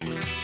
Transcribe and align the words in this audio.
I 0.00 0.38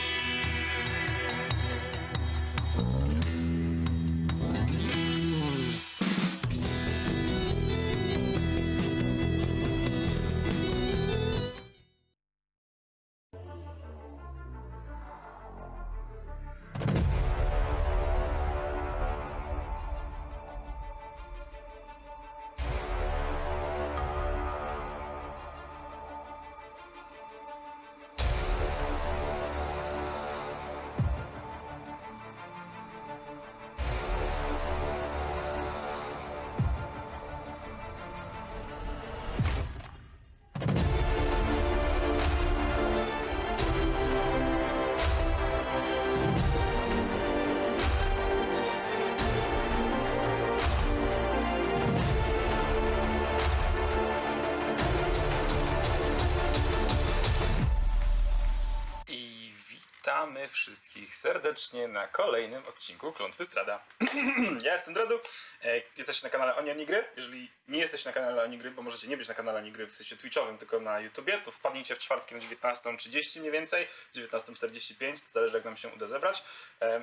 wszystkich 60.75 61.17
serdecznie 61.17 61.89
na 61.89 62.09
kolejnym 62.09 62.67
odcinku 62.67 63.13
Klątwy 63.13 63.45
Strada. 63.45 63.85
ja 64.65 64.73
jestem 64.73 64.95
Dredu, 64.95 65.21
e, 65.65 65.83
jesteście 65.97 66.27
na 66.27 66.31
kanale 66.31 66.57
Oni 66.57 66.71
Onigry. 66.71 67.05
Jeżeli 67.17 67.51
nie 67.69 67.79
jesteście 67.79 68.09
na 68.09 68.13
kanale 68.13 68.43
Onigry, 68.43 68.71
bo 68.71 68.83
możecie 68.83 69.09
nie 69.09 69.17
być 69.17 69.29
na 69.29 69.35
kanale 69.35 69.59
Onigry 69.59 69.87
w 69.87 69.95
sensie 69.95 70.17
twitchowym, 70.17 70.59
tylko 70.59 70.81
na 70.81 71.01
YouTubie, 71.01 71.39
to 71.39 71.53
wpadnijcie 71.53 71.97
w 71.97 71.99
czwartki 71.99 72.35
na 72.35 72.41
19.30 72.41 73.41
mniej 73.41 73.53
więcej, 73.53 73.87
19.45, 74.15 75.21
to 75.21 75.29
zależy 75.33 75.57
jak 75.57 75.65
nam 75.65 75.77
się 75.77 75.89
uda 75.89 76.07
zebrać 76.07 76.45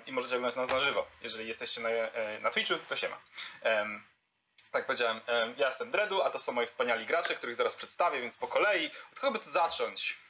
i 0.05 0.11
możecie 0.11 0.35
oglądać 0.35 0.57
nas 0.57 0.69
na 0.69 0.79
żywo. 0.79 1.07
Jeżeli 1.21 1.47
jesteście 1.47 1.81
na, 1.81 1.89
e, 1.89 2.39
na 2.39 2.49
Twitchu, 2.49 2.75
to 2.89 2.95
siema. 2.95 3.17
Em, 3.61 4.03
tak 4.71 4.85
powiedziałem, 4.85 5.21
em, 5.27 5.53
ja 5.57 5.67
jestem 5.67 5.91
Dredu, 5.91 6.21
a 6.21 6.29
to 6.29 6.39
są 6.39 6.51
moi 6.51 6.67
wspaniali 6.67 7.05
gracze, 7.05 7.35
których 7.35 7.55
zaraz 7.55 7.75
przedstawię, 7.75 8.21
więc 8.21 8.35
po 8.35 8.47
kolei. 8.47 8.91
Od 9.13 9.19
kogo 9.19 9.39
by 9.39 9.45
tu 9.45 9.49
zacząć? 9.49 10.20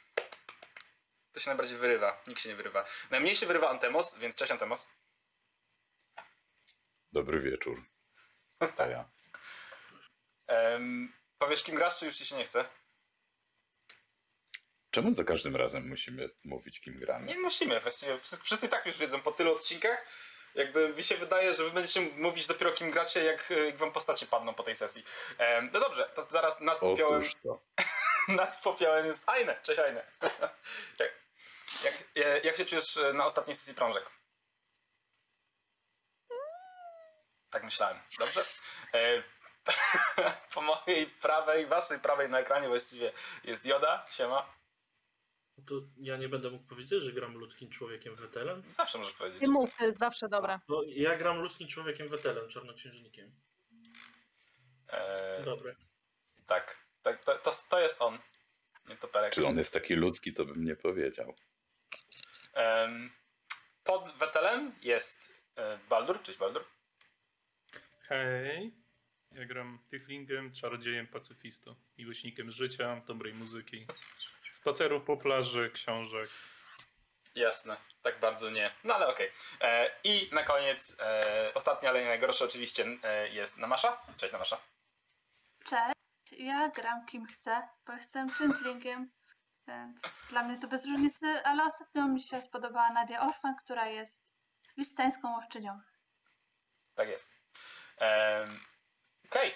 To 1.34 1.40
się 1.40 1.50
najbardziej 1.50 1.78
wyrywa. 1.78 2.22
Nikt 2.28 2.42
się 2.42 2.50
nie 2.50 2.56
wyrywa. 2.56 2.86
Najmniej 3.10 3.36
się 3.36 3.46
wyrywa 3.46 3.70
Antemos, 3.70 4.18
więc 4.18 4.36
cześć 4.36 4.52
Antemos. 4.52 4.90
Dobry 7.12 7.40
wieczór. 7.40 7.84
To 8.76 8.88
ja. 8.88 9.10
Um, 10.48 11.14
powiesz 11.38 11.64
kim 11.64 11.76
grasz, 11.76 12.00
czy 12.00 12.06
już 12.06 12.16
ci 12.16 12.26
się 12.26 12.36
nie 12.36 12.46
chce? 12.46 12.66
Czemu 14.92 15.14
za 15.14 15.24
każdym 15.24 15.56
razem 15.56 15.88
musimy 15.90 16.30
mówić, 16.44 16.82
kim 16.82 17.00
gramy? 17.00 17.28
Nie 17.28 17.40
musimy. 17.40 17.80
Właściwie 17.80 18.18
wszyscy, 18.18 18.44
wszyscy 18.44 18.70
tak 18.70 18.86
już 18.86 18.98
wiedzą 18.98 19.22
po 19.22 19.32
tylu 19.32 19.56
odcinkach. 19.56 20.06
Jakby 20.56 20.90
mi 20.90 21.04
się 21.04 21.18
wydaje, 21.18 21.54
że 21.54 21.64
wy 21.64 21.72
będziecie 21.72 22.02
mówić 22.02 22.48
dopiero 22.48 22.72
kim 22.72 22.92
gracie, 22.92 23.24
jak, 23.24 23.50
jak 23.66 23.78
wam 23.78 23.92
postacie 23.92 24.26
padną 24.26 24.54
po 24.54 24.64
tej 24.64 24.76
sesji. 24.76 25.04
Em, 25.38 25.70
no 25.74 25.80
dobrze, 25.80 26.12
to 26.16 26.28
zaraz 26.32 26.62
nad 26.62 26.80
popiołem, 26.80 27.20
Otóż 27.22 27.36
to. 27.44 27.62
nad 28.42 28.62
popiołem 28.62 29.06
jest 29.06 29.30
Aine. 29.30 29.56
Cześć 29.64 29.80
Aine. 29.80 30.04
jak, 31.86 32.16
jak, 32.16 32.44
jak 32.46 32.56
się 32.56 32.66
czujesz 32.66 32.98
e, 32.98 33.14
na 33.14 33.26
ostatniej 33.26 33.56
sesji 33.56 33.74
prążek? 33.74 34.10
Tak 37.50 37.64
myślałem. 37.64 37.98
Dobrze? 38.20 38.42
E, 38.94 39.24
po 40.54 40.62
mojej 40.62 41.08
prawej, 41.08 41.68
waszej 41.68 42.00
prawej 42.00 42.30
na 42.30 42.40
ekranie 42.40 42.68
właściwie 42.68 43.14
jest 43.44 43.66
Joda. 43.66 44.06
Siema. 44.12 44.54
No 45.58 45.64
To 45.68 45.76
ja 45.98 46.18
nie 46.18 46.30
będę 46.30 46.50
mógł 46.50 46.68
powiedzieć, 46.68 47.04
że 47.04 47.14
gram 47.14 47.38
ludzkim 47.38 47.70
człowiekiem 47.70 48.16
Wetelem. 48.16 48.64
Zawsze 48.72 48.98
możesz 48.98 49.14
powiedzieć. 49.14 49.42
Nie 49.42 49.48
mów, 49.48 49.76
to 49.78 49.86
jest 49.86 50.00
zawsze 50.00 50.30
dobre. 50.30 50.60
No, 50.70 50.82
ja 50.88 51.18
gram 51.18 51.40
ludzkim 51.40 51.68
człowiekiem 51.68 52.08
Wetelem, 52.08 52.50
czarnoksiężnikiem. 52.50 53.32
E, 54.88 55.44
Dobre. 55.44 55.76
tak, 56.48 56.78
tak 57.02 57.26
to, 57.26 57.38
to, 57.38 57.52
to 57.70 57.80
jest 57.80 58.02
on. 58.02 58.20
Nie 58.90 58.98
to 58.98 59.08
Perek. 59.08 59.34
Czy 59.34 59.46
on 59.48 59.58
jest 59.58 59.74
taki 59.74 59.96
ludzki, 59.96 60.34
to 60.34 60.46
bym 60.46 60.66
nie 60.66 60.76
powiedział. 60.76 61.36
Pod 63.84 64.18
Wetelem 64.18 64.76
jest 64.82 65.34
e, 65.56 65.78
Baldur. 65.90 66.24
Cześć 66.24 66.40
Baldur. 66.40 66.66
Hej, 68.02 68.74
ja 69.32 69.46
gram 69.46 69.80
Tiflingiem, 69.90 70.54
czarodziejem, 70.54 71.08
pacyfistą, 71.08 71.76
miłośnikiem 71.98 72.52
życia, 72.52 73.02
dobrej 73.08 73.34
muzyki, 73.34 73.86
spacerów 74.54 75.04
po 75.04 75.18
plaży, 75.18 75.72
książek. 75.74 76.30
Jasne, 77.36 77.78
tak 78.02 78.20
bardzo 78.20 78.50
nie. 78.50 78.72
No 78.84 78.96
ale 78.96 79.08
okej. 79.08 79.32
E, 79.62 79.92
I 80.04 80.30
na 80.32 80.44
koniec, 80.44 80.98
e, 81.00 81.52
ostatnia, 81.54 81.90
ale 81.90 82.02
nie 82.02 82.08
najgorsza 82.08 82.46
oczywiście 82.46 82.86
e, 83.04 83.30
jest 83.30 83.58
Namasza. 83.58 84.02
Cześć 84.18 84.34
Namasza. 84.34 84.58
Cześć, 85.66 85.96
ja 86.32 86.70
gram 86.70 87.06
kim 87.06 87.26
chcę, 87.26 87.68
bo 87.88 87.94
jestem 87.94 88.30
changelingiem, 88.30 89.12
więc 89.72 90.02
dla 90.30 90.44
mnie 90.44 90.60
to 90.60 90.68
bez 90.68 90.86
różnicy, 90.86 91.26
ale 91.44 91.66
ostatnio 91.66 92.08
mi 92.08 92.22
się 92.22 92.42
spodobała 92.42 92.90
Nadia 92.94 93.22
Orfan, 93.22 93.56
która 93.56 93.86
jest 93.88 94.36
wistańską 94.78 95.32
łowczynią. 95.34 95.82
Tak 96.96 97.10
jest. 97.10 97.34
Em, 97.98 98.60
Okej. 99.26 99.56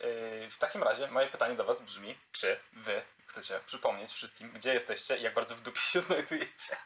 E, 0.00 0.50
W 0.50 0.58
takim 0.58 0.82
razie 0.82 1.10
moje 1.10 1.26
pytanie 1.28 1.54
do 1.54 1.64
was 1.64 1.82
brzmi, 1.82 2.18
czy 2.32 2.60
wy 2.72 3.02
chcecie 3.26 3.60
przypomnieć 3.66 4.10
wszystkim, 4.12 4.50
gdzie 4.52 4.74
jesteście 4.74 5.16
i 5.18 5.22
jak 5.22 5.34
bardzo 5.34 5.56
w 5.56 5.60
dupie 5.62 5.80
się 5.80 6.00
znajdujecie. 6.10 6.76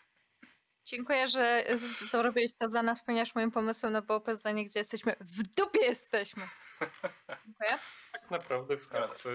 Dziękuję, 0.84 1.28
że 1.28 1.64
zrobiłeś 2.00 2.52
to 2.58 2.70
za 2.70 2.82
nas, 2.82 3.04
ponieważ 3.04 3.34
moim 3.34 3.50
pomysłem 3.50 3.92
na 3.92 4.02
było 4.02 4.20
poznanie, 4.20 4.64
gdzie 4.64 4.80
jesteśmy. 4.80 5.16
W 5.20 5.42
dupie 5.42 5.80
jesteśmy. 5.86 6.42
Dziękuję. 7.46 7.78
Tak 8.12 8.30
naprawdę 8.30 8.76
w 8.76 8.88
chatce 8.88 9.30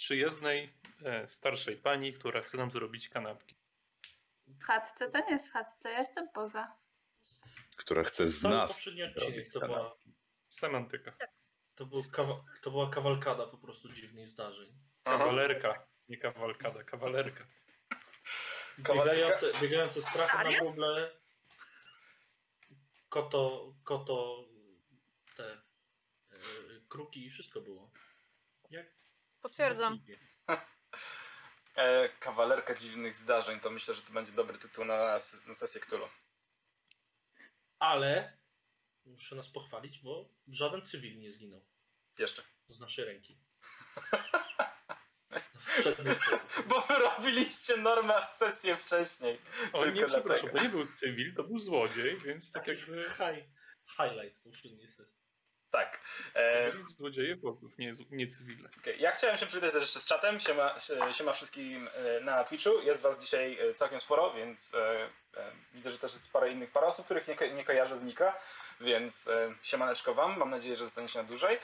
przyjezdnej, 0.00 0.70
e, 1.04 1.28
starszej 1.28 1.76
pani, 1.76 2.12
która 2.12 2.40
chce 2.42 2.56
nam 2.56 2.70
zrobić 2.70 3.08
kanapki. 3.08 3.56
W 4.46 4.64
chatce 4.64 5.10
to 5.10 5.18
nie 5.18 5.30
jest 5.32 5.48
w 5.48 5.52
chatce, 5.52 5.90
ja 5.90 5.98
jestem 5.98 6.28
poza. 6.34 6.68
Która 7.76 8.04
chce 8.04 8.28
z 8.28 8.40
Cały 8.40 8.54
nas. 8.54 8.72
poprzedni 8.72 9.02
odcinek 9.02 9.52
to 9.52 9.60
była, 9.60 9.96
Semantyka. 10.50 11.16
to, 11.74 11.86
był 11.86 12.02
kawa, 12.12 12.44
to 12.62 12.70
była 12.70 12.90
kawalkada 12.90 13.46
po 13.46 13.58
prostu 13.58 13.92
dziwnych 13.92 14.28
zdarzeń. 14.28 14.72
Kawalerka, 15.04 15.86
nie 16.08 16.16
kawalkada, 16.18 16.84
kawalerka. 16.84 17.46
Kawalerka- 18.82 19.04
Biegające, 19.04 19.52
biegające 19.62 20.02
strachy 20.02 20.36
na 20.38 20.42
Serio? 20.50 20.64
buble, 20.70 21.20
koto, 23.08 23.74
koto, 23.84 24.44
te 25.36 25.52
e, 25.52 26.36
kruki 26.88 27.26
i 27.26 27.30
wszystko 27.30 27.60
było. 27.60 27.90
Jak 28.70 28.99
Potwierdzam. 29.42 29.98
E, 31.76 32.08
kawalerka 32.08 32.74
dziwnych 32.74 33.16
zdarzeń, 33.16 33.60
to 33.60 33.70
myślę, 33.70 33.94
że 33.94 34.02
to 34.02 34.12
będzie 34.12 34.32
dobry 34.32 34.58
tytuł 34.58 34.84
na, 34.84 35.20
na 35.46 35.54
sesję 35.54 35.80
Cthulhu. 35.80 36.08
Ale 37.78 38.38
muszę 39.04 39.36
nas 39.36 39.48
pochwalić, 39.48 39.98
bo 39.98 40.28
żaden 40.48 40.82
cywil 40.82 41.18
nie 41.18 41.32
zginął 41.32 41.64
Jeszcze. 42.18 42.42
z 42.68 42.80
naszej 42.80 43.04
ręki. 43.04 43.38
Bo 46.68 46.80
wy 46.80 46.94
robiliście 46.94 47.76
normę 47.76 48.14
sesję 48.34 48.76
wcześniej. 48.76 49.38
O 49.72 49.86
nie, 49.86 49.92
przepraszam, 50.06 50.22
dlatego. 50.24 50.58
to 50.58 50.62
nie 50.64 50.68
był 50.68 50.86
cywil, 50.86 51.34
to 51.34 51.44
był 51.44 51.58
złodziej, 51.58 52.18
więc 52.18 52.52
tak 52.52 52.66
jakby 52.66 53.02
Hi, 53.02 53.44
highlight 53.96 54.42
poprzedniej 54.42 54.88
sesji. 54.88 55.19
Tak. 55.70 56.00
E, 56.34 56.70
złodzieje 56.70 57.36
wozów, 57.36 57.78
nie, 57.78 57.92
nie 58.10 58.26
cywile. 58.26 58.68
Okej, 58.80 59.00
Ja 59.00 59.10
chciałem 59.12 59.36
się 59.38 59.46
przywitać 59.46 59.72
też 59.72 59.82
jeszcze 59.82 60.00
z 60.00 60.06
czatem. 60.06 60.40
Siema, 60.40 60.74
siema 61.12 61.32
wszystkim 61.32 61.88
e, 62.16 62.20
na 62.20 62.44
Twitchu. 62.44 62.80
Jest 62.82 63.02
was 63.02 63.20
dzisiaj 63.20 63.58
e, 63.70 63.74
całkiem 63.74 64.00
sporo, 64.00 64.32
więc 64.34 64.74
e, 64.74 65.04
e, 65.36 65.50
widzę, 65.72 65.90
że 65.90 65.98
też 65.98 66.12
jest 66.12 66.32
parę 66.32 66.50
innych 66.50 66.70
parę 66.70 66.86
osób, 66.86 67.04
których 67.04 67.28
nie, 67.28 67.36
ko- 67.36 67.46
nie 67.46 67.64
kojarzę 67.64 67.96
z 67.96 68.02
Nika, 68.02 68.36
więc 68.80 69.28
e, 69.28 69.54
siemaneczko 69.62 70.14
wam. 70.14 70.38
Mam 70.38 70.50
nadzieję, 70.50 70.76
że 70.76 70.84
zostaniecie 70.84 71.18
na 71.18 71.24
dłużej. 71.28 71.58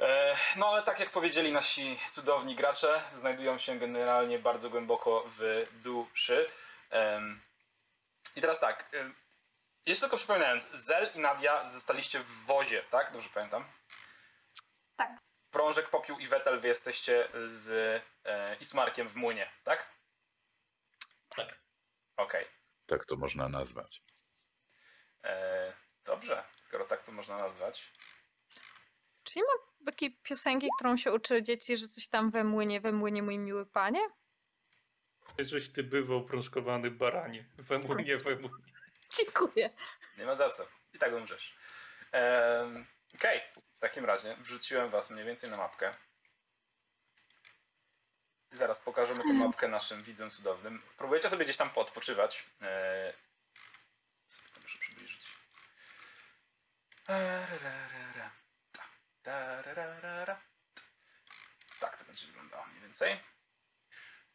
E, 0.00 0.36
no 0.56 0.68
ale 0.68 0.82
tak 0.82 1.00
jak 1.00 1.10
powiedzieli 1.10 1.52
nasi 1.52 1.98
cudowni 2.12 2.54
gracze, 2.56 3.00
znajdują 3.16 3.58
się 3.58 3.78
generalnie 3.78 4.38
bardzo 4.38 4.70
głęboko 4.70 5.24
w 5.38 5.66
duszy. 5.82 6.46
I 8.36 8.40
teraz 8.40 8.60
tak, 8.60 8.90
jeszcze 9.88 10.06
tylko 10.06 10.16
przypominając, 10.16 10.68
Zel 10.74 11.10
i 11.14 11.18
Nadia 11.18 11.70
zostaliście 11.70 12.20
w 12.20 12.44
wozie, 12.46 12.82
tak? 12.90 13.12
Dobrze 13.12 13.28
pamiętam? 13.34 13.64
Tak. 14.96 15.18
Prążek, 15.50 15.90
Popiół 15.90 16.18
i 16.18 16.26
Wetel 16.26 16.60
wy 16.60 16.68
jesteście 16.68 17.28
z 17.44 17.68
e, 18.24 18.56
Ismarkiem 18.60 19.08
w 19.08 19.16
młynie, 19.16 19.50
tak? 19.64 19.88
Tak. 21.28 21.58
Okej. 22.16 22.46
Tak 22.86 23.06
to 23.06 23.16
można 23.16 23.48
nazwać. 23.48 24.02
E, 25.24 25.72
dobrze, 26.04 26.44
skoro 26.62 26.84
tak 26.84 27.02
to 27.02 27.12
można 27.12 27.36
nazwać. 27.36 27.92
Czy 29.24 29.38
nie 29.38 29.42
ma 29.42 29.86
takiej 29.90 30.18
piosenki, 30.22 30.68
którą 30.78 30.96
się 30.96 31.12
uczy 31.12 31.42
dzieci, 31.42 31.76
że 31.76 31.88
coś 31.88 32.08
tam 32.08 32.30
we 32.30 32.44
młynie, 32.44 32.80
we 32.80 32.92
młynie, 32.92 33.22
mój 33.22 33.38
miły 33.38 33.66
panie? 33.66 34.00
Żeś 35.38 35.72
ty 35.72 35.82
bywał 35.82 36.24
prążkowany 36.24 36.90
baranie. 36.90 37.46
Wemunie, 37.58 38.16
wemunie. 38.16 38.77
Dziękuję. 39.16 39.70
Nie 40.18 40.26
ma 40.26 40.34
za 40.34 40.50
co. 40.50 40.66
I 40.94 40.98
tak 40.98 41.12
umrzesz. 41.12 41.56
Em, 42.12 42.86
Okej, 43.14 43.40
w 43.76 43.80
takim 43.80 44.04
razie 44.04 44.36
wrzuciłem 44.36 44.90
was 44.90 45.10
mniej 45.10 45.24
więcej 45.24 45.50
na 45.50 45.56
mapkę. 45.56 45.90
Zaraz 48.52 48.80
pokażemy 48.80 49.22
tę 49.22 49.32
mapkę 49.32 49.68
naszym 49.68 50.02
widzom 50.02 50.30
cudownym. 50.30 50.82
Próbujecie 50.96 51.30
sobie 51.30 51.44
gdzieś 51.44 51.56
tam 51.56 51.70
podpoczywać. 51.70 52.44
E, 52.62 53.12
sobie 54.28 54.48
muszę 54.62 54.78
przybliżyć. 54.78 55.20
Tak 61.80 61.98
to 61.98 62.04
będzie 62.04 62.26
wyglądało 62.26 62.66
mniej 62.66 62.80
więcej. 62.80 63.20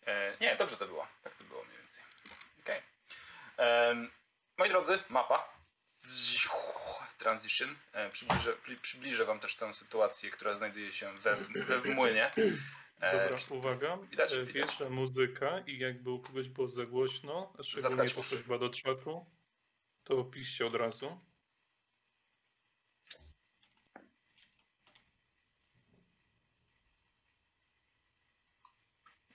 E, 0.06 0.38
nie, 0.42 0.56
dobrze 0.56 0.78
to 0.78 0.88
było. 0.88 1.08
Tak 1.24 1.36
to 1.36 1.44
było 1.44 1.64
mniej 1.64 1.78
więcej. 1.78 2.04
Okej. 2.60 2.82
Em, 3.58 4.12
Moi 4.58 4.70
drodzy, 4.70 5.00
mapa. 5.10 5.54
Transition. 7.18 7.76
E, 7.94 8.10
Przybliżę, 8.10 8.54
przybliżę 8.82 9.26
wam 9.26 9.40
też 9.40 9.56
tę 9.56 9.74
sytuację, 9.74 10.32
która 10.32 10.56
znajduje 10.56 10.94
się 10.94 11.10
we, 11.12 11.36
we 11.36 11.82
w 11.82 11.86
młynie. 11.96 12.32
E, 13.02 13.30
Dobra, 13.30 13.38
uwaga. 13.50 13.98
widać, 13.98 14.34
E. 14.34 14.46
Pierwsza 14.46 14.90
muzyka 14.90 15.60
i 15.60 15.78
jakby 15.78 16.10
u 16.12 16.20
kogoś 16.20 16.50
było 16.50 16.68
za 16.68 16.86
głośno, 16.86 17.54
szczególnie 17.64 17.82
Zatkać 17.98 18.14
po 18.14 18.20
uszy. 18.22 18.44
chyba 18.44 18.58
do 18.58 18.70
czatu, 18.70 19.26
to 20.04 20.24
piszcie 20.24 20.66
od 20.66 20.76
razu. 20.76 21.20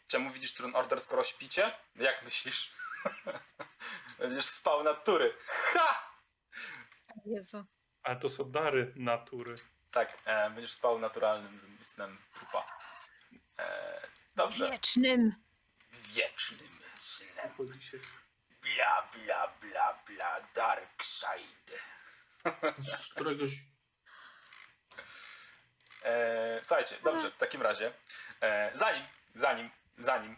Czemu 0.06 0.30
widzisz 0.30 0.54
Trun 0.54 0.76
Order, 0.76 1.00
skoro 1.00 1.24
śpicie? 1.24 1.72
Jak 1.96 2.22
myślisz? 2.24 2.72
Będziesz 4.18 4.46
spał 4.46 4.82
na 4.84 4.94
tury. 4.94 5.34
Ha! 5.46 6.12
Jezu. 7.26 7.64
Ale 8.02 8.16
to 8.16 8.30
są 8.30 8.50
dary 8.50 8.92
natury. 8.96 9.54
Tak, 9.90 10.18
e, 10.24 10.50
będziesz 10.50 10.72
spał 10.72 10.98
naturalnym 10.98 11.58
z- 11.58 11.86
snem 11.86 12.18
trupa. 12.34 12.64
E, 13.58 14.00
dobrze. 14.34 14.70
Wiecznym. 14.70 15.32
Wiecznym 15.92 16.80
snem. 16.98 17.50
Bla, 18.62 19.08
bla, 19.12 19.48
bla, 19.60 20.02
bla, 20.06 20.40
dark 20.54 21.02
side. 21.02 21.78
Z 22.98 23.06
któregoś 23.14 23.50
E, 26.04 26.60
słuchajcie, 26.64 26.96
dobrze, 27.04 27.30
w 27.30 27.36
takim 27.36 27.62
razie, 27.62 27.92
e, 28.40 28.70
zanim, 28.74 29.04
zanim, 29.34 29.70
zanim, 29.98 30.36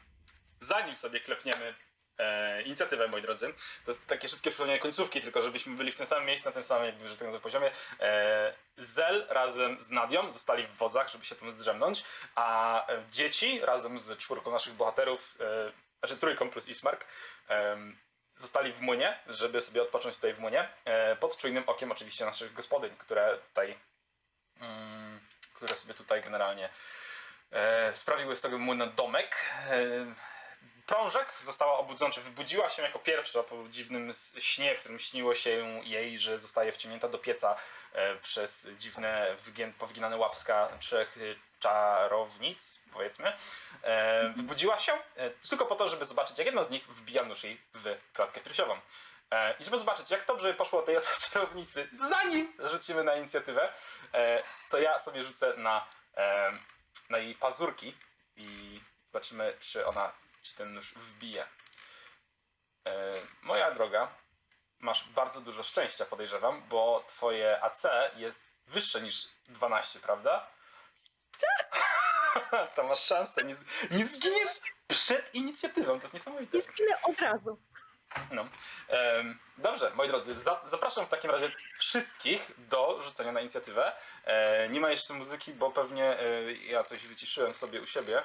zanim 0.60 0.96
sobie 0.96 1.20
klepniemy 1.20 1.74
e, 2.20 2.62
inicjatywę, 2.62 3.08
moi 3.08 3.22
drodzy, 3.22 3.54
to 3.86 3.92
takie 4.06 4.28
szybkie 4.28 4.50
przypomnienie 4.50 4.80
końcówki, 4.80 5.20
tylko 5.20 5.42
żebyśmy 5.42 5.76
byli 5.76 5.92
w 5.92 5.96
tym 5.96 6.06
samym 6.06 6.26
miejscu, 6.26 6.48
na 6.48 6.52
tym 6.52 6.64
samym, 6.64 7.08
że 7.08 7.16
tak 7.16 7.40
poziomie. 7.40 7.70
E, 8.00 8.54
Zel 8.76 9.26
razem 9.28 9.80
z 9.80 9.90
Nadią 9.90 10.30
zostali 10.30 10.66
w 10.66 10.76
wozach, 10.76 11.08
żeby 11.08 11.24
się 11.24 11.34
tam 11.34 11.52
zdrzemnąć, 11.52 12.04
a 12.34 12.86
e, 12.86 13.02
dzieci 13.12 13.60
razem 13.60 13.98
z 13.98 14.18
czwórką 14.18 14.50
naszych 14.50 14.74
bohaterów, 14.74 15.36
e, 15.40 15.72
znaczy 15.98 16.20
trójką 16.20 16.50
plus 16.50 16.68
Ismark, 16.68 17.06
em, 17.48 17.98
zostali 18.36 18.72
w 18.72 18.80
młynie, 18.80 19.18
żeby 19.26 19.62
sobie 19.62 19.82
odpocząć 19.82 20.16
tutaj 20.16 20.34
w 20.34 20.38
młynie, 20.38 20.68
e, 20.84 21.16
pod 21.16 21.36
czujnym 21.36 21.64
okiem 21.66 21.92
oczywiście 21.92 22.24
naszych 22.24 22.52
gospodyń, 22.52 22.90
które 22.98 23.38
tutaj 23.48 23.78
mm, 24.60 25.20
które 25.60 25.76
sobie 25.76 25.94
tutaj 25.94 26.22
generalnie 26.22 26.68
e, 27.50 27.94
sprawiły 27.94 28.36
z 28.36 28.40
tego 28.40 28.58
młyna 28.58 28.86
domek. 28.86 29.36
E, 29.70 30.06
Prążek 30.90 31.34
została 31.42 31.78
obudzona, 31.78 32.12
czy 32.12 32.20
wybudziła 32.20 32.70
się 32.70 32.82
jako 32.82 32.98
pierwsza 32.98 33.42
po 33.42 33.56
dziwnym 33.68 34.12
śnie, 34.38 34.74
w 34.74 34.80
którym 34.80 34.98
śniło 34.98 35.34
się 35.34 35.82
jej, 35.84 36.18
że 36.18 36.38
zostaje 36.38 36.72
wciągnięta 36.72 37.08
do 37.08 37.18
pieca 37.18 37.56
e, 37.92 38.16
przez 38.16 38.66
dziwne, 38.78 39.36
powyginane 39.78 40.16
łapska 40.16 40.68
trzech 40.80 41.16
e, 41.16 41.20
czarownic, 41.60 42.80
powiedzmy. 42.92 43.32
E, 43.82 44.28
wybudziła 44.36 44.78
się 44.78 44.92
tylko 45.50 45.66
po 45.66 45.76
to, 45.76 45.88
żeby 45.88 46.04
zobaczyć, 46.04 46.38
jak 46.38 46.46
jedna 46.46 46.64
z 46.64 46.70
nich 46.70 46.88
wbija 46.88 47.22
nóż 47.22 47.44
jej 47.44 47.60
w 47.74 47.96
klatkę 48.12 48.40
piersiową. 48.40 48.80
I 49.60 49.64
żeby 49.64 49.78
zobaczyć, 49.78 50.10
jak 50.10 50.26
dobrze 50.26 50.54
poszło 50.54 50.82
tej 50.82 50.96
czarownicy, 51.32 51.88
zanim 52.08 52.52
rzucimy 52.58 53.04
na 53.04 53.14
inicjatywę, 53.14 53.72
to 54.70 54.78
ja 54.78 54.98
sobie 54.98 55.24
rzucę 55.24 55.54
na, 55.56 55.86
na 57.10 57.18
jej 57.18 57.34
pazurki 57.34 57.94
i 58.36 58.80
zobaczymy, 59.12 59.56
czy 59.60 59.86
ona, 59.86 60.12
czy 60.42 60.54
ten 60.54 60.74
nóż 60.74 60.94
wbije. 60.94 61.46
E, 62.86 63.12
moja 63.42 63.70
droga, 63.70 64.14
masz 64.78 65.08
bardzo 65.08 65.40
dużo 65.40 65.62
szczęścia, 65.62 66.06
podejrzewam, 66.06 66.62
bo 66.68 67.04
twoje 67.08 67.64
AC 67.64 67.82
jest 68.16 68.50
wyższe 68.66 69.00
niż 69.00 69.28
12, 69.48 70.00
prawda? 70.00 70.50
Tak! 71.40 71.80
to 72.76 72.82
masz 72.82 73.04
szansę, 73.04 73.44
nie, 73.44 73.56
nie 73.90 74.06
zginiesz 74.06 74.60
przed 74.88 75.34
inicjatywą, 75.34 75.98
to 75.98 76.02
jest 76.02 76.14
niesamowite. 76.14 76.56
Nie 76.56 76.62
zginę 76.62 77.02
od 77.02 77.20
razu. 77.20 77.58
No. 78.30 78.48
Em, 78.88 79.38
dobrze, 79.58 79.92
moi 79.94 80.08
drodzy, 80.08 80.34
za, 80.34 80.60
zapraszam 80.64 81.06
w 81.06 81.08
takim 81.08 81.30
razie 81.30 81.50
wszystkich 81.78 82.50
do 82.58 83.02
rzucenia 83.02 83.32
na 83.32 83.40
inicjatywę. 83.40 83.92
E, 84.24 84.68
nie 84.68 84.80
ma 84.80 84.90
jeszcze 84.90 85.14
muzyki, 85.14 85.52
bo 85.52 85.70
pewnie 85.70 86.20
e, 86.20 86.52
ja 86.52 86.82
coś 86.82 87.06
wyciszyłem 87.06 87.54
sobie 87.54 87.80
u 87.80 87.86
siebie. 87.86 88.22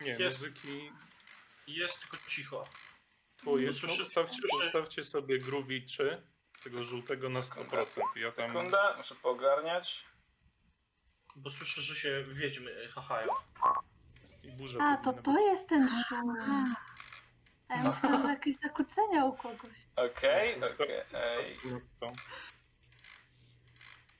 Nie, 0.00 0.12
Jest. 0.12 0.38
muzyki 0.38 0.92
jest 1.76 2.00
tylko 2.00 2.16
cicho. 2.30 2.64
twoje. 3.38 3.66
No, 3.82 3.88
No, 3.88 4.02
ustawcie, 4.02 4.38
ustawcie 4.66 5.04
sobie 5.04 5.38
Groovy 5.38 5.80
3, 5.80 6.22
tego 6.64 6.84
żółtego 6.84 7.28
na 7.28 7.40
100%. 7.40 7.86
Ja 8.16 8.32
tam 8.32 8.52
Sekunda, 8.52 8.94
muszę 8.96 9.14
poogarniać. 9.14 10.04
Bo 11.36 11.50
słyszę, 11.50 11.80
że 11.82 11.94
się 11.96 12.24
wiedźmy 12.28 12.70
e, 12.84 12.88
hahają. 12.88 13.32
i 14.42 14.52
burzę 14.52 14.78
A, 14.82 14.96
to 14.96 15.12
powinna 15.12 15.22
to 15.22 15.40
jest 15.40 15.68
ten 15.68 15.88
szum. 16.08 16.34
A 17.68 17.74
ja 17.76 17.90
myślałam, 17.90 18.22
że 18.22 18.28
jakieś 18.28 18.54
zakłócenia 18.56 19.24
u 19.24 19.36
kogoś. 19.36 19.78
Okej, 19.96 20.60
No 20.60 20.66
okej. 20.66 21.46
być. 21.46 21.58
No 21.64 21.80
to- 22.00 22.12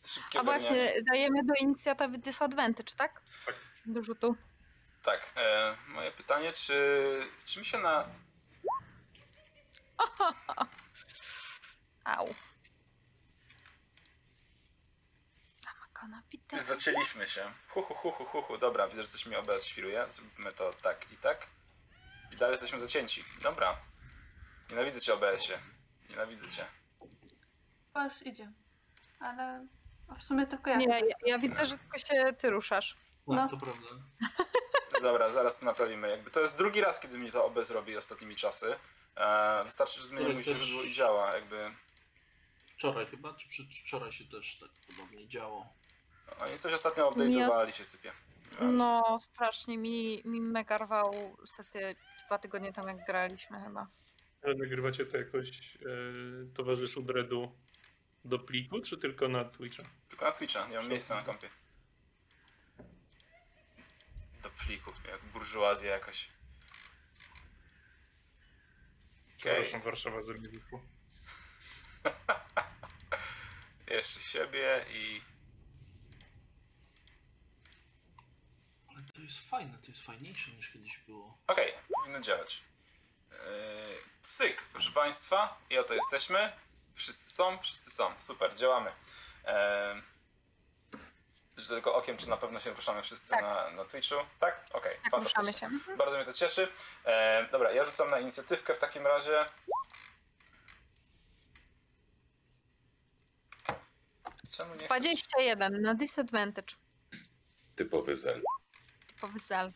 Szybkie 0.04 0.38
A 0.40 0.44
właśnie, 0.44 0.92
dajemy 1.10 1.44
do 1.44 1.54
inicjatywy 1.60 2.18
disadvantage, 2.18 2.92
tak? 2.96 3.22
Tak. 3.46 3.54
Do 3.86 4.02
rzutu. 4.02 4.36
Tak, 5.02 5.32
e, 5.36 5.76
moje 5.88 6.12
pytanie, 6.12 6.52
czy, 6.52 7.26
czy 7.44 7.58
mi 7.58 7.64
się 7.64 7.78
na... 7.78 8.08
Au. 12.04 12.34
Ramakana, 15.66 16.22
witaj. 16.30 16.64
Zacięliśmy 16.64 17.28
się. 17.28 17.52
Hu, 17.68 17.82
hu, 17.82 17.94
hu, 17.94 18.12
hu, 18.24 18.42
hu. 18.42 18.58
Dobra, 18.58 18.88
widzę, 18.88 19.02
że 19.02 19.08
coś 19.08 19.26
mi 19.26 19.36
OBS 19.36 19.64
świruje. 19.64 20.06
Zrobimy 20.10 20.52
to 20.52 20.72
tak 20.72 21.12
i 21.12 21.16
tak. 21.16 21.46
I 22.32 22.36
dalej 22.36 22.52
jesteśmy 22.52 22.80
zacięci. 22.80 23.24
Dobra. 23.42 23.76
Nienawidzę 24.70 25.00
cię 25.00 25.14
OBS-ie. 25.14 25.58
Nienawidzę 26.10 26.48
cię. 26.48 26.66
Bo 27.94 28.02
już 28.04 28.26
idzie. 28.26 28.52
Ale 29.20 29.66
w 30.18 30.22
sumie 30.22 30.46
tylko 30.46 30.70
ja. 30.70 30.76
Nie, 30.76 30.86
ja, 30.86 31.00
ja 31.26 31.38
widzę, 31.38 31.66
że 31.66 31.78
tylko 31.78 31.98
się 31.98 32.32
ty 32.38 32.50
ruszasz. 32.50 32.96
No, 33.26 33.34
No. 33.34 33.48
to 33.48 33.56
prawda. 33.56 33.86
Dobra, 35.02 35.30
zaraz 35.30 35.58
to 35.60 35.66
naprawimy. 35.66 36.08
Jakby 36.10 36.30
to 36.30 36.40
jest 36.40 36.58
drugi 36.58 36.80
raz, 36.80 37.00
kiedy 37.00 37.18
mi 37.18 37.30
to 37.30 37.44
OBS 37.44 37.70
robi 37.70 37.96
ostatnimi 37.96 38.36
czasy. 38.36 38.74
E, 39.16 39.64
wystarczy, 39.64 40.00
że 40.00 40.06
zmienię 40.06 40.28
mój 40.34 40.44
też- 40.44 40.56
źródło 40.58 40.82
i 40.82 40.92
działa. 40.92 41.34
Jakby 41.34 41.70
Wczoraj 42.76 43.06
chyba, 43.06 43.34
czy 43.34 43.48
przy- 43.48 43.68
wczoraj 43.86 44.12
się 44.12 44.24
też 44.24 44.58
tak 44.60 44.70
podobnie 44.86 45.28
działo. 45.28 45.66
oni 46.40 46.58
coś 46.58 46.72
ostatnio 46.72 47.10
update'owali 47.10 47.70
się 47.70 47.84
sypie. 47.84 48.12
No, 48.60 49.18
strasznie 49.22 49.78
mi, 49.78 50.22
mi 50.24 50.40
mega 50.40 50.78
rwał 50.78 51.36
sesję 51.46 51.94
dwa 52.26 52.38
tygodnie 52.38 52.72
temu, 52.72 52.88
jak 52.88 53.06
graliśmy 53.06 53.60
chyba. 53.60 53.86
Ale 54.42 54.54
nagrywacie 54.54 55.06
to 55.06 55.16
jakoś 55.16 55.48
e, 55.76 55.80
towarzyszu 56.54 57.02
Dreadu 57.02 57.52
do 58.24 58.38
pliku, 58.38 58.80
czy 58.80 58.98
tylko 58.98 59.28
na 59.28 59.44
Twitcha? 59.44 59.82
Tylko 60.08 60.24
na 60.24 60.32
Twitcha, 60.32 60.68
nie 60.68 60.76
mam 60.76 60.88
miejsca 60.88 61.14
na 61.14 61.22
kompie. 61.22 61.48
Do 64.42 64.50
pliku, 64.50 64.92
jak 65.08 65.24
burżuazja 65.24 65.90
jakaś. 65.90 66.28
Przepraszam, 69.36 69.82
Warszawa 69.82 70.22
ze 70.22 70.34
mnie 70.34 70.48
wyszło. 70.48 70.80
jeszcze 73.86 74.20
siebie 74.20 74.84
i... 74.94 75.22
Ale 78.88 79.02
to 79.14 79.20
jest 79.20 79.50
fajne, 79.50 79.78
to 79.78 79.86
jest 79.88 80.02
fajniejsze 80.02 80.50
niż 80.50 80.70
kiedyś 80.70 80.98
było. 80.98 81.38
Okej, 81.46 81.72
powinno 81.94 82.20
działać. 82.20 82.62
Yy, 83.30 83.36
cyk, 84.22 84.62
proszę 84.72 84.92
Państwa. 84.92 85.58
I 85.70 85.78
oto 85.78 85.94
jesteśmy. 85.94 86.52
Wszyscy 86.94 87.30
są, 87.30 87.58
wszyscy 87.58 87.90
są. 87.90 88.14
Super, 88.18 88.54
działamy. 88.56 88.92
Ehm, 89.44 90.02
jeszcze 91.60 91.74
tylko 91.74 91.94
okiem, 91.94 92.16
czy 92.16 92.28
na 92.30 92.36
pewno 92.36 92.60
się 92.60 92.70
ruszamy 92.70 93.02
wszyscy 93.02 93.28
Tak. 93.30 93.42
na, 93.42 93.70
na 93.70 93.84
Twitchu? 93.84 94.14
Tak? 94.40 94.64
Okej, 94.72 94.96
Tak, 95.02 95.10
fantastycznie. 95.10 95.52
się. 95.52 95.66
Mhm. 95.66 95.98
Bardzo 95.98 96.16
mnie 96.16 96.24
to 96.24 96.32
cieszy. 96.32 96.68
E, 97.04 97.48
dobra, 97.52 97.72
ja 97.72 97.84
rzucam 97.84 98.10
na 98.10 98.18
inicjatywkę 98.20 98.74
w 98.74 98.78
takim 98.78 99.06
razie. 99.06 99.44
Czemu 104.50 104.74
nie? 104.74 104.86
21 104.86 105.82
na 105.82 105.94
disadvantage. 105.94 106.74
Typowy 107.76 108.16
zel. 108.16 108.42
Typowy 109.06 109.38
zel. 109.38 109.72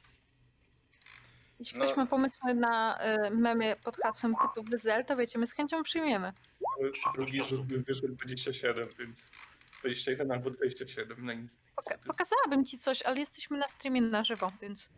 Jeśli 1.58 1.78
No. 1.78 1.84
ktoś 1.84 1.96
ma 1.96 2.06
pomysły 2.06 2.54
na 2.54 2.98
y, 3.26 3.30
memy 3.30 3.76
pod 3.84 3.96
hasłem 3.96 4.34
typowy 4.42 4.78
zel, 4.78 5.04
to 5.04 5.16
wiecie, 5.16 5.38
my 5.38 5.46
z 5.46 5.52
chęcią 5.52 5.82
przyjmiemy. 5.82 6.32
Drugi 7.14 7.44
rzut 7.44 7.62
był 7.66 7.82
wyszedł 7.82 8.08
27, 8.14 8.88
więc 8.98 9.22
21 9.88 10.30
albo 10.32 10.50
27 10.50 11.26
na 11.26 11.32
nic. 11.34 11.52
Poka- 11.76 11.98
pokazałabym 12.06 12.64
ci 12.64 12.78
coś, 12.78 13.02
ale 13.02 13.20
jesteśmy 13.20 13.58
na 13.58 13.68
streamie 13.68 14.00
na 14.00 14.24
żywo, 14.24 14.48
więc 14.62 14.88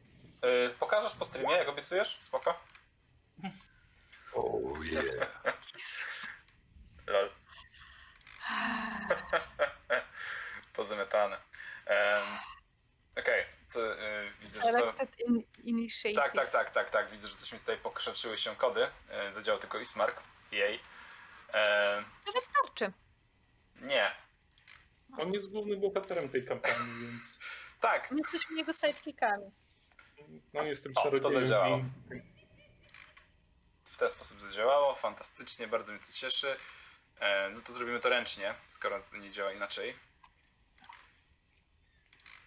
E, 0.43 0.69
pokażesz 0.71 1.13
po 1.15 1.25
streamie, 1.25 1.55
jak 1.55 1.69
obiecujesz? 1.69 2.19
Spoko. 2.21 2.61
Oh 4.35 4.85
yeah. 4.85 5.29
Lol. 7.07 7.31
Pozamiatane. 10.73 11.37
Um, 11.87 12.39
Okej, 13.19 13.45
co 13.69 14.01
e, 14.03 14.31
widzę, 14.41 14.61
że 14.61 14.73
to... 14.73 14.79
selected 14.79 15.21
in 15.21 15.43
initiative. 15.65 16.23
Tak, 16.23 16.33
tak, 16.33 16.51
tak, 16.51 16.71
tak, 16.71 16.91
tak. 16.91 17.11
Widzę, 17.11 17.29
że 17.29 17.37
coś 17.37 17.53
mi 17.53 17.59
tutaj 17.59 17.79
pokrzeczyły 17.79 18.39
się 18.39 18.57
kody. 18.57 18.87
E, 19.11 19.33
zadziałał 19.33 19.61
tylko 19.61 19.79
Ismark. 19.79 20.23
Jej. 20.53 20.81
E, 21.55 22.05
To 22.27 22.33
wystarczy. 22.33 22.93
nie. 23.81 24.26
On 25.19 25.33
jest 25.33 25.51
głównym 25.53 25.81
bohaterem 25.81 26.29
tej 26.29 26.47
kampanii, 26.47 27.07
więc 27.07 27.39
Tak, 27.81 28.11
My 28.11 28.19
jesteśmy 28.19 28.57
jego 28.57 28.73
sidekickami. 28.73 29.51
no 30.53 30.63
jestem 30.63 30.93
O, 30.93 30.95
to 30.95 31.03
czarodziejem. 31.03 31.43
zadziałało. 31.43 31.85
w 33.85 33.97
ten 33.97 34.11
sposób 34.11 34.41
zadziałało. 34.41 34.95
Fantastycznie, 34.95 35.69
bardzo 35.69 35.93
mnie 35.93 36.01
to 36.01 36.13
cieszy. 36.13 36.57
E, 37.21 37.51
no 37.51 37.61
to 37.61 37.73
zrobimy 37.73 38.01
to 38.01 38.09
ręcznie, 38.09 38.55
skoro 38.69 39.03
to 39.03 39.17
nie 39.17 39.31
działa 39.31 39.53
inaczej. 39.53 39.97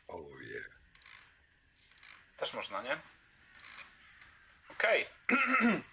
Oh 0.08 0.42
yeah. 0.42 0.66
Też 2.38 2.54
można, 2.54 2.82
nie? 2.84 2.98
Okej. 4.72 5.06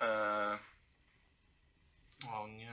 E, 0.00 0.58
O 2.32 2.48
nie. 2.48 2.72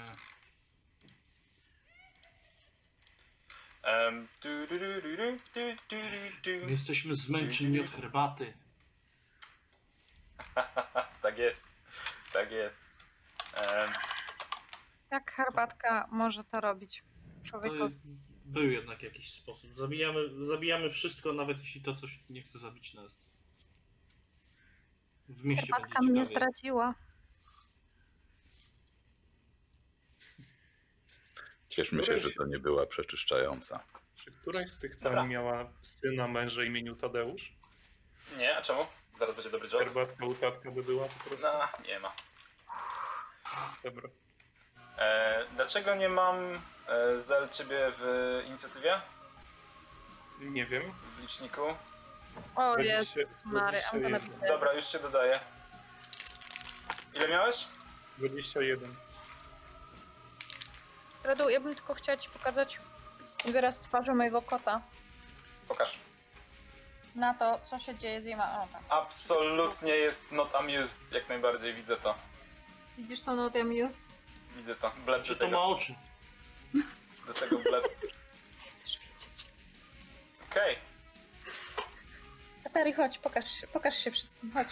Jesteśmy 6.67 7.15
zmęczeni 7.15 7.79
od 7.79 7.89
herbaty. 7.89 8.53
tak 11.21 11.37
jest, 11.37 11.67
tak 12.33 12.51
jest. 12.51 12.85
Um, 13.57 13.89
Jak 15.11 15.31
herbatka 15.31 16.07
może 16.11 16.43
to 16.43 16.61
robić? 16.61 17.03
Był 18.45 18.71
jednak 18.71 19.03
jakiś 19.03 19.33
sposób. 19.33 19.73
Zabijamy, 19.73 20.45
zabijamy 20.45 20.89
wszystko, 20.89 21.33
nawet 21.33 21.59
jeśli 21.59 21.81
to 21.81 21.95
coś 21.95 22.19
nie 22.29 22.41
chce 22.41 22.59
zabić 22.59 22.93
nas. 22.93 23.15
W 25.29 25.45
mieście 25.45 25.67
Herbatka 25.73 26.01
mnie 26.01 26.25
zdradziła. 26.25 26.95
Cieszmy 31.75 32.03
się, 32.03 32.17
że 32.17 32.31
to 32.31 32.45
nie 32.45 32.59
była 32.59 32.85
przeczyszczająca. 32.85 33.83
Czy 34.15 34.31
któraś 34.31 34.69
z 34.69 34.79
tych 34.79 34.99
pań 34.99 35.27
miała 35.27 35.69
syna, 35.81 36.27
męża 36.27 36.63
imieniu 36.63 36.95
Tadeusz? 36.95 37.53
nie, 38.37 38.57
a 38.57 38.61
czemu? 38.61 38.85
Zaraz 39.19 39.35
będzie 39.35 39.49
dobry 39.49 39.69
job. 39.69 39.79
Herbatka 39.79 40.25
u 40.25 40.33
tatka 40.33 40.71
by 40.71 40.83
była 40.83 41.07
po 41.07 41.23
prostu? 41.23 41.45
No, 41.45 41.67
nie 41.87 41.99
ma. 41.99 42.13
Dobra. 43.83 44.09
E, 44.97 45.45
dlaczego 45.55 45.95
nie 45.95 46.09
mam 46.09 46.35
e, 46.87 47.19
zel 47.19 47.49
ciebie 47.49 47.77
w 47.91 48.41
inicjatywie? 48.47 49.01
Nie 50.39 50.65
wiem. 50.65 50.83
W 51.17 51.21
liczniku? 51.21 51.61
O 52.55 52.73
20 52.73 53.19
Jezus 53.19 53.45
Mary, 53.45 53.77
I'm 53.77 54.01
gonna 54.01 54.19
be 54.19 54.25
21. 54.25 54.39
dead. 54.39 54.49
Dobra, 54.49 54.73
już 54.73 54.85
cię 54.85 54.99
dodaję. 54.99 55.39
Ile 57.15 57.27
miałeś? 57.27 57.67
21. 58.17 58.95
Redu, 61.25 61.49
ja 61.49 61.59
bym 61.59 61.75
tylko 61.75 61.93
chciała 61.93 62.17
ci 62.17 62.29
pokazać 62.29 62.79
wyraz 63.45 63.79
twarzy 63.81 64.13
mojego 64.13 64.41
kota 64.41 64.81
Pokaż. 65.67 65.99
na 67.15 67.33
to, 67.33 67.59
co 67.59 67.79
się 67.79 67.95
dzieje 67.95 68.21
z 68.21 68.25
jema. 68.25 68.63
O, 68.63 68.67
tam. 68.67 68.83
Absolutnie 68.89 69.91
jest 69.95 70.31
not 70.31 70.55
amused, 70.55 71.11
jak 71.11 71.29
najbardziej 71.29 71.73
widzę 71.73 71.97
to. 71.97 72.15
Widzisz 72.97 73.21
to 73.21 73.35
no 73.35 73.49
tam 73.49 73.73
jest? 73.73 73.97
Widzę 74.55 74.75
to. 74.75 74.91
Bleb 75.05 75.21
do 75.21 75.27
Czy 75.27 75.35
to 75.35 75.43
ma 75.45 75.49
tego, 75.49 75.65
oczy? 75.65 75.95
do 77.27 77.33
tego 77.33 77.57
bleb. 77.57 77.85
Nie 78.65 78.71
chcesz 78.71 78.99
wiedzieć. 78.99 79.47
Okej. 80.51 80.77
Atari, 82.65 82.93
chodź, 82.93 83.17
pokaż 83.17 83.51
się, 83.51 83.67
pokaż 83.67 83.97
się 83.97 84.11
wszystkim, 84.11 84.51
chodź. 84.51 84.67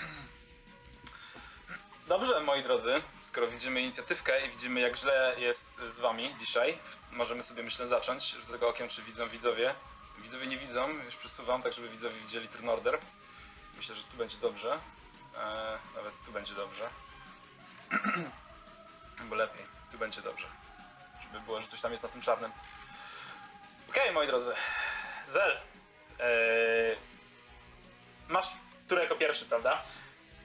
Dobrze, 2.08 2.42
moi 2.42 2.64
drodzy, 2.64 3.02
skoro 3.22 3.48
widzimy 3.48 3.82
inicjatywkę 3.82 4.48
i 4.48 4.50
widzimy 4.50 4.80
jak 4.80 4.98
źle 4.98 5.36
jest 5.38 5.82
z 5.82 6.00
wami 6.00 6.36
dzisiaj, 6.40 6.78
możemy 7.12 7.44
sobie 7.44 7.64
myślę 7.64 7.88
zacząć. 7.88 8.30
Rzucę 8.30 8.52
tego 8.52 8.70
okiem, 8.70 8.90
czy 8.90 9.04
widzą 9.04 9.28
widzowie. 9.28 9.76
Widzowie 10.18 10.48
nie 10.48 10.58
widzą, 10.58 10.90
już 10.90 11.16
przesuwam, 11.16 11.62
tak 11.62 11.74
żeby 11.74 11.90
widzowie 11.90 12.16
widzieli 12.16 12.48
turn. 12.48 12.70
Myślę, 13.78 13.96
że 13.96 14.04
tu 14.04 14.18
będzie 14.18 14.38
dobrze. 14.38 14.80
Eee, 15.38 15.80
nawet 15.96 16.14
tu 16.26 16.32
będzie 16.32 16.54
dobrze. 16.54 16.90
Bo 19.30 19.36
lepiej, 19.36 19.66
tu 19.92 19.98
będzie 19.98 20.22
dobrze. 20.22 20.48
Żeby 21.24 21.40
było, 21.40 21.62
że 21.62 21.68
coś 21.68 21.82
tam 21.82 21.92
jest 21.92 22.04
na 22.04 22.10
tym 22.10 22.22
czarnym. 22.22 22.52
Okej, 23.90 24.12
moi 24.12 24.28
drodzy. 24.28 24.54
Zel. 25.26 25.58
Eee, 26.20 26.98
masz 28.28 28.52
turę 28.88 29.04
jako 29.04 29.16
pierwszy, 29.16 29.46
prawda? 29.46 29.82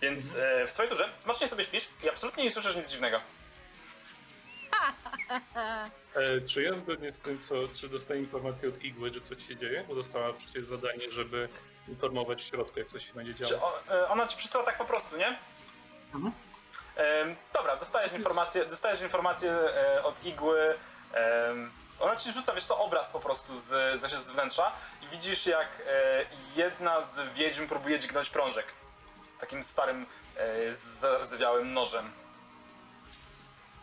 Więc 0.01 0.37
e, 0.37 0.67
w 0.67 0.71
swojej 0.71 0.91
turze 0.91 1.09
smacznie 1.17 1.49
sobie 1.49 1.65
śpisz 1.65 1.89
i 2.05 2.09
absolutnie 2.11 2.45
nie 2.45 2.51
słyszysz 2.51 2.77
nic 2.77 2.89
dziwnego. 2.89 3.21
E, 6.15 6.41
czy 6.41 6.63
ja 6.63 6.75
zgodnie 6.77 7.13
z 7.13 7.19
tym, 7.19 7.39
co, 7.41 7.55
czy 7.75 7.89
dostaję 7.89 8.21
informację 8.21 8.69
od 8.69 8.83
Igły, 8.83 9.11
że 9.15 9.21
coś 9.21 9.49
się 9.49 9.57
dzieje? 9.57 9.85
Bo 9.89 9.95
dostała 9.95 10.33
przecież 10.33 10.67
zadanie, 10.67 11.13
żeby 11.13 11.49
informować 11.89 12.43
w 12.43 12.47
środku, 12.47 12.79
jak 12.79 12.89
coś 12.89 13.07
się 13.07 13.13
będzie 13.15 13.35
Czy 13.35 13.45
działo. 13.45 13.63
o, 13.89 13.95
e, 13.95 14.09
ona 14.09 14.27
ci 14.27 14.37
przysłała 14.37 14.67
tak 14.67 14.79
po 14.79 14.85
prostu, 14.85 15.17
nie? 15.17 15.39
Mhm. 16.15 16.33
Em, 16.97 17.37
dobra, 17.55 17.77
dostajesz 17.77 18.13
informację, 18.13 18.65
dostajesz 18.65 19.01
informację 19.01 19.51
e, 19.53 20.03
od 20.05 20.25
igły. 20.25 20.75
em, 21.13 21.71
ona 22.01 22.17
ci 22.17 22.33
rzuca, 22.33 22.55
wiesz, 22.55 22.67
to 22.67 22.79
obraz 22.79 23.11
po 23.11 23.21
prostu 23.21 23.57
z, 23.59 23.67
z, 24.01 24.11
z 24.27 24.31
wnętrza 24.31 24.73
i 25.03 25.09
widzisz 25.09 25.47
jak 25.47 25.69
e, 25.87 26.25
jedna 26.57 27.03
z 27.03 27.29
wiedźm 27.35 27.67
próbuje 27.69 27.99
dźgnąć 27.99 28.31
prążek. 28.31 28.67
Takim 29.41 29.63
starym, 29.63 30.07
e, 30.37 30.75
zardzewiałym 30.75 31.73
nożem. 31.73 32.11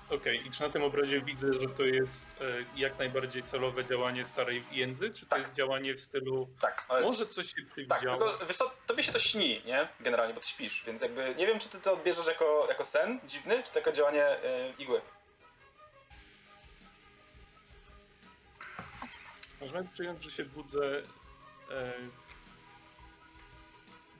Okej, 0.09 0.47
i 0.47 0.51
czy 0.51 0.61
na 0.61 0.69
tym 0.69 0.83
obrazie 0.83 1.21
widzę, 1.21 1.53
że 1.53 1.67
to 1.69 1.83
jest 1.83 2.25
e, 2.41 2.43
jak 2.75 2.99
najbardziej 2.99 3.43
celowe 3.43 3.85
działanie 3.85 4.27
starej 4.27 4.63
jędzy, 4.71 5.13
czy 5.13 5.21
to 5.25 5.29
Tak. 5.29 5.39
jest 5.41 5.53
działanie 5.53 5.93
w 5.95 6.01
stylu 6.01 6.49
Tak, 6.61 6.85
ale 6.87 7.01
może 7.01 7.25
coś 7.25 7.45
się 7.47 7.55
Tak, 7.55 7.65
przewidziało? 7.71 8.17
tylko 8.31 8.45
wiesz 8.45 8.57
co, 8.57 8.71
tobie 8.87 9.03
się 9.03 9.11
to 9.11 9.19
śni, 9.19 9.61
nie? 9.65 9.87
Generalnie, 9.99 10.33
bo 10.33 10.39
ty 10.41 10.47
śpisz, 10.47 10.83
więc 10.87 11.01
jakby 11.01 11.35
nie 11.37 11.47
wiem, 11.47 11.59
czy 11.59 11.69
ty 11.69 11.79
to 11.81 11.93
odbierzesz 11.93 12.27
jako, 12.27 12.65
jako 12.69 12.83
sen 12.83 13.19
dziwny, 13.27 13.63
czy 13.63 13.71
to 13.71 13.79
jako 13.79 13.91
działanie 13.91 14.25
e, 14.25 14.69
igły. 14.79 15.01
Można 19.61 19.83
przyjąć, 19.93 20.23
że 20.23 20.31
się 20.31 20.45
budzę. 20.45 21.01
E, 21.71 21.93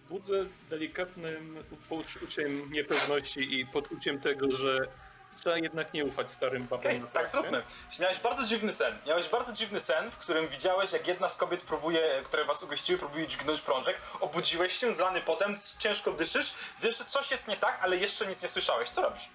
budzę 0.09 0.45
delikatnym 0.69 1.63
poczuciem 1.89 2.71
niepewności 2.71 3.59
i 3.59 3.65
poczuciem 3.65 4.19
tego, 4.19 4.51
że 4.51 4.88
trzeba 5.35 5.57
jednak 5.57 5.93
nie 5.93 6.05
ufać 6.05 6.31
starym 6.31 6.67
babom. 6.67 7.01
Na 7.01 7.07
tak 7.07 7.29
zróbmy. 7.29 7.63
Miałeś 8.00 8.19
bardzo 8.19 8.43
dziwny 8.45 8.74
sen. 8.74 8.97
Miałeś 9.07 9.29
bardzo 9.29 9.53
dziwny 9.53 9.79
sen, 9.79 10.12
w 10.12 10.17
którym 10.17 10.47
widziałeś, 10.47 10.91
jak 10.91 11.07
jedna 11.07 11.29
z 11.29 11.38
kobiet 11.38 11.62
próbuje, 11.62 12.21
które 12.25 12.45
was 12.45 12.63
ugościły, 12.63 13.00
próbuje 13.00 13.27
dźgnąć 13.27 13.62
prążek. 13.62 13.97
Obudziłeś 14.19 14.74
się, 14.77 14.93
zlany 14.93 15.21
potem, 15.21 15.55
ciężko 15.79 16.12
dyszysz, 16.12 16.53
wiesz, 16.81 16.97
że 16.97 17.05
coś 17.05 17.31
jest 17.31 17.47
nie 17.47 17.57
tak, 17.57 17.79
ale 17.81 17.97
jeszcze 17.97 18.27
nic 18.27 18.41
nie 18.41 18.50
słyszałeś. 18.50 18.89
Co 18.89 19.01
robisz? 19.01 19.29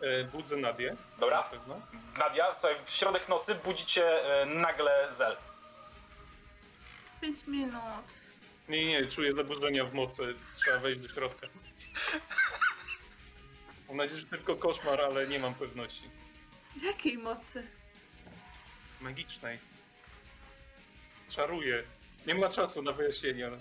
E, 0.00 0.24
budzę 0.24 0.56
Nadię. 0.56 0.96
Dobra. 1.18 1.36
Na 1.36 1.42
pewno. 1.42 1.80
Nadia, 2.18 2.54
słuchaj, 2.54 2.76
w 2.84 2.90
środek 2.90 3.28
nocy 3.28 3.54
budzi 3.54 3.86
cię 3.86 4.40
e, 4.42 4.46
nagle 4.46 5.08
Zel. 5.12 5.36
5 7.20 7.46
minut. 7.46 8.27
Nie, 8.68 8.86
nie, 8.86 9.06
czuję 9.06 9.32
zaburzenia 9.32 9.84
w 9.84 9.94
mocy. 9.94 10.34
Trzeba 10.54 10.78
wejść 10.78 11.00
do 11.00 11.08
środka. 11.08 11.46
Mam 13.88 13.96
nadzieję, 13.96 14.20
że 14.20 14.26
tylko 14.26 14.56
koszmar, 14.56 15.00
ale 15.00 15.26
nie 15.26 15.38
mam 15.38 15.54
pewności. 15.54 16.10
Jakiej 16.82 17.18
mocy? 17.18 17.66
Magicznej. 19.00 19.58
Czaruję. 21.28 21.82
Nie 22.26 22.34
ma 22.34 22.48
czasu 22.48 22.82
na 22.82 22.92
wyjaśnienie, 22.92 23.46
ale... 23.46 23.58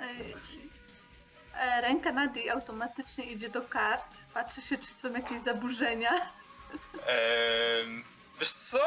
Ej, 0.00 0.34
e, 1.54 1.80
Ręka 1.80 2.12
Nadii 2.12 2.50
automatycznie 2.50 3.24
idzie 3.24 3.48
do 3.48 3.62
kart. 3.62 4.16
Patrzy 4.34 4.60
się, 4.62 4.78
czy 4.78 4.86
są 4.94 5.12
jakieś 5.12 5.40
zaburzenia. 5.40 6.10
Ehm, 7.06 8.04
wiesz 8.40 8.50
co? 8.52 8.80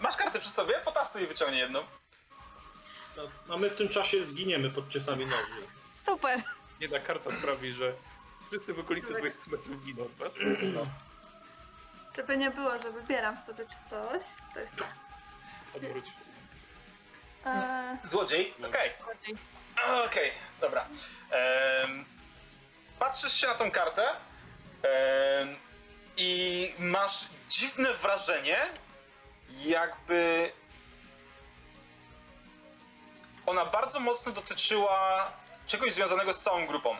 Masz 0.00 0.16
kartę 0.16 0.38
przy 0.38 0.50
sobie? 0.50 0.74
Potasuj 0.84 1.22
i 1.22 1.26
wyciągnie 1.26 1.58
jedną. 1.58 1.84
No, 3.16 3.54
A 3.54 3.56
my 3.56 3.70
w 3.70 3.76
tym 3.76 3.88
czasie 3.88 4.26
zginiemy 4.26 4.70
pod 4.70 4.88
ciosami 4.88 5.26
noży. 5.26 5.66
Super. 5.90 6.42
Jedna 6.80 6.98
karta 6.98 7.30
sprawi, 7.30 7.72
że 7.72 7.92
wszyscy 8.48 8.74
w 8.74 8.78
okolicy 8.78 9.12
20 9.14 9.42
metrów 9.50 9.84
giną 9.84 10.04
od 10.04 10.12
was. 10.12 10.34
No, 10.74 10.86
Żeby 12.16 12.36
nie 12.36 12.50
było, 12.50 12.82
że 12.82 12.90
wybieram 12.92 13.38
sobie 13.38 13.64
czy 13.66 13.90
coś. 13.90 14.22
To 14.54 14.60
jest 14.60 14.76
tak. 14.76 14.94
odwróć. 15.76 16.04
E, 17.46 17.98
Złodziej? 18.04 18.54
Okej. 18.68 18.90
Chodzi. 19.00 19.34
Okej, 20.06 20.30
dobra. 20.60 20.86
Em, 21.30 22.04
patrzysz 22.98 23.32
się 23.40 23.46
na 23.46 23.54
tą 23.54 23.70
kartę 23.70 24.08
em, 24.82 25.56
i 26.16 26.74
masz 26.78 27.24
dziwne 27.48 27.94
wrażenie, 27.94 28.58
jakby 29.50 30.50
ona 33.46 33.64
bardzo 33.64 34.00
mocno 34.00 34.32
dotyczyła 34.32 35.30
czegoś 35.66 35.94
związanego 35.94 36.34
z 36.34 36.38
całą 36.38 36.66
grupą. 36.66 36.96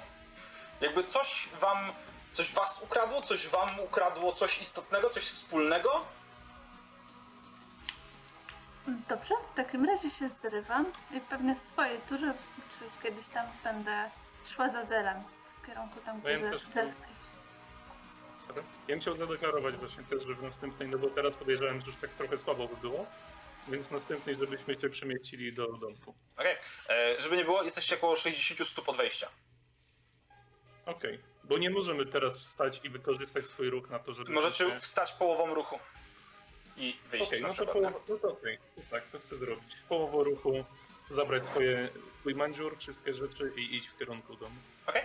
Jakby 0.81 1.05
coś 1.05 1.49
wam, 1.61 1.93
coś 2.33 2.53
was 2.53 2.83
ukradło, 2.83 3.23
coś 3.23 3.49
wam 3.49 3.81
ukradło, 3.81 4.33
coś 4.33 4.63
istotnego, 4.63 5.11
coś 5.11 5.25
wspólnego. 5.25 6.05
Dobrze, 8.87 9.35
w 9.53 9.57
takim 9.57 9.85
razie 9.85 10.11
się 10.11 10.29
zrywam 10.29 10.87
i 11.11 11.21
pewnie 11.21 11.55
w 11.55 11.59
swojej 11.59 12.01
turze, 12.01 12.35
czy 12.79 13.03
kiedyś 13.03 13.29
tam 13.29 13.47
będę 13.65 14.11
szła 14.45 14.69
za 14.69 14.83
zelem 14.83 15.23
w 15.63 15.67
kierunku 15.67 16.01
tam, 16.01 16.21
gdzie 16.21 16.39
zel 16.39 16.51
też, 16.51 16.63
zel 16.63 16.93
chce 16.93 17.05
iść. 17.05 17.31
Ja 18.89 18.95
bym 18.95 19.01
chciał 19.01 19.17
zadeklarować 19.17 19.77
właśnie 19.77 20.03
też, 20.03 20.23
że 20.25 20.35
w 20.35 20.43
następnej, 20.43 20.89
no 20.89 20.99
bo 20.99 21.11
teraz 21.11 21.37
podejrzewam, 21.37 21.81
że 21.81 21.87
już 21.87 21.97
tak 21.97 22.11
trochę 22.11 22.39
słabo 22.39 22.69
by 22.69 22.77
było, 22.77 23.07
więc 23.69 23.91
następnej, 23.91 24.37
żebyśmy 24.37 24.77
cię 24.77 24.89
przemieścili 24.91 25.53
do 25.53 25.67
domku. 25.73 26.15
Okej, 26.37 26.57
e, 26.89 27.21
żeby 27.21 27.37
nie 27.37 27.45
było, 27.45 27.63
jesteście 27.63 27.97
około 27.97 28.17
60 28.17 28.69
stóp 28.69 28.89
od 28.89 28.97
wejścia. 28.97 29.29
Okej, 30.87 31.21
bo 31.45 31.59
nie 31.59 31.71
możemy 31.71 32.07
teraz 32.07 32.39
wstać 32.39 32.81
i 32.85 32.89
wykorzystać 32.91 33.47
swój 33.47 33.71
ruch 33.71 33.91
na 33.91 33.99
to, 33.99 34.13
żeby... 34.13 34.33
Możecie 34.33 34.67
Okej, 34.67 34.79
wstać 34.79 35.13
połową 35.13 35.55
ruchu 35.55 35.79
i 36.77 36.97
wyjść 37.11 37.31
na 37.31 37.39
no 37.39 37.49
to, 37.49 37.53
przykład. 37.53 37.73
połowa, 37.73 37.99
no 38.09 38.17
to 38.19 38.33
okej, 38.33 38.59
to 38.77 38.83
tak, 38.91 39.07
to 39.13 39.19
chcę 39.19 39.37
zrobić. 39.37 39.77
Połową 39.89 40.25
ruchu, 40.25 40.65
zabrać 41.11 41.45
twoje, 41.45 41.89
twój 42.21 42.35
mandziur, 42.35 42.79
wszystkie 42.79 43.15
rzeczy 43.15 43.53
i 43.57 43.77
iść 43.77 43.89
w 43.89 43.99
kierunku 43.99 44.37
domu. 44.37 44.57
Okej, 44.87 45.03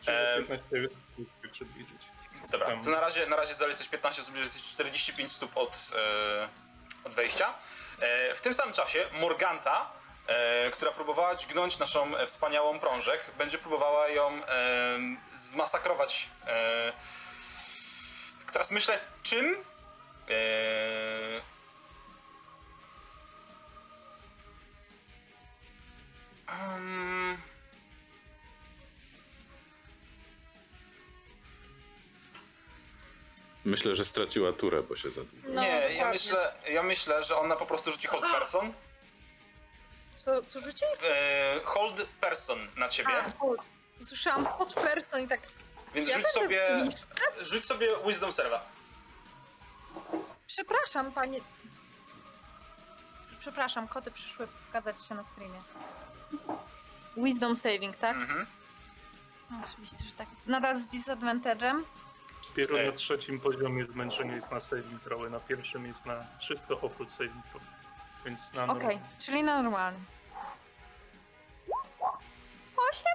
Czyli 0.00 0.16
Em. 0.16 0.46
15 0.46 0.88
stóp 1.12 1.28
się 1.42 1.48
przybliżyć. 1.50 2.02
dobra. 2.52 2.66
Tam. 2.66 2.84
To 2.84 2.90
na 2.90 3.00
razie, 3.00 3.26
na 3.26 3.36
razie 3.36 3.54
jesteś 3.68 3.88
15 3.88 4.22
stóp, 4.22 4.36
jesteś 4.36 4.62
45 4.62 5.32
stóp 5.32 5.56
od, 5.56 5.90
e, 5.94 6.48
od 7.04 7.14
wejścia. 7.14 7.54
E, 8.00 8.34
w 8.34 8.40
tym 8.40 8.54
samym 8.54 8.74
czasie 8.74 9.06
Morganta, 9.12 9.90
e, 10.26 10.70
która 10.70 10.92
próbowała 10.92 11.34
dźgnąć 11.34 11.78
naszą 11.78 12.12
wspaniałą 12.26 12.78
prążek, 12.78 13.20
będzie 13.38 13.58
próbowała 13.58 14.08
ją 14.08 14.40
zmasakrować. 15.34 16.28
E, 16.46 16.92
teraz 18.52 18.70
myślę, 18.70 19.00
czym? 19.22 19.64
Um, 26.48 27.42
Myślę, 33.68 33.96
że 33.96 34.04
straciła 34.04 34.52
turę, 34.52 34.82
bo 34.82 34.96
się 34.96 35.10
zadłużyła. 35.10 35.54
No, 35.54 35.62
nie, 35.62 35.94
ja 35.94 36.10
myślę, 36.10 36.54
ja 36.68 36.82
myślę, 36.82 37.22
że 37.24 37.36
ona 37.36 37.56
po 37.56 37.66
prostu 37.66 37.92
rzuci 37.92 38.08
hold 38.08 38.24
person. 38.32 38.72
Co, 40.14 40.42
co 40.42 40.60
rzuci? 40.60 40.84
E, 41.04 41.60
hold 41.64 42.06
person 42.20 42.58
na 42.76 42.88
ciebie. 42.88 43.10
A, 43.12 43.30
hold. 43.38 43.60
Słyszałam 44.02 44.46
hot 44.46 44.74
person 44.74 45.20
i 45.20 45.28
tak. 45.28 45.40
Więc 45.94 46.08
ja 46.08 46.16
rzuć 46.16 46.26
sobie, 46.28 46.88
rzuć 47.40 47.64
sobie 47.64 47.88
wisdom 48.06 48.32
serwa. 48.32 48.66
Przepraszam, 50.46 51.12
panie. 51.12 51.40
Przepraszam, 53.40 53.88
koty 53.88 54.10
przyszły 54.10 54.48
pokazać 54.66 55.06
się 55.06 55.14
na 55.14 55.24
streamie. 55.24 55.58
Wisdom 57.16 57.56
saving, 57.56 57.96
tak? 57.96 58.16
Mhm. 58.16 58.46
No, 59.50 59.56
oczywiście, 59.72 60.04
że 60.04 60.12
tak. 60.12 60.28
Nadal 60.46 60.78
z 60.78 60.86
disadvantage'em. 60.86 61.82
Dopiero 62.48 62.80
Ej. 62.80 62.86
na 62.86 62.92
trzecim 62.92 63.40
poziomie 63.40 63.84
zmęczenie 63.84 64.34
jest 64.34 64.50
na 64.50 64.60
saving 64.60 65.02
throw, 65.02 65.30
na 65.30 65.40
pierwszym 65.40 65.86
jest 65.86 66.06
na 66.06 66.26
wszystko 66.40 66.80
oprócz 66.80 67.10
saving 67.10 67.46
throw. 67.50 67.62
Więc 68.24 68.52
na 68.54 68.64
Okej, 68.64 68.96
norm- 68.96 69.00
czyli 69.18 69.42
na 69.42 69.62
normalnym. 69.62 70.04
Osiem? 72.90 73.12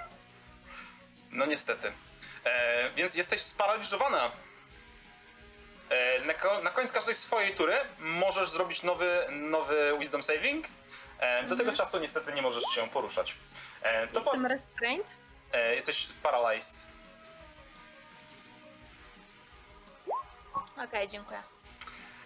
No 1.31 1.45
niestety. 1.45 1.91
E, 2.45 2.89
więc 2.89 3.15
jesteś 3.15 3.41
sparaliżowana. 3.41 4.31
E, 5.89 6.25
na, 6.25 6.33
ko- 6.33 6.61
na 6.63 6.69
koniec 6.69 6.91
każdej 6.91 7.15
swojej 7.15 7.53
tury 7.55 7.75
możesz 7.99 8.49
zrobić 8.49 8.83
nowy, 8.83 9.25
nowy 9.31 9.97
wisdom 9.99 10.23
saving. 10.23 10.67
E, 11.19 11.43
do 11.43 11.55
tego 11.55 11.71
czasu 11.71 11.99
niestety 11.99 12.33
nie 12.33 12.41
możesz 12.41 12.63
się 12.63 12.89
poruszać. 12.89 13.35
E, 13.81 14.07
to 14.07 14.13
po, 14.13 14.19
Jestem 14.19 14.45
restrained. 14.45 15.07
e, 15.51 15.75
jesteś 15.75 16.07
paralyzed. 16.23 16.87
Okej, 20.77 21.07
dziękuję. 21.07 21.43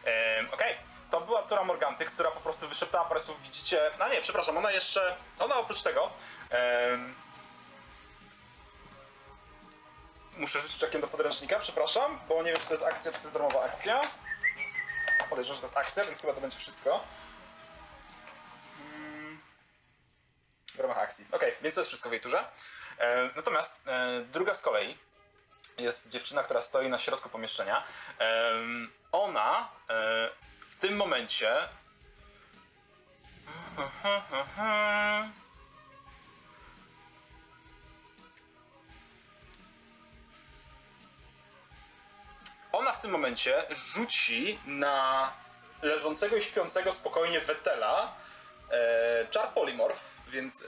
E, 0.05 0.43
Okej, 0.53 0.77
to 1.11 1.21
była 1.21 1.41
tura 1.43 1.63
Morganty, 1.63 2.05
która 2.05 2.31
po 2.31 2.39
prostu 2.39 2.67
wyszeptała 2.67 3.05
parę 3.05 3.21
słów, 3.21 3.41
widzicie... 3.41 3.91
A 3.99 4.09
nie, 4.09 4.21
przepraszam, 4.21 4.57
ona 4.57 4.71
jeszcze... 4.71 5.15
Ona 5.39 5.55
oprócz 5.55 5.81
tego... 5.81 6.11
em, 6.49 7.15
muszę 10.37 10.59
rzucić 10.59 10.83
okiem 10.83 11.01
do 11.01 11.07
podręcznika, 11.07 11.59
przepraszam, 11.59 12.19
bo 12.27 12.43
nie 12.43 12.51
wiem, 12.51 12.61
czy 12.61 12.67
to 12.67 12.73
jest 12.73 12.85
akcja, 12.85 13.11
czy 13.11 13.17
to 13.17 13.23
jest 13.23 13.33
darmowa 13.33 13.63
akcja. 13.63 14.01
Podejrzewam, 15.29 15.55
że 15.55 15.61
to 15.61 15.67
jest 15.67 15.77
akcja, 15.77 16.03
więc 16.03 16.21
chyba 16.21 16.33
to 16.33 16.41
będzie 16.41 16.57
wszystko. 16.57 17.03
Mm. 18.95 19.41
W 20.75 20.79
ramach 20.79 20.97
akcji. 20.97 21.25
Okej, 21.31 21.53
więc 21.61 21.75
to 21.75 21.81
jest 21.81 21.87
wszystko 21.89 22.09
w 22.09 22.11
jej 22.11 22.21
turze. 22.21 22.45
E, 22.99 23.29
natomiast 23.35 23.81
e, 23.87 24.21
druga 24.21 24.55
z 24.55 24.61
kolei 24.61 24.97
jest 25.77 26.09
dziewczyna, 26.09 26.43
która 26.43 26.61
stoi 26.61 26.89
na 26.89 26.99
środku 26.99 27.29
pomieszczenia. 27.29 27.83
Ona 29.11 29.69
e, 29.89 30.29
w 30.69 30.75
tym 30.79 30.95
momencie. 30.95 31.57
Ona 42.71 42.91
w 42.91 43.01
tym 43.01 43.11
momencie 43.11 43.63
rzuci 43.69 44.59
na 44.65 45.33
leżącego 45.81 46.35
i 46.35 46.41
śpiącego 46.41 46.93
spokojnie 46.93 47.39
Wetela 47.41 48.15
e, 48.71 49.27
czar 49.27 49.49
polymorf, 49.49 49.99
więc 50.27 50.61
e, 50.61 50.65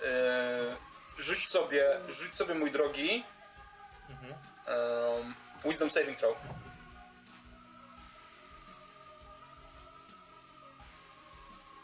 rzuć 1.18 1.48
sobie, 1.48 2.00
rzuć 2.10 2.36
sobie 2.36 2.56
mój 2.56 2.72
drogi 2.72 3.24
Mhm. 4.10 4.34
Um, 4.70 5.36
Wisdom 5.66 5.90
saving 5.90 6.16
throw. 6.18 6.36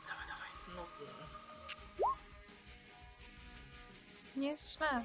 Dawaj, 0.07 0.27
dawaj. 0.27 0.49
No, 0.75 0.85
Nie 4.35 4.47
jest 4.49 4.73
źle. 4.77 5.03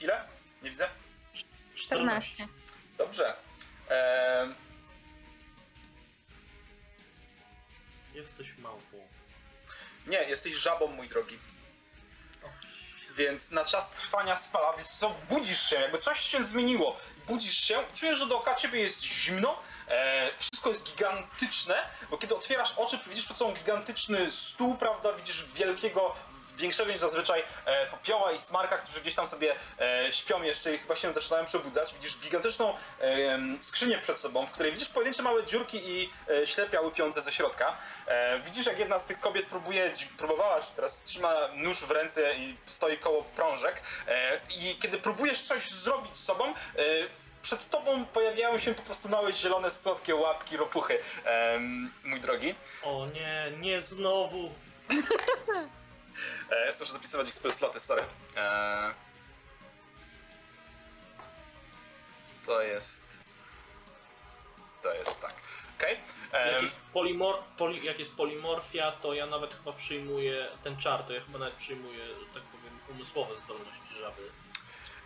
Ile? 0.00 0.24
Nie 0.62 0.70
widzę. 0.70 0.88
14. 1.74 2.48
Dobrze. 2.98 3.36
Em, 3.88 4.54
Jesteś 8.14 8.58
małpą. 8.58 9.08
nie, 10.06 10.16
jesteś 10.24 10.54
żabą, 10.54 10.86
mój 10.86 11.08
drogi. 11.08 11.38
Więc 13.16 13.50
na 13.50 13.64
czas 13.64 13.90
trwania 13.90 14.36
spala, 14.36 14.72
więc 14.72 14.88
co, 14.88 15.14
budzisz 15.28 15.70
się, 15.70 15.76
jakby 15.76 15.98
coś 15.98 16.20
się 16.20 16.44
zmieniło. 16.44 16.96
Budzisz 17.26 17.56
się, 17.56 17.78
czujesz, 17.94 18.18
że 18.18 18.26
dookoła 18.26 18.56
ciebie 18.56 18.80
jest 18.80 19.02
zimno, 19.02 19.58
e, 19.88 20.30
wszystko 20.38 20.70
jest 20.70 20.84
gigantyczne, 20.84 21.82
bo 22.10 22.18
kiedy 22.18 22.36
otwierasz 22.36 22.74
oczy, 22.76 22.98
widzisz 23.08 23.24
przed 23.24 23.36
sobą 23.36 23.52
gigantyczny 23.52 24.30
stół, 24.30 24.76
prawda, 24.76 25.12
widzisz 25.12 25.44
wielkiego, 25.54 26.14
większego 26.56 26.92
niż 26.92 27.00
zazwyczaj 27.00 27.42
e, 27.64 27.86
popioła 27.86 28.32
i 28.32 28.38
smarka, 28.38 28.78
którzy 28.78 29.00
gdzieś 29.00 29.14
tam 29.14 29.26
sobie 29.26 29.54
e, 29.80 30.12
śpią 30.12 30.42
jeszcze 30.42 30.74
i 30.74 30.78
chyba 30.78 30.96
się 30.96 31.14
zaczynają 31.14 31.44
przebudzać. 31.44 31.94
Widzisz 31.94 32.18
gigantyczną 32.18 32.74
e, 33.00 33.38
skrzynię 33.60 33.98
przed 33.98 34.20
sobą, 34.20 34.46
w 34.46 34.50
której 34.50 34.72
widzisz 34.72 34.88
pojedyncze 34.88 35.22
małe 35.22 35.46
dziurki 35.46 35.90
i 35.90 36.10
e, 36.30 36.46
ślepia 36.46 36.80
łypiące 36.80 37.22
ze 37.22 37.32
środka. 37.32 37.76
E, 38.06 38.40
widzisz, 38.40 38.66
jak 38.66 38.78
jedna 38.78 38.98
z 38.98 39.06
tych 39.06 39.20
kobiet 39.20 39.46
próbuje, 39.46 39.92
próbowała, 40.18 40.60
czy 40.62 40.72
teraz 40.76 41.02
trzyma 41.02 41.34
nóż 41.54 41.80
w 41.84 41.90
ręce 41.90 42.34
i 42.34 42.56
stoi 42.66 42.98
koło 42.98 43.22
prążek. 43.22 43.82
E, 44.08 44.40
I 44.50 44.76
kiedy 44.82 44.98
próbujesz 44.98 45.42
coś 45.42 45.70
zrobić 45.70 46.16
z 46.16 46.24
sobą, 46.24 46.44
e, 46.44 46.54
przed 47.42 47.70
tobą 47.70 48.04
pojawiają 48.04 48.58
się 48.58 48.74
po 48.74 48.82
prostu 48.82 49.08
małe 49.08 49.32
zielone, 49.32 49.70
słodkie 49.70 50.14
łapki 50.14 50.56
ropuchy, 50.56 50.98
em, 51.24 51.92
mój 52.04 52.20
drogi. 52.20 52.54
O 52.82 53.06
nie, 53.06 53.52
nie 53.58 53.80
znowu. 53.80 54.50
E, 56.50 56.72
muszę 56.80 56.92
zapisywać 56.92 57.28
ich 57.28 57.34
spell 57.34 57.52
sloty, 57.52 57.80
sorry. 57.80 58.02
E, 58.36 58.94
to 62.46 62.62
jest... 62.62 63.24
To 64.82 64.94
jest 64.94 65.20
tak. 65.20 65.34
Okej. 65.78 65.98
Jak 66.32 66.56
Em, 66.56 66.62
jest, 66.62 66.76
polimor, 66.92 67.38
poli, 67.58 67.84
jak 67.84 67.98
jest 67.98 68.12
polimorfia, 68.16 68.92
to 68.92 69.14
ja 69.14 69.26
nawet 69.26 69.54
chyba 69.54 69.72
przyjmuję 69.72 70.46
ten 70.62 70.76
czar, 70.76 71.02
to 71.02 71.12
ja 71.12 71.20
chyba 71.20 71.38
nawet 71.38 71.54
przyjmuję, 71.54 72.04
tak 72.34 72.42
powiem, 72.42 72.80
umysłowe 72.90 73.36
zdolności 73.36 73.94
żaby. 74.00 74.22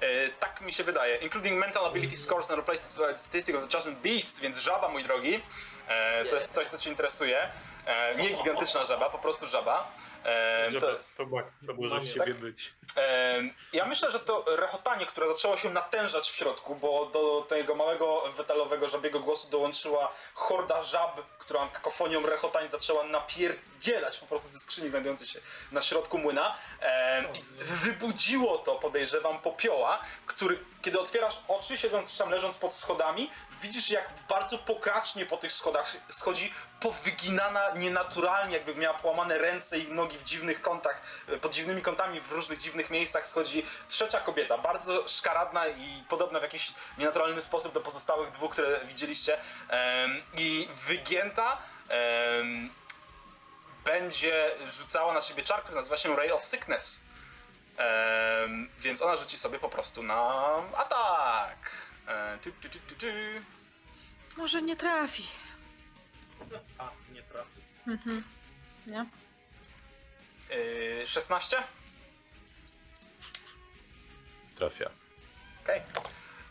E, 0.00 0.28
tak 0.28 0.60
mi 0.60 0.72
się 0.72 0.84
wydaje. 0.84 1.16
Including 1.16 1.58
mental 1.60 1.86
ability 1.86 2.16
scores 2.16 2.50
and 2.50 2.58
replaced 2.58 2.86
statistic 3.16 3.54
of 3.54 3.68
the 3.68 3.76
chosen 3.78 3.96
beast, 3.96 4.40
więc 4.40 4.58
żaba, 4.58 4.88
mój 4.88 5.04
drogi. 5.04 5.40
E, 5.88 6.24
to 6.24 6.34
jest 6.34 6.52
coś, 6.54 6.68
co 6.68 6.78
cię 6.78 6.90
interesuje. 6.90 7.48
E, 7.86 8.14
nie 8.14 8.30
gigantyczna 8.30 8.84
żaba, 8.84 9.10
po 9.10 9.18
prostu 9.18 9.46
żaba. 9.46 9.92
E, 10.24 10.64
Żeby 10.70 10.80
to 10.80 10.90
jest, 10.92 11.16
to, 11.16 11.24
to 11.66 11.74
było, 11.74 11.88
że 11.88 11.94
Mam 11.94 12.04
z 12.04 12.06
je. 12.06 12.14
ciebie 12.14 12.34
być. 12.34 12.72
Em, 12.96 13.54
Ja 13.72 13.86
myślę, 13.86 14.10
że 14.10 14.20
to 14.20 14.44
rechotanie, 14.56 15.06
które 15.06 15.28
zaczęło 15.28 15.56
się 15.56 15.70
natężać 15.70 16.30
w 16.30 16.34
środku, 16.34 16.74
bo 16.74 17.06
do 17.06 17.46
tego 17.48 17.74
małego 17.74 18.22
metalowego 18.38 18.88
żabiego 18.88 19.20
głosu 19.20 19.50
dołączyła 19.50 20.12
horda 20.34 20.82
żab, 20.82 21.20
która 21.38 21.68
kakofonią 21.72 22.26
rechotań 22.26 22.68
zaczęła 22.68 23.04
napierdzielać 23.04 24.18
po 24.18 24.26
prostu 24.26 24.48
ze 24.48 24.58
skrzyni 24.58 24.88
znajdującej 24.88 25.26
się 25.26 25.40
na 25.72 25.82
środku 25.82 26.18
młyna. 26.18 26.56
Em, 26.80 27.24
I 27.34 27.38
wybudziło 27.64 28.58
to, 28.58 28.74
podejrzewam, 28.74 29.38
popioła, 29.38 30.00
który, 30.26 30.58
kiedy 30.82 31.00
otwierasz 31.00 31.38
oczy, 31.48 31.78
siedząc 31.78 32.12
czy 32.12 32.18
tam 32.18 32.30
leżąc 32.30 32.56
pod 32.56 32.72
schodami, 32.74 33.30
widzisz 33.62 33.90
jak 33.90 34.08
bardzo 34.28 34.58
pokracznie 34.58 35.26
po 35.26 35.36
tych 35.36 35.52
schodach 35.52 35.96
schodzi 36.10 36.54
powyginana 36.80 37.70
nienaturalnie, 37.70 38.56
jakby 38.56 38.74
miała 38.74 38.98
połamane 38.98 39.38
ręce 39.38 39.78
i 39.78 39.92
nogi 39.92 40.18
w 40.18 40.24
dziwnych 40.24 40.62
kątach, 40.62 41.02
e, 41.28 41.36
pod 41.36 41.54
dziwnymi 41.54 41.82
kątami 41.82 42.20
w 42.20 42.32
różnych 42.32 42.58
dziwnych 42.58 42.90
miejscach 42.90 43.26
schodzi 43.26 43.66
trzecia 43.88 44.20
kobieta, 44.20 44.58
bardzo 44.58 45.08
szkaradna 45.08 45.68
i 45.68 46.04
podobna 46.08 46.40
w 46.40 46.42
jakiś 46.42 46.72
nienaturalny 46.98 47.42
sposób 47.42 47.72
do 47.72 47.80
pozostałych 47.80 48.30
dwóch, 48.30 48.52
które 48.52 48.80
widzieliście 48.84 49.38
i 50.36 50.68
wygięta 50.86 51.58
będzie 53.84 54.50
rzucała 54.66 55.14
na 55.14 55.22
siebie 55.22 55.42
czar, 55.42 55.62
który 55.62 55.76
nazywa 55.76 55.96
się 55.96 56.16
Ray 56.16 56.32
of 56.32 56.44
Sickness. 56.44 57.04
Em, 57.76 58.70
więc 58.78 59.02
ona 59.02 59.16
rzuci 59.16 59.38
sobie 59.38 59.58
po 59.58 59.68
prostu 59.68 60.02
na 60.02 60.42
atak. 60.76 61.89
E, 62.10 62.38
tu, 62.42 62.52
tu, 62.52 62.68
tu, 62.68 62.78
tu, 62.88 62.94
tu. 62.94 63.06
Może 64.36 64.62
nie 64.62 64.76
trafi. 64.76 65.26
A, 66.78 66.90
nie 67.12 67.22
trafi. 67.22 67.60
Mhm. 67.86 68.24
Nie? 68.86 69.06
Yy, 70.56 71.06
16? 71.06 71.62
Trafia. 74.56 74.90
Okej. 75.64 75.82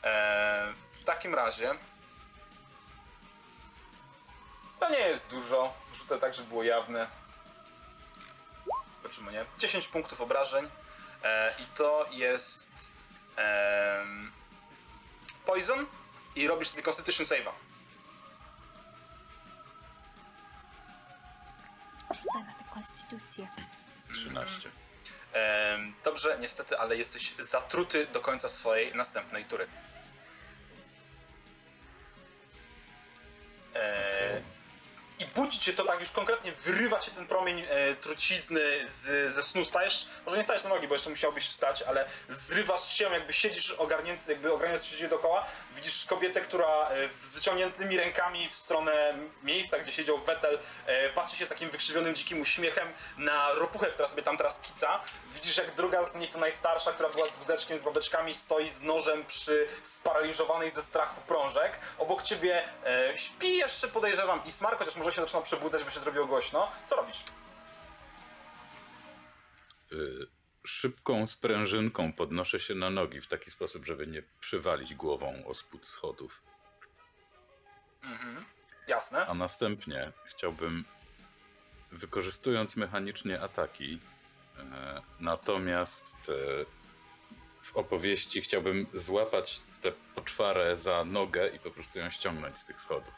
Eee, 0.04 0.74
W 1.02 1.04
takim 1.06 1.36
razie. 1.36 1.72
To 4.80 4.90
nie 4.90 5.00
jest 5.00 5.30
dużo. 5.30 5.74
Rzucę 5.96 6.20
tak, 6.20 6.34
żeby 6.34 6.50
było 6.50 6.64
jawne. 6.64 7.08
Zobaczymy, 9.02 9.32
nie? 9.32 9.46
10 9.58 9.88
punktów 9.88 10.22
obrażeń. 10.22 10.70
E, 11.24 11.54
I 11.60 11.66
to 11.78 12.06
jest. 12.12 12.72
em, 13.38 14.32
poison. 15.50 15.86
I 16.36 16.48
robisz 16.48 16.68
sobie 16.68 16.84
Constitution 16.84 17.26
Save'a. 17.26 17.52
Rzucaj 22.12 22.44
na 22.44 22.54
tę 22.54 22.64
konstytucję. 22.74 23.48
13. 24.14 24.70
Em, 25.34 25.94
dobrze, 26.04 26.38
niestety, 26.42 26.80
ale 26.80 26.98
jesteś 26.98 27.36
zatruty 27.36 28.08
do 28.08 28.22
końca 28.22 28.50
swojej 28.50 28.96
następnej 28.96 29.46
tury. 29.46 29.68
E, 33.76 34.42
I 35.20 35.26
budzi 35.26 35.60
cię 35.60 35.74
to 35.74 35.84
tak, 35.86 36.00
już 36.00 36.12
konkretnie 36.12 36.52
wyrywa 36.52 37.00
cię 37.00 37.12
ten 37.12 37.28
promień 37.28 37.66
e, 37.70 37.96
trucizny 37.96 38.62
z, 38.90 39.34
ze 39.34 39.44
snu. 39.44 39.66
Stajesz, 39.66 40.08
może 40.26 40.38
nie 40.38 40.44
stajesz 40.44 40.64
na 40.64 40.70
nogi, 40.70 40.88
bo 40.88 40.94
jeszcze 40.94 41.10
musiałbyś 41.10 41.50
wstać, 41.50 41.82
ale 41.82 42.06
zrywasz 42.30 42.94
się, 42.94 43.06
jakby 43.06 43.34
siedzisz 43.34 43.72
ogarnięty, 43.72 44.32
jakby 44.32 44.54
ogarniając 44.54 44.86
się 44.86 45.08
dookoła. 45.08 45.46
Widzisz 45.80 46.06
kobietę, 46.06 46.42
która 46.42 46.90
e, 46.90 47.10
z 47.22 47.34
wyciągniętymi 47.34 47.98
rękami 47.98 48.50
w 48.50 48.56
stronę 48.56 49.14
miejsca, 49.44 49.80
gdzie 49.80 49.92
siedział 49.92 50.18
Wetel, 50.18 50.60
e, 50.86 51.10
patrzy 51.10 51.38
się 51.38 51.46
z 51.46 51.50
takim 51.50 51.70
wykrzywionym, 51.70 52.16
dzikim 52.16 52.42
uśmiechem 52.42 52.88
na 53.18 53.54
ropuchę, 53.54 53.88
która 53.88 54.08
sobie 54.08 54.24
tam 54.24 54.38
teraz 54.38 54.60
kica. 54.60 55.00
Widzisz, 55.34 55.58
jak 55.58 55.76
druga 55.76 56.04
z 56.04 56.16
nich, 56.16 56.32
to 56.32 56.40
najstarsza, 56.40 56.92
która 56.92 57.10
była 57.10 57.26
z 57.26 57.36
wózeczkiem, 57.36 57.78
z 57.78 57.82
babeczkami, 57.82 58.34
stoi 58.34 58.70
z 58.70 58.82
nożem 58.82 59.26
przy 59.26 59.68
sparaliżowanej 59.84 60.72
ze 60.72 60.84
strachu 60.84 61.22
prążek. 61.22 61.80
Obok 61.98 62.24
ciebie 62.24 62.64
e, 62.86 63.18
śpi 63.18 63.58
jeszcze, 63.58 63.88
podejrzewam, 63.88 64.46
Ismar, 64.46 64.78
chociaż 64.78 64.96
może 64.96 65.12
się 65.12 65.22
zaczyna 65.22 65.42
przebudzać, 65.42 65.84
bo 65.84 65.90
się 65.90 66.00
zrobiło 66.00 66.26
głośno. 66.26 66.72
Co 66.86 66.96
robisz? 66.96 67.24
Y, 69.92 70.39
szybką 70.70 71.28
sprężynką 71.28 72.14
podnoszę 72.14 72.60
się 72.60 72.76
na 72.76 72.90
nogi 72.90 73.22
w 73.22 73.28
taki 73.28 73.52
sposób, 73.52 73.86
żeby 73.86 74.08
nie 74.08 74.24
przywalić 74.40 74.96
głową 74.96 75.46
o 75.46 75.54
spód 75.54 75.88
schodów. 75.88 76.42
Mhm. 78.04 78.46
Jasne. 78.88 79.28
A 79.28 79.34
następnie 79.34 80.12
chciałbym, 80.26 80.86
wykorzystując 81.92 82.76
mechanicznie 82.76 83.42
ataki, 83.42 84.00
e, 84.58 85.02
natomiast 85.20 86.30
e, 86.30 86.66
w 87.62 87.78
opowieści 87.78 88.42
chciałbym 88.42 88.88
złapać 88.94 89.62
tę 89.82 89.92
poczwarę 90.16 90.78
za 90.78 91.06
nogę 91.06 91.50
i 91.50 91.60
po 91.60 91.72
prostu 91.72 92.00
ją 92.00 92.10
ściągnąć 92.10 92.58
z 92.58 92.66
tych 92.66 92.82
schodów. 92.82 93.14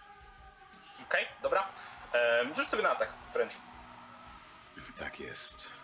Okej, 1.04 1.26
dobra. 1.44 1.68
E, 2.14 2.56
rzuć 2.56 2.70
sobie 2.70 2.84
na 2.84 2.92
atak 2.92 3.14
wręcz. 3.34 3.54
Tak 5.00 5.20
jest. 5.20 5.81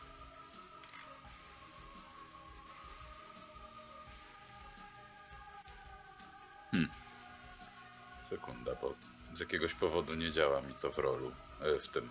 Sekunda, 8.29 8.75
bo 8.75 8.95
z 9.35 9.39
jakiegoś 9.39 9.73
powodu 9.73 10.15
nie 10.15 10.31
działa 10.31 10.61
mi 10.61 10.73
to 10.73 10.91
w 10.91 10.97
rolu, 10.97 11.31
e, 11.61 11.79
w 11.79 11.87
tym, 11.87 12.09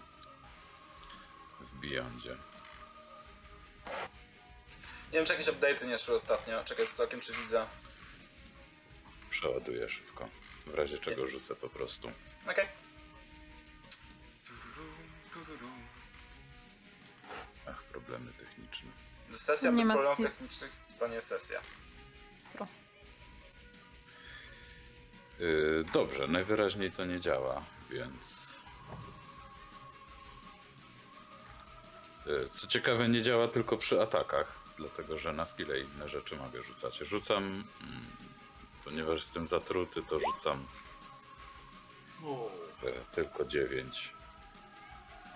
w 1.60 1.80
Beyondzie. 1.80 2.36
Nie 5.06 5.12
wiem, 5.12 5.26
czy 5.26 5.32
jakieś 5.32 5.46
update'y 5.46 5.86
nie 5.86 5.98
szły 5.98 6.14
ostatnio. 6.14 6.64
Czekaj, 6.64 6.86
całkiem 6.92 7.20
czy 7.20 7.32
widzę. 7.32 7.66
Przeładuję 9.30 9.88
szybko, 9.88 10.28
w 10.66 10.74
razie 10.74 10.98
czego 10.98 11.28
rzucę 11.28 11.56
po 11.56 11.68
prostu. 11.68 12.10
Okej. 12.50 12.68
Ach, 17.68 17.82
problemy 17.82 18.32
techniczne. 18.32 18.90
Sesja 19.36 19.70
Nie 19.70 19.76
bez 19.76 19.86
ma 19.86 19.94
problemów 19.94 20.18
technicznych 20.18 20.72
to 20.98 21.08
nie 21.08 21.22
sesja. 21.22 21.60
Yy, 25.38 25.84
dobrze, 25.92 26.26
najwyraźniej 26.26 26.92
to 26.92 27.04
nie 27.04 27.20
działa, 27.20 27.62
więc. 27.90 28.56
Yy, 32.26 32.48
Co 32.48 32.66
ciekawe, 32.66 33.08
nie 33.08 33.22
działa 33.22 33.48
tylko 33.48 33.76
przy 33.76 34.02
atakach, 34.02 34.58
dlatego 34.78 35.18
że 35.18 35.32
na 35.32 35.44
skille 35.44 35.80
i 35.80 35.84
inne 35.84 36.08
rzeczy 36.08 36.36
mogę 36.36 36.62
rzucać. 36.62 36.98
Rzucam, 36.98 37.44
mm, 37.44 37.64
ponieważ 38.84 39.20
jestem 39.20 39.46
zatruty, 39.46 40.02
to 40.02 40.20
rzucam 40.20 40.66
e, 42.82 43.14
tylko 43.14 43.44
9. 43.44 44.12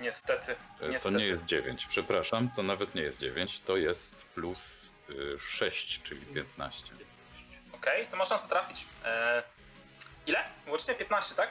Niestety. 0.01 0.57
To 0.81 0.89
Niestety. 0.89 1.17
nie 1.17 1.25
jest 1.27 1.45
9, 1.45 1.87
przepraszam, 1.87 2.51
to 2.57 2.63
nawet 2.63 2.95
nie 2.95 3.03
jest 3.03 3.19
9, 3.19 3.61
to 3.61 3.77
jest 3.77 4.25
plus 4.27 4.91
y, 5.11 5.39
6, 5.39 6.03
czyli 6.03 6.27
15. 6.27 6.93
Okej, 7.73 8.07
to 8.07 8.17
masz 8.17 8.29
szansę 8.29 8.49
trafić. 8.49 8.87
E, 9.05 9.43
ile? 10.31 10.45
Łącznie 10.67 10.95
15, 10.95 11.35
tak? 11.35 11.49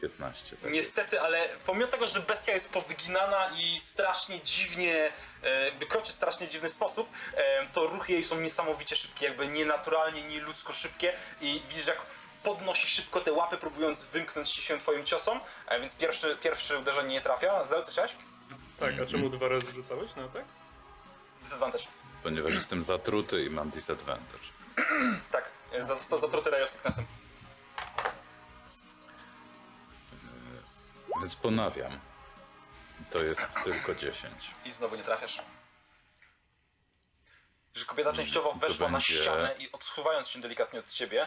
15. 0.00 0.56
Tak 0.56 0.72
Niestety, 0.72 1.20
ale 1.20 1.48
pomimo 1.66 1.86
tego, 1.86 2.06
że 2.06 2.20
bestia 2.20 2.52
jest 2.52 2.72
powyginana 2.72 3.50
i 3.56 3.80
strasznie 3.80 4.40
dziwnie, 4.40 5.12
e, 5.42 5.64
jakby 5.64 5.86
kroczy 5.86 6.12
w 6.12 6.14
strasznie 6.14 6.48
dziwny 6.48 6.68
sposób, 6.68 7.08
e, 7.34 7.66
to 7.66 7.86
ruchy 7.86 8.12
jej 8.12 8.24
są 8.24 8.40
niesamowicie 8.40 8.96
szybkie, 8.96 9.26
jakby 9.26 9.48
nienaturalnie, 9.48 10.22
nieludzko 10.22 10.72
szybkie 10.72 11.12
i 11.40 11.62
widzisz 11.68 11.86
jak 11.86 12.02
podnosi 12.42 12.88
szybko 12.88 13.20
te 13.20 13.32
łapy, 13.32 13.56
próbując 13.56 14.04
wymknąć 14.04 14.48
się 14.50 14.78
twoim 14.78 15.04
ciosom, 15.04 15.40
e, 15.68 15.80
więc 15.80 15.94
pierwszy, 15.94 16.36
pierwsze 16.42 16.78
uderzenie 16.78 17.08
nie 17.08 17.20
trafia. 17.20 17.64
Zel, 17.64 17.84
co 17.84 17.90
chciałeś? 17.90 18.12
Tak, 18.80 18.94
a 19.02 19.06
czemu 19.06 19.28
dwa 19.28 19.48
razy 19.48 19.72
rzucałeś 19.72 20.14
na 20.16 20.24
atak? 20.24 20.44
Disadvantage. 21.42 21.84
Ponieważ 22.22 22.52
jestem 22.54 22.84
zatruty 22.84 23.44
i 23.44 23.50
mam 23.50 23.70
disadvantage. 23.70 24.44
Tak, 25.32 25.44
e, 25.72 25.82
został 25.82 26.18
zatruty 26.18 26.50
Ray 26.50 26.62
of 26.62 26.70
Sicknessem. 26.70 27.04
Więc 31.20 31.36
ponawiam. 31.36 32.00
To 33.10 33.22
jest 33.22 33.48
tylko 33.64 33.94
10. 33.94 34.50
I 34.64 34.72
znowu 34.72 34.96
nie 34.96 35.02
trafiasz. 35.02 35.42
Że 37.74 37.84
kobieta 37.84 38.12
częściowo 38.12 38.52
To 38.52 38.58
weszła 38.58 38.88
na 38.88 38.98
będzie- 38.98 39.14
ścianę 39.22 39.54
i 39.58 39.72
odsuwając 39.72 40.28
się 40.28 40.40
delikatnie 40.40 40.80
od 40.80 40.88
ciebie, 40.88 41.26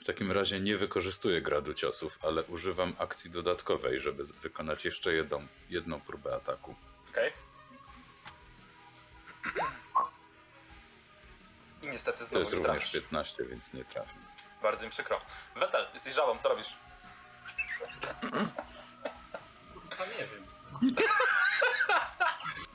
W 0.00 0.04
takim 0.04 0.32
razie 0.32 0.60
nie 0.60 0.76
wykorzystuję 0.76 1.42
gradu 1.42 1.74
ciosów, 1.74 2.18
ale 2.24 2.42
używam 2.44 2.94
akcji 2.98 3.30
dodatkowej, 3.30 4.00
żeby 4.00 4.24
wykonać 4.24 4.84
jeszcze 4.84 5.12
jedną, 5.12 5.46
jedną 5.68 6.00
próbę 6.00 6.34
ataku. 6.34 6.74
okej? 7.10 7.32
I 11.82 11.86
niestety 11.86 12.18
To 12.18 12.24
znowu 12.24 12.38
jest 12.40 12.52
nie 12.52 12.58
również 12.58 12.76
trafisz. 12.90 12.92
15, 12.92 13.44
więc 13.44 13.72
nie 13.72 13.84
trafię. 13.84 14.14
Bardzo 14.62 14.84
mi 14.84 14.90
przykro. 14.90 15.18
Wetel, 15.56 15.86
jesteś 15.94 16.14
żabą, 16.14 16.38
co 16.38 16.48
robisz? 16.48 16.76
Nie 20.18 20.26
wiem. 20.26 20.46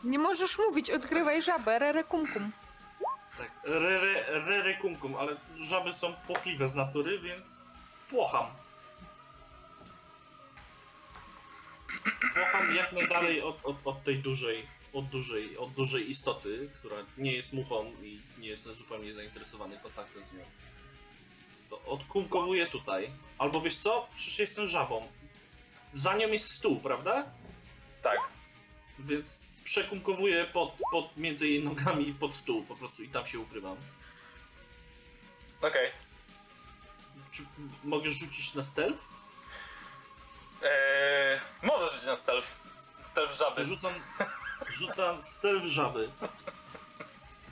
Nie 0.03 0.19
możesz 0.19 0.57
mówić, 0.57 0.91
odgrywaj 0.91 1.41
żabę, 1.41 1.79
rere 1.79 2.03
kum 2.03 2.33
kum. 2.33 2.51
Tak, 3.37 3.51
rere, 3.63 4.39
rere 4.39 4.77
kum 4.77 4.95
kum, 4.95 5.15
ale 5.15 5.35
żaby 5.59 5.93
są 5.93 6.13
płochliwe 6.13 6.67
z 6.67 6.75
natury, 6.75 7.19
więc 7.19 7.59
płocham. 8.09 8.45
Płocham 12.33 12.75
jak 12.75 12.91
najdalej 12.91 13.41
od, 13.41 13.65
od, 13.65 13.75
od 13.85 14.03
tej 14.03 14.19
dużej, 14.19 14.67
od 14.93 15.05
dużej, 15.05 15.57
od 15.57 15.73
dużej 15.73 16.09
istoty, 16.09 16.69
która 16.79 16.95
nie 17.17 17.31
jest 17.33 17.53
muchą 17.53 17.85
i 17.85 18.21
nie 18.37 18.47
jestem 18.47 18.73
zupełnie 18.73 19.13
zainteresowany 19.13 19.79
kontaktem 19.79 20.27
z 20.27 20.33
nią. 20.33 20.45
To 21.69 21.81
odkumkowuję 21.81 22.65
tutaj. 22.67 23.11
Albo 23.37 23.61
wiesz 23.61 23.75
co? 23.75 24.07
Przecież 24.15 24.39
jestem 24.39 24.67
żabą. 24.67 25.07
Za 25.93 26.15
nią 26.15 26.27
jest 26.27 26.51
stół, 26.51 26.79
prawda? 26.79 27.25
Tak. 28.01 28.17
Więc 28.99 29.39
przekumkowuję 29.63 30.45
pod, 30.45 30.77
pod 30.91 31.17
między 31.17 31.47
jej 31.47 31.63
nogami 31.63 32.13
pod 32.13 32.35
stół 32.35 32.63
po 32.63 32.75
prostu 32.75 33.03
i 33.03 33.09
tam 33.09 33.25
się 33.25 33.39
ukrywam. 33.39 33.77
Okej. 35.61 35.91
Czy 37.31 37.43
mogę 37.83 38.11
rzucić 38.11 38.53
na 38.53 38.63
stealth? 38.63 39.03
Eee, 40.63 41.39
możesz 41.63 41.91
rzucić 41.91 42.07
na 42.07 42.15
stealth. 42.15 42.47
Stealth 43.11 43.37
żaby. 43.39 43.65
Rzucam, 43.65 43.93
rzucam 44.69 45.21
stealth 45.21 45.65
żaby. 45.65 46.11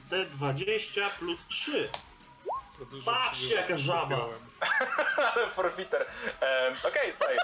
D20 0.10 1.10
plus 1.10 1.48
3. 1.48 1.90
Co 2.78 2.86
dużo 2.86 3.12
Patrzcie, 3.12 3.48
ci 3.48 3.54
jaka 3.54 3.78
żaba! 3.78 4.18
Ale 5.36 5.50
forfeiter. 5.50 6.06
Eee, 6.42 6.76
Okej, 6.88 7.14
słuchaj. 7.14 7.38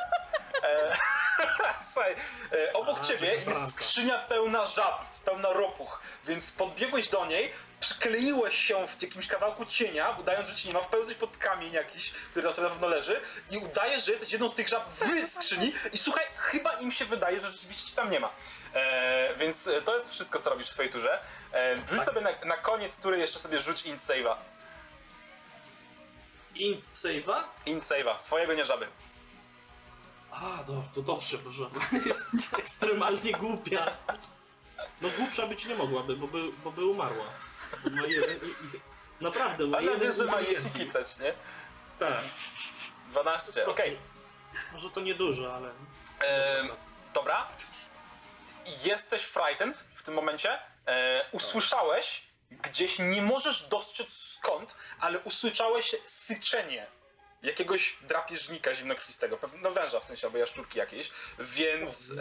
Eee, 0.64 0.94
słuchaj, 1.94 2.16
e, 2.52 2.74
obok 2.74 3.00
A, 3.00 3.04
ciebie 3.04 3.36
jest 3.36 3.72
skrzynia 3.72 4.20
pełna 4.20 4.66
żab, 4.66 5.06
pełna 5.26 5.54
ropuch, 5.54 6.02
więc 6.26 6.52
podbiegłeś 6.52 7.10
do 7.10 7.26
niej, 7.26 7.54
przykleiłeś 7.80 8.56
się 8.58 8.88
w 8.88 9.02
jakimś 9.02 9.28
kawałku 9.28 9.66
cienia, 9.66 10.16
udając, 10.20 10.50
że 10.50 10.56
ci 10.56 10.68
nie 10.68 10.74
ma, 10.74 10.82
wpełzłeś 10.82 11.18
pod 11.18 11.38
kamień 11.38 11.74
jakiś, 11.74 12.12
który 12.12 12.44
tam 12.44 12.54
sobie 12.54 12.68
na 12.68 12.74
pewno 12.74 12.88
leży 12.88 13.22
i 13.50 13.58
udajesz, 13.58 14.06
że 14.06 14.12
jesteś 14.12 14.32
jedną 14.32 14.50
z 14.50 14.54
tych 14.56 14.68
żab 14.68 14.90
w 14.94 15.28
skrzyni 15.34 15.74
i 15.94 15.98
słuchaj, 15.98 16.26
chyba 16.38 16.72
im 16.74 16.92
się 16.92 17.06
wydaje, 17.06 17.40
że 17.40 17.52
rzeczywiście 17.52 17.88
ci 17.90 17.96
tam 17.96 18.12
nie 18.12 18.20
ma. 18.20 18.30
Eee, 18.76 19.36
więc 19.38 19.68
e, 19.68 19.82
to 19.82 19.98
jest 19.98 20.12
wszystko, 20.12 20.40
co 20.40 20.50
robisz 20.50 20.68
w 20.68 20.72
swojej 20.72 20.92
turze. 20.92 21.20
Eee, 21.54 21.76
rzuć 21.78 21.98
Tak. 21.98 22.06
sobie 22.06 22.22
na, 22.22 22.30
na 22.46 22.58
koniec 22.58 22.98
tury 22.98 23.18
jeszcze 23.18 23.40
sobie 23.40 23.62
rzuć 23.62 23.86
int 23.86 24.04
save'a. 24.04 24.36
Int 26.60 26.86
save'a? 26.94 27.44
Int 27.66 27.84
save'a, 27.84 28.20
swojego 28.20 28.54
nie 28.54 28.66
żaby. 28.66 28.88
A, 30.32 30.64
to, 30.68 30.84
to 30.96 31.02
dobrze, 31.02 31.38
bo 31.38 31.52
żaba 31.52 31.80
jest 32.06 32.30
ekstremalnie 32.60 33.32
głupia. 33.32 33.98
No 35.02 35.10
głupsza 35.18 35.48
być 35.48 35.66
nie 35.66 35.76
mogłaby, 35.76 36.16
bo 36.16 36.28
by, 36.28 36.52
bo 36.64 36.72
by 36.72 36.86
umarła. 36.86 37.26
Bo 37.84 37.90
Ma 37.90 38.08
jeden, 38.08 38.38
i, 38.38 38.50
i, 38.50 38.80
naprawdę, 39.24 39.68
ma 39.68 39.78
Ale 39.78 39.92
jeden 39.92 40.08
wiesz, 40.08 40.18
że 40.18 40.26
ma 40.26 40.42
jeśli 40.42 40.72
kicać, 40.72 41.20
nie? 41.20 41.34
Tak. 42.00 42.24
12, 43.08 43.66
okej. 43.66 43.98
Może 44.74 44.90
to 44.90 45.02
niedużo, 45.02 45.56
ale... 45.56 45.70
Ehm, 46.20 46.70
Dobra. 47.14 47.48
Jesteś 48.84 49.24
frightened 49.24 49.78
w 49.96 50.04
tym 50.04 50.14
momencie. 50.14 50.60
E, 50.88 51.26
usłyszałeś 51.32 52.29
gdzieś, 52.52 53.00
nie 53.00 53.22
możesz 53.22 53.64
dostrzec 53.68 54.10
skąd, 54.14 54.76
ale 55.00 55.20
usłyszałeś 55.20 55.96
syczenie 56.06 56.88
jakiegoś 57.44 57.98
drapieżnika 58.02 58.76
zimnokrwistego, 58.76 59.38
pewnie 59.38 59.60
no 59.60 59.72
węża 59.72 60.00
w 60.00 60.04
sensie, 60.04 60.28
albo 60.28 60.38
jaszczurki 60.38 60.80
jakiejś, 60.80 61.12
więc 61.40 62.14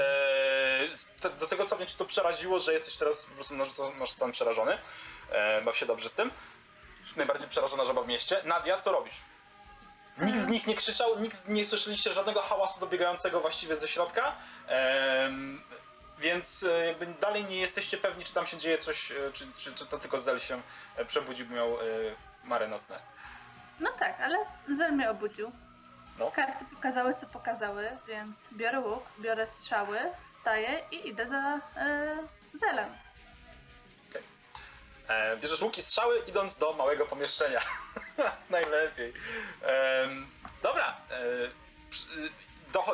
e, 1.22 1.28
do 1.40 1.46
tego 1.46 1.66
stopnia 1.66 1.86
cię 1.86 1.94
to 1.98 2.04
przeraziło, 2.04 2.58
że 2.58 2.72
jesteś 2.72 2.96
teraz 2.96 3.24
po 3.24 3.34
prostu 3.34 3.54
narzuco- 3.54 3.94
masz 3.94 4.10
stan 4.10 4.32
przerażony. 4.32 4.78
E, 5.30 5.62
baw 5.62 5.76
się 5.76 5.86
dobrze 5.86 6.08
z 6.08 6.12
tym. 6.12 6.30
Najbardziej 7.16 7.48
przerażona 7.48 7.84
żaba 7.84 8.02
w 8.02 8.08
mieście. 8.08 8.42
Nadia, 8.44 8.80
co 8.80 8.92
robisz? 8.92 9.14
Nikt 10.18 10.38
z 10.38 10.46
nich 10.46 10.66
nie 10.66 10.74
krzyczał, 10.74 11.18
nikt 11.18 11.48
nie 11.48 11.64
słyszeliście 11.64 12.12
żadnego 12.12 12.42
hałasu 12.42 12.80
dobiegającego 12.80 13.40
właściwie 13.40 13.76
ze 13.76 13.88
środka. 13.88 14.36
Em, 14.66 15.62
więc 16.18 16.62
e, 16.62 16.86
jakby 16.86 17.06
dalej 17.06 17.44
nie 17.44 17.60
jesteście 17.60 17.96
pewni, 17.98 18.24
czy 18.24 18.34
tam 18.34 18.46
się 18.46 18.56
dzieje 18.56 18.78
coś, 18.78 19.12
e, 19.12 19.32
czy, 19.32 19.46
czy, 19.56 19.74
czy 19.74 19.86
to 19.86 19.98
tylko 19.98 20.20
Zel 20.20 20.38
się 20.38 20.62
e, 20.96 21.04
przebudził, 21.04 21.48
miał 21.48 21.80
e, 21.80 21.84
mary 22.44 22.68
nocne. 22.68 22.98
No 23.80 23.90
tak, 23.98 24.20
ale 24.20 24.38
Zel 24.76 24.92
mnie 24.92 25.10
obudził. 25.10 25.52
No. 26.18 26.30
Karty 26.30 26.64
pokazały, 26.74 27.14
co 27.14 27.26
pokazały, 27.26 27.96
więc 28.08 28.42
biorę 28.52 28.80
łuk, 28.80 29.02
biorę 29.20 29.46
strzały, 29.46 29.98
wstaję 30.22 30.82
i 30.90 31.08
idę 31.08 31.26
za 31.26 31.60
e, 31.76 32.16
Zelem. 32.54 32.88
E, 35.08 35.36
bierzesz 35.36 35.62
łuki 35.62 35.82
strzały 35.82 36.18
idąc 36.26 36.56
do 36.56 36.72
małego 36.72 37.06
pomieszczenia. 37.06 37.60
Najlepiej. 38.50 39.12
Dobra. 40.62 40.96
E, 41.10 41.16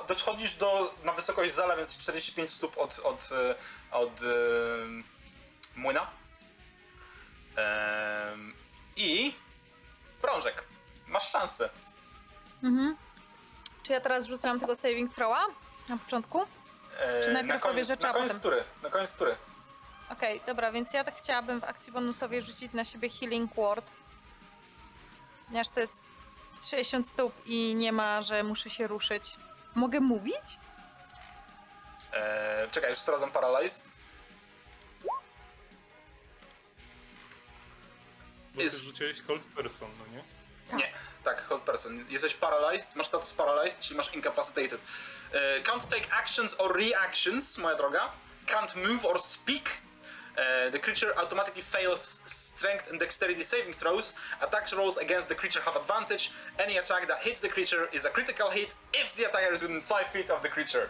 dochodzisz 0.09 0.55
do, 0.55 0.95
na 1.05 1.13
wysokość 1.13 1.55
zala, 1.55 1.77
więc 1.77 1.99
45 1.99 2.51
stóp 2.51 2.79
od, 2.79 2.99
od, 3.05 3.29
e, 3.33 3.55
od 3.97 4.23
e, 4.23 4.27
młyna. 5.77 6.07
Em, 7.57 8.55
I 8.97 9.35
prążek. 10.23 10.65
Masz 11.07 11.31
szansę. 11.31 11.71
Mhm. 12.63 12.97
Czy 13.83 13.93
ja 13.93 14.01
teraz 14.01 14.27
rzucam 14.27 14.61
tego 14.61 14.77
saving 14.77 15.15
throwa 15.15 15.47
na 15.89 15.97
początku? 15.99 16.43
E, 16.99 17.23
Czy 17.23 17.33
najpierw 17.33 17.55
na 17.55 17.61
koniec, 17.61 17.89
na 17.89 17.97
koniec 17.97 18.15
potem- 18.29 18.41
tury. 18.41 18.65
Na 18.83 18.91
koniec 18.91 19.17
tury. 19.17 19.37
Okej, 20.11 20.41
dobra, 20.47 20.73
więc 20.73 20.93
ja 20.93 21.05
tak 21.05 21.17
chciałabym 21.17 21.61
w 21.61 21.65
akcji 21.65 21.93
bonusowej 21.93 22.43
rzucić 22.43 22.73
na 22.73 22.85
siebie 22.85 23.09
Healing 23.11 23.55
Ward. 23.55 23.91
Ponieważ 25.47 25.69
to 25.69 25.81
jest 25.81 26.05
60 26.71 27.09
stóp 27.09 27.33
i 27.47 27.75
nie 27.75 27.93
ma, 27.93 28.23
że 28.23 28.43
muszę 28.43 28.71
się 28.71 28.87
ruszyć. 28.87 29.37
Mogę 29.75 30.01
mówić? 30.01 30.59
E, 32.13 32.69
czekaj, 32.71 32.91
już 32.91 32.99
sprawdzam 32.99 33.31
Paralyzed. 33.31 33.85
Bo 38.55 38.63
Jest- 38.63 38.79
ty 38.79 38.85
rzuciłeś 38.85 39.23
cold 39.23 39.43
person, 39.43 39.91
no 39.99 40.07
nie? 40.17 40.25
Nie, 40.79 40.93
tak, 41.25 41.47
hold 41.49 41.63
person. 41.63 42.05
Jesteś 42.09 42.35
paralyzed, 42.35 42.97
masz 42.97 43.07
status 43.07 43.33
paralyzed, 43.33 43.81
czyli 43.81 43.97
masz 43.97 44.15
incapacitated. 44.15 44.81
E, 45.33 45.61
can't 45.63 45.87
take 45.89 46.13
actions 46.13 46.55
or 46.59 46.77
reactions, 46.77 47.59
moja 47.59 47.77
droga. 47.77 48.13
Can't 48.47 48.77
move 48.89 49.05
or 49.05 49.21
speak. 49.23 49.71
E, 50.37 50.71
the 50.71 50.79
creature 50.79 51.13
automatically 51.17 51.63
fails 51.63 52.21
strength 52.27 52.91
and 52.91 52.99
dexterity 53.01 53.45
saving 53.45 53.75
throws. 53.75 54.15
Attack 54.41 54.73
rolls 54.73 54.97
against 54.99 55.29
the 55.29 55.35
creature 55.35 55.61
have 55.65 55.77
advantage. 55.77 56.31
Any 56.59 56.79
attack 56.79 57.07
that 57.09 57.19
hits 57.23 57.41
the 57.41 57.49
creature 57.49 57.89
is 57.93 58.05
a 58.05 58.11
critical 58.11 58.51
hit 58.51 58.75
if 58.93 59.15
the 59.17 59.25
attacker 59.29 59.53
is 59.55 59.63
within 59.63 59.81
5 59.81 60.07
feet 60.13 60.31
of 60.31 60.43
the 60.43 60.49
creature. 60.49 60.89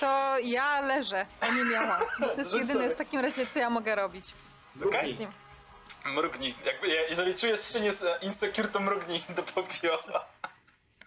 To 0.00 0.38
ja 0.38 0.80
leżę, 0.80 1.26
a 1.40 1.48
nie 1.48 1.64
miała. 1.64 2.00
To 2.18 2.34
jest 2.38 2.54
jedyne 2.54 2.90
w 2.90 2.96
takim 2.96 3.20
razie, 3.20 3.46
co 3.46 3.58
ja 3.58 3.70
mogę 3.70 3.94
robić. 3.94 4.24
Mrugnij. 4.76 5.28
Mrugnij. 6.04 6.54
Jakby, 6.64 6.88
je- 6.88 7.02
jeżeli 7.10 7.34
czujesz 7.34 7.72
się 7.72 7.80
nie- 7.80 7.92
insecure, 8.20 8.68
to 8.68 8.80
mrugnij 8.80 9.22
do 9.28 9.42
popioła. 9.42 10.24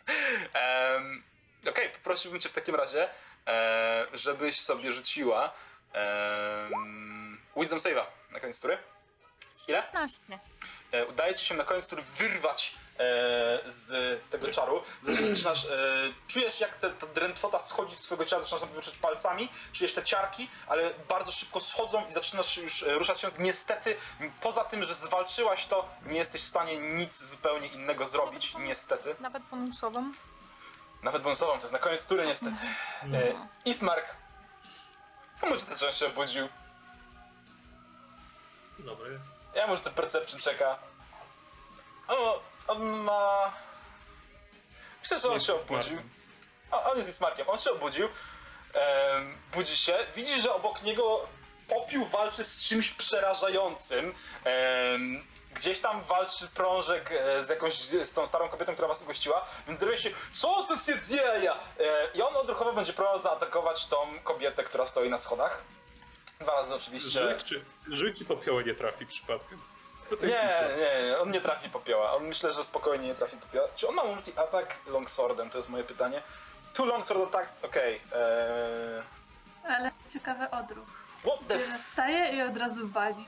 Um, 0.07 1.23
Okej, 1.69 1.89
poprosiłbym 1.89 2.41
cię 2.41 2.49
w 2.49 2.53
takim 2.53 2.75
razie, 2.75 3.09
e, 3.47 4.05
żebyś 4.13 4.61
sobie 4.61 4.91
rzuciła 4.91 5.53
um, 5.93 7.41
Wisdom 7.57 7.79
Save'a 7.79 8.05
na 8.31 8.39
koniec 8.39 8.61
tury. 8.61 8.77
Ile? 9.67 9.83
15. 9.83 10.39
E, 10.91 11.05
udaje 11.05 11.35
ci 11.35 11.45
się 11.45 11.55
na 11.55 11.63
koniec 11.63 11.87
tury 11.87 12.03
wyrwać 12.17 12.75
e, 12.75 12.84
z 13.65 14.21
tego 14.29 14.51
czaru. 14.51 14.83
Zaczynasz, 15.01 15.65
e, 15.65 15.69
czujesz 16.27 16.59
jak 16.59 16.77
te, 16.77 16.89
ta 16.89 17.07
drętwota 17.07 17.59
schodzi 17.59 17.95
z 17.95 18.01
twojego 18.01 18.25
ciała, 18.25 18.41
zaczynasz 18.41 18.65
wyczuć 18.65 18.97
palcami, 18.97 19.49
czujesz 19.73 19.93
te 19.93 20.03
ciarki, 20.03 20.49
ale 20.67 20.93
bardzo 21.09 21.31
szybko 21.31 21.59
schodzą 21.59 22.07
i 22.07 22.11
zaczynasz 22.11 22.57
już 22.57 22.83
e, 22.83 22.93
ruszać 22.93 23.19
się. 23.19 23.31
Niestety, 23.39 23.97
poza 24.41 24.63
tym, 24.63 24.83
że 24.83 24.93
zwalczyłaś 24.93 25.65
to, 25.65 25.89
nie 26.05 26.17
jesteś 26.17 26.41
w 26.41 26.47
stanie 26.47 26.77
nic 26.77 27.23
zupełnie 27.23 27.67
innego 27.67 28.05
zrobić, 28.05 28.53
niestety. 28.59 29.15
Nawet 29.19 29.43
bonusową. 29.43 30.11
Nawet 31.03 31.21
bonusową, 31.21 31.51
to 31.51 31.61
jest 31.61 31.73
na 31.73 31.79
koniec 31.79 32.05
tury 32.05 32.25
niestety. 32.25 32.65
E, 33.13 33.47
Ismark. 33.65 34.05
A 35.41 35.45
może 35.45 35.65
ten 35.65 35.93
się 35.93 36.07
obudził? 36.07 36.49
Dobry. 38.79 39.19
Ja 39.55 39.67
może 39.67 39.81
ten 39.81 39.93
Perception 39.93 40.39
czeka. 40.39 40.79
O, 42.07 42.41
on 42.67 42.83
ma... 42.87 43.53
Myślę, 45.01 45.19
że 45.19 45.27
on 45.27 45.33
Jest 45.33 45.45
się 45.45 45.53
obudził. 45.53 45.97
A, 46.71 46.91
on 46.91 46.97
jest 46.97 47.09
Ismarkiem, 47.09 47.49
on 47.49 47.57
się 47.57 47.71
obudził. 47.71 48.09
Em, 48.73 49.37
budzi 49.53 49.77
się, 49.77 49.97
widzi, 50.15 50.41
że 50.41 50.53
obok 50.53 50.83
niego 50.83 51.27
popiół 51.67 52.05
walczy 52.05 52.43
z 52.43 52.63
czymś 52.63 52.91
przerażającym. 52.91 54.15
Gdzieś 55.53 55.79
tam 55.79 56.03
walczy 56.03 56.47
prążek 56.47 57.11
e, 57.11 57.45
z 57.45 57.49
jakąś, 57.49 57.73
z 57.83 58.13
tą 58.13 58.25
starą 58.25 58.49
kobietą, 58.49 58.73
która 58.73 58.87
was 58.87 59.01
ugościła, 59.01 59.45
więc 59.67 59.79
zrobi 59.79 59.97
się, 59.97 60.09
co 60.33 60.63
tu 60.63 60.77
się 60.77 61.01
dzieje? 61.01 61.51
E, 61.51 61.57
I 62.13 62.21
on 62.21 62.35
odruchowo 62.35 62.73
będzie 62.73 62.93
próbował 62.93 63.19
zaatakować 63.21 63.85
tą 63.85 64.19
kobietę, 64.23 64.63
która 64.63 64.85
stoi 64.85 65.09
na 65.09 65.17
schodach. 65.17 65.61
Dwa 66.39 66.51
razy 66.51 66.75
oczywiście. 66.75 67.09
Rzuć 67.09 67.43
czy, 67.43 67.65
rzuć 67.87 68.17
czy 68.17 68.25
popioły 68.25 68.63
nie 68.63 68.73
trafi 68.73 69.05
przypadkiem. 69.05 69.61
Nie, 70.11 70.27
nie, 70.27 71.07
nie, 71.07 71.17
on 71.19 71.31
nie 71.31 71.41
trafi 71.41 71.69
popioła. 71.69 72.13
On 72.13 72.23
myślę, 72.27 72.53
że 72.53 72.63
spokojnie 72.63 73.07
nie 73.07 73.15
trafi 73.15 73.37
popioła. 73.37 73.67
Czy 73.75 73.87
on 73.87 73.95
ma 73.95 74.03
multi-attack 74.03 74.75
longswordem? 74.87 75.49
To 75.49 75.57
jest 75.57 75.69
moje 75.69 75.83
pytanie. 75.83 76.21
Two 76.73 76.85
longsword 76.85 77.21
attacks, 77.35 77.57
okej. 77.63 77.95
eee, 77.95 79.03
Ale 79.67 79.91
ciekawy 80.13 80.49
odruch. 80.49 80.87
What 81.19 81.47
the 81.47 81.55
f... 81.55 81.85
Wstaje 81.89 82.35
i 82.35 82.41
od 82.41 82.57
razu 82.57 82.87
wali. 82.87 83.25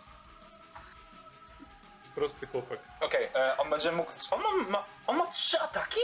jest 2.00 2.12
prosty 2.16 2.48
chłopak. 2.48 2.80
Okej, 3.02 3.30
e, 3.36 3.58
on 3.58 3.70
będzie 3.70 3.92
mógł... 3.92 4.12
On 4.32 4.42
ma, 4.42 4.70
ma, 4.70 4.84
on 5.08 5.18
ma 5.18 5.28
trzy 5.28 5.60
ataki? 5.60 6.00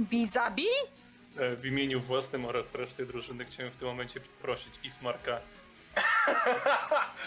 Bizabi? 0.00 0.66
E, 1.38 1.56
W 1.56 1.66
imieniu 1.66 2.00
własnym 2.00 2.44
oraz 2.44 2.74
reszty 2.74 3.06
drużyny 3.06 3.44
chciałem 3.44 3.72
w 3.72 3.76
tym 3.76 3.88
momencie 3.88 4.20
przeprosić 4.20 4.74
Ismarka. 4.82 5.40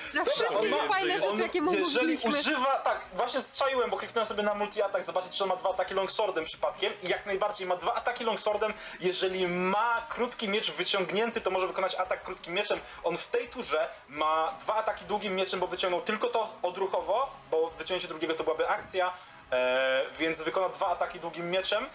Za 0.10 0.26
wszystkie 0.26 0.70
ma- 0.70 0.88
fajne 0.94 1.16
on- 1.16 1.22
rzeczy, 1.22 1.44
jakie 1.44 1.62
mu 1.62 1.74
jeżeli 1.74 1.96
mówiliśmy. 2.16 2.40
używa... 2.40 2.76
Tak, 2.76 3.02
właśnie 3.14 3.42
strzeliłem, 3.42 3.90
bo 3.90 3.98
kliknąłem 3.98 4.28
sobie 4.28 4.44
na 4.44 4.54
multi-attack, 4.56 5.04
zobaczyć, 5.04 5.38
czy 5.38 5.44
on 5.44 5.50
ma 5.50 5.56
dwa 5.56 5.70
ataki 5.70 5.94
longswordem 5.94 6.46
przypadkiem. 6.46 6.94
I 7.04 7.08
jak 7.10 7.26
najbardziej 7.26 7.68
ma 7.68 7.76
dwa 7.76 7.94
ataki 7.94 8.24
longswordem. 8.24 8.74
Jeżeli 9.00 9.48
ma 9.48 10.06
krótki 10.10 10.50
miecz 10.50 10.72
wyciągnięty, 10.72 11.42
to 11.42 11.52
może 11.52 11.68
wykonać 11.68 11.96
atak 11.96 12.24
krótkim 12.24 12.54
mieczem. 12.54 12.80
On 13.04 13.18
w 13.18 13.28
tej 13.28 13.48
turze 13.48 13.90
ma 14.08 14.54
dwa 14.62 14.76
ataki 14.76 15.06
długim 15.06 15.36
mieczem, 15.36 15.60
bo 15.60 15.68
wyciągnął 15.68 16.02
tylko 16.02 16.28
to 16.28 16.54
odruchowo, 16.62 17.30
bo 17.52 17.70
wyciągnięcie 17.70 18.08
drugiego 18.08 18.34
to 18.34 18.44
byłaby 18.44 18.70
akcja, 18.70 19.14
e, 19.52 20.02
więc 20.20 20.42
wykona 20.42 20.70
dwa 20.70 20.88
ataki 20.88 21.20
długim 21.20 21.52
mieczem. 21.52 21.86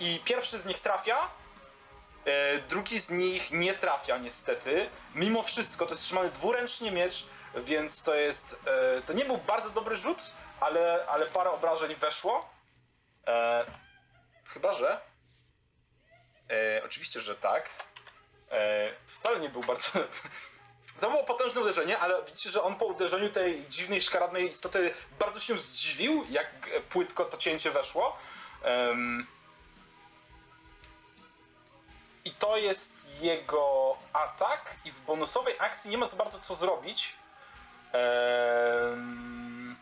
I 0.00 0.20
pierwszy 0.24 0.58
z 0.58 0.64
nich 0.64 0.80
trafia, 0.80 1.18
drugi 2.68 3.00
z 3.00 3.10
nich 3.10 3.50
nie 3.50 3.74
trafia 3.74 4.18
niestety. 4.18 4.90
Mimo 5.14 5.42
wszystko 5.42 5.86
to 5.86 5.92
jest 5.92 6.04
trzymany 6.04 6.30
dwuręcznie 6.30 6.92
miecz, 6.92 7.26
więc 7.54 8.02
to 8.02 8.14
jest. 8.14 8.56
E, 8.66 9.02
to 9.02 9.12
nie 9.12 9.24
był 9.24 9.38
bardzo 9.38 9.70
dobry 9.70 9.96
rzut, 9.96 10.18
ale, 10.60 11.06
ale 11.08 11.26
parę 11.26 11.50
obrażeń 11.50 11.94
weszło. 11.94 12.50
E, 13.26 13.64
chyba, 14.44 14.72
że. 14.72 15.00
E, 16.50 16.82
oczywiście, 16.84 17.20
że 17.20 17.34
tak. 17.36 17.70
E, 18.50 18.90
wcale 19.06 19.40
nie 19.40 19.48
był 19.48 19.62
bardzo. 19.62 19.90
To 21.00 21.10
było 21.10 21.24
potężne 21.24 21.60
uderzenie, 21.60 21.98
ale 21.98 22.24
widzicie, 22.24 22.50
że 22.50 22.62
on 22.62 22.74
po 22.74 22.84
uderzeniu 22.84 23.30
tej 23.30 23.68
dziwnej, 23.68 24.02
szkaradnej 24.02 24.50
istoty 24.50 24.94
bardzo 25.18 25.40
się 25.40 25.58
zdziwił, 25.58 26.24
jak 26.30 26.46
e, 26.72 26.80
płytko 26.80 27.24
to 27.24 27.36
cięcie 27.36 27.70
weszło. 27.70 28.18
Em, 28.62 29.26
i 32.24 32.30
to 32.30 32.56
jest 32.56 33.20
jego 33.20 33.96
atak 34.12 34.74
i 34.84 34.92
w 34.92 35.00
bonusowej 35.00 35.56
akcji 35.58 35.90
nie 35.90 35.98
ma 35.98 36.06
za 36.06 36.16
bardzo 36.16 36.40
co 36.40 36.54
zrobić. 36.54 37.14
Ehm... 37.92 39.76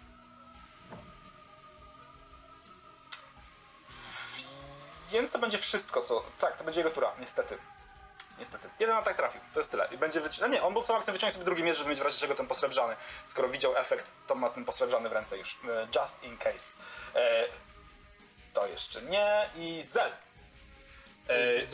Więc 5.11 5.33
to 5.33 5.39
będzie 5.39 5.59
wszystko, 5.59 6.03
co... 6.03 6.25
Tak, 6.39 6.57
to 6.57 6.65
będzie 6.65 6.81
jego 6.81 6.91
tura, 6.91 7.13
niestety. 7.19 7.59
Niestety. 8.39 8.69
Jeden 8.79 8.97
atak 8.97 9.17
trafił, 9.17 9.41
to 9.55 9.61
jest 9.61 9.71
tyle. 9.71 9.89
I 9.91 9.99
będzie 9.99 10.21
wyci... 10.21 10.41
No 10.41 10.47
nie, 10.47 10.63
on 10.63 10.75
bonusową 10.75 10.99
akcję 10.99 11.13
wyciągnąć 11.13 11.35
sobie 11.35 11.45
drugi 11.45 11.63
miecz, 11.63 11.79
żeby 11.79 11.91
mieć 11.91 12.01
w 12.01 12.03
razie 12.03 12.19
czego 12.19 12.35
ten 12.35 12.47
posrebrzany. 12.47 12.97
Skoro 13.27 13.49
widział 13.49 13.77
efekt, 13.77 14.13
to 14.27 14.35
ma 14.35 14.51
ten 14.51 14.65
posrebrzany 14.65 15.09
w 15.09 15.13
ręce 15.13 15.39
już. 15.39 15.59
E, 15.69 15.89
Just 16.01 16.23
in 16.23 16.39
case. 16.39 16.83
E... 17.15 17.45
To 18.55 18.67
jeszcze 18.67 19.03
nie. 19.03 19.51
I 19.57 19.83
Zel. 19.83 20.13
E, 21.29 21.67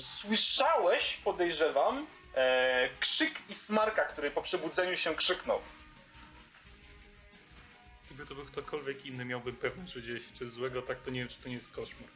słyszałeś, 0.00 1.16
podejrzewam, 1.16 2.06
e, 2.34 2.88
krzyk 3.00 3.32
i 3.48 3.54
smarka, 3.54 4.04
który 4.04 4.30
po 4.30 4.42
przebudzeniu 4.42 4.96
się 4.96 5.14
krzyknął. 5.14 5.60
Gdyby 8.06 8.26
to 8.26 8.34
był 8.34 8.44
ktokolwiek 8.44 9.06
inny, 9.06 9.24
miałbym 9.24 9.56
pewność, 9.56 9.92
że 9.92 10.02
dzieje 10.02 10.20
się 10.20 10.34
coś 10.38 10.48
złego, 10.48 10.82
tak 10.82 11.00
to 11.00 11.10
nie 11.10 11.20
wiem, 11.20 11.28
czy 11.28 11.42
to 11.42 11.48
nie 11.48 11.54
jest 11.54 11.72
koszmar. 11.72 12.08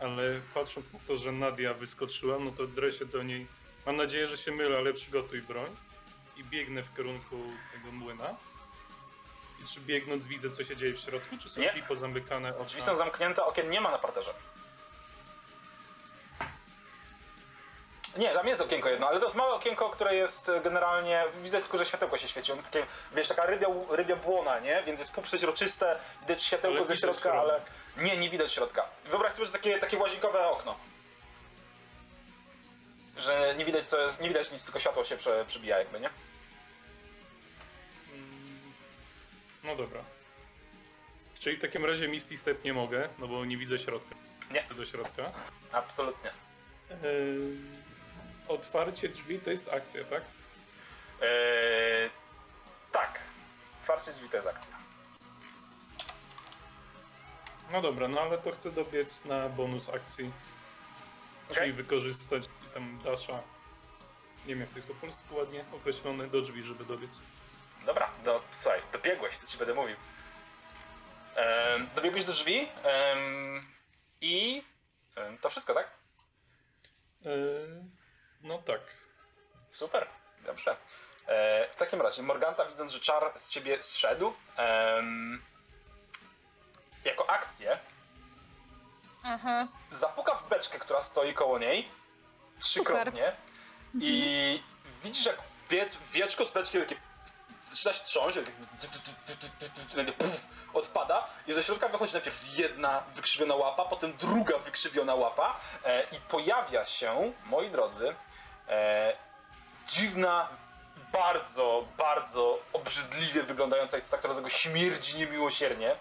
Ale 0.00 0.40
patrząc 0.54 0.92
na 0.92 0.98
to, 1.06 1.16
że 1.16 1.32
Nadia 1.32 1.74
wyskoczyła, 1.74 2.38
no 2.38 2.50
to 2.50 2.66
drę 2.66 2.92
się 2.92 3.06
do 3.06 3.22
niej. 3.22 3.46
Mam 3.86 3.96
nadzieję, 3.96 4.26
że 4.26 4.38
się 4.38 4.52
mylę, 4.52 4.78
ale 4.78 4.92
przygotuj 4.92 5.42
broń. 5.42 5.76
I 6.36 6.44
biegnę 6.44 6.82
w 6.82 6.96
kierunku 6.96 7.36
tego 7.72 7.92
młyna. 7.92 8.36
I 9.64 9.68
czy 9.68 9.80
biegnąc 9.80 10.26
widzę, 10.26 10.50
co 10.50 10.64
się 10.64 10.76
dzieje 10.76 10.92
w 10.92 10.98
środku, 11.00 11.36
czy 11.38 11.48
są 11.48 11.60
drzwi 11.60 11.82
pozamykane 11.82 12.50
okna? 12.50 12.64
Drzwi 12.64 12.82
są 12.82 12.96
zamknięte, 12.96 13.44
okien 13.44 13.70
nie 13.70 13.80
ma 13.80 13.90
na 13.90 13.98
parterze. 13.98 14.34
Nie, 18.18 18.30
tam 18.32 18.46
jest 18.46 18.60
okienko 18.60 18.88
jedno, 18.88 19.08
ale 19.08 19.18
to 19.18 19.24
jest 19.24 19.36
małe 19.36 19.54
okienko, 19.54 19.90
które 19.90 20.14
jest 20.14 20.48
e, 20.48 20.60
generalnie. 20.60 21.24
Widzę 21.42 21.60
tylko, 21.60 21.78
że 21.78 21.86
światełko 21.86 22.18
się 22.18 22.28
świeci. 22.28 22.52
On 22.52 22.62
takie, 22.62 22.86
wiesz, 23.14 23.28
taka 23.28 23.46
rybia, 23.46 23.66
rybia 23.90 24.16
błona, 24.16 24.58
nie? 24.58 24.82
Więc 24.86 24.98
jest 24.98 25.12
półprzeźroczyste, 25.12 25.98
widać 26.20 26.42
światełko 26.42 26.76
Ale 26.78 26.86
ze 26.86 26.96
środka, 26.96 27.22
środek. 27.22 27.40
ale. 27.40 27.60
Nie, 28.06 28.16
nie 28.16 28.30
widać 28.30 28.52
środka. 28.52 28.88
Wyobraź 29.04 29.32
sobie, 29.32 29.46
że 29.46 29.52
takie, 29.52 29.78
takie 29.78 29.98
łazienkowe 29.98 30.48
okno. 30.48 30.76
Że 33.16 33.54
nie 33.58 33.64
widać 33.64 33.88
co 33.88 34.00
jest, 34.00 34.20
nie 34.20 34.28
widać 34.28 34.50
nic, 34.50 34.62
tylko 34.62 34.80
światło 34.80 35.04
się 35.04 35.16
prze, 35.16 35.44
przebija 35.44 35.78
jakby, 35.78 36.00
nie? 36.00 36.10
Mm, 38.12 38.72
No 39.64 39.76
dobra. 39.76 40.00
Czyli 41.40 41.56
w 41.56 41.60
takim 41.60 41.84
razie 41.86 42.08
Misty 42.08 42.36
Step 42.36 42.64
nie 42.64 42.72
mogę, 42.74 43.08
no 43.18 43.28
bo 43.28 43.44
nie 43.44 43.56
widzę 43.56 43.78
środka. 43.78 44.14
Nie. 44.50 44.64
Do 44.76 44.84
środka. 44.86 45.32
Absolutnie. 45.72 46.30
Yy, 46.90 46.96
otwarcie 48.48 49.08
drzwi 49.08 49.40
to 49.40 49.50
jest 49.50 49.72
akcja, 49.72 50.04
tak? 50.04 50.22
Eee, 51.22 52.10
tak. 52.92 53.20
Otwarcie 53.80 54.12
drzwi 54.12 54.28
to 54.28 54.36
jest 54.36 54.48
akcja. 54.48 54.76
No 57.72 57.82
dobra, 57.82 58.08
no 58.08 58.20
ale 58.20 58.38
to 58.38 58.52
chcę 58.52 58.72
dobiec 58.72 59.24
na 59.24 59.48
bonus 59.48 59.88
akcji. 59.88 60.32
Czyli 61.48 61.60
Okej. 61.60 61.72
wykorzystać 61.72 62.44
tam 62.74 62.98
dasha. 63.04 63.42
Nie 64.46 64.54
wiem 64.54 64.60
jak 64.60 64.70
to 64.70 64.76
jest 64.76 64.88
po 64.88 64.94
polsku 64.94 65.36
ładnie 65.36 65.64
określone 65.72 66.28
do 66.28 66.42
drzwi, 66.42 66.62
żeby 66.62 66.84
dobiec. 66.84 67.10
Dobra, 67.86 68.10
do, 68.24 68.42
słuchaj, 68.52 68.80
dobiegłeś, 68.92 69.38
to 69.38 69.46
ci 69.46 69.58
będę 69.58 69.74
mówił. 69.74 69.96
Ehm, 71.36 71.86
dobiegłeś 71.94 72.24
do 72.24 72.32
drzwi 72.32 72.68
em, 72.84 73.66
i 74.20 74.62
em, 75.16 75.38
to 75.38 75.50
wszystko, 75.50 75.74
tak? 75.74 75.90
Yy, 77.24 77.84
no 78.46 78.58
tak. 78.58 78.80
Super, 79.70 80.06
dobrze. 80.46 80.76
E, 81.26 81.68
w 81.70 81.76
takim 81.76 82.02
razie, 82.02 82.22
Morganta 82.22 82.64
widząc, 82.64 82.92
że 82.92 83.00
czar 83.00 83.32
z 83.36 83.48
ciebie 83.48 83.82
zszedł, 83.82 84.32
em, 84.56 85.42
jako 87.04 87.30
akcję 87.30 87.78
Aha. 89.24 89.68
zapuka 89.90 90.34
w 90.34 90.48
beczkę, 90.48 90.78
która 90.78 91.02
stoi 91.02 91.34
koło 91.34 91.58
niej, 91.58 91.88
trzykrotnie 92.60 93.32
i 94.00 94.62
widzisz 95.04 95.26
jak 95.26 95.36
wie, 95.70 95.88
wieczko 96.12 96.44
z 96.44 96.50
beczki 96.50 96.78
takie 96.78 96.96
zaczyna 97.70 97.92
się 97.92 98.04
trząść, 98.04 98.38
takie 99.88 99.96
nagle 99.96 100.12
puf, 100.12 100.46
odpada 100.74 101.26
i 101.46 101.52
ze 101.52 101.62
środka 101.62 101.88
wychodzi 101.88 102.12
najpierw 102.12 102.58
jedna 102.58 103.02
wykrzywiona 103.14 103.54
łapa, 103.54 103.84
potem 103.84 104.16
druga 104.16 104.58
wykrzywiona 104.58 105.14
łapa 105.14 105.60
e, 105.84 106.02
i 106.02 106.20
pojawia 106.20 106.84
się, 106.84 107.32
moi 107.46 107.70
drodzy, 107.70 108.14
e, 108.68 109.12
dziwna, 109.88 110.48
bardzo, 111.12 111.88
bardzo 111.98 112.62
obrzydliwie 112.72 113.42
wyglądająca 113.42 113.98
istota, 113.98 114.18
która 114.18 114.34
do 114.34 114.40
tego 114.40 114.50
śmierdzi 114.50 115.18
niemiłosiernie. 115.18 115.96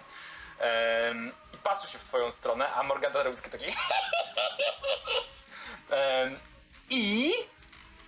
Em, 0.59 1.31
I 1.53 1.57
patrzy 1.57 1.89
się 1.91 1.97
w 1.97 2.03
twoją 2.03 2.31
stronę, 2.31 2.69
a 2.69 2.83
Morgana 2.83 3.23
robi 3.23 3.37
taki 3.37 3.49
taki 3.49 3.65
I... 6.89 7.33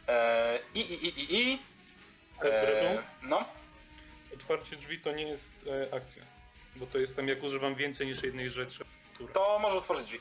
E, 0.07 0.59
I, 0.75 0.79
i, 0.79 1.05
i, 1.05 1.07
i, 1.07 1.53
i... 1.53 1.59
E, 2.41 2.61
Dredu, 2.65 3.03
no, 3.21 3.45
otwarcie 4.33 4.75
drzwi 4.75 4.99
to 4.99 5.11
nie 5.11 5.27
jest 5.27 5.53
e, 5.91 5.95
akcja. 5.95 6.23
Bo 6.75 6.85
to 6.85 6.97
jestem, 6.97 7.27
jak 7.27 7.43
używam 7.43 7.75
więcej 7.75 8.07
niż 8.07 8.23
jednej 8.23 8.49
rzeczy. 8.49 8.83
Która. 9.13 9.33
to 9.33 9.59
może 9.59 9.77
otworzyć 9.77 10.05
drzwi. 10.05 10.19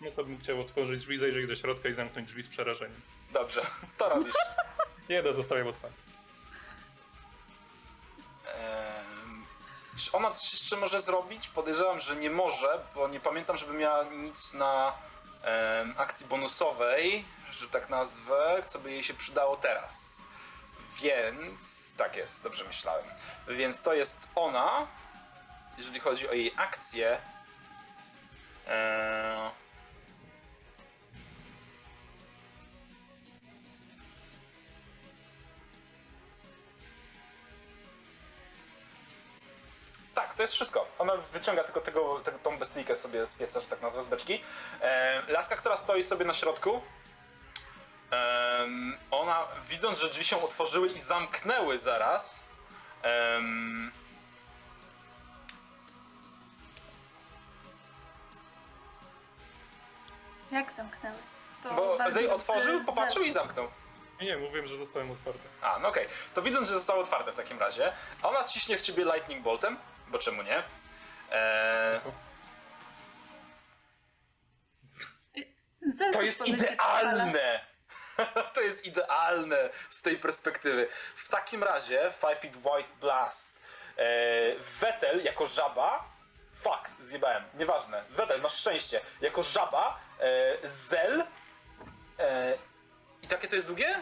No 0.00 0.10
to 0.10 0.24
bym 0.24 0.38
chciał 0.38 0.60
otworzyć 0.60 1.00
drzwi, 1.00 1.18
zajrzeć 1.18 1.46
do 1.46 1.56
środka 1.56 1.88
i 1.88 1.92
zamknąć 1.92 2.28
drzwi 2.28 2.42
z 2.42 2.48
przerażeniem. 2.48 3.00
Dobrze, 3.32 3.66
to 3.98 4.08
robisz. 4.08 4.34
Nie, 5.08 5.22
no 5.22 5.32
zostawiam 5.32 5.66
otwarte. 5.68 5.96
Em, 8.54 9.46
Czy 9.96 10.12
ona 10.12 10.30
coś 10.30 10.52
jeszcze 10.52 10.76
może 10.76 11.00
zrobić? 11.00 11.48
Podejrzewam, 11.48 12.00
że 12.00 12.16
nie 12.16 12.30
może, 12.30 12.80
bo 12.94 13.08
nie 13.08 13.20
pamiętam, 13.20 13.56
żeby 13.56 13.72
miała 13.72 14.04
nic 14.04 14.54
na 14.54 14.92
em, 15.42 15.94
akcji 15.98 16.26
bonusowej, 16.26 17.24
że 17.50 17.68
tak 17.68 17.88
nazwę, 17.88 18.62
co 18.66 18.78
by 18.78 18.90
jej 18.92 19.02
się 19.02 19.14
przydało 19.14 19.56
teraz. 19.56 20.16
Więc 21.02 21.92
tak 21.96 22.16
jest, 22.16 22.42
dobrze 22.42 22.64
myślałem. 22.64 23.04
Więc 23.48 23.82
to 23.82 23.94
jest 23.94 24.28
ona, 24.34 24.86
jeżeli 25.78 26.00
chodzi 26.00 26.28
o 26.28 26.32
jej 26.32 26.54
akcję. 26.56 27.20
Eee... 28.68 29.50
Tak, 40.16 40.34
to 40.34 40.42
jest 40.42 40.54
wszystko. 40.54 40.86
Ona 40.98 41.12
wyciąga 41.16 41.64
tylko 41.64 41.80
tego, 41.80 42.20
tego, 42.20 42.38
tą 42.38 42.58
bestyjkę 42.58 42.96
sobie 42.96 43.26
z 43.26 43.34
pieca, 43.34 43.60
że 43.60 43.66
tak 43.66 43.82
nazwę, 43.82 44.02
z 44.02 44.06
beczki. 44.06 44.42
E, 44.80 45.22
laska, 45.28 45.56
która 45.56 45.76
stoi 45.76 46.02
sobie 46.02 46.24
na 46.24 46.34
środku, 46.34 46.82
em, 48.10 48.98
ona 49.10 49.44
widząc, 49.68 49.98
że 49.98 50.08
drzwi 50.08 50.24
się 50.24 50.42
otworzyły 50.42 50.88
i 50.88 51.00
zamknęły 51.00 51.78
zaraz, 51.78 52.46
em, 53.02 53.92
Jak 60.50 60.72
zamknęły? 60.72 61.16
To 61.62 61.74
bo 61.74 61.98
bardzo 61.98 62.14
Zej 62.14 62.28
otworzył, 62.30 62.84
popatrzył 62.84 63.22
i 63.22 63.30
zet. 63.30 63.42
zamknął. 63.42 63.68
Nie, 64.20 64.26
nie, 64.26 64.36
mówiłem, 64.36 64.66
że 64.66 64.76
zostałem 64.76 65.10
otwarte. 65.10 65.40
A, 65.62 65.78
no 65.78 65.88
okej. 65.88 66.08
To 66.34 66.42
widząc, 66.42 66.68
że 66.68 66.74
zostało 66.74 67.00
otwarte 67.02 67.32
w 67.32 67.36
takim 67.36 67.58
razie, 67.58 67.92
ona 68.22 68.44
ciśnie 68.44 68.78
w 68.78 68.80
ciebie 68.82 69.04
lightning 69.04 69.42
boltem, 69.42 69.76
bo 70.08 70.18
czemu 70.18 70.42
nie? 70.42 70.62
Eee, 71.30 72.00
To 76.12 76.22
jest 76.22 76.46
idealne! 76.46 77.60
to 78.54 78.60
jest 78.60 78.84
idealne 78.84 79.70
z 79.90 80.02
tej 80.02 80.18
perspektywy. 80.18 80.88
W 81.16 81.28
takim 81.28 81.62
razie 81.64 82.12
Five 82.20 82.38
Feet 82.40 82.56
White 82.56 82.88
Blast. 83.00 83.62
E, 83.96 84.04
Vettel 84.80 85.24
jako 85.24 85.46
żaba. 85.46 86.04
Fuck, 86.60 86.90
zjebałem. 87.00 87.44
Nieważne. 87.54 88.04
Vettel, 88.10 88.40
masz 88.40 88.54
szczęście. 88.54 89.00
Jako 89.20 89.42
żaba. 89.42 90.00
E, 90.20 90.68
Zel. 90.68 91.24
E, 92.18 92.54
I 93.22 93.28
takie 93.28 93.48
to 93.48 93.54
jest 93.54 93.66
długie? 93.66 93.98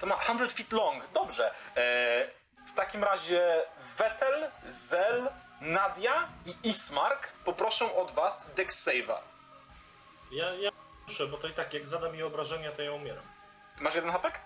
To 0.00 0.06
ma 0.06 0.22
100 0.22 0.48
feet 0.48 0.72
long. 0.72 1.06
Dobrze. 1.12 1.54
E, 1.76 2.26
w 2.66 2.72
takim 2.74 3.04
razie 3.04 3.62
Vettel, 4.02 4.50
Zel, 4.66 5.30
Nadia 5.60 6.28
i 6.46 6.68
Ismark 6.68 7.28
poproszę 7.44 7.94
od 7.96 8.10
was 8.10 8.44
Dex 8.56 8.86
Save'a. 8.86 9.18
Ja, 10.30 10.54
ja 10.54 10.70
muszę, 11.06 11.26
bo 11.26 11.36
to 11.36 11.48
i 11.48 11.52
tak 11.52 11.74
jak 11.74 11.86
zada 11.86 12.08
mi 12.08 12.22
obrażenia, 12.22 12.72
to 12.72 12.82
ja 12.82 12.92
umieram. 12.92 13.24
Masz 13.80 13.94
jeden 13.94 14.10
hapek? 14.10 14.40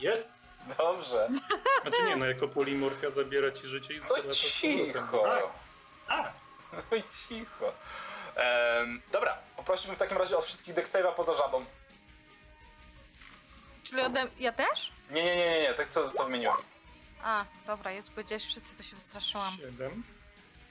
Jest? 0.00 0.46
Dobrze. 0.78 1.28
Znaczy 1.82 2.02
nie, 2.02 2.16
no 2.16 2.26
jako 2.26 2.48
polimorfia 2.48 3.10
zabiera 3.10 3.50
ci 3.50 3.66
życie 3.66 3.94
i 3.94 4.00
To 4.00 4.32
cicho. 4.34 5.18
Tak. 5.18 5.44
A, 6.08 6.32
Oj, 6.92 7.02
cicho. 7.02 7.72
Em, 8.36 9.02
dobra, 9.12 9.38
poprosimy 9.56 9.96
w 9.96 9.98
takim 9.98 10.18
razie 10.18 10.36
od 10.36 10.44
wszystkich 10.44 10.74
Dexave'a 10.74 11.14
poza 11.14 11.34
żabą. 11.34 11.64
Czyli 13.84 14.02
ode... 14.02 14.26
ja 14.38 14.52
też? 14.52 14.92
Nie, 15.10 15.24
nie, 15.24 15.36
nie, 15.36 15.50
nie, 15.50 15.62
nie, 15.62 15.74
tak 15.74 15.88
co, 15.88 16.10
co 16.10 16.24
wymieniłem. 16.24 16.56
A, 17.22 17.44
dobra, 17.66 17.90
jest 17.90 18.10
powiedziałeś 18.10 18.46
wszyscy, 18.46 18.76
to 18.76 18.82
się 18.82 18.96
wystraszyłam. 18.96 19.56
Siedem. 19.56 20.04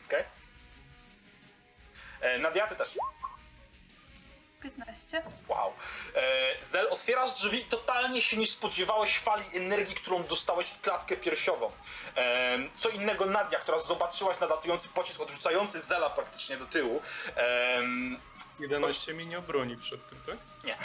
Okej? 0.08 0.24
Okay? 2.20 2.40
Nadia, 2.40 2.68
ty 2.68 2.76
też. 2.76 2.98
15. 4.62 5.24
Wow. 5.48 5.74
E, 6.16 6.66
Zel, 6.66 6.88
otwierasz 6.90 7.32
drzwi 7.32 7.58
i 7.62 7.66
totalnie 7.66 8.22
się 8.22 8.38
nie 8.38 8.48
spodziewałeś 8.48 9.20
fali 9.20 9.44
energii, 9.54 9.96
którą 9.96 10.24
dostałeś 10.24 10.68
w 10.68 10.82
klatkę 10.82 11.18
piersiową. 11.18 11.72
E, 12.16 12.58
co 12.76 12.90
innego 12.90 13.26
Nadia, 13.26 13.60
która 13.60 13.80
zobaczyłaś 13.80 14.40
nadlatujący 14.40 14.88
pocisk 14.90 15.22
odrzucający 15.22 15.82
Zela 15.82 16.10
praktycznie 16.10 16.58
do 16.58 16.66
tyłu. 16.66 17.02
E, 17.38 17.82
11 18.60 19.14
mnie 19.14 19.26
nie 19.26 19.38
obroni 19.38 19.78
przed 19.78 20.10
tym, 20.10 20.20
tak? 20.26 20.38
Nie. 20.64 20.78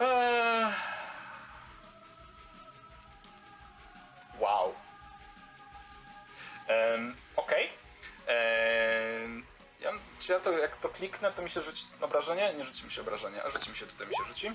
Eee... 0.00 0.72
Wow. 4.40 4.74
Um, 6.68 7.16
Okej. 7.36 7.70
Em, 8.26 9.46
Ja, 9.80 9.92
czy 10.20 10.32
ja 10.32 10.38
to, 10.40 10.52
jak 10.52 10.76
to 10.76 10.88
kliknę, 10.88 11.32
to 11.32 11.42
mi 11.42 11.50
się 11.50 11.60
rzuci 11.60 11.84
obrażenie? 12.00 12.54
Nie 12.54 12.64
rzuci 12.64 12.84
mi 12.84 12.90
się 12.92 13.00
obrażenie, 13.00 13.42
a 13.44 13.50
rzuci 13.50 13.70
mi 13.70 13.76
się, 13.76 13.86
tutaj 13.86 14.06
mi 14.06 14.16
się 14.16 14.24
rzuci. 14.24 14.50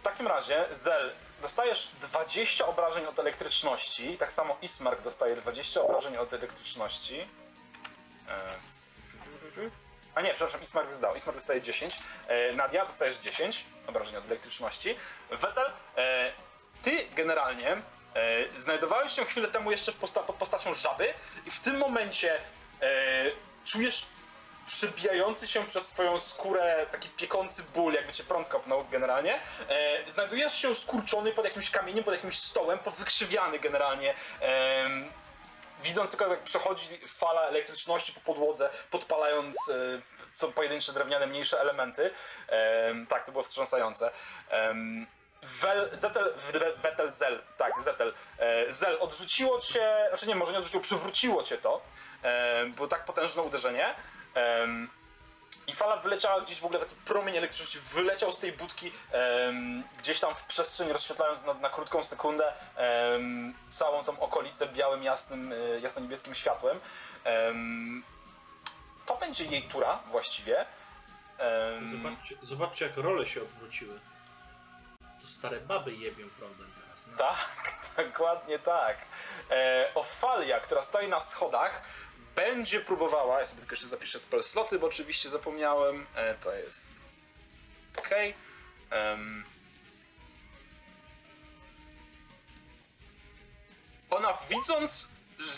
W 0.00 0.02
takim 0.02 0.26
razie, 0.26 0.66
Zel, 0.72 1.12
dostajesz 1.42 1.90
20 2.02 2.66
obrażeń 2.66 3.06
od 3.06 3.18
elektryczności, 3.18 4.18
tak 4.18 4.32
samo 4.32 4.56
Ismark 4.62 5.02
dostaje 5.02 5.36
20 5.36 5.80
obrażeń 5.82 6.16
od 6.16 6.32
elektryczności. 6.32 7.20
Em, 8.28 8.60
a 10.16 10.20
nie, 10.20 10.28
przepraszam, 10.28 10.62
Ismark 10.62 10.92
zdał. 10.92 11.16
Ismark 11.16 11.36
dostaje 11.36 11.62
10. 11.62 11.98
E, 12.28 12.52
Nadia, 12.52 12.86
dostajesz 12.86 13.18
10 13.18 13.64
obrażeń 13.86 14.16
od 14.16 14.26
elektryczności. 14.26 14.96
Wetel, 15.30 15.70
e, 15.96 16.32
ty 16.82 17.06
generalnie 17.14 17.70
e, 17.70 17.80
znajdowałeś 18.58 19.12
się 19.12 19.24
chwilę 19.24 19.48
temu 19.48 19.70
jeszcze 19.70 19.92
w 19.92 19.96
posta 19.96 20.20
pod 20.20 20.36
postacią 20.36 20.74
żaby 20.74 21.14
i 21.46 21.50
w 21.50 21.60
tym 21.60 21.78
momencie 21.78 22.40
e, 22.82 23.24
czujesz 23.64 24.06
przebijający 24.66 25.46
się 25.46 25.66
przez 25.66 25.86
twoją 25.86 26.18
skórę 26.18 26.86
taki 26.90 27.08
piekący 27.08 27.62
ból, 27.74 27.94
jakby 27.94 28.12
cię 28.12 28.24
prąd 28.24 28.48
kopnął 28.48 28.84
generalnie. 28.90 29.40
E, 29.68 30.10
znajdujesz 30.10 30.54
się 30.54 30.74
skurczony 30.74 31.32
pod 31.32 31.44
jakimś 31.44 31.70
kamieniem, 31.70 32.04
pod 32.04 32.14
jakimś 32.14 32.38
stołem, 32.38 32.78
powykrzywiany 32.78 33.58
generalnie. 33.58 34.14
Em, 34.40 35.10
widząc 35.82 36.10
tylko 36.10 36.26
jak 36.26 36.42
przechodzi 36.42 37.00
fala 37.08 37.42
elektryczności 37.42 38.12
po 38.12 38.20
podłodze, 38.20 38.70
podpalając 38.90 39.56
e, 39.68 40.00
co 40.32 40.48
pojedyncze 40.48 40.92
drewniane 40.92 41.26
mniejsze 41.26 41.60
elementy. 41.60 42.10
Em, 42.48 43.06
tak, 43.06 43.24
to 43.24 43.32
było 43.32 43.44
wstrząsające. 43.44 44.10
Wel, 45.42 45.90
Zetel, 45.92 46.34
Zel, 47.08 47.42
tak, 47.58 47.82
Zetel. 47.82 48.14
E, 48.38 48.72
Zel, 48.72 48.96
odrzuciło 49.00 49.60
cię, 49.60 50.06
znaczy 50.08 50.26
nie, 50.26 50.34
może 50.34 50.52
nie 50.52 50.58
odrzuciło, 50.58 50.82
przywróciło 50.82 51.42
cię 51.42 51.58
to. 51.58 51.80
E, 52.22 52.66
było 52.66 52.88
tak 52.88 53.04
potężne 53.04 53.42
uderzenie. 53.42 53.94
I 55.66 55.74
fala 55.74 55.96
wyleciała 55.96 56.40
gdzieś 56.40 56.60
w 56.60 56.64
ogóle, 56.64 56.80
taki 56.80 56.94
promień 56.94 57.36
elektryczności 57.36 57.78
wyleciał 57.78 58.32
z 58.32 58.38
tej 58.38 58.52
budki 58.52 58.92
em, 59.12 59.82
gdzieś 59.98 60.20
tam 60.20 60.34
w 60.34 60.44
przestrzeń, 60.44 60.92
rozświetlając 60.92 61.44
na, 61.44 61.54
na 61.54 61.70
krótką 61.70 62.02
sekundę 62.02 62.52
em, 62.76 63.54
całą 63.68 64.04
tą 64.04 64.20
okolicę 64.20 64.66
białym, 64.68 65.02
jasnym, 65.02 65.52
y, 65.52 65.80
jasno-niebieskim 65.82 66.34
światłem. 66.34 66.80
Em, 67.24 68.04
to 69.06 69.16
będzie 69.16 69.44
jej 69.44 69.62
tura 69.62 69.98
właściwie. 70.10 70.66
Zobaczcie, 71.92 72.34
zobaczcie 72.42 72.86
jak 72.86 72.96
role 72.96 73.26
się 73.26 73.42
odwróciły. 73.42 74.00
To 75.20 75.26
stare 75.26 75.60
baby 75.60 75.92
jebią 75.92 76.28
prądem 76.38 76.72
teraz. 76.80 77.06
No. 77.06 77.16
Tak, 77.16 77.74
dokładnie 78.06 78.58
tak. 78.58 78.96
E, 79.50 79.90
Ofalia, 79.94 80.60
która 80.60 80.82
stoi 80.82 81.08
na 81.08 81.20
schodach, 81.20 81.82
będzie 82.36 82.80
próbowała. 82.80 83.40
Ja 83.40 83.46
sobie 83.46 83.60
tylko 83.60 83.72
jeszcze 83.72 83.88
zapiszę 83.88 84.18
spell 84.18 84.42
sloty, 84.42 84.78
bo 84.78 84.86
oczywiście 84.86 85.30
zapomniałem. 85.30 86.06
E, 86.14 86.34
to 86.34 86.52
jest. 86.54 86.86
OK. 87.98 88.10
Em. 88.90 89.44
Ona 94.10 94.38
widząc, 94.50 95.08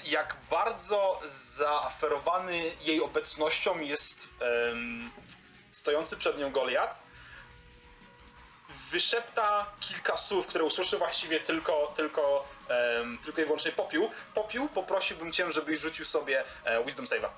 jak 0.04 0.36
bardzo 0.50 1.20
zaaferowany 1.56 2.70
jej 2.80 3.00
obecnością 3.00 3.78
jest 3.80 4.28
em, 4.40 5.10
stojący 5.70 6.16
przed 6.16 6.38
nią 6.38 6.52
Goliat, 6.52 7.02
wyszepta 8.90 9.66
kilka 9.80 10.16
słów, 10.16 10.46
które 10.46 10.64
usłyszy 10.64 10.98
właściwie 10.98 11.40
tylko, 11.40 11.92
tylko, 11.96 12.48
em, 12.68 13.18
tylko 13.24 13.40
i 13.40 13.44
wyłącznie 13.44 13.72
Popiół. 13.72 14.10
Popiół, 14.34 14.68
poprosiłbym 14.68 15.32
cię, 15.32 15.52
żebyś 15.52 15.80
rzucił 15.80 16.04
sobie 16.04 16.44
e, 16.64 16.84
Wisdom 16.84 17.06
Save'a. 17.06 17.28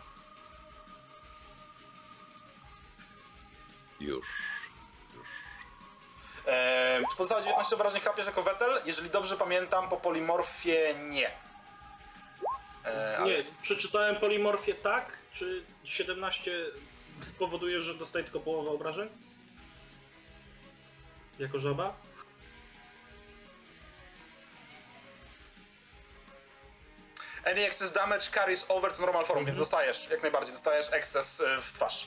Już. 4.01 4.27
Już. 5.17 5.29
E, 6.47 7.01
czy 7.11 7.17
pozostałe 7.17 7.43
19 7.43 7.75
obrażeń 7.75 8.01
chapiesz 8.01 8.27
jako 8.27 8.43
Wetel? 8.43 8.81
Jeżeli 8.85 9.11
dobrze 9.11 9.37
pamiętam, 9.37 9.89
po 9.89 9.97
polimorfie 9.97 10.95
nie. 11.11 11.31
E, 12.85 13.19
ale 13.19 13.33
Nie, 13.33 13.43
przeczytałem 13.63 14.17
polimorfię 14.17 14.75
tak, 14.75 15.19
czy 15.33 15.65
17 15.85 16.53
spowoduje, 17.23 17.81
że 17.81 17.95
dostaję 17.95 18.25
tylko 18.25 18.41
połowę 18.41 18.71
obrażeń? 18.71 19.09
Jako 21.39 21.61
żaba? 21.61 21.95
Any 27.45 27.67
excess 27.67 27.93
damage 27.93 28.31
carries 28.35 28.67
over 28.69 28.93
to 28.93 29.01
normal 29.01 29.25
form, 29.25 29.45
więc 29.45 29.59
dostajesz, 29.59 30.09
jak 30.11 30.23
najbardziej, 30.23 30.53
dostajesz 30.53 30.93
excess 30.93 31.41
e, 31.41 31.59
w 31.63 31.73
twarz. 31.73 32.07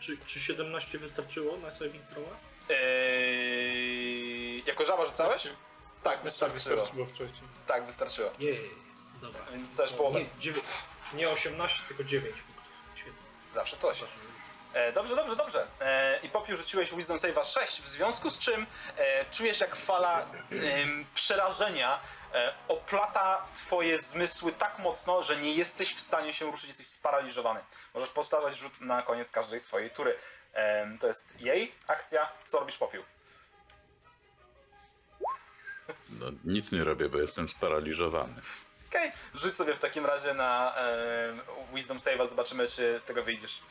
Czy, 0.00 0.18
czy 0.26 0.40
17 0.40 0.98
wystarczyło 0.98 1.56
na 1.56 1.70
saving 1.72 2.06
throwa? 2.06 2.30
Eee, 2.70 4.62
jako 4.66 4.84
żaba 4.84 5.04
rzucałeś? 5.06 5.42
Tak, 5.42 5.52
Tak, 6.02 6.22
wystarczyło. 6.22 6.76
wystarczyło 6.76 7.06
wcześniej. 7.06 7.48
Tak, 7.66 7.84
wystarczyło. 7.86 8.30
Jej, 8.38 8.70
dobra. 9.20 9.40
Więc 9.52 9.68
dostajesz 9.68 9.92
połowę. 9.92 10.20
Nie, 10.20 10.26
dziewię- 10.40 10.62
nie 11.14 11.28
18, 11.30 11.82
tylko 11.88 12.04
9 12.04 12.42
punktów. 12.42 12.64
Świetnie. 12.94 13.22
Zawsze 13.54 13.76
coś. 13.76 13.98
E, 14.74 14.92
dobrze, 14.92 15.16
dobrze, 15.16 15.36
dobrze. 15.36 15.66
E, 15.80 16.20
I 16.22 16.28
Popiu 16.28 16.56
rzuciłeś 16.56 16.94
Wisdom 16.94 17.16
Save'a 17.16 17.44
6, 17.44 17.82
w 17.82 17.88
związku 17.88 18.30
z 18.30 18.38
czym 18.38 18.66
e, 18.96 19.24
czujesz 19.30 19.60
jak 19.60 19.76
fala 19.76 20.26
przerażenia 21.14 22.00
oplata 22.68 23.46
twoje 23.54 23.98
zmysły 23.98 24.52
tak 24.52 24.78
mocno, 24.78 25.22
że 25.22 25.36
nie 25.36 25.54
jesteś 25.54 25.94
w 25.94 26.00
stanie 26.00 26.32
się 26.32 26.50
ruszyć, 26.50 26.68
jesteś 26.68 26.86
sparaliżowany. 26.86 27.60
Możesz 27.94 28.08
powtarzać 28.10 28.56
rzut 28.56 28.80
na 28.80 29.02
koniec 29.02 29.30
każdej 29.30 29.60
swojej 29.60 29.90
tury. 29.90 30.18
To 31.00 31.06
jest 31.06 31.40
jej 31.40 31.74
akcja. 31.86 32.28
Co 32.44 32.60
robisz, 32.60 32.78
Popiu? 32.78 33.02
No, 36.08 36.26
nic 36.44 36.72
nie 36.72 36.84
robię, 36.84 37.08
bo 37.08 37.18
jestem 37.18 37.48
sparaliżowany. 37.48 38.42
Okej, 38.88 39.12
rzuć 39.34 39.56
sobie 39.56 39.74
w 39.74 39.78
takim 39.78 40.06
razie 40.06 40.34
na 40.34 40.74
Wisdom 41.74 41.98
Save'a, 41.98 42.28
zobaczymy 42.28 42.68
czy 42.68 43.00
z 43.00 43.04
tego 43.04 43.22
wyjdziesz. 43.22 43.62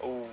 Uuu. 0.00 0.28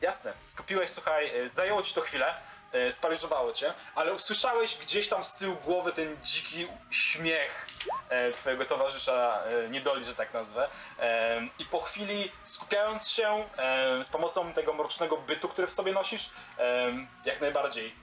Jasne, 0.00 0.32
skupiłeś, 0.46 0.90
słuchaj, 0.90 1.40
e, 1.40 1.50
zajęło 1.50 1.82
ci 1.82 1.94
to 1.94 2.00
chwilę, 2.00 2.34
e, 2.76 3.54
cię, 3.54 3.74
ale 3.94 4.14
usłyszałeś 4.14 4.76
gdzieś 4.76 5.08
tam 5.08 5.24
z 5.24 5.34
tyłu 5.34 5.56
głowy 5.56 5.92
ten 5.92 6.16
dziki 6.22 6.68
śmiech 6.90 7.66
e, 8.08 8.32
twojego 8.32 8.64
towarzysza 8.64 9.42
e, 9.44 9.68
niedoli, 9.68 10.04
że 10.04 10.14
tak 10.14 10.34
nazwę. 10.34 10.68
Em, 10.98 11.50
I 11.58 11.64
po 11.64 11.80
chwili 11.80 12.32
skupiając 12.44 13.08
się 13.08 13.48
em, 13.56 14.04
z 14.04 14.08
pomocą 14.08 14.52
tego 14.52 14.74
mrocznego 14.74 15.16
bytu, 15.16 15.48
który 15.48 15.66
w 15.66 15.72
sobie 15.72 15.92
nosisz, 15.92 16.30
em, 16.58 17.06
jak 17.24 17.40
najbardziej 17.40 17.94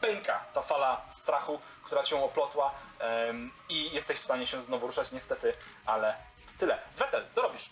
pęka 0.00 0.44
ta 0.54 0.62
fala 0.62 1.04
strachu, 1.08 1.60
która 1.82 2.02
cię 2.02 2.24
oplotła 2.24 2.74
em, 2.98 3.52
i 3.68 3.90
jesteś 3.90 4.18
w 4.18 4.24
stanie 4.24 4.46
się 4.46 4.62
znowu 4.62 4.86
ruszać 4.86 5.12
niestety, 5.12 5.52
ale 5.86 6.16
tyle. 6.58 6.78
Wetel, 6.96 7.26
co 7.30 7.42
robisz? 7.42 7.70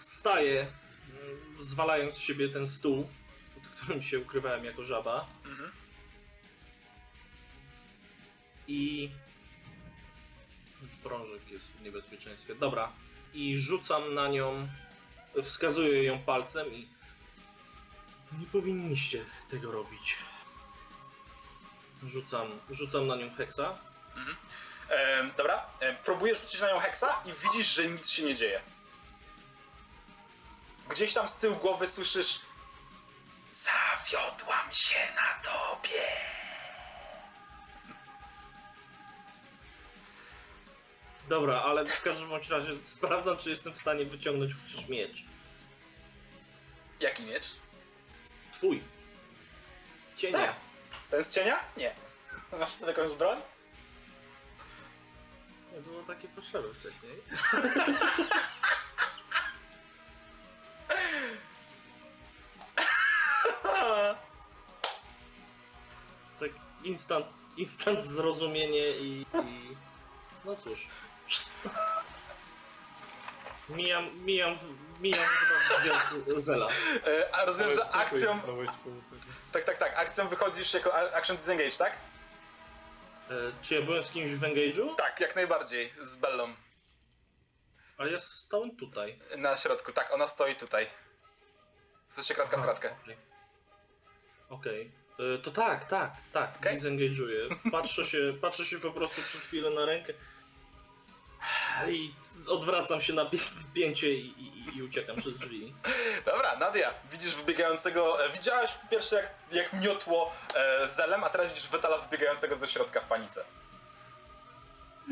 Wstaję, 0.00 0.66
zwalając 1.58 2.14
z 2.14 2.18
siebie 2.18 2.48
ten 2.48 2.68
stół, 2.68 3.08
pod 3.54 3.66
którym 3.66 4.02
się 4.02 4.18
ukrywałem 4.18 4.64
jako 4.64 4.84
żaba. 4.84 5.26
Mhm. 5.44 5.70
I. 8.68 9.10
Brążek 11.04 11.50
jest 11.50 11.64
w 11.64 11.82
niebezpieczeństwie. 11.82 12.54
Dobra. 12.54 12.92
I 13.34 13.56
rzucam 13.56 14.14
na 14.14 14.28
nią. 14.28 14.68
Wskazuję 15.42 16.04
ją 16.04 16.18
palcem 16.18 16.74
i. 16.74 16.88
Nie 18.40 18.46
powinniście 18.46 19.24
tego 19.50 19.72
robić. 19.72 20.16
Rzucam, 22.06 22.48
rzucam 22.70 23.06
na 23.06 23.16
nią 23.16 23.34
heksa. 23.34 23.78
Em, 24.88 25.30
dobra, 25.36 25.66
em, 25.80 25.96
próbujesz 26.04 26.40
rzucić 26.42 26.60
na 26.60 26.72
nią 26.72 26.80
heksa 26.80 27.22
i 27.24 27.32
widzisz, 27.32 27.74
że 27.74 27.88
nic 27.88 28.10
się 28.10 28.22
nie 28.22 28.34
dzieje. 28.34 28.60
Gdzieś 30.88 31.14
tam 31.14 31.28
z 31.28 31.36
tyłu 31.36 31.56
głowy 31.56 31.86
słyszysz 31.86 32.40
Zawiodłam 33.64 34.72
się 34.72 34.98
na 35.14 35.50
tobie. 35.50 36.02
Dobra, 41.28 41.62
ale 41.62 41.84
w 41.84 42.02
każdym 42.02 42.28
bądź 42.28 42.48
razie 42.48 42.80
sprawdzam, 42.80 43.38
czy 43.38 43.50
jestem 43.50 43.72
w 43.72 43.78
stanie 43.78 44.04
wyciągnąć 44.04 44.52
chociaż 44.54 44.88
miecz. 44.88 45.24
Jaki 47.00 47.22
miecz? 47.22 47.46
Twój. 48.52 48.82
Cienia. 50.16 50.38
Tak. 50.38 50.56
Ten 51.10 51.24
z 51.24 51.34
cienia? 51.34 51.60
Nie. 51.76 51.94
Masz 52.58 52.74
sobie 52.74 52.92
jakąś 52.92 53.12
broń? 53.12 53.38
Nie 55.74 55.80
było 55.80 56.02
takie 56.02 56.28
potrzeby 56.28 56.74
wcześniej. 56.74 57.12
instant, 66.86 67.26
instant 67.56 68.04
zrozumienie 68.04 68.90
i, 68.90 69.26
i... 69.34 69.76
No 70.44 70.56
cóż. 70.56 70.88
Mijam, 73.68 74.24
mijam, 74.24 74.58
mijam 75.00 75.24
chyba 75.24 76.40
Zela. 76.40 76.68
E, 77.06 77.34
a 77.34 77.44
rozumiem, 77.44 77.74
że 77.74 77.90
akcją... 77.90 78.40
Tak, 79.52 79.64
tak, 79.64 79.78
tak. 79.78 79.96
Akcją 79.96 80.28
wychodzisz 80.28 80.74
jako 80.74 80.94
action 81.14 81.36
disengage, 81.36 81.70
tak? 81.70 81.92
E, 83.30 83.34
czy 83.62 83.74
ja 83.74 83.82
byłem 83.82 84.04
z 84.04 84.10
kimś 84.10 84.30
w 84.30 84.40
engage'u? 84.40 84.94
Tak, 84.94 85.20
jak 85.20 85.36
najbardziej. 85.36 85.92
Z 86.00 86.16
Bellą. 86.16 86.54
Ale 87.98 88.12
ja 88.12 88.20
stałem 88.20 88.76
tutaj. 88.76 89.20
Na 89.36 89.56
środku, 89.56 89.92
tak, 89.92 90.14
ona 90.14 90.28
stoi 90.28 90.56
tutaj. 90.56 90.90
Chcecie 92.08 92.34
kratka 92.34 92.56
w 92.56 92.62
kratkę. 92.62 92.96
Okej. 93.02 93.16
Okej. 94.48 94.82
E, 94.86 95.05
To 95.42 95.50
tak, 95.50 95.84
tak, 95.88 96.12
tak. 96.32 96.56
Okej. 96.60 96.76
Disengage'uję. 96.80 97.70
Patrzę 97.72 98.04
się, 98.04 98.18
patrzę 98.40 98.64
się 98.64 98.80
po 98.80 98.90
prostu 98.90 99.22
przez 99.22 99.40
chwilę 99.40 99.70
na 99.70 99.84
rękę. 99.84 100.12
I 101.88 102.12
odwracam 102.48 103.00
się 103.00 103.12
na 103.12 103.24
pi- 103.24 103.38
pięcie 103.74 104.12
i, 104.14 104.26
i, 104.26 104.76
i 104.78 104.82
uciekam 104.82 105.16
przez 105.16 105.38
drzwi. 105.38 105.74
Dobra, 106.26 106.56
Nadia, 106.58 106.94
widzisz 107.12 107.34
wybiegającego. 107.34 108.24
E, 108.24 108.32
widziałaś 108.32 108.72
po 108.72 108.88
pierwsze 108.88 109.16
jak, 109.16 109.30
jak 109.52 109.72
miotło 109.82 110.32
e, 110.54 110.88
zelem, 110.88 111.24
a 111.24 111.30
teraz 111.30 111.48
widzisz 111.48 111.68
Wetala 111.68 111.98
wybiegającego 111.98 112.56
ze 112.56 112.68
środka 112.68 113.00
w 113.00 113.04
panice. 113.04 113.44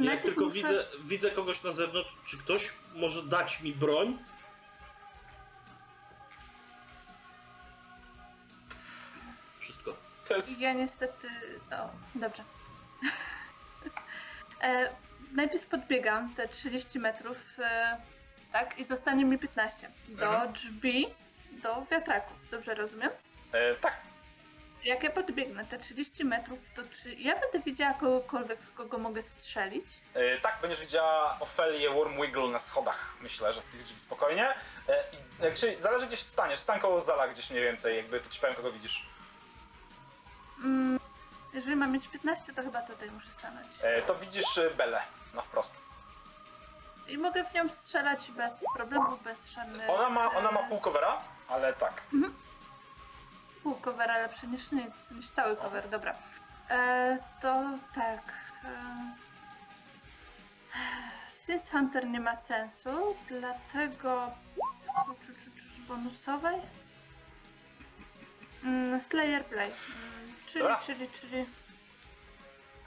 Jak 0.03 0.23
tylko 0.23 0.41
muszę- 0.45 0.55
widzę, 0.55 0.87
widzę 1.05 1.31
kogoś 1.31 1.63
na 1.63 1.73
zewnątrz, 1.73 2.11
czy 2.27 2.39
ktoś 2.39 2.73
może 2.95 3.23
dać 3.23 3.61
mi 3.61 3.73
broń? 3.73 4.19
To 10.29 10.37
jest. 10.37 10.61
Ja 10.61 10.73
niestety. 10.73 11.29
O, 11.73 11.91
dobrze. 12.15 12.45
e, 14.63 14.91
najpierw 15.33 15.67
podbiegam 15.67 16.35
te 16.35 16.49
30 16.49 16.99
metrów, 16.99 17.59
e, 17.59 17.97
tak, 18.53 18.79
i 18.79 18.85
zostanie 18.85 19.25
mi 19.25 19.39
15 19.39 19.91
do 20.09 20.27
Mhm. 20.27 20.53
drzwi, 20.53 21.07
do 21.51 21.87
wiatraku. 21.91 22.33
Dobrze 22.51 22.75
rozumiem? 22.75 23.11
E, 23.53 23.75
tak, 23.75 23.97
jak 24.85 25.03
ja 25.03 25.11
podbiegnę 25.11 25.65
te 25.65 25.79
30 25.79 26.25
metrów, 26.25 26.59
to 26.75 26.83
czy 26.91 27.15
ja 27.15 27.41
będę 27.41 27.61
widziała 27.61 27.95
kogokolwiek, 27.95 28.61
w 28.61 28.75
kogo 28.75 28.99
mogę 28.99 29.23
strzelić? 29.23 29.87
E, 30.15 30.41
tak, 30.41 30.59
będziesz 30.63 30.81
widziała 30.81 31.37
Ofelię 31.41 31.91
Wormwiggle 31.91 32.49
na 32.49 32.59
schodach, 32.59 33.15
myślę, 33.21 33.53
że 33.53 33.63
z 33.63 33.67
tych 33.67 33.83
drzwi 33.83 34.01
spokojnie. 34.01 34.49
E, 34.89 35.05
jak 35.45 35.57
się, 35.57 35.75
zależy 35.79 36.07
gdzie 36.07 36.17
się 36.17 36.25
staniesz, 36.25 36.59
stań 36.59 36.81
koło 36.81 37.01
Zala 37.01 37.29
gdzieś 37.29 37.51
mniej 37.51 37.63
więcej, 37.63 37.97
jakby 37.97 38.21
to 38.21 38.31
ci 38.31 38.41
powiem 38.41 38.57
kogo 38.57 38.73
widzisz. 38.73 39.07
Mm, 40.65 41.01
jeżeli 41.53 41.77
mam 41.77 41.93
mieć 41.93 42.09
15, 42.09 42.53
to 42.55 42.63
chyba 42.63 42.83
tutaj 42.83 43.11
muszę 43.11 43.31
stanąć. 43.31 43.69
E, 43.83 44.03
to 44.03 44.15
widzisz 44.15 44.59
e, 44.59 44.71
Belę 44.71 45.03
na 45.35 45.43
wprost. 45.43 45.83
I 47.09 47.19
mogę 47.19 47.45
w 47.45 47.55
nią 47.55 47.69
strzelać 47.69 48.31
bez 48.31 48.65
problemu, 48.75 49.17
bez 49.25 49.49
żadnych... 49.51 49.91
Ona 49.91 50.11
ma, 50.11 50.31
ona 50.35 50.51
ma 50.51 50.61
e, 50.61 50.69
pół 50.69 50.81
covera, 50.81 51.19
ale 51.49 51.73
tak. 51.73 52.03
Pół 53.63 53.75
covera 53.75 54.19
lepsze 54.19 54.47
niż 54.47 54.73
nic, 54.73 55.11
niż 55.11 55.31
cały 55.31 55.57
cover, 55.57 55.89
dobra. 55.89 56.15
E, 56.71 57.19
to 57.41 57.63
tak. 57.95 58.33
E, 58.65 58.95
Since 61.31 61.71
Hunter 61.71 62.07
nie 62.07 62.21
ma 62.21 62.37
sensu, 62.37 63.17
dlatego 63.29 64.31
bonusowej 65.89 66.61
mm, 68.65 69.01
Slayer 69.01 69.45
Play. 69.45 69.71
Mm, 69.71 70.24
czyli, 70.55 70.77
czyli, 70.87 71.09
czyli 71.09 71.47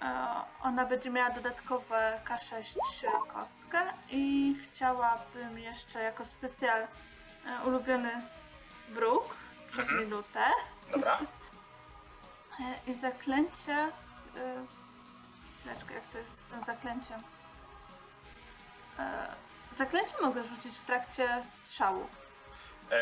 e, 0.01 0.25
ona 0.63 0.85
będzie 0.85 1.09
miała 1.09 1.29
dodatkowe 1.29 2.19
K6 2.25 2.77
kostkę 3.33 3.81
i 4.09 4.55
chciałabym 4.63 5.59
jeszcze 5.59 6.01
jako 6.03 6.25
specjal 6.25 6.81
e, 6.81 6.87
ulubiony 7.65 8.21
wróg 8.89 9.35
przez 9.67 9.79
Mhm. 9.79 9.99
minutę. 9.99 10.43
Dobra. 10.91 11.19
E, 12.59 12.91
I 12.91 12.93
zaklęcie. 12.93 13.87
y, 13.87 14.77
Chwileczkę, 15.59 15.93
jak 15.93 16.07
to 16.07 16.17
jest 16.17 16.39
z 16.39 16.45
tym 16.45 16.63
zaklęciem? 16.63 17.21
E, 18.99 19.35
Zaklęcie 19.75 20.13
mogę 20.21 20.43
rzucić 20.43 20.73
w 20.77 20.85
trakcie 20.85 21.43
strzału. 21.63 22.07
E, 22.91 22.95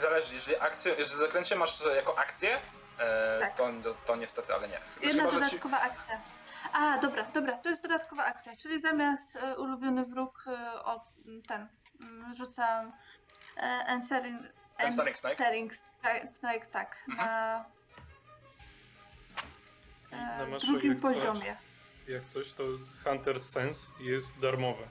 zależy, 0.00 0.34
jeżeli 0.34 0.56
akcję, 0.60 0.94
jeżeli 0.98 1.20
zaklęcie 1.20 1.56
masz 1.56 1.82
jako 1.96 2.18
akcję, 2.18 2.60
e, 2.98 3.40
Tak. 3.40 3.56
to, 3.56 3.68
to, 3.82 3.94
to 4.06 4.16
niestety, 4.16 4.54
ale 4.54 4.68
nie. 4.68 4.76
Chyba, 4.78 5.06
Jedna 5.06 5.22
chyba, 5.22 5.32
że 5.32 5.38
ci, 5.38 5.44
dodatkowa 5.46 5.80
akcja. 5.80 6.20
A, 6.72 6.98
dobra, 6.98 7.24
dobra, 7.34 7.58
to 7.58 7.68
jest 7.68 7.82
dodatkowa 7.82 8.24
akcja, 8.24 8.56
czyli 8.56 8.80
zamiast 8.80 9.36
e, 9.36 9.56
ulubiony 9.56 10.04
wróg 10.06 10.44
e, 10.46 10.82
o 10.84 11.04
ten 11.48 11.68
mm, 12.04 12.34
rzucam 12.34 12.92
e, 13.56 13.60
Ensering 13.86 14.40
Snake? 14.40 15.30
Ensnaring 15.30 15.72
Stri- 15.72 16.32
Snake, 16.34 16.66
tak. 16.66 16.96
Mhm. 17.08 17.28
Na, 17.28 17.64
e, 20.42 20.46
na 20.46 20.58
drugim 20.58 20.92
jak 20.92 21.00
coś- 21.00 21.14
poziomie. 21.14 21.56
Jak 22.08 22.26
coś, 22.26 22.52
to 22.52 22.62
Hunter 23.04 23.40
Sense 23.40 23.80
jest 24.00 24.38
darmowe. 24.40 24.82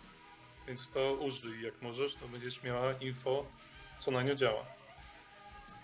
Więc 0.67 0.89
to 0.89 1.13
użyj 1.13 1.61
jak 1.63 1.81
możesz, 1.81 2.15
to 2.15 2.27
będziesz 2.27 2.63
miała 2.63 2.93
info, 2.93 3.45
co 3.99 4.11
na 4.11 4.21
nią 4.23 4.35
działa. 4.35 4.65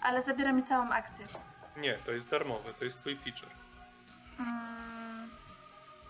Ale 0.01 0.21
zabiera 0.21 0.51
mi 0.51 0.63
całą 0.63 0.89
akcję. 0.91 1.27
Nie, 1.77 1.93
to 1.97 2.11
jest 2.11 2.29
darmowe, 2.29 2.73
to 2.73 2.85
jest 2.85 2.99
twój 2.99 3.17
feature. 3.17 3.49
Mm, 4.39 5.29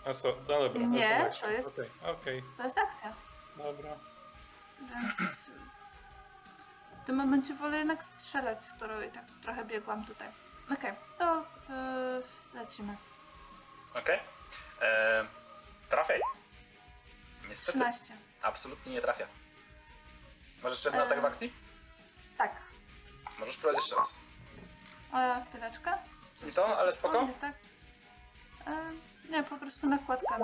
A 0.06 0.12
so, 0.14 0.28
no 0.48 0.58
dobra. 0.60 0.82
Nie, 0.82 1.26
a 1.28 1.32
so 1.32 1.40
to 1.40 1.50
jest- 1.50 1.78
Okej, 1.78 1.90
okej, 2.02 2.42
to 2.56 2.62
jest 2.64 2.78
akcja. 2.78 3.12
dobra. 3.56 3.90
Więc 4.80 5.16
w 7.02 7.06
tym 7.06 7.16
momencie 7.16 7.54
wolę 7.54 7.78
jednak 7.78 8.04
strzelać, 8.04 8.64
skoro 8.64 9.02
i 9.02 9.10
tak 9.10 9.24
trochę 9.42 9.64
biegłam 9.64 10.04
tutaj. 10.04 10.28
Okej, 10.72 10.92
to 11.18 11.44
yy, 11.68 12.22
lecimy. 12.60 12.96
Okej. 13.94 14.20
E, 14.82 15.24
Trafiaj. 15.88 16.20
Niestety, 17.48 17.78
13. 17.78 18.14
absolutnie 18.42 18.92
nie 18.92 19.00
trafia. 19.00 19.26
Masz 20.62 20.72
jeszcze 20.72 20.88
jeden 20.88 21.00
E. 21.00 21.04
atak 21.04 21.20
w 21.20 21.24
akcji? 21.24 21.52
Możesz 23.40 23.56
próbować 23.56 23.84
jeszcze 23.84 23.96
raz. 23.96 24.18
E, 25.14 25.44
chwileczkę. 25.48 25.98
I 26.48 26.52
to, 26.52 26.78
ale 26.78 26.92
spoko? 26.92 27.22
Nie, 27.22 27.32
tak. 27.34 27.54
E, 28.66 28.92
nie, 29.30 29.42
po 29.42 29.56
prostu 29.56 29.86
nakładka. 29.86 30.36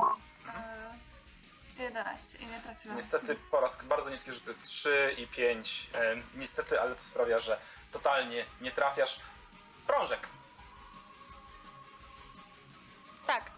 E, 1.79 1.83
11 1.83 2.39
i 2.39 2.47
nie 2.47 2.61
trafiłam. 2.61 2.97
Niestety 2.97 3.37
po 3.51 3.61
raz 3.61 3.85
bardzo 3.85 4.11
niskie 4.11 4.33
rzuty 4.33 4.55
3 4.63 5.15
i 5.19 5.27
5. 5.27 5.91
E, 5.95 6.17
niestety, 6.35 6.81
ale 6.81 6.95
to 6.95 7.01
sprawia, 7.01 7.41
że 7.41 7.59
totalnie 7.93 8.45
nie 8.61 8.71
trafiasz. 8.71 9.21
Prążek. 9.87 10.29
Tak. 13.27 13.51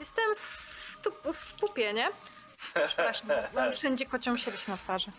Jestem 0.00 0.24
w, 0.36 0.98
tu, 1.02 1.32
w 1.32 1.52
pupie, 1.54 1.92
nie? 1.92 2.08
Przepraszam, 2.86 3.28
mam 3.54 3.72
wszędzie 3.72 4.06
kocią 4.06 4.36
sierść 4.36 4.68
na 4.68 4.76
twarzy. 4.76 5.12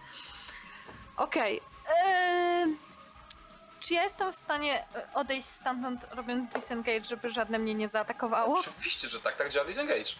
Okej. 1.17 1.61
em, 2.05 2.77
Czy 3.79 3.93
ja 3.93 4.03
jestem 4.03 4.33
w 4.33 4.35
stanie 4.35 4.85
e, 4.95 5.07
odejść 5.13 5.47
stamtąd 5.47 6.05
robiąc 6.11 6.53
disengage, 6.53 7.03
żeby 7.03 7.29
żadne 7.29 7.59
mnie 7.59 7.73
nie 7.75 7.87
zaatakowało? 7.87 8.59
Oczywiście, 8.59 9.07
że 9.07 9.21
tak, 9.21 9.35
tak 9.35 9.49
działa 9.49 9.65
disengage. 9.67 10.11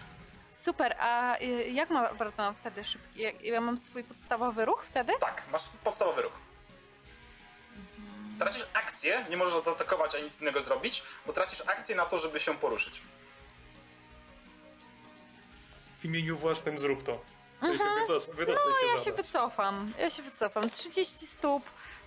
Super, 0.52 0.95
a 1.00 1.38
y, 1.41 1.45
jak 1.72 1.89
ma, 1.89 2.14
bardzo 2.14 2.43
mam 2.43 2.56
wtedy 2.56 2.86
szybki? 2.86 3.22
Ja, 3.22 3.32
ja 3.41 3.62
mam 3.62 3.78
swój 3.78 4.04
podstawowy 4.04 4.66
ruch 4.66 4.84
wtedy? 4.86 5.14
Tak, 5.20 5.43
masz 5.52 5.64
podstawowy 5.84 6.22
ruch. 6.22 6.34
Tracisz 8.39 8.66
akcję, 8.74 9.26
nie 9.30 9.38
możesz 9.38 9.64
zaatakować 9.64 10.16
ani 10.16 10.24
nic 10.24 10.41
innego 10.41 10.62
zrobić, 10.62 11.04
bo 11.26 11.34
tracisz 11.34 11.62
akcję 11.62 11.95
na 11.95 12.06
to, 12.06 12.18
żeby 12.18 12.39
się 12.39 12.56
poruszyć. 12.58 13.02
W 16.00 16.06
imieniu 16.06 16.38
własnym 16.38 16.78
zrób 16.78 17.04
to. 17.04 17.20
Sensie 17.62 17.84
wycof- 17.84 18.36
wydostaj 18.36 18.66
się 18.66 18.70
Mhm. 18.70 18.88
Ja 18.91 18.97
za 18.97 19.03
się 19.03 19.10
nas. 19.12 19.18
wycofam, 19.18 19.93
ja 19.99 20.10
się 20.10 20.24
wycofam. 20.24 20.70
30 20.70 21.28
stóp, 21.28 21.64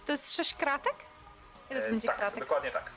to 0.07 0.13
jest 0.13 0.37
6 0.37 0.55
kratek? 0.55 0.95
Ile 1.71 1.81
to 1.81 1.87
E, 1.87 1.91
będzie 1.91 2.09
tak, 2.09 2.17
kratek? 2.19 2.41
dokładnie 2.41 2.71
tak. 2.71 2.91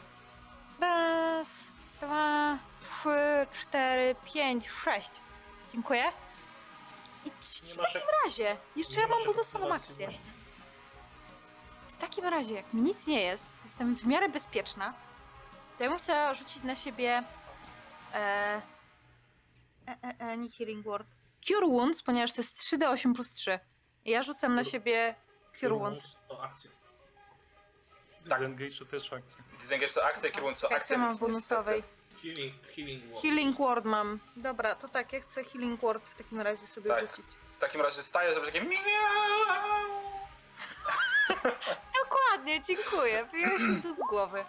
Raz, 0.79 1.63
dwa, 2.01 2.57
trzy, 2.81 3.47
cztery, 3.61 4.15
pięć, 4.33 4.69
sześć. 4.69 5.11
Dziękuję. 5.73 6.03
I 7.25 7.31
c- 7.39 7.65
Nie 7.67 7.73
w 7.73 7.77
ma 7.77 7.83
takim 7.83 8.01
czek- 8.01 8.09
razie, 8.25 8.57
jeszcze 8.75 9.01
ja 9.01 9.07
ma 9.07 9.15
mam 9.15 9.25
bonusową 9.25 9.73
akcję. 9.73 10.09
W 11.87 11.93
takim 11.93 12.25
razie, 12.25 12.53
jak 12.55 12.73
mi 12.73 12.81
nic 12.81 13.07
nie 13.07 13.21
jest, 13.21 13.45
jestem 13.63 13.95
w 13.95 14.05
miarę 14.07 14.29
bezpieczna, 14.29 14.93
to 15.77 15.83
ja 15.83 15.89
bym 15.89 15.99
chciała 15.99 16.33
rzucić 16.33 16.63
na 16.63 16.75
siebie 16.75 17.23
e, 18.13 18.17
e, 18.17 18.61
e, 20.03 20.15
e, 20.19 20.37
nie 20.37 20.49
Healing 20.51 20.85
Word. 20.85 21.07
Cure 21.47 21.67
Wounds, 21.67 22.01
ponieważ 22.03 22.33
to 22.33 22.41
jest 22.41 22.59
3d8 22.61 23.15
plus 23.15 23.31
3. 23.31 23.59
I 24.05 24.11
ja 24.11 24.23
rzucam 24.23 24.55
na 24.55 24.63
siebie 24.63 25.15
Cure 25.59 25.75
Wounds. 25.75 26.03
To 26.27 26.43
akcja. 26.43 26.71
Tak. 28.29 28.39
Disengage 28.39 28.77
to 28.79 28.85
też 28.85 29.13
akcja. 29.13 29.43
Disengage 29.61 29.93
to 29.93 30.05
akcja, 30.05 30.31
kierując 30.31 30.59
to 30.59 30.69
Jak 30.69 30.79
akcja. 30.81 30.97
ja 30.97 31.01
mam 31.03 31.17
bonusowej? 31.17 31.83
Healing, 32.21 32.53
healing 32.75 33.05
word. 33.05 33.21
Healing 33.21 33.57
Word 33.57 33.85
mam. 33.85 34.19
Dobra, 34.37 34.75
to 34.75 34.89
tak, 34.89 35.13
ja 35.13 35.21
chcę 35.21 35.43
Healing 35.43 35.81
Word 35.81 36.09
w 36.09 36.15
takim 36.15 36.41
razie 36.41 36.67
sobie 36.67 36.89
Tak. 36.89 37.15
rzucić. 37.15 37.35
W 37.57 37.59
takim 37.59 37.81
razie 37.81 38.03
staje, 38.03 38.33
żeby 38.33 38.45
takie 38.45 38.61
miau. 38.61 38.79
Dokładnie, 42.03 42.61
dziękuję. 42.61 43.25
Wyjąłeś 43.31 43.61
mi 43.61 43.81
to 43.81 43.95
z 43.95 43.99
głowy. 44.09 44.45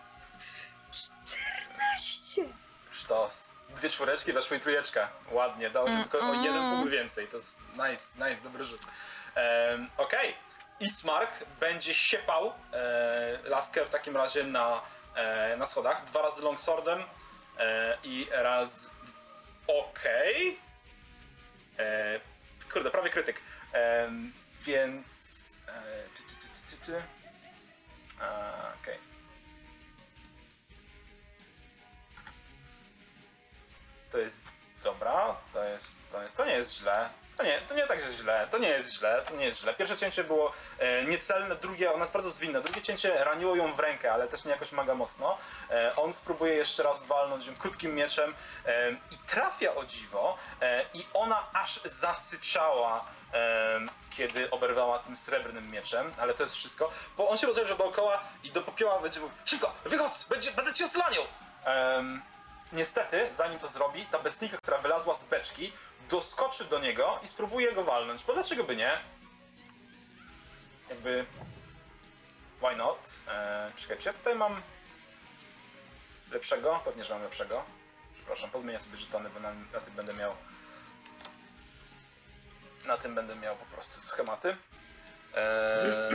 14! 0.93 2.45
Sztos. 2.91 3.51
Dwie 3.69 3.91
czwóreczki, 3.91 4.33
weszła 4.33 4.57
i 4.57 4.61
trójeczka. 4.61 5.09
Ładnie, 5.31 5.71
dało 5.71 5.87
się 5.87 5.93
Mm, 5.93 6.05
tylko 6.09 6.31
o 6.31 6.35
jeden 6.35 6.57
mm. 6.57 6.77
punkt 6.77 6.91
więcej. 6.91 7.29
To 7.29 7.37
jest 7.37 7.59
nice, 7.73 8.29
nice, 8.29 8.43
dobry 8.43 8.65
rzut. 8.65 8.81
Um, 9.37 9.91
Okej. 9.97 10.35
Ismark 10.81 11.31
będzie 11.61 11.95
siepał 11.95 12.53
e, 12.73 13.39
laskę 13.45 13.85
w 13.85 13.89
takim 13.89 14.17
razie 14.17 14.45
na, 14.45 14.83
e, 15.15 15.57
na 15.57 15.67
schodach. 15.67 16.05
Dwa 16.05 16.23
razy 16.23 16.43
longswordem 16.43 17.05
e, 17.59 17.99
i 18.05 18.27
raz... 18.31 18.91
Okej. 19.67 20.59
E, 21.79 22.21
Kurde, 22.73 22.91
prawie 22.91 23.11
krytyk. 23.11 23.41
Em, 23.73 24.33
więc... 24.61 25.35
E, 25.69 26.09
ty, 26.17 26.23
ty, 26.23 26.35
ty, 26.35 26.49
ty, 26.49 26.77
ty, 26.77 26.87
ty. 26.87 27.03
A, 28.21 28.25
To 34.15 34.19
jest 34.19 34.49
dobra, 34.85 35.37
to 35.53 35.65
jest. 35.65 35.97
To, 36.13 36.19
to 36.37 36.45
nie 36.45 36.53
jest 36.53 36.75
źle. 36.75 37.09
To 37.37 37.45
nie, 37.45 37.61
to 37.69 37.75
nie 37.75 37.87
tak, 37.87 38.01
że 38.01 38.13
źle, 38.13 38.49
to 38.51 38.59
nie 38.59 38.69
jest 38.69 38.93
źle, 38.93 39.23
to 39.29 39.37
nie 39.37 39.45
jest 39.45 39.61
źle. 39.61 39.75
Pierwsze 39.75 39.97
cięcie 39.97 40.25
było 40.25 40.53
e, 40.79 41.05
niecelne, 41.05 41.57
drugie, 41.57 41.93
ona 41.93 42.01
jest 42.01 42.13
bardzo 42.13 42.31
zwinna, 42.31 42.61
drugie 42.61 42.83
cięcie 42.83 43.25
raniło 43.25 43.57
ją 43.57 43.73
w 43.73 43.81
rękę, 43.81 44.13
ale 44.13 44.29
też 44.29 44.45
nie 44.45 44.51
jakoś 44.51 44.73
mega 44.73 44.95
mocno. 44.95 45.39
E, 45.71 45.97
on 45.97 46.13
spróbuje 46.13 46.55
jeszcze 46.55 46.83
raz 46.83 47.07
walnąć 47.07 47.47
ją 47.47 47.57
krótkim 47.57 47.95
mieczem 47.95 48.35
e, 48.67 48.91
i 48.91 49.19
trafia 49.27 49.75
o 49.75 49.85
dziwo 49.85 50.37
e, 50.61 50.85
i 50.95 51.07
ona 51.15 51.47
aż 51.53 51.81
zasyczała, 51.85 53.05
e, 53.35 53.81
kiedy 54.11 54.51
oberwała 54.51 54.99
tym 54.99 55.17
srebrnym 55.17 55.71
mieczem, 55.71 56.13
ale 56.19 56.35
to 56.35 56.43
jest 56.43 56.55
wszystko, 56.55 56.91
bo 57.17 57.29
on 57.29 57.39
się 57.39 57.47
rozejrzy 57.47 57.77
dookoła 57.77 58.21
i 58.45 58.51
do 58.51 58.63
popioła 58.63 59.01
będzie 59.01 59.21
mówił, 59.21 59.37
szybko, 59.45 59.75
wychodź, 59.85 60.13
będzie, 60.29 60.53
będę 60.53 60.75
cię 60.75 60.85
oslaniał! 60.85 61.23
Niestety, 62.75 63.29
zanim 63.33 63.59
to 63.59 63.69
zrobi, 63.69 64.07
ta 64.07 64.19
bestika, 64.19 64.57
która 64.57 64.79
wylazła 64.79 65.15
z 65.15 65.25
beczki, 65.25 65.73
doskoczy 66.11 66.65
do 66.65 66.79
niego 66.79 67.21
i 67.23 67.29
spróbuje 67.29 67.73
go 67.73 67.85
walnąć, 67.85 68.25
bo 68.25 68.35
dlaczego 68.35 68.65
by 68.65 68.77
nie? 68.77 68.91
Jakby... 70.91 71.27
Why 72.63 72.77
not? 72.77 72.99
Eee, 73.29 73.73
czekaj, 73.77 73.99
czy 73.99 74.09
ja 74.09 74.13
tutaj 74.13 74.35
mam... 74.35 74.63
Lepszego? 76.31 76.81
Pewnie, 76.85 77.05
że 77.05 77.15
mam 77.15 77.23
lepszego. 77.23 77.65
Przepraszam, 78.15 78.51
podmienię 78.51 78.81
sobie 78.81 78.97
żetony, 78.97 79.31
bo 79.31 79.41
na, 79.41 79.53
na 79.73 79.81
tym 79.81 79.95
będę 79.95 80.15
miał... 80.15 80.37
Na 82.85 82.99
tym 82.99 83.15
będę 83.15 83.37
miał 83.37 83.57
po 83.57 83.65
prostu 83.65 84.01
schematy. 84.01 84.57
Eee, 85.35 86.13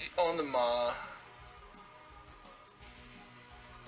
I 0.06 0.10
on 0.16 0.42
ma... 0.42 0.94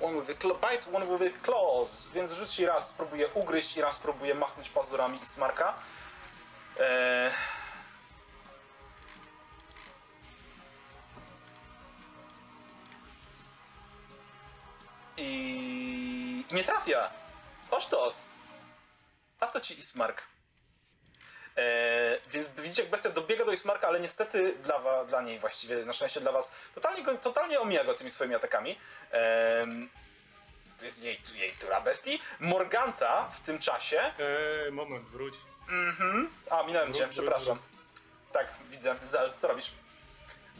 One 0.00 0.16
with 0.16 0.30
a 0.30 0.34
bite, 0.34 0.90
one 0.92 1.06
with 1.06 1.22
a 1.22 1.44
claws, 1.44 2.08
więc 2.14 2.32
rzuci 2.32 2.66
raz 2.66 2.88
spróbuje 2.88 3.28
ugryźć 3.28 3.76
i 3.76 3.80
raz 3.80 3.96
spróbuje 3.96 4.34
machnąć 4.34 4.68
pazurami 4.68 5.22
i 5.22 5.26
smarka. 5.26 5.74
Eee... 6.80 7.30
I... 15.16 16.44
i 16.50 16.54
nie 16.54 16.64
trafia. 16.64 17.10
Osztos. 17.70 18.30
A 19.40 19.46
to 19.46 19.60
ci 19.60 19.78
Ismark. 19.78 20.35
Eee, 21.56 22.18
więc 22.30 22.48
widzicie, 22.48 22.82
jak 22.82 22.90
bestia 22.90 23.10
dobiega 23.10 23.44
do 23.44 23.52
Ismarka, 23.52 23.88
ale 23.88 24.00
niestety 24.00 24.54
dla, 24.62 25.04
dla 25.04 25.22
niej 25.22 25.38
właściwie, 25.38 25.76
na 25.84 25.92
szczęście 25.92 26.20
dla 26.20 26.32
was, 26.32 26.52
totalnie, 26.74 27.04
totalnie 27.18 27.60
omija 27.60 27.84
go 27.84 27.94
tymi 27.94 28.10
swoimi 28.10 28.34
atakami. 28.34 28.78
Eee, 29.12 29.88
to 30.78 30.84
jest 30.84 31.02
jej, 31.02 31.20
jej 31.34 31.50
tura 31.50 31.80
bestii. 31.80 32.20
Morganta 32.40 33.30
w 33.32 33.40
tym 33.40 33.58
czasie. 33.58 34.00
Eee, 34.00 34.72
moment, 34.72 35.08
wróć. 35.08 35.34
Mhm. 35.68 36.30
A, 36.50 36.62
minąłem 36.62 36.92
cię, 36.92 37.08
przepraszam. 37.08 37.58
Tak, 38.32 38.46
widzę. 38.70 38.96
Zal, 39.04 39.32
co 39.36 39.48
robisz? 39.48 39.72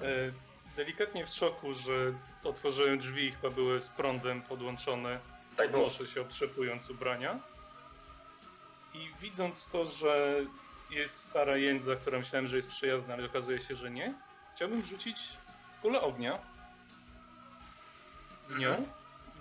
Eee, 0.03 0.33
delikatnie 0.77 1.27
w 1.27 1.29
szoku, 1.29 1.75
że 1.75 1.93
otworzyłem 2.45 2.99
drzwi 2.99 3.25
i 3.25 3.33
chyba 3.33 3.51
były 3.51 3.81
z 3.81 3.89
prądem 3.89 4.43
podłączone. 4.43 5.21
Tak 5.57 5.71
było. 5.71 5.85
Noszę 5.85 6.07
się 6.07 6.21
otrzepując 6.21 6.91
ubrania. 6.91 7.39
I 8.95 9.11
widząc 9.21 9.69
to, 9.69 9.85
że 9.85 10.41
jest 10.91 11.17
stara 11.17 11.57
jędza, 11.57 11.97
która 11.97 12.19
myślałem, 12.19 12.47
że 12.47 12.57
jest 12.57 12.69
przyjazna, 12.69 13.15
ale 13.15 13.27
okazuje 13.27 13.61
się, 13.61 13.75
że 13.75 13.91
nie, 13.91 14.15
chciałbym 14.55 14.85
rzucić 14.85 15.19
kulę 15.83 16.01
ognia 16.01 16.39
w 18.49 18.59
nią, 18.59 18.87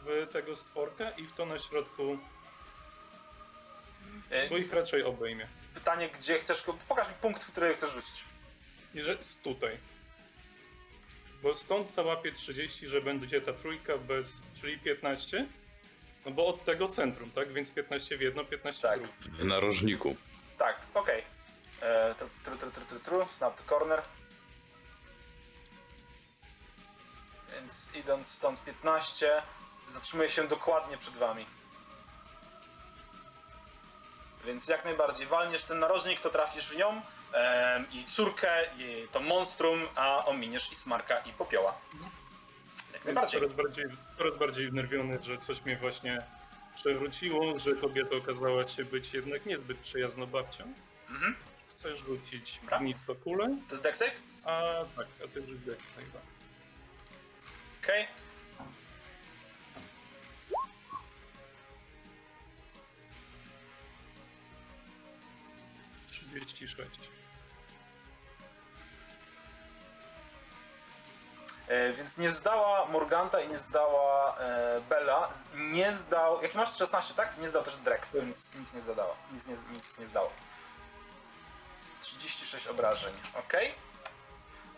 w 0.05 0.27
tego 0.33 0.55
stworka 0.55 1.09
i 1.09 1.23
w 1.23 1.33
to 1.33 1.45
na 1.45 1.59
środku, 1.59 2.17
E, 4.29 4.49
bo 4.49 4.57
ich 4.57 4.73
raczej 4.73 5.03
obejmie. 5.03 5.47
Pytanie, 5.73 6.09
gdzie 6.09 6.39
chcesz 6.39 6.65
go... 6.65 6.77
Pokaż 6.87 7.07
mi 7.07 7.13
punkt, 7.21 7.45
który 7.45 7.73
chcesz 7.73 7.91
rzucić. 7.91 8.23
I 8.95 9.01
że 9.01 9.17
z 9.21 9.37
tutaj. 9.37 9.77
Bo 11.43 11.55
stąd 11.55 11.91
załapię 11.91 12.31
30, 12.31 12.87
że 12.87 13.01
będzie 13.01 13.41
ta 13.41 13.53
trójka 13.53 13.97
bez, 13.97 14.41
czyli 14.61 14.79
15. 14.79 15.47
No 16.25 16.31
bo 16.31 16.47
od 16.47 16.63
tego 16.63 16.87
centrum, 16.87 17.31
tak? 17.31 17.53
Więc 17.53 17.71
15 17.71 18.17
w 18.17 18.21
jedno, 18.21 18.45
15 18.45 18.81
Tak. 18.81 18.99
w 18.99 19.01
drugie. 19.01 19.13
W 19.31 19.45
narożniku. 19.45 20.15
Tak, 20.57 20.77
okej. 20.93 21.23
E, 21.81 22.15
Tru, 22.15 22.29
tru, 22.43 22.57
tru, 22.57 22.71
tru, 22.71 22.85
tru, 22.85 22.99
tru, 22.99 23.27
snap 23.27 23.55
to 23.57 23.63
corner. 23.63 24.01
Więc 27.53 27.87
idąc 27.93 28.27
stąd 28.27 28.63
15, 28.63 29.41
zatrzymuje 29.89 30.29
się 30.29 30.47
dokładnie 30.47 30.97
przed 30.97 31.17
wami. 31.17 31.45
Więc 34.45 34.67
jak 34.67 34.85
najbardziej 34.85 35.27
walniesz 35.27 35.63
ten 35.63 35.79
narożnik, 35.79 36.19
to 36.21 36.29
trafisz 36.29 36.67
w 36.69 36.77
nią 36.77 37.01
em, 37.33 37.91
i 37.91 38.05
córkę, 38.05 38.49
i 38.77 39.07
to 39.11 39.19
monstrum, 39.19 39.87
a 39.95 40.25
ominiesz 40.25 40.71
i 40.71 40.75
smarka 40.75 41.19
i 41.19 41.33
popioła. 41.33 41.77
Jak 42.93 43.05
najbardziej. 43.05 43.39
Coraz 43.41 43.53
bardziej, 43.55 43.85
coraz 44.17 44.37
bardziej 44.37 44.69
wnerwiony, 44.69 45.19
że 45.23 45.37
coś 45.37 45.61
mnie 45.61 45.77
właśnie 45.77 46.17
przewróciło, 46.75 47.59
że 47.59 47.75
kobieta 47.75 48.15
okazała 48.15 48.67
się 48.67 48.85
być 48.85 49.13
jednak 49.13 49.45
niezbyt 49.45 49.77
przyjazną 49.77 50.25
babcią. 50.25 50.73
Mhm. 51.09 51.35
Chcesz 51.85 51.99
rzucić 51.99 52.59
nic 52.81 52.97
po 53.01 53.15
kulę, 53.15 53.57
To 53.67 53.73
jest 53.75 53.83
deck 53.83 53.95
save? 53.95 54.19
a 54.43 54.61
tak, 54.95 55.07
a 55.23 55.27
ty 55.27 55.45
rzuć 55.45 55.59
deck 55.59 55.81
save'a. 55.81 56.19
Okej. 57.83 58.07
36. 66.07 66.79
E, 71.67 71.93
więc 71.93 72.17
nie 72.17 72.29
zdała 72.29 72.85
Morganta 72.85 73.41
i 73.41 73.49
nie 73.49 73.59
zdała 73.59 74.37
e, 74.37 74.81
Bella. 74.89 75.29
Nie 75.55 75.93
zdał. 75.93 76.41
Jaki 76.41 76.57
masz 76.57 76.77
16, 76.77 77.13
tak? 77.13 77.37
Nie 77.37 77.49
zdał 77.49 77.63
też 77.63 77.75
Drex, 77.75 78.15
więc 78.15 78.55
nic 78.55 78.73
nie 78.73 78.81
zadała. 78.81 79.15
Nic 79.33 79.47
nie, 79.47 79.55
nic 79.73 79.97
nie 79.99 80.07
zdało. 80.07 80.31
36 81.99 82.67
obrażeń, 82.67 83.13
ok. 83.35 83.53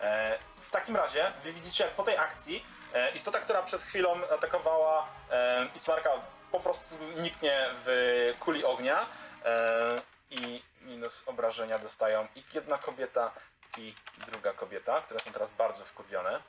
E, 0.02 0.40
w 0.62 0.72
takim 0.72 0.96
razie, 0.96 1.32
wy 1.44 1.54
widzicie, 1.54 1.84
jak 1.84 1.94
po 1.94 2.04
tej 2.04 2.18
akcji 2.18 2.66
e, 2.94 3.12
istota, 3.12 3.40
która 3.40 3.64
przed 3.64 3.82
chwilą 3.82 4.28
atakowała 4.32 5.08
e, 5.32 5.68
Ismarka, 5.76 6.10
po 6.52 6.60
prostu 6.60 6.96
niknie 7.18 7.70
w 7.86 8.34
kuli 8.40 8.66
ognia 8.66 9.06
e, 9.46 9.96
i 10.30 10.64
minus 10.82 11.28
obrażenia 11.28 11.80
dostają 11.80 12.28
i 12.36 12.44
jedna 12.54 12.78
kobieta, 12.78 13.32
i 13.78 13.94
druga 14.32 14.54
kobieta, 14.54 15.02
które 15.02 15.20
są 15.20 15.32
teraz 15.32 15.52
bardzo 15.52 15.86
wkurwione. 15.86 16.40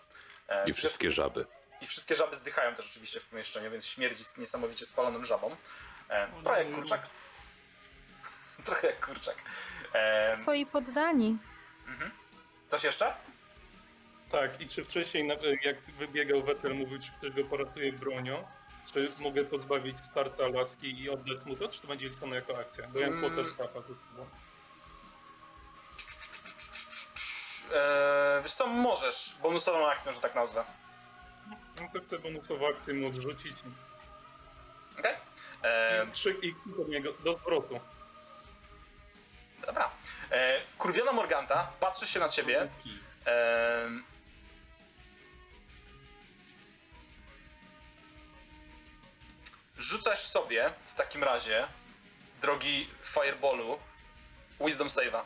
E, 0.48 0.68
I 0.68 0.72
wszystkie 0.72 1.10
żaby. 1.10 1.46
I 1.80 1.86
wszystkie 1.86 2.16
żaby 2.16 2.36
zdychają 2.36 2.74
też 2.74 2.86
oczywiście 2.86 3.20
w 3.20 3.24
pomieszczeniu, 3.24 3.70
więc 3.70 3.86
śmierdzi 3.86 4.24
z 4.24 4.36
niesamowicie 4.36 4.86
spalonym 4.86 5.24
żabą. 5.24 5.56
E, 6.08 6.28
trochę 6.44 6.64
jak 6.64 6.74
kurczak. 6.74 7.00
trochę 8.66 8.86
jak 8.86 9.06
kurczak. 9.06 9.36
E, 9.94 10.36
Twoi 10.36 10.66
poddani. 10.66 11.38
mhm. 11.88 12.10
Coś 12.68 12.84
jeszcze? 12.84 13.14
Tak, 14.30 14.60
i 14.60 14.68
czy 14.68 14.84
wcześniej, 14.84 15.30
jak 15.64 15.80
wybiegał 15.80 16.42
Wetel, 16.42 16.74
mówił, 16.74 16.98
czy 16.98 17.10
ktoś 17.18 17.30
go 17.32 17.44
poratuje 17.44 17.92
bronią, 17.92 18.46
czy 18.92 19.12
mogę 19.18 19.44
pozbawić 19.44 20.04
starta 20.04 20.48
laski 20.48 21.00
i 21.02 21.10
oddać 21.10 21.44
mu 21.46 21.56
to, 21.56 21.68
czy 21.68 21.80
to 21.80 21.88
będzie 21.88 22.08
liczone 22.08 22.36
jako 22.36 22.58
akcja? 22.58 22.88
Bo 22.88 22.98
ja 22.98 23.10
mam 23.10 23.24
Mm. 23.24 23.46
Staffa 23.46 23.82
tu 23.82 23.94
chyba. 24.10 24.26
E, 27.74 28.40
wiesz 28.42 28.54
co, 28.54 28.66
możesz. 28.66 29.36
Bonusową 29.42 29.88
akcją, 29.90 30.12
że 30.12 30.20
tak 30.20 30.34
nazwę. 30.34 30.64
No 31.80 31.88
to 31.92 32.00
chcę 32.06 32.18
bonusową 32.18 32.68
akcję 32.68 32.94
mu 32.94 33.06
odrzucić. 33.08 33.56
Okej? 34.98 35.14
E, 35.62 36.06
Trzy 36.12 36.36
i 36.42 36.54
do 36.66 36.84
niego, 36.88 37.12
do 37.24 37.32
zwrotu. 37.32 37.80
Dobra. 39.66 39.90
E, 40.30 40.60
wkurwiona 40.60 41.12
Morganta 41.12 41.72
patrzy 41.80 42.06
się 42.06 42.20
na 42.20 42.28
ciebie. 42.28 42.68
E, 43.26 43.90
rzucasz 49.78 50.26
sobie 50.26 50.72
w 50.86 50.94
takim 50.94 51.24
razie, 51.24 51.68
drogi 52.40 52.88
Fireballu, 53.02 53.78
Wisdom 54.60 54.88
Save'a. 54.88 55.22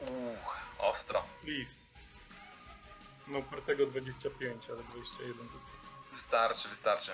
Uuu, 0.00 0.36
ostro. 0.78 1.22
Please. 1.42 1.76
No 3.26 3.38
upartego 3.38 3.86
25, 3.86 4.70
ale 4.70 4.82
21 4.82 5.48
to. 5.48 5.54
Wystarczy, 6.12 6.68
wystarczy. 6.68 7.12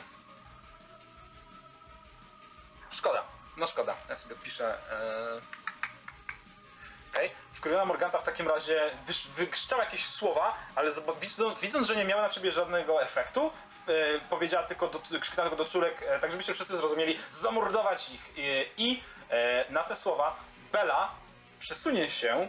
Szkoda. 2.96 3.22
No 3.56 3.66
szkoda. 3.66 3.94
Ja 4.08 4.16
sobie 4.16 4.34
piszę. 4.34 4.78
E... 4.92 5.40
Okej. 7.12 7.30
Wkurwiona 7.52 7.84
Morganta 7.84 8.18
w 8.18 8.22
takim 8.22 8.48
razie 8.48 8.90
wykrzyczała 9.36 9.84
jakieś 9.84 10.06
słowa, 10.06 10.56
ale 10.74 10.90
widząc, 11.20 11.60
widząc, 11.60 11.88
że 11.88 11.96
nie 11.96 12.04
miała 12.04 12.22
na 12.22 12.28
ciebie 12.28 12.50
żadnego 12.50 13.02
efektu, 13.02 13.52
e, 13.88 13.92
powiedziała 14.30 14.66
tylko 14.66 14.88
do, 14.88 15.00
krzyknęła 15.20 15.48
tylko 15.48 15.64
do 15.64 15.70
córek, 15.70 16.02
e, 16.02 16.18
tak 16.18 16.30
żebyście 16.30 16.54
wszyscy 16.54 16.76
zrozumieli, 16.76 17.18
zamordować 17.30 18.10
ich. 18.10 18.28
E, 18.28 18.64
I 18.76 19.02
na 19.70 19.82
te 19.82 19.96
słowa 19.96 20.36
Bella 20.72 21.10
przesunie 21.58 22.10
się 22.10 22.48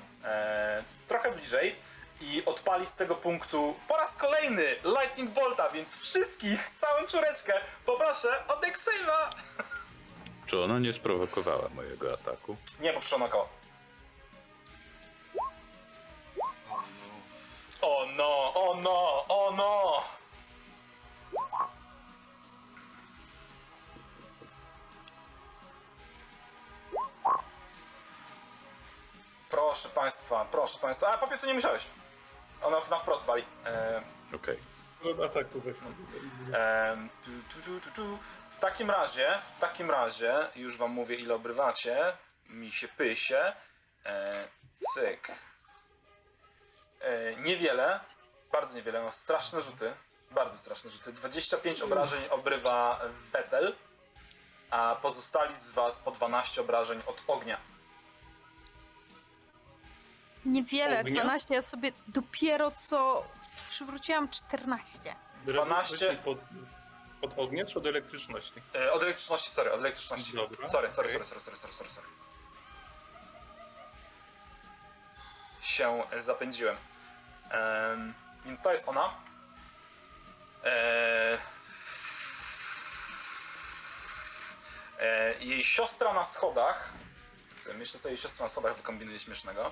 trochę 1.07 1.31
bliżej 1.31 1.75
i 2.21 2.45
odpali 2.45 2.85
z 2.85 2.95
tego 2.95 3.15
punktu 3.15 3.75
po 3.87 3.97
raz 3.97 4.17
kolejny 4.17 4.75
Lightning 4.83 5.31
Bolta, 5.31 5.69
więc 5.69 6.01
wszystkich, 6.01 6.71
całą 6.77 7.07
czureczkę 7.07 7.53
poproszę 7.85 8.47
o 8.47 8.55
deck 8.55 8.77
save'a! 8.77 9.29
Czy 10.47 10.63
ona 10.63 10.79
nie 10.79 10.93
sprowokowała 10.93 11.69
mojego 11.69 12.13
ataku? 12.13 12.57
Nie, 12.79 12.93
bo 12.93 12.99
przyszło 12.99 13.17
na 13.19 13.27
koło. 13.27 13.49
O 17.81 18.05
no, 18.17 18.53
o 18.53 18.77
no, 18.81 19.25
o 19.27 19.51
no! 19.57 20.03
Proszę 29.49 29.89
państwa, 29.89 30.45
proszę 30.45 30.79
państwa. 30.79 31.13
A 31.13 31.17
papier 31.17 31.39
tu 31.39 31.47
nie 31.47 31.53
musiałeś. 31.53 31.87
Ona 32.61 32.77
na 32.89 32.99
wprost 32.99 33.25
wali. 33.25 33.43
Eee, 33.65 34.01
Okej. 34.35 34.57
Em, 36.53 37.09
tu, 37.25 37.31
tu, 37.53 37.61
tu, 37.61 37.79
tu, 37.79 37.91
tu. 37.91 38.17
W 38.57 38.59
takim 38.59 38.91
razie, 38.91 39.39
w 39.57 39.59
takim 39.59 39.91
razie, 39.91 40.49
już 40.55 40.77
wam 40.77 40.91
mówię 40.91 41.15
ile 41.15 41.35
obrywacie, 41.35 42.17
mi 42.49 42.71
się 42.71 42.87
pysie, 42.87 43.53
e, 44.05 44.47
cyk. 44.93 45.27
E, 47.01 47.35
niewiele, 47.35 47.99
bardzo 48.51 48.75
niewiele, 48.75 49.01
ma 49.01 49.11
straszne 49.11 49.61
rzuty, 49.61 49.93
bardzo 50.31 50.57
straszne 50.57 50.89
rzuty. 50.89 51.13
25 51.13 51.81
obrażeń 51.81 52.19
obrywa 52.29 53.01
Vettel, 53.33 53.75
a 54.69 54.95
pozostali 55.01 55.55
z 55.55 55.71
was 55.71 55.95
po 55.95 56.11
12 56.11 56.61
obrażeń 56.61 57.01
od 57.05 57.21
ognia. 57.27 57.57
Niewiele, 60.45 60.99
Ognia? 60.99 61.21
12, 61.23 61.53
ja 61.53 61.61
sobie 61.61 61.91
dopiero 62.07 62.71
co 62.71 63.23
przywróciłam 63.69 64.29
14. 64.29 65.15
12. 65.45 66.15
Pod, 66.25 66.37
od 67.21 67.39
ognia 67.39 67.65
czy 67.65 67.79
od 67.79 67.85
elektryczności? 67.85 68.61
E, 68.75 68.91
od 68.91 69.03
elektryczności, 69.03 69.51
sorry, 69.51 69.71
od 69.71 69.79
elektryczności. 69.79 70.33
Dobra, 70.33 70.67
sorry, 70.67 70.91
sorry, 70.91 71.09
okej. 71.09 71.25
sorry, 71.25 71.41
sorry, 71.41 71.57
sorry, 71.57 71.73
sorry, 71.73 71.91
sorry. 71.91 72.07
Się 75.61 76.03
zapędziłem. 76.19 76.77
Em, 77.49 78.13
więc 78.45 78.61
to 78.61 78.71
jest 78.71 78.89
ona. 78.89 79.13
E, 80.63 81.37
e, 84.99 85.39
jej 85.39 85.63
siostra 85.63 86.13
na 86.13 86.23
schodach. 86.23 86.93
Myślę, 87.75 87.99
co 87.99 88.09
jej 88.09 88.17
siostra 88.17 88.45
na 88.45 88.49
schodach 88.49 88.77
wykombinuje 88.77 89.19
śmiesznego. 89.19 89.71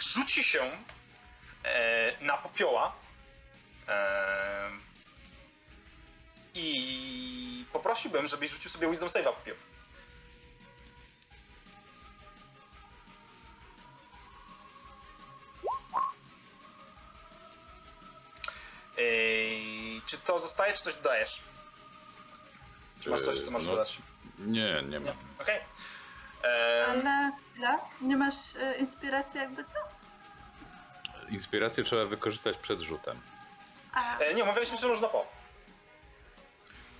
Rzuci 0.00 0.44
się 0.44 0.70
e, 1.64 2.12
na 2.24 2.36
popioła. 2.36 2.92
E, 3.88 4.70
I 6.54 7.64
poprosiłbym, 7.72 8.28
żebyś 8.28 8.50
rzucił 8.50 8.70
sobie 8.70 8.90
Wisdom 8.90 9.08
Save'a 9.08 9.32
popioł. 9.34 9.56
Ej, 18.98 20.02
czy 20.06 20.18
to 20.18 20.40
zostaje, 20.40 20.72
czy 20.74 20.82
coś 20.82 20.94
dodajesz? 20.94 21.40
Czy 23.00 23.10
masz 23.10 23.20
coś, 23.22 23.40
co 23.40 23.50
możesz 23.50 23.66
No, 23.68 23.72
dodać? 23.74 23.98
Nie, 24.38 24.82
nie 24.88 25.00
mam. 25.00 25.14
Okej. 25.40 25.56
Em, 25.56 25.62
Ale 26.88 27.32
ja? 27.58 27.78
Nie 28.00 28.16
masz 28.16 28.56
e, 28.56 28.74
inspiracji 28.78 29.40
jakby 29.40 29.64
co? 29.64 29.78
Inspirację 31.28 31.84
trzeba 31.84 32.04
wykorzystać 32.04 32.56
przed 32.56 32.80
rzutem. 32.80 33.20
A, 33.92 34.18
e, 34.18 34.34
nie, 34.34 34.44
mówiliśmy, 34.44 34.76
że 34.78 34.88
można 34.88 35.08
po. 35.08 35.26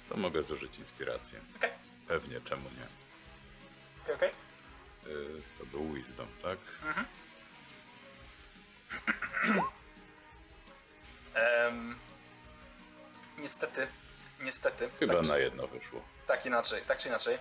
To 0.09 0.17
mogę 0.17 0.43
zużyć 0.43 0.79
inspirację. 0.79 1.41
Okej. 1.57 1.71
Pewnie, 2.09 2.41
czemu 2.41 2.63
nie? 2.71 2.87
Okej, 4.05 4.15
okej. 4.15 4.31
Y, 5.13 5.43
To 5.59 5.67
był 5.67 5.93
Wisdom, 5.95 6.29
tak? 6.43 6.59
Em, 11.35 11.99
niestety, 13.39 13.87
niestety. 14.41 14.91
Chyba 14.99 15.15
tak, 15.15 15.27
na 15.27 15.39
jedno 15.39 15.67
wyszło. 15.67 16.01
tak 16.27 16.47
inaczej, 16.47 16.83
tak 16.87 16.99
czy 16.99 17.09
inaczej. 17.09 17.39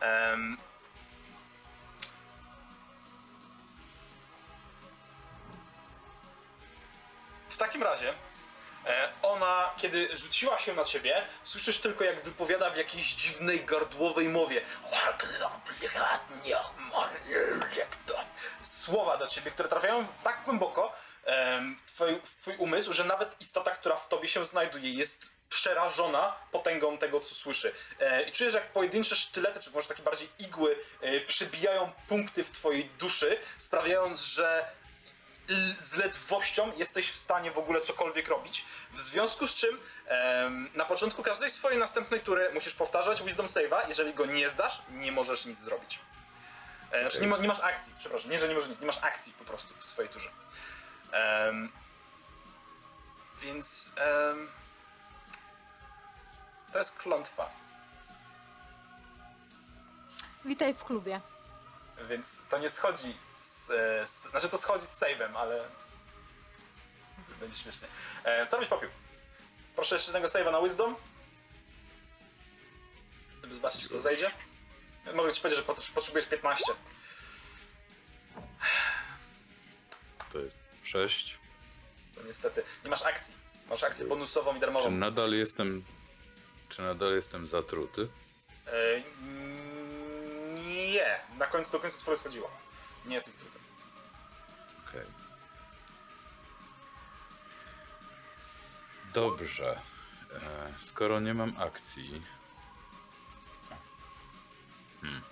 Em, 0.00 0.56
w 7.48 7.56
takim 7.56 7.82
razie, 7.82 8.14
e, 8.86 9.12
ona, 9.22 9.70
kiedy 9.76 10.16
rzuciła 10.16 10.58
się 10.58 10.74
na 10.74 10.84
ciebie, 10.84 11.22
słyszysz 11.42 11.78
tylko 11.78 12.04
jak 12.04 12.22
wypowiada 12.22 12.70
w 12.70 12.76
jakiejś 12.76 13.14
dziwnej 13.14 13.64
gardłowej 13.64 14.28
mowie. 14.28 14.62
Słowa 18.62 19.16
do 19.16 19.26
ciebie, 19.26 19.50
które 19.50 19.68
trafiają 19.68 20.06
tak 20.24 20.44
głęboko 20.44 20.92
w 21.86 21.92
twój, 21.92 22.20
w 22.24 22.36
twój 22.36 22.56
umysł, 22.56 22.92
że 22.92 23.04
nawet 23.04 23.40
istota, 23.40 23.70
która 23.70 23.96
w 23.96 24.08
tobie 24.08 24.28
się 24.28 24.46
znajduje, 24.46 24.92
jest 24.92 25.39
przerażona 25.50 26.34
potęgą 26.52 26.98
tego, 26.98 27.20
co 27.20 27.34
słyszy. 27.34 27.74
E, 28.00 28.22
I 28.22 28.32
czujesz, 28.32 28.54
jak 28.54 28.72
pojedyncze 28.72 29.16
sztylety, 29.16 29.60
czy 29.60 29.70
może 29.70 29.88
takie 29.88 30.02
bardziej 30.02 30.28
igły, 30.38 30.78
e, 31.00 31.20
przybijają 31.20 31.92
punkty 32.08 32.44
w 32.44 32.50
twojej 32.50 32.84
duszy, 32.84 33.38
sprawiając, 33.58 34.20
że 34.20 34.66
z 35.80 35.96
ledwością 35.96 36.72
jesteś 36.76 37.10
w 37.10 37.16
stanie 37.16 37.50
w 37.50 37.58
ogóle 37.58 37.80
cokolwiek 37.80 38.28
robić. 38.28 38.64
W 38.92 39.00
związku 39.00 39.46
z 39.46 39.54
czym 39.54 39.80
em, 40.06 40.70
na 40.74 40.84
początku 40.84 41.22
każdej 41.22 41.50
swojej 41.50 41.78
następnej 41.78 42.20
tury 42.20 42.50
musisz 42.54 42.74
powtarzać 42.74 43.22
Wisdom 43.22 43.46
Save'a. 43.46 43.88
Jeżeli 43.88 44.14
go 44.14 44.26
nie 44.26 44.50
zdasz, 44.50 44.82
nie 44.90 45.12
możesz 45.12 45.46
nic 45.46 45.58
zrobić. 45.58 45.98
E, 46.92 47.00
Znaczy 47.00 47.20
nie, 47.20 47.26
ma, 47.26 47.36
nie 47.38 47.48
masz 47.48 47.60
akcji, 47.60 47.92
przepraszam. 47.98 48.30
Nie, 48.30 48.38
że 48.38 48.48
nie 48.48 48.54
możesz 48.54 48.68
nic, 48.68 48.80
nie 48.80 48.86
masz 48.86 49.02
akcji 49.02 49.32
po 49.32 49.44
prostu 49.44 49.74
w 49.78 49.84
swojej 49.84 50.10
turze. 50.12 50.30
Więc 53.42 53.92
to 56.72 56.78
jest 56.78 56.96
klątwa. 56.96 57.50
Witaj 60.44 60.74
w 60.74 60.84
klubie. 60.84 61.20
Więc 62.08 62.36
to 62.50 62.58
nie 62.58 62.70
schodzi 62.70 63.16
z, 63.38 63.70
e, 63.70 64.06
z, 64.06 64.22
Znaczy 64.30 64.48
to 64.48 64.58
schodzi 64.58 64.86
z 64.86 65.00
save'em, 65.00 65.36
ale... 65.36 65.68
Będzie 67.40 67.56
śmiesznie. 67.56 67.88
E, 68.24 68.46
co 68.46 68.58
byś 68.58 68.68
popił? 68.68 68.88
Proszę 69.74 69.94
jeszcze 69.94 70.12
jednego 70.12 70.28
save'a 70.28 70.52
na 70.52 70.62
Wisdom. 70.62 70.96
Żeby 73.42 73.54
zobaczyć, 73.54 73.82
czy 73.82 73.88
to 73.88 73.98
zejdzie. 73.98 74.30
Mogę 75.14 75.32
ci 75.32 75.40
powiedzieć, 75.40 75.58
że 75.66 75.74
pot- 75.74 75.90
potrzebujesz 75.94 76.26
15. 76.26 76.64
To 80.32 80.38
jest 80.38 80.56
6. 80.82 81.38
To 82.14 82.22
niestety 82.22 82.62
nie 82.84 82.90
masz 82.90 83.02
akcji. 83.02 83.34
Masz 83.68 83.82
akcję 83.84 84.06
bonusową 84.06 84.50
i 84.50 84.54
Czy 84.54 84.60
darmową. 84.60 84.90
nadal 84.90 85.32
jestem. 85.32 85.84
Czy 86.70 86.82
nadal 86.82 87.14
jestem 87.14 87.46
zatruty? 87.46 88.08
E, 88.66 89.00
nie. 90.64 91.20
Na 91.38 91.46
końcu, 91.46 91.72
do 91.72 91.80
końca 91.80 91.98
twoje 91.98 92.16
schodziło. 92.16 92.50
Nie 93.06 93.14
jesteś 93.14 93.34
trudem. 93.34 93.62
Okej. 94.88 95.06
Dobrze. 99.14 99.80
E, 100.34 100.72
skoro 100.80 101.20
nie 101.20 101.34
mam 101.34 101.54
akcji. 101.58 102.22
Hmm. 105.00 105.22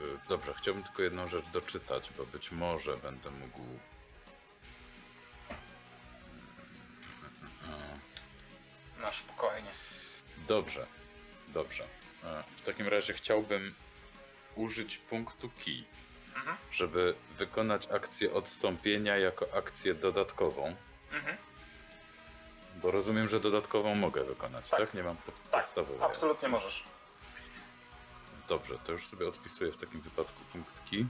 E, 0.00 0.28
Dobrze, 0.28 0.54
chciałbym 0.54 0.82
tylko 0.82 1.02
jedną 1.02 1.28
rzecz 1.28 1.46
doczytać, 1.48 2.10
bo 2.18 2.26
być 2.26 2.52
może 2.52 2.96
będę 2.96 3.30
mógł. 3.30 3.60
Spokojnie. 9.18 9.70
Dobrze, 10.38 10.86
dobrze. 11.48 11.84
E, 12.24 12.44
W 12.56 12.62
takim 12.62 12.88
razie 12.88 13.12
chciałbym 13.14 13.74
użyć 14.56 14.98
punktu 14.98 15.50
key. 15.64 15.84
Mhm. 16.36 16.56
żeby 16.72 17.14
wykonać 17.30 17.88
akcję 17.90 18.32
odstąpienia 18.32 19.16
jako 19.16 19.46
akcję 19.54 19.94
dodatkową. 19.94 20.76
Mhm. 21.12 21.36
Bo 22.82 22.90
rozumiem, 22.90 23.28
że 23.28 23.40
dodatkową 23.40 23.94
mogę 23.94 24.24
wykonać, 24.24 24.68
Tak. 24.68 24.80
tak? 24.80 24.94
Nie 24.94 25.02
mam 25.02 25.16
Tak, 25.16 25.34
podstawowej. 25.34 26.02
Absolutnie 26.02 26.48
możesz. 26.48 26.84
Dobrze, 28.48 28.78
to 28.78 28.92
już 28.92 29.06
sobie 29.06 29.28
odpisuję 29.28 29.72
w 29.72 29.76
takim 29.76 30.00
wypadku 30.00 30.44
punktki, 30.52 31.06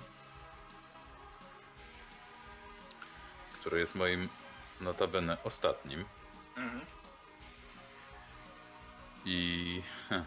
który 3.61 3.81
jest 3.81 3.95
moim 3.95 4.29
notabene 4.81 5.37
ostatnim. 5.45 6.05
Mhm. 6.57 6.81
I. 9.27 9.83
e, 10.12 10.24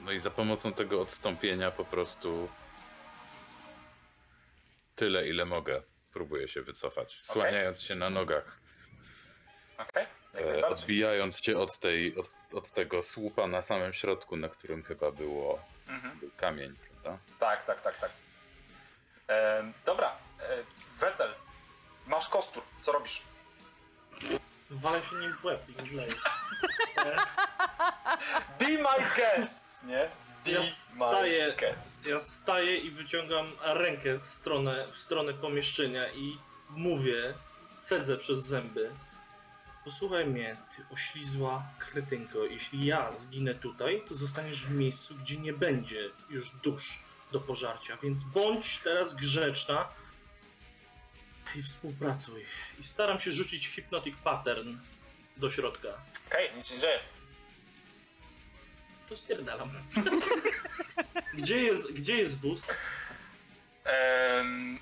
No 0.00 0.12
i 0.12 0.18
za 0.20 0.30
pomocą 0.30 0.72
tego 0.72 1.00
odstąpienia 1.02 1.70
po 1.70 1.84
prostu 1.84 2.48
tyle, 4.96 5.28
ile 5.28 5.44
mogę. 5.44 5.82
Próbuję 6.12 6.48
się 6.48 6.62
wycofać, 6.62 7.18
słaniając 7.22 7.82
się 7.82 7.94
na 7.94 8.10
nogach, 8.10 8.58
jak 9.78 10.08
e, 10.34 10.66
odbijając 10.68 11.44
się 11.44 11.58
od, 11.58 11.78
tej, 11.78 12.16
od, 12.16 12.32
od 12.52 12.70
tego 12.70 13.02
słupa 13.02 13.46
na 13.46 13.62
samym 13.62 13.92
środku, 13.92 14.36
na 14.36 14.48
którym 14.48 14.82
chyba 14.82 15.10
było, 15.12 15.64
Mhm. 15.88 16.18
był 16.18 16.30
kamień, 16.36 16.76
prawda? 16.76 17.18
Tak, 17.38 17.64
tak, 17.66 17.80
tak, 17.82 17.96
tak. 17.96 18.10
E, 19.28 19.64
dobra, 19.84 20.16
e, 20.40 20.58
Wetel, 20.98 21.34
masz 22.06 22.28
kostur, 22.28 22.62
co 22.80 22.92
robisz? 22.92 23.22
Walę 24.72 25.00
się 25.10 25.16
nim 25.16 25.32
w 25.32 25.44
łeb 25.44 25.62
i 25.68 25.82
mdleję. 25.82 26.12
E, 26.98 27.16
Be 28.58 28.68
my 28.68 29.04
guest, 29.16 29.64
nie? 29.84 30.10
Be 30.44 30.50
Ja 30.50 30.62
staję- 30.62 31.46
my 31.48 31.56
guest. 31.56 32.06
Ja 32.06 32.20
staję 32.20 32.76
i 32.76 32.90
wyciągam 32.90 33.46
rękę 33.62 34.18
w 34.18 34.30
stronę, 34.30 34.86
w 34.92 34.98
stronę 34.98 35.34
pomieszczenia 35.34 36.12
i 36.12 36.38
mówię, 36.70 37.34
cedzę 37.82 38.16
przez 38.16 38.44
zęby. 38.44 38.90
Posłuchaj 39.84 40.26
mnie, 40.26 40.56
ty 40.76 40.84
oślizła 40.94 41.62
kretynko. 41.78 42.38
Jeśli 42.44 42.86
ja 42.86 43.16
zginę 43.16 43.54
tutaj, 43.54 44.02
to 44.08 44.14
zostaniesz 44.14 44.66
w 44.66 44.70
miejscu, 44.70 45.14
gdzie 45.14 45.36
nie 45.36 45.52
będzie 45.52 46.10
już 46.30 46.50
dusz 46.50 46.98
do 47.32 47.40
pożarcia. 47.40 47.96
Więc 48.02 48.22
bądź 48.22 48.80
teraz 48.84 49.14
grzeczna 49.14 49.88
i 51.56 51.62
współpracuj. 51.62 52.44
I 52.80 52.84
staram 52.84 53.20
się 53.20 53.32
rzucić 53.32 53.68
hypnotic 53.68 54.16
pattern 54.24 54.76
do 55.36 55.50
środka. 55.50 55.88
Okej, 56.28 56.50
nic 56.56 56.66
się 56.66 56.74
nie 56.74 56.80
dzieje. 56.80 57.00
To 59.08 59.16
spierdalam. 59.16 59.70
gdzie, 61.38 61.62
jest, 61.62 61.92
gdzie 61.92 62.16
jest 62.16 62.40
wóz? 62.40 62.62
Em, 63.84 64.78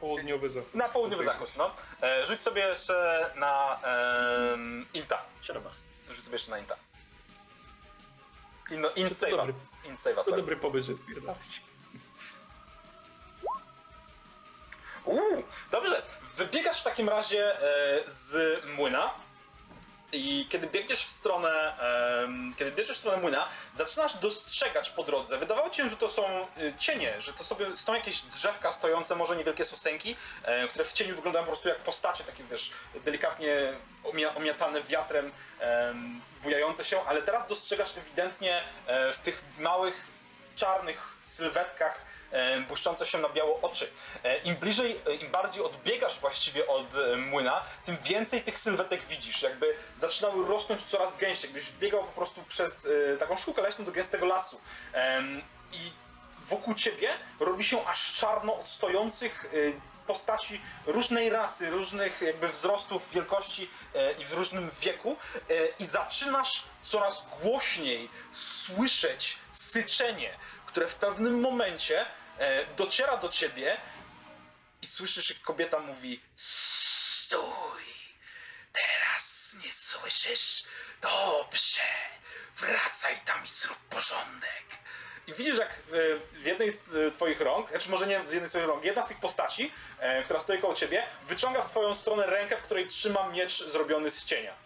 Południowy 0.00 0.48
zachód. 0.48 0.74
na 0.74 0.88
południowy 0.88 1.24
zachód, 1.24 1.48
no. 1.58 1.74
E, 2.02 2.26
rzuć 2.26 2.40
sobie 2.40 2.62
jeszcze 2.68 3.30
na 3.36 3.80
em, 3.82 4.86
Inta. 4.94 5.22
Ciarba. 5.42 5.70
Rzuć 6.10 6.24
sobie 6.24 6.34
jeszcze 6.34 6.50
na 6.50 6.58
Inta. 6.58 6.76
Int 8.96 9.08
To 9.18 9.26
save'a. 9.26 9.36
dobry, 9.36 9.54
save'a, 10.04 10.24
to 10.24 10.36
dobry 10.36 10.56
pomysł, 10.56 10.86
że 10.86 10.96
spierdalać. 10.96 11.60
Uuu, 15.04 15.42
dobrze. 15.70 16.02
Wybiegasz 16.36 16.80
w 16.80 16.84
takim 16.84 17.08
razie 17.08 17.60
e, 17.60 17.60
z 18.06 18.64
młyna 18.76 19.14
i 20.14 20.46
kiedy 20.50 20.66
biegniesz 20.66 21.04
w 21.06 21.10
stronę, 21.10 21.74
kiedy 22.58 22.72
biegniesz 22.72 22.96
w 22.96 23.00
stronę 23.00 23.22
młyna, 23.22 23.48
zaczynasz 23.76 24.14
dostrzegać 24.14 24.90
po 24.90 25.02
drodze. 25.02 25.38
Wydawało 25.38 25.70
ci 25.70 25.76
się, 25.82 25.88
że 25.88 25.96
to 25.96 26.08
są 26.08 26.26
e, 26.26 26.46
cienie, 26.78 27.20
że 27.20 27.32
to 27.32 27.44
sobie 27.44 27.76
są 27.76 27.94
jakieś 27.94 28.20
drzewka 28.20 28.72
stojące, 28.72 29.14
może 29.14 29.36
niewielkie 29.36 29.64
sosenki, 29.64 30.16
e, 30.44 30.68
które 30.68 30.84
w 30.84 30.92
cieniu 30.92 31.16
wyglądają 31.16 31.44
po 31.44 31.50
prostu 31.50 31.68
jak 31.68 31.78
postacie, 31.78 32.24
takie 32.24 32.44
wiesz, 32.44 32.70
delikatnie 33.04 33.72
omia, 34.04 34.34
omiatane 34.34 34.82
wiatrem, 34.82 35.32
em, 35.60 36.20
bujające 36.42 36.84
się, 36.84 37.04
ale 37.04 37.22
teraz 37.22 37.46
dostrzegasz 37.46 37.96
ewidentnie 37.96 38.62
e, 38.86 39.12
w 39.12 39.18
tych 39.18 39.42
małych, 39.58 40.06
czarnych 40.54 41.08
sylwetkach 41.24 41.98
błyszczące 42.68 43.06
się 43.06 43.18
na 43.18 43.28
biało 43.28 43.60
oczy. 43.62 43.90
E, 44.24 44.38
Im 44.38 44.56
bliżej, 44.56 45.00
e, 45.06 45.14
im 45.14 45.30
bardziej 45.30 45.64
odbiegasz 45.64 46.18
właściwie 46.18 46.66
od 46.66 46.96
e, 46.96 47.16
młyna, 47.16 47.62
tym 47.84 47.96
więcej 48.04 48.42
tych 48.42 48.58
sylwetek 48.58 49.06
widzisz. 49.06 49.42
Jakby 49.42 49.74
zaczynały 49.96 50.46
rosnąć 50.46 50.82
coraz 50.82 51.16
gęściej, 51.16 51.48
jakbyś 51.50 51.70
biegał 51.70 52.04
po 52.04 52.12
prostu 52.12 52.42
przez 52.48 52.88
e, 53.14 53.16
taką 53.16 53.36
szkółkę 53.36 53.62
leśną 53.62 53.84
do 53.84 53.92
gęstego 53.92 54.26
lasu. 54.26 54.60
I 55.72 55.92
wokół 56.44 56.74
ciebie 56.74 57.08
robi 57.40 57.64
się 57.64 57.86
aż 57.86 58.12
czarno 58.12 58.60
od 58.60 58.68
stojących 58.68 59.44
e, 59.44 59.94
postaci 60.06 60.60
różnej 60.86 61.30
rasy, 61.30 61.70
różnych 61.70 62.20
jakby 62.20 62.48
wzrostów, 62.48 63.10
wielkości 63.10 63.70
e, 63.94 64.12
i 64.12 64.24
w 64.24 64.32
różnym 64.32 64.70
wieku 64.80 65.16
e, 65.50 65.54
i 65.78 65.86
zaczynasz 65.86 66.62
coraz 66.84 67.28
głośniej 67.42 68.10
słyszeć 68.32 69.38
syczenie, 69.52 70.30
które 70.66 70.86
w 70.86 70.94
pewnym 70.94 71.40
momencie 71.40 72.00
e, 72.00 72.06
dociera 72.76 73.16
do 73.16 73.28
ciebie 73.28 73.76
i 74.82 74.86
słyszysz, 74.86 75.30
jak 75.30 75.40
kobieta 75.40 75.78
mówi 75.78 76.20
Stój! 76.36 77.84
Teraz 78.72 79.56
nie 79.64 79.72
słyszysz? 79.72 80.64
Dobrze! 81.00 81.82
Wracaj 82.56 83.20
tam 83.24 83.44
i 83.44 83.48
zrób 83.48 83.78
porządek! 83.78 84.64
I 85.26 85.32
widzisz, 85.34 85.58
jak 85.58 85.68
e, 85.70 85.72
w 86.32 86.46
jednej 86.46 86.70
z 86.70 86.94
e, 86.94 87.10
twoich 87.10 87.40
rąk, 87.40 87.70
znaczy 87.70 87.90
może 87.90 88.06
nie 88.06 88.20
w 88.20 88.32
jednej 88.32 88.48
z 88.48 88.52
twoich 88.52 88.66
rąk, 88.66 88.84
jedna 88.84 89.02
z 89.02 89.08
tych 89.08 89.20
postaci, 89.20 89.72
e, 89.98 90.22
która 90.22 90.40
stoi 90.40 90.58
koło 90.58 90.74
ciebie, 90.74 91.02
wyciąga 91.28 91.62
w 91.62 91.70
twoją 91.70 91.94
stronę 91.94 92.26
rękę, 92.26 92.56
w 92.56 92.62
której 92.62 92.86
trzyma 92.86 93.28
miecz 93.28 93.64
zrobiony 93.64 94.10
z 94.10 94.24
cienia. 94.24 94.63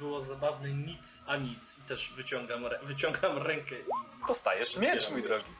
Było 0.00 0.22
zabawne 0.22 0.68
nic 0.68 1.22
a 1.26 1.36
nic. 1.36 1.78
I 1.78 1.82
też 1.82 2.12
wyciągam, 2.12 2.64
wyciągam 2.82 3.38
rękę 3.38 3.74
i 3.74 3.84
Dostajesz 4.28 4.76
miecz, 4.76 5.10
mój 5.10 5.22
drogi. 5.22 5.52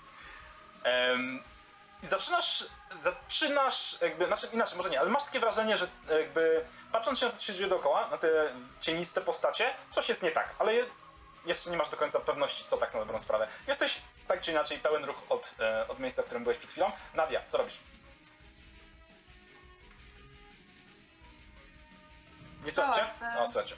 Em, 0.85 1.43
I 2.03 2.07
zaczynasz, 2.07 2.65
zaczynasz 3.03 4.01
jakby, 4.01 4.27
znaczy 4.27 4.47
inaczej, 4.53 4.77
może 4.77 4.91
nie, 4.91 5.01
ale 5.01 5.11
masz 5.11 5.25
takie 5.25 5.41
wrażenie, 5.41 5.77
że 5.77 5.89
jakby 6.19 6.65
patrząc 6.93 7.19
się 7.19 7.27
na 7.27 7.33
to, 7.33 7.39
co 7.39 7.45
się 7.45 7.55
dzieje 7.55 7.69
dookoła, 7.69 8.09
na 8.09 8.19
te 8.19 8.55
cieniste 8.81 9.21
postacie, 9.21 9.75
coś 9.91 10.09
jest 10.09 10.23
nie 10.23 10.31
tak, 10.31 10.55
ale 10.59 10.75
je, 10.75 10.85
jeszcze 11.47 11.71
nie 11.71 11.77
masz 11.77 11.89
do 11.89 11.97
końca 11.97 12.21
pewności, 12.21 12.65
co 12.67 12.77
tak 12.77 12.95
na 12.95 13.01
dobrą 13.01 13.19
sprawę. 13.19 13.47
Jesteś 13.67 14.01
tak 14.29 14.41
czy 14.41 14.51
inaczej 14.51 14.79
pełen 14.79 15.05
ruch 15.05 15.17
od, 15.29 15.55
e, 15.61 15.89
od 15.89 15.99
miejsca, 15.99 16.23
w 16.23 16.25
którym 16.25 16.43
byłeś 16.43 16.59
przed 16.59 16.71
chwilą. 16.71 16.93
Nadia, 17.15 17.43
co 17.49 17.59
robisz? 17.59 17.79
Nie 22.65 22.73
słuchacie? 22.73 23.07
Tak, 23.21 23.39
O, 23.39 23.49
słuchajcie. 23.49 23.77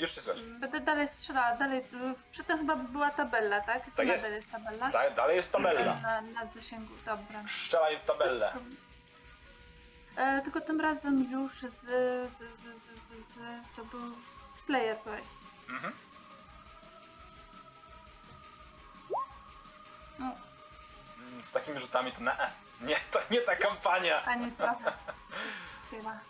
Już 0.00 0.10
cię 0.10 0.20
słychać. 0.20 0.42
Będę 0.42 0.80
dalej 0.80 1.08
strzelała, 1.08 1.56
dalej. 1.56 1.84
Przedtem 2.30 2.58
chyba 2.58 2.76
była 2.76 3.10
tabella, 3.10 3.60
tak? 3.60 3.82
Tak 3.96 4.06
jest. 4.06 4.30
jest 4.34 4.50
tabella. 4.50 4.90
Da, 4.90 5.10
dalej 5.10 5.36
jest 5.36 5.52
tabella. 5.52 5.94
Na, 6.02 6.20
na 6.20 6.46
zasięgu, 6.46 6.94
dobra. 7.06 7.42
Strzelaj 7.48 8.00
w 8.00 8.04
tabellę. 8.04 8.52
E, 10.16 10.40
tylko 10.42 10.60
tym 10.60 10.80
razem 10.80 11.30
już 11.32 11.52
z, 11.60 11.80
z, 11.80 12.36
z, 12.36 12.40
z, 12.60 13.26
z, 13.26 13.38
to 13.76 13.84
był 13.84 14.00
Slayer 14.56 14.96
Boy. 15.04 15.20
Mhm. 15.68 15.92
No, 20.18 20.26
Mm, 21.18 21.44
Z 21.44 21.52
takimi 21.52 21.80
rzutami 21.80 22.12
to 22.12 22.20
na 22.20 22.38
E. 22.38 22.50
Nie, 22.80 22.96
to 23.10 23.18
nie 23.30 23.40
ta 23.40 23.56
kampania. 23.56 24.24
ani 24.24 24.52
trochę. 24.52 24.92
Chwila. 25.86 26.20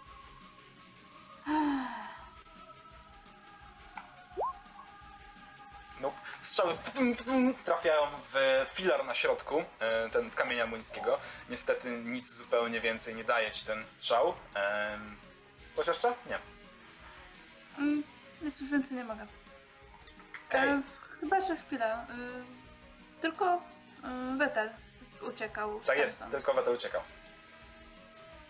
Nope. 6.01 6.17
Strzały 6.43 6.75
trafiają 7.65 8.03
w 8.33 8.67
filar 8.75 9.05
na 9.05 9.15
środku, 9.15 9.65
e, 9.81 10.09
ten 10.11 10.31
kamienia 10.31 10.67
młyńskiego. 10.67 11.19
Niestety 11.49 11.91
nic 11.91 12.33
zupełnie 12.35 12.81
więcej 12.81 13.15
nie 13.15 13.25
daje 13.25 13.51
ci 13.51 13.65
ten 13.67 13.87
strzał. 13.87 14.35
Coś 15.77 15.87
jeszcze? 15.87 16.15
Nie. 16.27 16.39
Mm, 17.79 18.03
Nic 18.43 18.61
już 18.61 18.71
więcej 18.71 18.97
nie 18.97 19.05
mogę. 19.05 19.27
Okej. 20.49 20.69
E, 20.69 20.83
chyba, 21.21 21.41
że 21.41 21.57
chwilę. 21.57 22.07
Y, 23.19 23.21
tylko 23.21 23.55
y, 24.35 24.39
Wetel 24.39 24.71
uciekał. 25.23 25.81
Tak 25.81 25.99
jest, 25.99 26.25
tylko 26.31 26.55
Wetel 26.55 26.75
uciekał. 26.75 27.01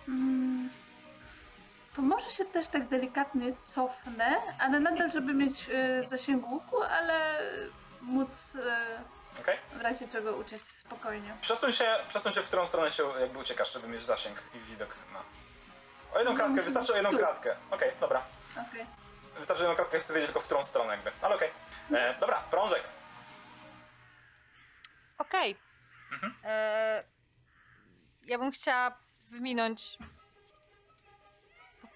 Mm, 0.08 0.70
to 1.96 2.02
może 2.02 2.30
się 2.30 2.44
też 2.44 2.68
tak 2.68 2.88
delikatnie 2.88 3.56
cofnę, 3.56 4.36
ale 4.58 4.80
nadal, 4.80 5.10
żeby 5.10 5.34
mieć 5.34 5.68
y, 6.04 6.08
zasięg 6.08 6.46
łuku, 6.48 6.82
ale 6.82 7.38
móc 8.00 8.54
y, 8.54 8.60
Okej? 9.40 9.58
w 9.72 9.80
razie 9.80 10.08
czego 10.08 10.36
uciec 10.36 10.66
spokojnie. 10.68 11.36
Przesuń 11.40 11.72
się, 11.72 11.96
przesuń 12.08 12.32
się, 12.32 12.42
w 12.42 12.46
którą 12.46 12.66
stronę 12.66 12.90
się 12.90 13.02
jakby 13.20 13.38
uciekasz, 13.38 13.72
żeby 13.72 13.88
mieć 13.88 14.02
zasięg 14.04 14.38
i 14.54 14.58
widok 14.58 14.94
na... 15.12 15.18
O 16.14 16.18
jedną 16.18 16.32
No, 16.32 16.38
kratkę, 16.38 16.62
wystarczy 16.62 16.92
o 16.92 16.96
jedną 16.96 17.10
tu. 17.10 17.18
kratkę. 17.18 17.56
Okej, 17.70 17.92
dobra. 18.00 18.22
Okej. 18.70 18.86
Wystarczy 19.38 19.62
jedną 19.62 19.76
kartkę, 19.76 20.00
chcę 20.00 20.14
wiedzieć 20.14 20.26
tylko 20.28 20.40
w 20.40 20.44
którą 20.44 20.62
stronę 20.62 20.90
jakby. 20.94 21.12
Ale 21.22 21.34
okej. 21.34 21.50
E, 21.92 22.14
Dobra, 22.20 22.36
prążek. 22.50 22.82
Okej. 25.18 25.56
E, 26.44 27.02
Ja 28.24 28.38
bym 28.38 28.50
chciała 28.52 28.96
wyminąć 29.30 29.98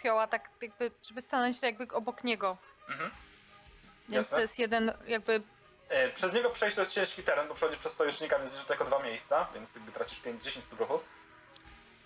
popioła 0.04 0.26
tak 0.26 0.50
jakby, 0.62 0.90
żeby 1.02 1.22
stanąć 1.22 1.62
jakby 1.62 1.88
obok 1.92 2.24
niego. 2.24 2.56
Mhm. 2.88 3.10
Więc 4.08 4.14
Jasne. 4.16 4.36
to 4.36 4.40
jest 4.40 4.58
jeden 4.58 4.92
jakby... 5.06 5.42
E, 5.88 6.08
Przez 6.08 6.34
niego 6.34 6.50
przejść 6.50 6.76
to 6.76 6.82
jest 6.82 6.92
ciężki 6.94 7.22
teren, 7.22 7.48
bo 7.48 7.54
przechodzisz 7.54 7.78
przez 7.80 7.92
sojusznika, 7.92 8.38
więc 8.38 8.52
jest 8.52 8.66
tylko 8.66 8.84
dwa 8.84 8.98
miejsca, 9.02 9.46
więc 9.54 9.74
jakby 9.74 9.92
tracisz 9.92 10.20
5-10 10.22 10.60
stóp 10.60 10.80
ruchu. 10.80 11.00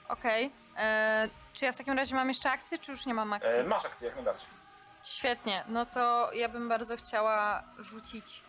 Okej. 0.09 0.51
E, 0.77 1.29
Czy 1.53 1.65
ja 1.65 1.73
w 1.73 1.77
takim 1.77 1.97
razie 1.99 2.15
mam 2.15 2.29
jeszcze 2.29 2.51
akcję, 2.51 2.79
czy 2.79 2.91
już 2.93 3.07
nie 3.07 3.15
mam 3.15 3.33
akcji? 3.33 3.61
E, 3.61 3.65
Masz 3.65 3.85
akcję 3.85 4.07
jak 4.07 4.17
najbardziej. 4.17 4.47
Świetnie, 5.05 5.65
no 5.69 5.87
to 5.87 6.33
ja 6.33 6.49
bym 6.49 6.69
bardzo 6.69 6.97
chciała 6.97 7.65
rzucić. 7.79 8.43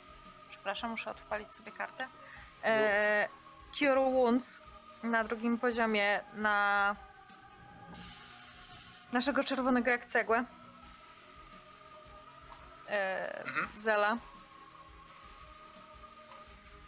Przepraszam, 0.50 0.90
muszę 0.90 1.12
odpalić 1.12 1.52
sobie 1.54 1.72
kartę. 1.72 2.08
E, 2.64 3.30
Cure 3.80 3.96
Wounds 4.12 4.62
na 5.04 5.24
drugim 5.24 5.58
poziomie 5.60 6.24
na 6.34 6.96
naszego 9.12 9.44
czerwonego 9.44 9.92
jak 9.92 10.06
cegłę. 10.06 10.46
E, 12.90 13.44
Mhm. 13.46 13.68
Zela. 13.78 14.18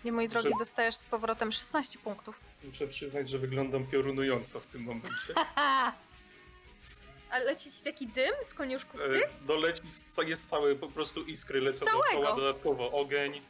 I 0.05 0.11
mój 0.11 0.29
drogi, 0.29 0.49
dostajesz 0.59 0.95
z 0.95 1.05
powrotem 1.05 1.51
16 1.51 1.99
punktów. 1.99 2.39
Muszę 2.63 2.87
przyznać, 2.87 3.29
że 3.29 3.37
wyglądam 3.39 3.87
piorunująco 3.87 4.59
w 4.59 4.67
tym 4.67 4.83
momencie. 4.83 5.33
A 7.31 7.39
leci 7.39 7.71
ci 7.71 7.81
taki 7.81 8.07
dym 8.07 8.33
z 8.43 8.53
koniuszków 8.53 9.01
E, 9.01 9.45
doleci, 9.45 9.81
ca- 10.09 10.23
jest 10.23 10.49
całe 10.49 10.75
po 10.75 10.87
prostu 10.87 11.23
iskry 11.23 11.61
lecą 11.61 11.85
dookoła, 11.85 12.35
dodatkowo 12.35 12.91
ogień. 12.91 13.41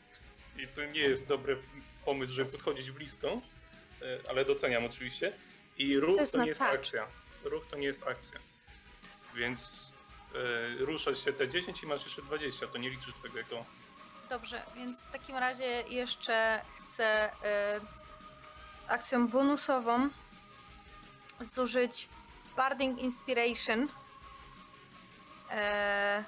I 0.58 0.68
to 0.68 0.86
nie 0.86 1.00
jest 1.00 1.28
dobry 1.28 1.58
pomysł, 2.06 2.34
żeby 2.34 2.52
podchodzić 2.52 2.92
blisko, 2.92 3.28
e, 3.32 4.30
ale 4.30 4.46
doceniam 4.46 4.86
oczywiście. 4.86 5.34
I 5.78 6.00
ruch 6.00 6.20
jest 6.20 6.32
to, 6.32 6.38
na 6.38 6.44
nie 6.44 6.50
jest 6.50 6.60
touch. 6.62 6.74
akcja. 6.74 7.08
Ruch 7.44 7.68
to 7.68 7.78
nie 7.78 7.88
jest 7.88 8.04
akcja. 8.08 8.40
Więc 9.36 9.92
e, 10.36 10.86
ruszasz 10.86 11.26
się 11.26 11.34
te 11.34 11.50
10 11.50 11.84
i 11.84 11.88
masz 11.88 12.04
jeszcze 12.04 12.22
20, 12.22 12.68
to 12.68 12.78
nie 12.78 12.90
liczysz 12.90 13.14
tego 13.24 13.38
jako... 13.38 13.66
Dobrze, 14.30 14.64
więc 14.76 15.02
w 15.02 15.12
takim 15.12 15.38
razie 15.38 15.84
jeszcze 15.90 16.62
chcę 16.84 17.30
y, 17.30 17.32
akcją 18.88 19.28
bonusową 19.28 20.10
zużyć 21.40 22.10
Barding 22.56 23.00
Inspiration. 23.00 23.88
E, 25.50 26.24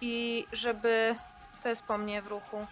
I 0.00 0.46
żeby. 0.52 1.16
To 1.62 1.68
jest 1.68 1.84
po 1.84 1.98
mnie 1.98 2.22
w 2.22 2.26
ruchu. 2.26 2.66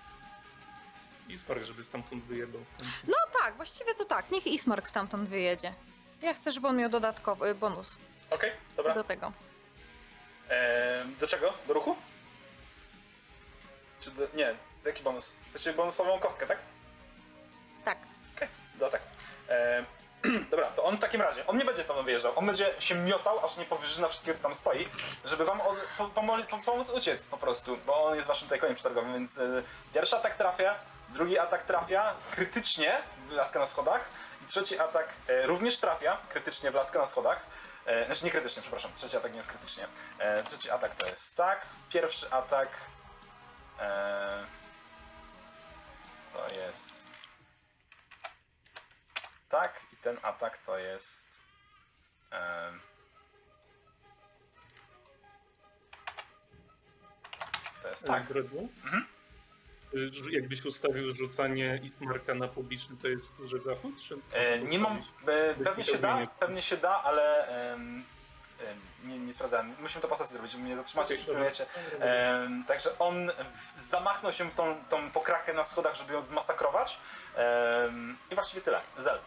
I 1.28 1.38
spark, 1.38 1.62
żeby 1.64 1.84
stamtąd 1.84 2.24
wyjebał. 2.24 2.60
No 3.08 3.16
tak, 3.42 3.56
właściwie 3.56 3.94
to 3.94 4.04
tak. 4.04 4.30
Niech 4.30 4.46
Ismark 4.46 4.88
stamtąd 4.88 5.28
wyjedzie. 5.28 5.74
Ja 6.22 6.34
chcę, 6.34 6.52
żeby 6.52 6.68
on 6.68 6.76
miał 6.76 6.90
dodatkowy 6.90 7.54
bonus 7.54 7.96
Okej, 8.30 8.52
dobra. 8.76 8.94
do 8.94 9.04
tego. 9.04 9.32
E, 10.50 11.04
do 11.20 11.28
czego? 11.28 11.52
Do 11.66 11.74
ruchu? 11.74 11.96
Czy 14.00 14.10
do, 14.10 14.26
nie, 14.34 14.54
jaki 14.84 15.02
bonus? 15.02 15.36
Chcecie 15.50 15.72
bonusową 15.72 16.18
kostkę, 16.18 16.46
tak? 16.46 16.58
Tak. 17.84 17.98
Okej, 18.36 18.48
do 18.74 18.90
tak. 18.90 19.02
E, 19.48 19.84
dobra, 20.50 20.66
to 20.66 20.84
on 20.84 20.96
w 20.96 21.00
takim 21.00 21.22
razie, 21.22 21.46
on 21.46 21.58
nie 21.58 21.64
będzie 21.64 21.84
tam 21.84 22.04
wyjeżdżał, 22.04 22.38
on 22.38 22.46
będzie 22.46 22.74
się 22.78 22.94
miotał, 22.94 23.44
aż 23.44 23.56
nie 23.56 23.64
powyżyna 23.64 24.08
wszystkiego, 24.08 24.36
co 24.36 24.42
tam 24.42 24.54
stoi, 24.54 24.88
żeby 25.24 25.44
wam 25.44 25.60
od, 25.60 25.76
po, 25.98 26.04
pomo- 26.08 26.46
po, 26.46 26.58
pomóc 26.58 26.90
uciec 26.90 27.26
po 27.28 27.36
prostu, 27.38 27.76
bo 27.86 28.04
on 28.04 28.16
jest 28.16 28.28
waszym 28.28 28.46
tutaj 28.46 28.60
koniem 28.60 28.74
przetargowym, 28.74 29.12
więc 29.12 29.38
e, 29.38 29.62
pierwszy 29.94 30.16
atak 30.16 30.34
trafia, 30.34 30.78
drugi 31.08 31.38
atak 31.38 31.62
trafia 31.62 32.14
krytycznie 32.30 33.02
w 33.28 33.30
laskę 33.30 33.58
na 33.58 33.66
schodach 33.66 34.04
i 34.44 34.46
trzeci 34.46 34.78
atak 34.78 35.08
e, 35.28 35.46
również 35.46 35.78
trafia 35.78 36.18
krytycznie 36.28 36.70
w 36.70 36.74
laskę 36.74 36.98
na 36.98 37.06
schodach. 37.06 37.46
E, 37.86 38.06
znaczy 38.06 38.24
nie 38.24 38.30
krytycznie, 38.30 38.62
przepraszam, 38.62 38.92
trzeci 38.94 39.16
atak 39.16 39.32
nie 39.32 39.36
jest 39.36 39.48
krytycznie. 39.48 39.86
E, 40.18 40.42
trzeci 40.42 40.70
atak 40.70 40.94
to 40.94 41.06
jest 41.06 41.36
tak, 41.36 41.66
pierwszy 41.88 42.30
atak 42.30 42.68
e, 43.80 44.46
to 46.32 46.48
jest 46.48 47.04
tak 49.48 49.80
i 49.92 49.96
ten 49.96 50.18
atak 50.22 50.58
to 50.58 50.78
jest 50.78 51.40
em, 52.30 52.80
to 57.82 57.88
jest 57.88 58.06
tak. 58.06 58.30
Mhm. 58.30 59.06
Jakbyś 60.30 60.64
ustawił 60.64 61.10
rzucanie 61.14 61.80
Ismarka 61.82 62.34
na 62.34 62.48
publiczny, 62.48 62.96
to 63.02 63.08
jest 63.08 63.36
duży 63.36 63.60
zachód? 63.60 63.94
Czy 64.02 64.16
E, 64.32 64.58
nie 64.58 64.78
mam, 64.78 65.02
e, 65.26 65.54
pewnie 65.64 65.84
się 65.84 65.98
da, 65.98 66.26
pewnie 66.26 66.62
się 66.62 66.76
da, 66.76 67.02
ale 67.02 67.46
em, 67.72 68.04
em, 68.70 68.80
nie, 69.10 69.18
nie 69.18 69.32
sprawdzałem. 69.32 69.74
Musimy 69.80 70.02
to 70.02 70.08
po 70.08 70.16
sesji 70.16 70.32
zrobić, 70.34 70.54
mnie 70.54 70.76
zatrzymacie, 70.76 71.16
dobra. 71.26 71.44
Em, 72.00 72.64
także 72.64 72.98
on 72.98 73.30
w- 73.76 73.80
zamachnął 73.82 74.32
się 74.32 74.50
w 74.50 74.54
tą, 74.54 74.76
tą 74.90 75.10
pokrakę 75.10 75.54
na 75.54 75.64
schodach, 75.64 75.94
żeby 75.96 76.12
ją 76.12 76.20
zmasakrować. 76.20 76.98
I 78.30 78.34
właściwie 78.34 78.62
tyle. 78.62 78.80
Zel. 78.98 79.18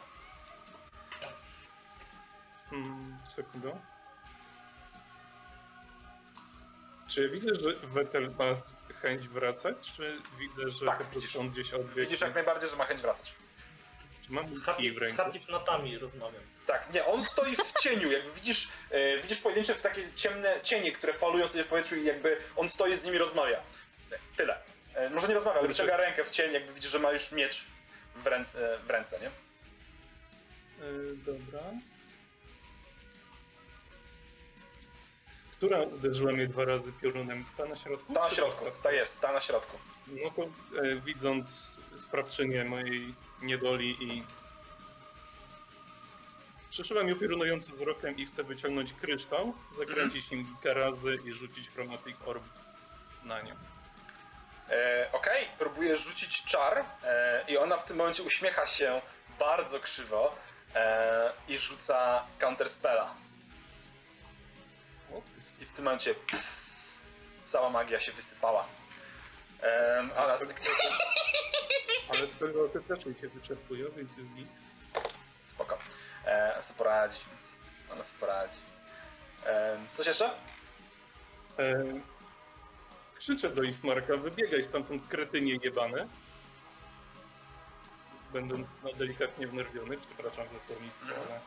Mm, 2.71 3.17
sekundę. 3.35 3.79
Czy 7.07 7.29
widzę, 7.29 7.49
że 7.55 7.73
Vettel 7.87 8.31
ma 8.39 8.45
chęć 9.01 9.27
wracać, 9.27 9.91
czy 9.95 10.17
widzę, 10.39 10.71
że 10.71 10.85
Tak, 10.85 10.97
po 10.97 11.03
prostu 11.03 11.19
widzisz. 11.19 11.35
on 11.35 11.49
gdzieś 11.49 11.73
odbiegł? 11.73 11.99
Widzisz 11.99 12.21
jak 12.21 12.35
najbardziej, 12.35 12.69
że 12.69 12.75
ma 12.75 12.85
chęć 12.85 13.01
wracać. 13.01 13.33
Czy 14.25 14.33
mam 14.33 14.47
Z, 14.47 14.65
kij 14.77 14.91
w 14.91 14.95
z 14.95 14.97
ręku? 15.01 15.17
hatifnatami 15.17 15.97
rozmawiam. 15.97 16.41
Tak, 16.67 16.93
nie, 16.93 17.05
on 17.05 17.23
stoi 17.25 17.55
w 17.55 17.73
cieniu, 17.81 18.11
jakby 18.11 18.31
widzisz, 18.33 18.67
e, 18.91 19.17
widzisz 19.21 19.39
pojedyncze 19.39 19.75
w 19.75 19.81
takie 19.81 20.13
ciemne 20.15 20.59
cienie, 20.63 20.91
które 20.91 21.13
falują 21.13 21.47
sobie 21.47 21.63
w 21.63 21.67
powietrzu 21.67 21.95
i 21.95 22.05
jakby 22.05 22.37
on 22.55 22.69
stoi 22.69 22.95
z 22.97 23.03
nimi 23.03 23.17
rozmawia. 23.17 23.59
Tyle. 24.37 24.59
E, 24.95 25.09
może 25.09 25.27
nie 25.27 25.33
rozmawia, 25.33 25.59
ale 25.59 25.67
wyciąga 25.67 25.97
rękę 25.97 26.23
w 26.23 26.29
cień, 26.29 26.53
jakby 26.53 26.73
widzisz, 26.73 26.91
że 26.91 26.99
ma 26.99 27.11
już 27.11 27.31
miecz 27.31 27.65
w 28.15 28.27
ręce, 28.27 28.79
w 28.85 28.89
ręce 28.89 29.19
nie? 29.19 29.27
Y, 30.87 31.15
dobra. 31.17 31.59
Która 35.57 35.81
uderzyła 35.81 36.31
mnie 36.31 36.47
dwa 36.47 36.65
razy 36.65 36.91
piorunem? 37.01 37.45
Ta 37.57 37.65
na 37.65 37.75
środku? 37.75 38.13
Ta 38.13 38.23
na 38.23 38.29
środku, 38.29 38.65
ta 38.83 38.91
jest, 38.91 39.21
ta 39.21 39.31
na 39.31 39.41
środku. 39.41 39.77
No 40.07 40.31
to 40.35 40.43
e, 40.81 40.95
widząc 40.95 41.77
sprawczynię 41.97 42.63
mojej 42.63 43.13
niedoli 43.41 43.97
i 44.03 44.23
przeszyłam 46.69 47.07
ją 47.09 47.15
piorunującym 47.15 47.75
wzrokiem 47.75 48.17
i 48.17 48.25
chcę 48.25 48.43
wyciągnąć 48.43 48.93
kryształ, 48.93 49.53
zakręcić 49.77 50.31
nim 50.31 50.45
kilka 50.45 50.79
razy 50.79 51.19
i 51.25 51.33
rzucić 51.33 51.69
Chromatic 51.69 52.15
Orb 52.25 52.43
na 53.23 53.41
nią. 53.41 53.55
E, 54.69 55.09
Okej, 55.13 55.47
próbuje 55.57 55.97
rzucić 55.97 56.43
czar 56.45 56.85
e, 57.03 57.43
i 57.47 57.57
ona 57.57 57.77
w 57.77 57.85
tym 57.85 57.97
momencie 57.97 58.23
uśmiecha 58.23 58.65
się 58.65 59.01
bardzo 59.39 59.79
krzywo 59.79 60.35
e, 60.75 61.31
i 61.47 61.57
rzuca 61.57 62.23
counterspella. 62.39 63.13
I 65.61 65.65
w 65.65 65.73
tym 65.73 65.85
momencie 65.85 66.13
pff, 66.13 66.71
cała 67.45 67.69
magia 67.69 67.99
się 67.99 68.11
wysypała. 68.11 68.67
Em, 69.61 70.11
ale 70.17 70.37
Ale 72.09 72.27
te 72.73 72.81
też 72.81 73.05
mi 73.05 73.15
się 73.15 73.27
wyczerpują, 73.29 73.85
więc 73.97 74.17
jest 74.17 74.29
git. 74.29 74.47
spoko. 75.47 75.77
E, 76.25 76.51
ona 76.53 76.61
sobie 76.61 76.77
poradzi. 76.77 77.19
Ona 77.93 78.03
sobie 78.03 78.19
poradzi. 78.19 78.57
Em, 79.45 79.87
coś 79.93 80.07
jeszcze? 80.07 80.33
E, 81.59 81.83
krzyczę 83.15 83.49
do 83.49 83.63
Ismarka, 83.63 84.17
wybiegaj 84.17 84.63
stamtąd 84.63 85.07
kretynie 85.07 85.59
jebane. 85.63 86.07
Będąc 88.33 88.67
no, 88.83 88.93
delikatnie 88.93 89.47
wnerwiony, 89.47 89.97
przepraszam 89.97 90.45
za 90.53 90.59
słownictwo, 90.65 91.05
ale... 91.05 91.39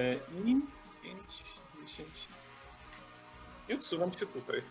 E, 0.00 0.14
I 0.14 0.60
5, 1.02 1.20
10... 1.86 2.08
I 3.68 3.74
odsuwam 3.74 4.12
się 4.12 4.26
tutaj. 4.26 4.62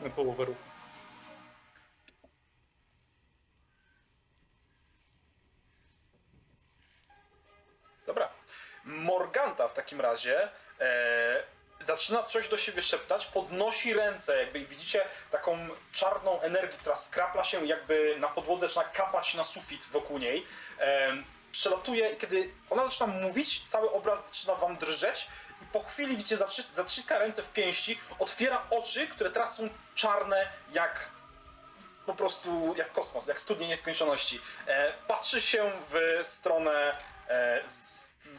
Na 0.00 0.10
połowę 0.10 0.44
ruchu. 0.44 0.60
Dobra. 8.06 8.28
Morganta 8.84 9.68
w 9.68 9.74
takim 9.74 10.00
razie 10.00 10.48
e, 10.80 11.42
zaczyna 11.80 12.22
coś 12.22 12.48
do 12.48 12.56
siebie 12.56 12.82
szeptać, 12.82 13.26
podnosi 13.26 13.94
ręce, 13.94 14.42
jakby 14.42 14.64
widzicie 14.64 15.04
taką 15.30 15.68
czarną 15.92 16.40
energię, 16.40 16.78
która 16.78 16.96
skrapla 16.96 17.44
się 17.44 17.66
jakby 17.66 18.16
na 18.18 18.28
podłodze, 18.28 18.68
zaczyna 18.68 18.84
kapać 18.84 19.34
na 19.34 19.44
sufit 19.44 19.84
wokół 19.84 20.18
niej. 20.18 20.46
E, 20.78 21.12
przelatuje 21.52 22.10
i 22.10 22.16
kiedy 22.16 22.50
ona 22.70 22.84
zaczyna 22.86 23.06
mówić, 23.06 23.64
cały 23.70 23.92
obraz 23.92 24.26
zaczyna 24.26 24.54
wam 24.54 24.76
drżeć 24.76 25.28
i 25.62 25.64
po 25.72 25.82
chwili 25.82 26.16
widzicie, 26.16 26.36
zatrzy- 26.36 26.74
zaciska 26.74 27.18
ręce 27.18 27.42
w 27.42 27.52
pięści, 27.52 28.00
otwiera 28.18 28.62
oczy, 28.70 29.08
które 29.08 29.30
teraz 29.30 29.56
są 29.56 29.68
czarne 29.94 30.48
jak 30.72 31.10
po 32.06 32.14
prostu 32.14 32.74
jak 32.76 32.92
kosmos, 32.92 33.26
jak 33.26 33.40
studnie 33.40 33.68
nieskończoności. 33.68 34.40
E, 34.66 34.92
patrzy 35.08 35.40
się 35.40 35.72
w 35.90 36.20
stronę 36.26 36.96
e, 37.28 37.60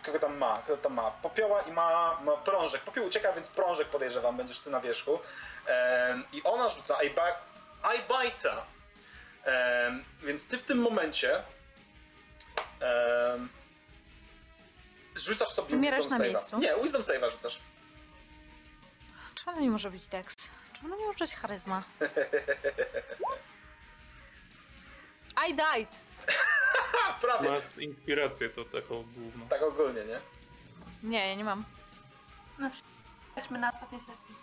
kogo 0.06 0.20
tam 0.20 0.38
ma, 0.38 0.62
kogo 0.68 0.78
tam 0.78 0.94
ma, 0.94 1.12
popioła 1.12 1.62
i 1.62 1.72
ma, 1.72 2.20
ma 2.24 2.38
prążek. 2.38 2.82
Popiół 2.82 3.06
ucieka, 3.06 3.34
więc 3.34 3.48
prążek 3.48 3.88
podejrzewam, 3.88 4.38
będziesz 4.38 4.60
ty 4.60 4.70
na 4.70 4.82
wierzchu. 4.82 5.20
E, 5.68 6.20
I 6.34 6.44
ona 6.44 6.70
rzuca 6.70 7.04
I, 7.04 7.08
I 7.96 8.00
bite'a. 8.10 8.62
E, 9.46 9.92
więc 10.24 10.48
ty 10.48 10.58
w 10.58 10.64
tym 10.64 10.78
momencie 10.78 11.44
e, 12.82 13.38
rzucasz 15.16 15.50
sobie 15.50 15.76
Umierasz 15.76 16.00
wisdom 16.00 16.18
na 16.20 16.26
save'a. 16.26 16.28
miejscu? 16.28 16.58
Nie, 16.60 16.76
wisdom 16.84 17.02
save'a 17.02 17.32
rzucasz. 17.32 17.62
Czemu 19.36 19.52
ona 19.52 19.62
nie 19.62 19.70
może 19.72 19.92
być 19.92 20.08
Dex? 20.08 20.36
Czemu 20.74 20.88
ona 20.88 20.96
nie 21.02 21.06
może 21.08 21.26
być 21.26 21.36
charyzma? 21.36 21.84
I 25.50 25.54
died! 25.56 25.90
A, 27.08 27.14
prawie. 27.14 27.50
Masz 27.50 27.64
inspirację 27.78 28.50
to 28.50 28.66
taką 28.66 29.04
główną. 29.04 29.48
Tak 29.50 29.62
ogólnie, 29.62 30.06
nie? 30.06 30.22
Nie, 31.04 31.30
ja 31.30 31.36
nie 31.36 31.44
mam. 31.44 31.66
No, 32.60 32.70
jesteśmy 33.36 33.60
na 33.60 33.72
ostatniej 33.72 34.02
sesji. 34.02 34.36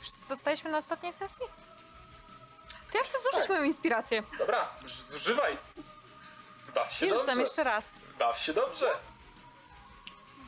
Wszyscy 0.00 0.28
dostaliśmy 0.28 0.70
na 0.70 0.78
ostatniej 0.78 1.12
sesji? 1.12 1.46
To 2.92 2.98
ja 2.98 3.04
chcę 3.04 3.18
zużyć 3.18 3.40
Tak. 3.40 3.48
moją 3.48 3.62
inspirację. 3.62 4.22
Dobra, 4.38 4.68
zużywaj. 5.06 5.58
Baw 6.74 6.92
się 6.92 7.06
I 7.06 7.08
rzucam 7.08 7.26
dobrze. 7.26 7.40
jeszcze 7.40 7.64
raz. 7.64 7.94
Baw 8.18 8.38
się 8.38 8.52
dobrze. 8.52 8.92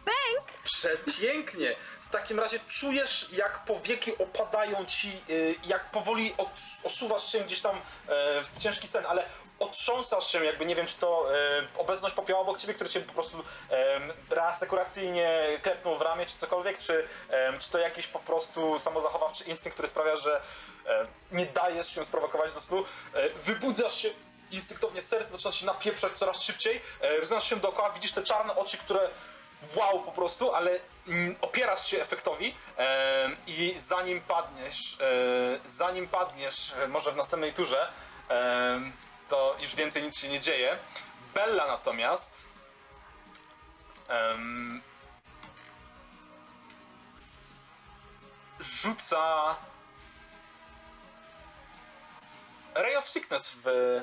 Bęk! 0.04 0.62
Przepięknie. 0.64 1.76
W 2.08 2.10
takim 2.10 2.40
razie 2.40 2.58
czujesz, 2.68 3.28
jak 3.32 3.64
powieki 3.64 4.18
opadają 4.18 4.84
ci, 4.86 5.20
y, 5.30 5.54
jak 5.66 5.90
powoli 5.90 6.34
od, 6.38 6.48
osuwasz 6.84 7.32
się 7.32 7.40
gdzieś 7.40 7.60
tam 7.60 7.76
e, 7.76 7.80
w 8.42 8.58
ciężki 8.58 8.88
sen, 8.88 9.04
ale 9.06 9.24
otrząsasz 9.58 10.32
się, 10.32 10.44
jakby 10.44 10.66
nie 10.66 10.74
wiem, 10.74 10.86
czy 10.86 10.96
to 10.96 11.34
e, 11.34 11.66
obecność 11.78 12.14
popioła 12.14 12.40
obok 12.40 12.58
ciebie, 12.58 12.74
który 12.74 12.90
cię 12.90 13.00
po 13.00 13.12
prostu 13.12 13.44
e, 13.70 14.00
reasekuracyjnie 14.30 15.60
klepnął 15.62 15.96
w 15.96 16.00
ramię, 16.02 16.26
czy 16.26 16.36
cokolwiek, 16.36 16.78
czy, 16.78 17.08
czy 17.60 17.70
to 17.70 17.78
jakiś 17.78 18.06
po 18.06 18.18
prostu 18.18 18.78
samozachowawczy 18.78 19.44
instynkt, 19.44 19.74
który 19.74 19.88
sprawia, 19.88 20.16
że 20.16 20.40
nie 21.32 21.46
dajesz 21.46 21.94
się 21.94 22.04
sprowokować 22.04 22.52
do 22.52 22.60
snu. 22.60 22.84
Wybudzasz 23.36 23.98
się 23.98 24.10
instynktownie, 24.54 25.02
serce 25.02 25.32
zaczyna 25.32 25.52
się 25.52 25.66
napieprzać 25.66 26.12
coraz 26.12 26.42
szybciej, 26.42 26.80
e, 27.00 27.16
rozglądasz 27.16 27.48
się 27.48 27.56
dookoła, 27.56 27.90
widzisz 27.90 28.12
te 28.12 28.22
czarne 28.22 28.56
oczy, 28.56 28.78
które 28.78 29.10
wow 29.74 30.02
po 30.02 30.12
prostu, 30.12 30.54
ale 30.54 30.70
mm, 31.08 31.36
opierasz 31.40 31.86
się 31.86 32.02
efektowi 32.02 32.54
e, 32.78 33.30
i 33.46 33.74
zanim 33.78 34.20
padniesz, 34.20 35.00
e, 35.00 35.68
zanim 35.68 36.08
padniesz, 36.08 36.72
e, 36.72 36.88
może 36.88 37.12
w 37.12 37.16
następnej 37.16 37.54
turze, 37.54 37.92
to 39.28 39.56
już 39.60 39.74
więcej 39.74 40.02
nic 40.02 40.18
się 40.18 40.28
nie 40.28 40.40
dzieje. 40.40 40.78
Bella 41.34 41.66
natomiast 41.66 42.48
rzuca 48.60 49.56
Ray 52.74 52.96
of 52.96 53.08
Sickness 53.08 53.56
w 53.64 54.00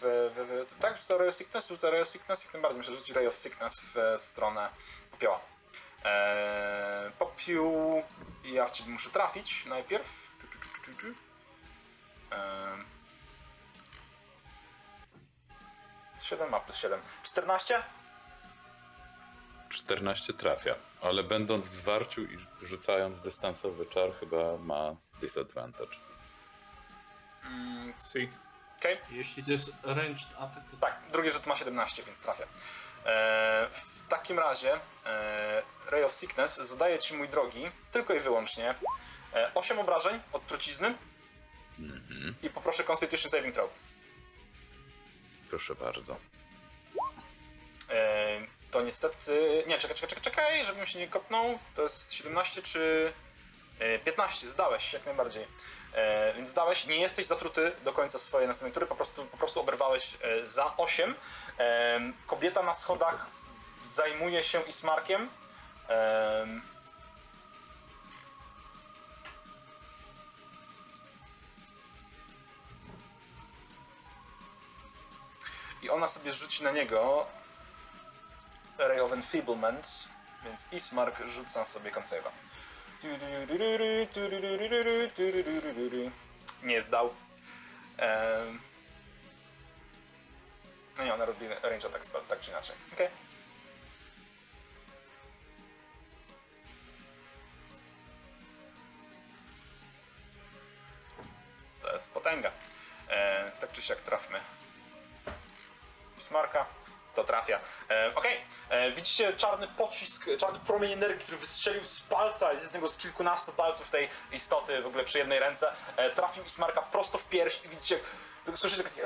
w, 0.00 0.32
w, 0.34 0.68
w, 0.70 0.78
tak, 0.80 0.96
rzuca 0.96 1.16
Ray 1.16 1.28
of 1.28 1.34
Sickness, 1.34 1.68
rzuca 1.68 1.90
Ray 1.90 2.02
of 2.02 2.08
Sickness, 2.08 2.44
jak 2.44 2.52
najbardziej 2.52 2.78
myślę, 2.78 2.92
że 2.94 2.98
rzuci 2.98 3.12
Ray 3.12 3.26
of 3.26 3.34
Sickness 3.34 3.80
w 3.80 4.20
stronę 4.20 4.68
popioła. 5.10 5.40
Eee, 6.04 7.10
popiół, 7.18 8.02
ja 8.44 8.66
w 8.66 8.70
ciebie 8.70 8.90
muszę 8.90 9.10
trafić 9.10 9.66
najpierw. 9.66 10.30
Eee, 12.32 12.84
7 16.20 16.50
ma 16.50 16.60
plus 16.60 16.76
7. 16.76 17.00
14? 17.22 17.82
14 19.68 20.32
trafia, 20.32 20.74
ale 21.02 21.22
będąc 21.22 21.68
w 21.68 21.74
zwarciu 21.74 22.22
i 22.24 22.38
rzucając 22.62 23.20
dystansowy 23.20 23.86
czar 23.86 24.10
chyba 24.20 24.56
ma 24.56 24.96
disadvantage. 25.20 25.96
Mm, 27.44 27.94
Si. 28.12 28.28
Okej. 28.80 28.98
Jeśli 29.10 29.44
to 29.44 29.50
jest 29.50 29.70
ranged 29.82 30.28
attack, 30.38 30.70
to 30.70 30.76
Tak, 30.80 31.00
drugi 31.12 31.30
rzut 31.30 31.46
ma 31.46 31.56
17, 31.56 32.02
więc 32.02 32.20
trafia. 32.20 32.44
E, 32.44 33.68
w 33.72 34.08
takim 34.08 34.38
razie 34.38 34.74
e, 35.06 35.62
Ray 35.90 36.04
of 36.04 36.12
Sickness 36.12 36.56
zadaje 36.56 36.98
ci, 36.98 37.14
mój 37.14 37.28
drogi, 37.28 37.70
tylko 37.92 38.14
i 38.14 38.20
wyłącznie 38.20 38.74
e, 39.34 39.50
8 39.54 39.78
obrażeń 39.78 40.20
od 40.32 40.46
trucizny 40.46 40.94
Mhm. 41.78 42.34
i 42.42 42.50
poproszę 42.50 42.84
Constitution 42.84 43.30
Saving 43.30 43.54
Throw. 43.54 43.70
Proszę 45.50 45.74
bardzo. 45.74 46.16
E, 47.90 48.40
to 48.70 48.82
niestety... 48.82 49.64
Nie, 49.66 49.78
czekaj, 49.78 49.96
czekaj, 49.96 50.08
czekaj, 50.08 50.22
czekaj, 50.32 50.64
żebym 50.66 50.86
się 50.86 50.98
nie 50.98 51.08
kopnął. 51.08 51.58
To 51.76 51.82
jest 51.82 52.12
17 52.12 52.62
czy... 52.62 53.12
e, 53.78 53.98
15, 53.98 54.48
zdałeś, 54.50 54.92
jak 54.92 55.06
najbardziej. 55.06 55.46
E, 55.94 56.32
więc 56.34 56.50
zdałeś, 56.50 56.86
nie 56.86 56.96
jesteś 56.96 57.26
zatruty 57.26 57.72
do 57.84 57.92
końca 57.92 58.18
swojej 58.18 58.48
następnej 58.48 58.72
tury, 58.72 58.86
po 58.86 58.96
prostu, 58.96 59.26
po 59.26 59.36
prostu 59.36 59.60
oberwałeś 59.60 60.16
e, 60.22 60.46
za 60.46 60.76
8. 60.76 61.14
E, 61.58 62.00
kobieta 62.26 62.62
na 62.62 62.74
schodach 62.74 63.26
zajmuje 63.84 64.44
się 64.44 64.62
Ismarkiem. 64.62 65.28
I 75.82 75.90
ona 75.90 76.08
sobie 76.08 76.32
rzuci 76.32 76.64
na 76.64 76.70
niego 76.70 77.26
Ray 78.78 79.00
of 79.00 79.12
Enfeeblement, 79.12 80.08
więc 80.44 80.72
Ismark 80.72 81.26
rzuca 81.26 81.64
sobie 81.64 81.90
koncewa. 81.90 82.30
Nie 86.62 86.82
zdał. 86.82 87.14
Ehm. 87.98 88.60
No 90.98 91.04
nie, 91.04 91.14
ona 91.14 91.24
robi 91.24 91.48
range 91.48 91.88
attack 91.88 92.04
spell, 92.04 92.22
tak 92.28 92.40
czy 92.40 92.50
inaczej. 92.50 92.76
Okej. 92.92 93.08
To 101.82 101.92
jest 101.92 102.14
potęga. 102.14 102.50
E, 103.08 103.52
tak 103.60 103.72
czy 103.72 103.82
siak 103.82 103.98
trafmy. 103.98 104.40
Smarka, 106.18 106.66
to 107.14 107.24
trafia. 107.24 107.60
E, 107.90 108.12
Okej, 108.14 108.40
e, 108.70 108.92
widzicie 108.92 109.32
czarny 109.32 109.68
pocisk, 109.68 110.24
czarny 110.38 110.58
promień 110.66 110.92
energii, 110.92 111.24
który 111.24 111.38
wystrzelił 111.38 111.84
z 111.84 112.00
palca, 112.00 112.58
z 112.58 112.62
jednego 112.62 112.88
z 112.88 112.96
kilkunastu 112.98 113.52
palców 113.52 113.90
tej 113.90 114.08
istoty 114.32 114.82
w 114.82 114.86
ogóle 114.86 115.04
przy 115.04 115.18
jednej 115.18 115.38
ręce. 115.38 115.72
E, 115.96 116.10
trafił 116.10 116.44
Ismarka 116.44 116.82
prosto 116.82 117.18
w 117.18 117.24
pierś 117.24 117.64
i 117.64 117.68
widzicie, 117.68 117.98
słyszycie 118.54 118.82
takie... 118.82 119.02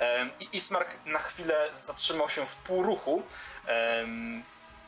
E, 0.00 0.28
I 0.40 0.56
Ismark 0.56 0.88
na 1.04 1.18
chwilę 1.18 1.68
zatrzymał 1.72 2.30
się 2.30 2.46
w 2.46 2.56
półruchu. 2.56 3.22
E, 3.68 4.04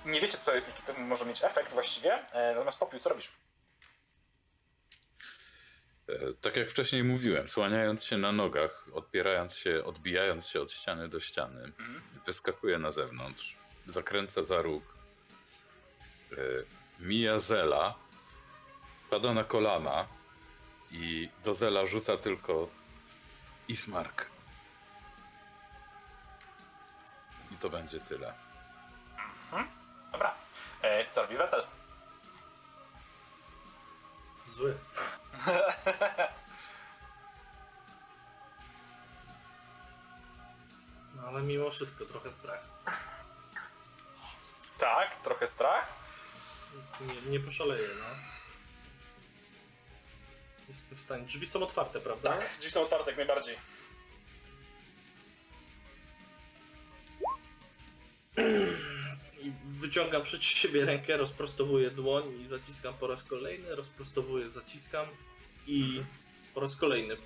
nie 0.05 0.21
wiecie, 0.21 0.39
co, 0.39 0.55
jaki 0.55 0.83
to 0.83 0.93
może 0.93 1.25
mieć 1.25 1.45
efekt 1.45 1.73
właściwie, 1.73 2.15
e, 2.33 2.53
natomiast 2.53 2.79
Popiół, 2.79 3.01
co 3.01 3.09
robisz? 3.09 3.33
E, 6.09 6.33
Tak 6.41 6.57
jak 6.57 6.71
wcześniej 6.71 7.05
mówiłem, 7.05 7.49
słaniając 7.49 8.05
się 8.05 8.19
na 8.19 8.33
nogach, 8.33 8.85
odpierając 8.93 9.57
się, 9.57 9.85
odbijając 9.85 10.47
się 10.47 10.61
od 10.61 10.73
ściany 10.73 11.09
do 11.09 11.21
ściany, 11.21 11.73
wyskakuje 12.27 12.79
na 12.79 12.93
zewnątrz, 12.93 13.57
zakręca 13.87 14.43
za 14.43 14.63
róg, 14.63 14.85
e, 16.33 16.37
mija 17.01 17.39
Zela, 17.39 17.95
pada 19.11 19.35
na 19.35 19.45
kolana 19.45 20.07
i 20.91 21.29
do 21.45 21.55
Zela 21.55 21.87
rzuca 21.87 22.17
tylko 22.17 22.69
Ismark. 23.69 24.27
I 27.51 27.57
to 27.57 27.71
będzie 27.71 28.01
tyle. 28.01 28.35
Dobra, 30.13 30.35
e, 30.83 31.07
co 31.07 31.23
robi 31.23 31.37
Wetel? 31.37 31.63
Zły. 34.53 34.79
No 41.17 41.23
ale 41.29 41.43
mimo 41.43 41.71
wszystko 41.71 42.05
trochę 42.05 42.33
strach. 42.33 42.69
Tak, 44.79 45.23
trochę 45.23 45.47
strach. 45.47 45.89
Nie, 47.01 47.31
nie 47.31 47.41
poszaleję, 47.41 47.89
no. 47.99 48.05
Jestem 50.69 50.99
w 50.99 51.03
stanie. 51.03 51.25
Drzwi 51.25 51.47
są 51.47 51.63
otwarte, 51.63 52.01
prawda? 52.01 52.37
Tak, 52.37 52.51
drzwi 52.59 52.71
są 52.71 52.83
otwarte 52.83 53.11
jak 53.11 53.17
najbardziej. 53.17 53.57
Wyciągam 59.83 60.23
przed 60.23 60.45
siebie 60.45 60.85
rękę, 60.85 61.17
rozprostowuję 61.17 61.91
dłoń 61.91 62.41
i 62.41 62.47
zaciskam 62.47 62.95
po 62.95 63.07
raz 63.07 63.23
kolejny, 63.23 63.75
rozprostowuję, 63.75 64.51
zaciskam 64.51 65.07
i 65.67 66.03
po 66.55 66.61
raz 66.61 66.77
kolejny 66.77 67.17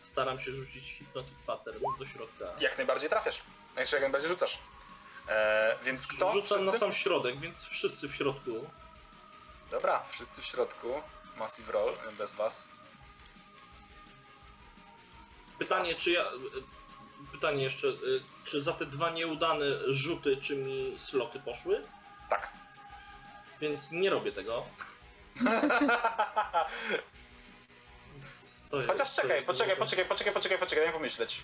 staram 0.00 0.40
się 0.40 0.52
rzucić 0.52 0.96
Hypnotic 0.98 1.34
Pattern 1.46 1.78
do 1.98 2.06
środka. 2.06 2.44
Jak 2.60 2.78
najbardziej 2.78 3.08
trafiasz. 3.08 3.42
Znaczy 3.74 3.94
jak 3.94 4.02
najbardziej 4.02 4.30
rzucasz. 4.30 4.58
E, 5.28 5.76
więc 5.84 6.06
kto? 6.06 6.32
Rzucam 6.32 6.64
na 6.64 6.72
Wszyscy? 6.72 6.78
sam 6.78 6.92
środek, 6.92 7.40
więc 7.40 7.64
wszyscy 7.64 8.08
w 8.08 8.14
środku. 8.14 8.70
Dobra, 9.70 10.04
wszyscy 10.10 10.42
w 10.42 10.44
środku. 10.44 10.88
Massive 11.36 11.72
roll, 11.72 11.94
bez 12.18 12.34
was. 12.34 12.72
Pytanie, 15.58 15.94
czy 15.94 16.10
ja... 16.10 16.24
Pytanie 17.32 17.62
jeszcze, 17.62 17.86
y, 17.88 18.22
czy 18.44 18.62
za 18.62 18.72
te 18.72 18.86
dwa 18.86 19.10
nieudane 19.10 19.64
rzuty, 19.86 20.36
czy 20.36 20.56
mi 20.56 20.94
sloty 20.98 21.40
poszły? 21.40 21.82
Tak. 22.28 22.52
Więc 23.60 23.90
nie 23.90 24.10
robię 24.10 24.32
tego. 24.32 24.66
Stoję, 28.46 28.86
Chociaż 28.86 29.08
stoję 29.08 29.28
czekaj, 29.28 29.42
z 29.42 29.44
poczekaj, 29.44 29.76
poczekaj, 29.76 30.04
poczekaj, 30.04 30.32
poczekaj, 30.34 30.58
poczekaj, 30.58 30.84
daj 30.84 30.92
pomyśleć. 30.92 31.42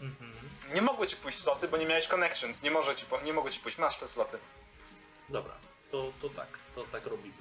Mhm. 0.00 0.32
Nie 0.74 0.82
mogły 0.82 1.06
ci 1.06 1.16
pójść 1.16 1.38
sloty, 1.38 1.68
bo 1.68 1.76
nie 1.76 1.86
miałeś 1.86 2.06
connections. 2.06 2.62
Nie, 2.62 2.70
może 2.70 2.94
ci 2.94 3.06
po, 3.06 3.20
nie 3.20 3.32
mogły 3.32 3.50
ci 3.50 3.60
pójść. 3.60 3.78
Masz 3.78 3.96
te 3.96 4.08
sloty. 4.08 4.38
Dobra, 5.28 5.54
to, 5.90 6.12
to 6.22 6.28
tak, 6.28 6.48
to 6.74 6.84
tak 6.84 7.06
robimy. 7.06 7.34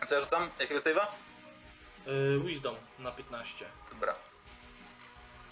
A 0.00 0.06
co 0.06 0.14
ja 0.14 0.20
rzucam? 0.20 0.50
Jakiego 0.58 0.80
save'a? 0.80 1.06
Y, 2.06 2.40
Wisdom 2.44 2.76
na 2.98 3.12
15. 3.12 3.66
Dobra. 3.90 4.14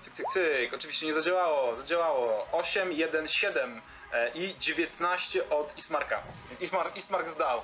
Cyk, 0.01 0.15
cyk, 0.15 0.27
cyk. 0.33 0.75
Oczywiście 0.75 1.07
nie 1.07 1.13
zadziałało. 1.13 1.77
Zadziałało. 1.77 2.49
8, 2.53 2.93
1, 2.93 3.29
7 3.29 3.83
e, 4.13 4.31
i 4.31 4.59
19 4.59 5.51
od 5.51 5.79
Ismarka. 5.79 6.23
Więc 6.49 6.61
Ismark, 6.61 6.97
Ismark 6.97 7.29
zdał. 7.29 7.63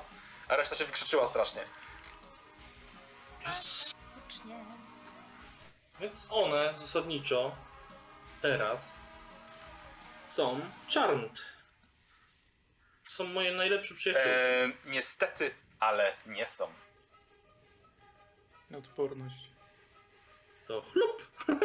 A 0.48 0.56
reszta 0.56 0.76
się 0.76 0.84
wykrzyczyła 0.84 1.26
strasznie. 1.26 1.62
Więc 6.00 6.26
one 6.30 6.74
zasadniczo 6.74 7.56
teraz 8.42 8.92
są 10.28 10.60
charmed. 10.94 11.42
Są 13.04 13.24
moje 13.24 13.52
najlepsze 13.52 13.94
przyjaciółki. 13.94 14.30
E, 14.30 14.72
niestety, 14.84 15.50
ale 15.80 16.16
nie 16.26 16.46
są. 16.46 16.68
Odporność. 18.78 19.50
To 20.68 20.82
chlup. 20.82 21.26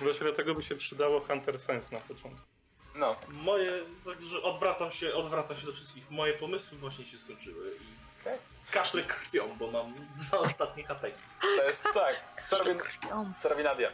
Właśnie 0.00 0.20
dlatego 0.26 0.54
by 0.54 0.62
się 0.62 0.76
przydało 0.76 1.20
Hunter 1.20 1.58
Sense 1.58 1.94
na 1.94 2.00
początku. 2.00 2.46
No, 2.94 3.16
Moje, 3.28 3.72
także 4.04 4.42
odwracam 4.42 4.90
się, 4.90 5.14
odwracam 5.14 5.56
się 5.56 5.66
do 5.66 5.72
wszystkich. 5.72 6.10
Moje 6.10 6.32
pomysły 6.34 6.78
właśnie 6.78 7.04
się 7.06 7.18
skończyły 7.18 7.70
i 7.70 7.86
okej. 8.20 8.38
kaszlę 8.70 9.02
krwią, 9.02 9.56
bo 9.58 9.70
mam 9.70 9.94
dwa 10.16 10.38
ostatnie 10.38 10.84
HP. 10.84 11.10
To 11.40 11.62
jest 11.62 11.82
tak. 11.82 12.16
Co 12.48 12.58
robi, 12.58 12.80
Krwią. 12.80 13.32
co 13.38 13.48
robi 13.48 13.62
Nadia? 13.62 13.90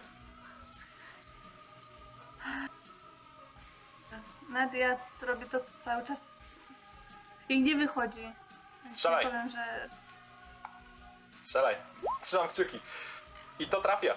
Nadia 4.49 4.99
robi 5.23 5.47
to, 5.47 5.61
co 5.61 5.79
cały 5.79 6.05
czas 6.05 6.39
jej 7.49 7.63
nie 7.63 7.77
wychodzi. 7.77 8.33
Strzelaj. 8.93 9.25
Ja 9.25 9.31
powiem, 9.31 9.49
że 9.49 9.89
Strzelaj. 11.53 11.77
Trzymam 12.23 12.49
kciuki. 12.49 12.81
I 13.59 13.67
to 13.67 13.81
trafia. 13.83 14.15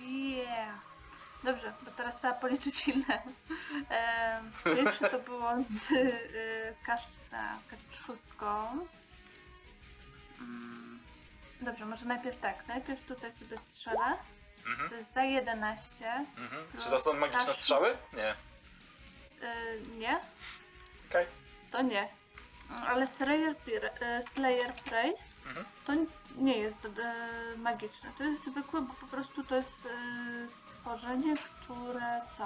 yeah. 0.00 0.74
Dobrze, 1.44 1.72
bo 1.82 1.90
teraz 1.90 2.18
trzeba 2.18 2.34
policzyć 2.34 2.88
ile. 2.88 3.22
Em, 3.88 4.52
Pierwsze 4.76 5.08
to 5.10 5.18
było 5.18 5.50
z 5.70 5.90
y, 5.90 6.76
kasz, 6.86 7.02
tak, 7.30 7.58
szóstką. 8.06 8.86
Mm, 10.40 10.98
Dobrze, 11.60 11.86
może 11.86 12.06
najpierw 12.06 12.40
tak. 12.40 12.66
Najpierw 12.68 13.06
tutaj 13.06 13.32
sobie 13.32 13.56
strzelę. 13.56 14.16
Mhm. 14.66 14.88
To 14.88 14.94
jest 14.94 15.12
za 15.14 15.22
11. 15.24 16.26
Mhm. 16.36 16.66
Czy 16.78 16.90
to 16.90 17.00
są 17.00 17.12
magiczne 17.12 17.40
Kasz- 17.46 17.56
strzały? 17.56 17.96
Nie. 18.12 18.30
Y, 19.48 19.82
nie, 19.98 20.20
Okej. 21.10 21.26
to 21.70 21.82
nie. 21.82 22.08
Ale 22.86 23.06
Slayer, 23.06 23.50
y, 24.18 24.22
Slayer 24.34 24.74
Prey 24.74 25.14
Mhm. 25.46 25.66
to 25.84 25.92
nie 26.36 26.58
jest 26.58 26.84
y, 26.84 26.90
magiczne. 27.56 28.12
To 28.18 28.24
jest 28.24 28.44
zwykłe, 28.44 28.80
bo 28.80 28.94
po 28.94 29.06
prostu 29.06 29.44
to 29.44 29.56
jest 29.56 29.86
y, 29.86 30.48
stworzenie, 30.48 31.36
które 31.36 32.20
co? 32.28 32.44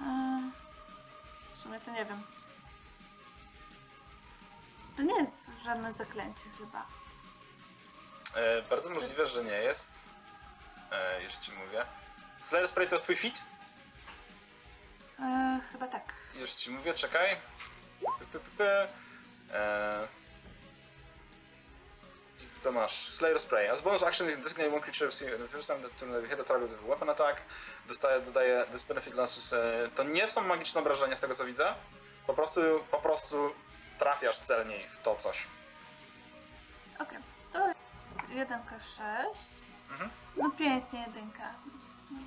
Y, 0.00 0.04
w 1.54 1.58
sumie 1.58 1.80
to 1.80 1.90
nie 1.90 2.04
wiem. 2.04 2.22
To 4.96 5.02
nie 5.02 5.14
jest 5.20 5.46
żadne 5.64 5.92
zaklęcie 5.92 6.44
chyba. 6.58 6.86
E, 8.34 8.62
bardzo 8.62 8.90
możliwe, 8.90 9.26
że 9.26 9.44
nie 9.44 9.62
jest. 9.62 10.04
E, 10.90 11.22
już 11.22 11.32
ci 11.32 11.52
mówię. 11.52 11.84
Slayer 12.40 12.68
Spray 12.68 12.88
to 12.88 12.94
jest 12.94 13.04
twój 13.04 13.16
fit? 13.16 13.42
E, 15.20 15.60
chyba 15.72 15.88
tak. 15.88 16.14
Już 16.34 16.50
ci 16.50 16.70
mówię, 16.70 16.94
czekaj. 16.94 17.36
Py, 18.00 18.26
py, 18.32 18.38
py, 18.40 18.50
py. 18.58 18.88
E, 19.54 20.08
to 22.62 22.72
masz? 22.72 23.14
Slayer 23.14 23.38
Spray. 23.40 23.68
As 23.68 23.82
bonus 23.82 24.02
action, 24.02 24.26
designate 24.42 24.70
one 24.72 24.80
creature 24.80 25.10
the 25.38 25.48
first 25.48 25.68
time 25.68 25.80
that 25.82 25.96
to 25.98 26.06
hit 26.22 26.40
a 26.40 26.44
target 26.44 26.70
with 26.70 26.82
weapon 26.88 27.08
attack. 27.10 27.36
Dostaje, 27.88 28.20
dodaje 28.20 28.66
this 28.72 28.82
benefit. 28.82 29.14
E, 29.52 29.88
to 29.94 30.02
nie 30.04 30.28
są 30.28 30.40
magiczne 30.40 30.80
obrażenia 30.80 31.16
z 31.16 31.20
tego 31.20 31.34
co 31.34 31.44
widzę. 31.44 31.74
Po 32.26 32.34
prostu, 32.34 32.60
po 32.90 32.98
prostu 32.98 33.54
trafiasz 33.98 34.38
celniej 34.38 34.88
w 34.88 35.02
to 35.02 35.16
coś. 35.16 35.46
Okej, 36.98 37.18
to 37.52 37.68
jest 37.68 37.78
1K6. 38.50 39.02
Mhm. 39.90 40.10
No 40.36 40.50
pięknie, 40.50 41.00
jedynka. 41.06 41.50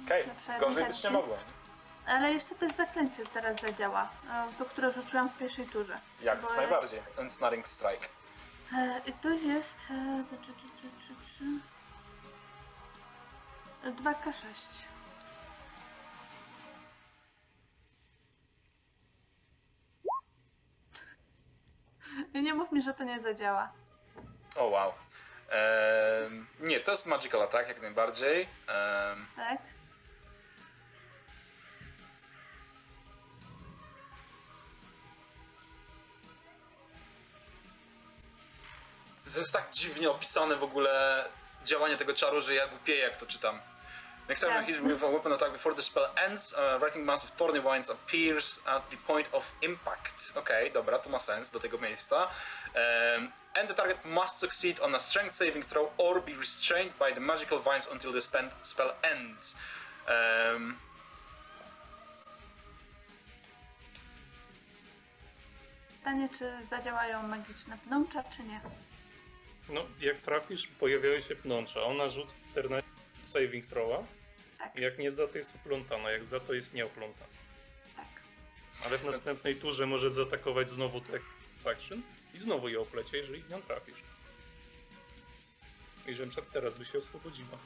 Okej, 0.05 0.27
Lepsza 0.27 0.59
gorzej 0.59 0.69
jedynka 0.83 0.87
być 0.93 1.03
nie 1.03 1.09
mogło. 1.09 1.37
Ale 2.07 2.31
jeszcze 2.33 2.55
też 2.55 2.71
zaklęcie 2.71 3.25
teraz 3.25 3.61
zadziała. 3.61 4.09
e, 4.31 4.47
To, 4.57 4.65
które 4.65 4.91
rzuciłam 4.91 5.29
w 5.29 5.37
pierwszej 5.37 5.65
turze. 5.65 5.99
Jak 6.21 6.43
najbardziej. 6.55 6.99
jest- 6.99 7.19
Ensnaring 7.19 7.67
Strike. 7.67 8.07
E, 8.77 9.01
I 9.05 9.13
to 9.13 9.29
jest. 9.29 9.91
e, 9.91 10.23
to- 10.29 10.37
czy- 10.37 10.53
czy- 10.53 10.69
czy- 10.81 10.91
czy- 11.07 11.37
czy- 11.37 11.59
e, 13.87 13.91
2K6. 13.91 14.67
I 22.33 22.41
Nie 22.43 22.53
mów 22.53 22.71
mi, 22.71 22.81
że 22.81 22.93
to 22.93 23.03
nie 23.03 23.19
zadziała. 23.19 23.71
O 24.57 24.65
wow. 24.65 24.93
Ehm, 25.49 26.45
nie, 26.59 26.79
to 26.79 26.91
jest 26.91 27.05
Magical 27.05 27.41
Attack 27.41 27.67
jak 27.67 27.81
najbardziej. 27.81 28.41
Ehm, 28.67 29.25
Tak? 29.35 29.57
To 39.33 39.39
jest 39.39 39.53
tak 39.53 39.71
dziwnie 39.71 40.11
opisane 40.11 40.55
w 40.55 40.63
ogóle 40.63 41.25
działanie 41.63 41.97
tego 41.97 42.13
czaru, 42.13 42.41
że 42.41 42.53
ja 42.53 42.67
głupieję 42.67 42.99
jak 42.99 43.17
to 43.17 43.25
czytam. 43.25 43.61
Next 44.29 44.43
time 44.43 44.53
Tak. 44.55 44.69
you 44.69 44.75
hit 44.75 44.83
with 44.93 45.03
a 45.03 45.07
weapon 45.07 45.33
attack 45.33 45.51
before 45.51 45.75
the 45.75 45.81
spell 45.81 46.09
ends, 46.15 46.53
uh, 46.53 46.79
writing 46.81 47.05
mass 47.05 47.23
of 47.23 47.31
thorny 47.31 47.61
vines 47.61 47.89
appears 47.89 48.59
at 48.65 48.89
the 48.89 48.97
point 48.97 49.29
of 49.31 49.51
impact. 49.61 50.31
Okej, 50.35 50.71
dobra, 50.71 50.99
to 50.99 51.09
ma 51.09 51.19
sens 51.19 51.51
do 51.51 51.59
tego 51.59 51.77
miejsca. 51.77 52.27
Um, 52.75 53.31
and 53.59 53.67
the 53.67 53.73
target 53.73 54.05
must 54.05 54.39
succeed 54.39 54.79
on 54.79 54.95
a 54.95 54.99
strength 54.99 55.35
saving 55.35 55.65
throw 55.65 55.91
or 55.97 56.21
be 56.21 56.33
restrained 56.33 56.93
by 56.99 57.13
the 57.13 57.19
magical 57.19 57.59
vines 57.59 57.87
until 57.91 58.13
the 58.13 58.21
spell, 58.21 58.49
spell 58.63 58.93
ends. 59.03 59.55
Um, 60.07 60.77
Pytanie, 65.99 66.29
czy 66.29 66.65
zadziałają 66.65 67.23
magiczne 67.23 67.77
pnącza, 67.77 68.23
czy 68.23 68.43
nie? 68.43 68.61
No, 69.69 69.85
jak 69.99 70.19
trafisz, 70.19 70.67
pojawiają 70.67 71.21
się 71.21 71.35
pnącza. 71.35 71.83
Ona 71.83 72.09
rzuca 72.09 72.33
14 72.51 72.91
saving 73.23 73.65
throwa. 73.65 74.03
Tak, 74.57 74.75
Jak 74.75 74.97
nie 74.97 75.11
zda, 75.11 75.27
to 75.27 75.37
jest 75.37 75.55
uplątana. 75.55 76.11
Jak 76.11 76.23
zda, 76.23 76.39
to 76.39 76.53
jest 76.53 76.73
nieoplątana. 76.73 77.31
tak. 77.95 78.05
Ale 78.85 78.97
w 78.97 79.05
następnej 79.05 79.55
turze 79.55 79.85
może 79.85 80.09
zaatakować 80.09 80.69
znowu 80.69 81.01
tak 81.01 81.21
action 81.71 82.01
i 82.33 82.39
znowu 82.39 82.69
ją 82.69 82.81
oplecie, 82.81 83.17
jeżeli 83.17 83.43
nią 83.49 83.61
trafisz. 83.61 84.01
I 86.07 86.13
że 86.13 86.27
teraz 86.53 86.77
by 86.77 86.85
się 86.85 86.97
oswobodziła. 86.97 87.57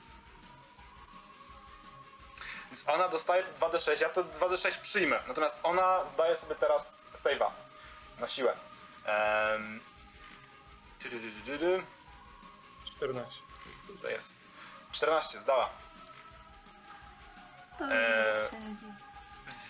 Więc 2.68 2.90
ona 2.90 3.08
dostaje 3.08 3.44
te 3.44 3.60
2d6, 3.60 4.02
ja 4.02 4.10
to 4.10 4.24
2d6 4.24 4.82
przyjmę. 4.82 5.20
Natomiast 5.28 5.60
ona 5.64 6.06
zdaje 6.06 6.36
sobie 6.36 6.56
teraz 6.56 7.12
save'a 7.14 7.52
na 8.20 8.28
siłę. 8.28 8.58
Um, 9.08 9.80
14. 12.86 13.42
Tutaj 13.88 14.12
jest. 14.12 14.44
14, 14.92 15.40
zdała. 15.40 15.70
To 17.80 17.86
Eee. 17.92 18.50
się 18.52 18.60
nie. 18.60 18.76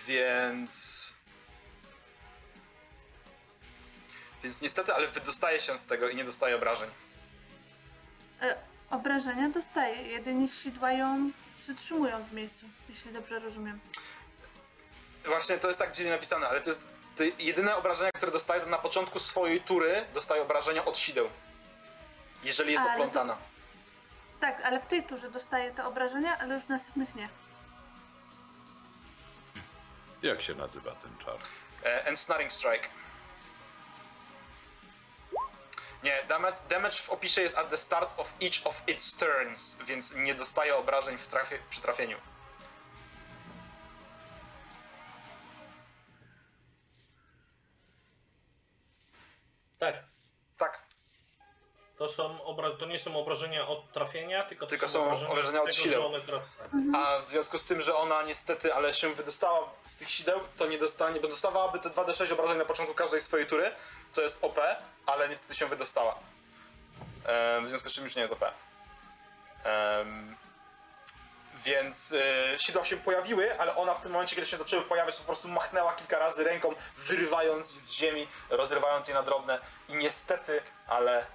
Więc. 0.08 1.16
Więc 4.44 4.62
niestety, 4.62 4.94
ale 4.94 5.08
wydostaje 5.08 5.62
się 5.62 5.78
z 5.78 5.86
tego 5.86 6.10
i 6.10 6.16
nie 6.16 6.24
dostaje 6.24 6.56
obrażeń. 6.56 6.90
E, 8.42 8.56
obrażenia 8.90 9.50
dostaje, 9.50 10.02
jedynie 10.02 10.48
sidła 10.48 10.92
ją 10.92 11.32
przytrzymują 11.58 12.24
w 12.24 12.34
miejscu, 12.34 12.66
jeśli 12.90 13.12
dobrze 13.12 13.40
rozumiem. 13.40 13.80
Właśnie 15.26 15.58
to 15.58 15.68
jest 15.68 15.80
tak 15.80 15.92
dziwnie 15.92 16.12
napisane, 16.12 16.48
ale 16.48 16.62
to 16.62 16.70
jest. 16.70 16.95
To 17.18 17.24
jedyne 17.40 17.76
obrażenia, 17.76 18.12
które 18.16 18.32
dostaje, 18.32 18.62
to 18.62 18.68
na 18.68 18.78
początku 18.78 19.20
swojej 19.20 19.62
tury 19.62 20.06
dostaje 20.14 20.42
obrażenia 20.42 20.86
od 20.86 20.98
sideł. 20.98 21.30
Jeżeli 22.44 22.72
jest 22.74 22.86
Ale 22.86 22.92
to- 22.92 22.98
oplątana. 23.04 23.38
Tak, 24.40 24.62
ale 24.66 24.80
w 24.80 24.86
tej 24.86 25.04
turze 25.04 25.32
dostaje 25.32 25.72
te 25.72 25.86
obrażenia, 25.86 26.38
ale 26.40 26.56
już 26.56 26.64
w 26.64 26.70
następnych 26.70 27.16
nie. 27.16 27.30
Jak 30.22 30.42
się 30.42 30.56
nazywa 30.56 30.92
ten 30.92 31.18
czar? 31.26 31.36
E, 31.84 32.06
Ensnaring 32.06 32.54
Strike. 32.54 32.88
Nie, 36.04 36.24
damage, 36.28 36.58
damage 36.70 36.96
w 36.98 37.10
opisie 37.10 37.42
jest 37.42 37.58
at 37.58 37.70
the 37.70 37.78
start 37.78 38.10
of 38.20 38.34
each 38.44 38.66
of 38.68 38.76
its 38.88 39.18
turns, 39.18 39.76
więc 39.86 40.16
nie 40.16 40.36
dostaje 40.36 40.76
obrażeń 40.76 41.18
w 41.18 41.28
trafie, 41.28 41.60
przy 41.70 41.82
trafieniu. 41.82 42.18
Tak. 49.80 49.96
Tak, 50.58 50.82
To, 51.98 52.10
są 52.10 52.38
obra- 52.38 52.78
to 52.80 52.86
nie 52.86 53.00
są 53.00 53.16
obrażenia 53.20 53.68
od 53.68 53.92
trafienia, 53.92 54.44
tylko 54.44 54.66
to 54.66 54.70
Tylko 54.70 54.88
są 54.90 55.04
obrażenia, 55.06 55.32
obrażenia 55.32 55.62
od 55.62 55.66
tego, 55.70 55.78
sideł. 55.84 56.12
tak. 56.28 56.42
a 56.96 57.20
w 57.20 57.24
związku 57.24 57.60
z 57.60 57.66
tym, 57.66 57.82
że 57.82 57.96
ona 57.96 58.22
niestety, 58.24 58.74
ale 58.74 58.94
się 58.94 59.14
wydostała 59.14 59.70
z 59.86 59.96
tych 59.98 60.10
sideł, 60.12 60.40
to 60.58 60.68
nie 60.68 60.78
dostanie, 60.78 61.20
bo 61.20 61.28
dostawałaby 61.28 61.80
te 61.80 61.90
2d6 61.90 62.34
obrażeń 62.34 62.58
na 62.58 62.66
początku 62.66 62.96
każdej 62.96 63.22
swojej 63.22 63.48
tury, 63.48 63.72
to 64.14 64.22
jest 64.22 64.44
OP, 64.44 64.60
ale 65.06 65.30
niestety 65.30 65.56
się 65.56 65.66
wydostała. 65.66 66.16
W 67.64 67.68
związku 67.68 67.90
z 67.90 67.94
czym 67.94 68.04
już 68.04 68.16
nie 68.16 68.22
jest 68.22 68.34
OP. 68.34 68.44
Em, 69.64 70.36
więc 71.66 72.12
y, 72.12 72.24
sidła 72.60 72.86
się 72.86 72.98
pojawiły, 72.98 73.60
ale 73.60 73.76
ona 73.76 73.94
w 73.94 74.02
tym 74.02 74.12
momencie, 74.12 74.36
kiedy 74.36 74.48
się 74.48 74.58
zaczęły 74.58 74.84
pojawiać, 74.84 75.16
po 75.18 75.24
prostu 75.24 75.48
machnęła 75.48 75.94
kilka 75.94 76.20
razy 76.20 76.44
ręką, 76.44 76.74
wyrywając 76.98 77.68
z 77.68 77.92
ziemi, 77.92 78.28
rozrywając 78.50 79.08
je 79.08 79.14
na 79.14 79.24
drobne 79.24 79.60
i 79.90 79.94
niestety, 79.94 80.62
ale 80.88 81.26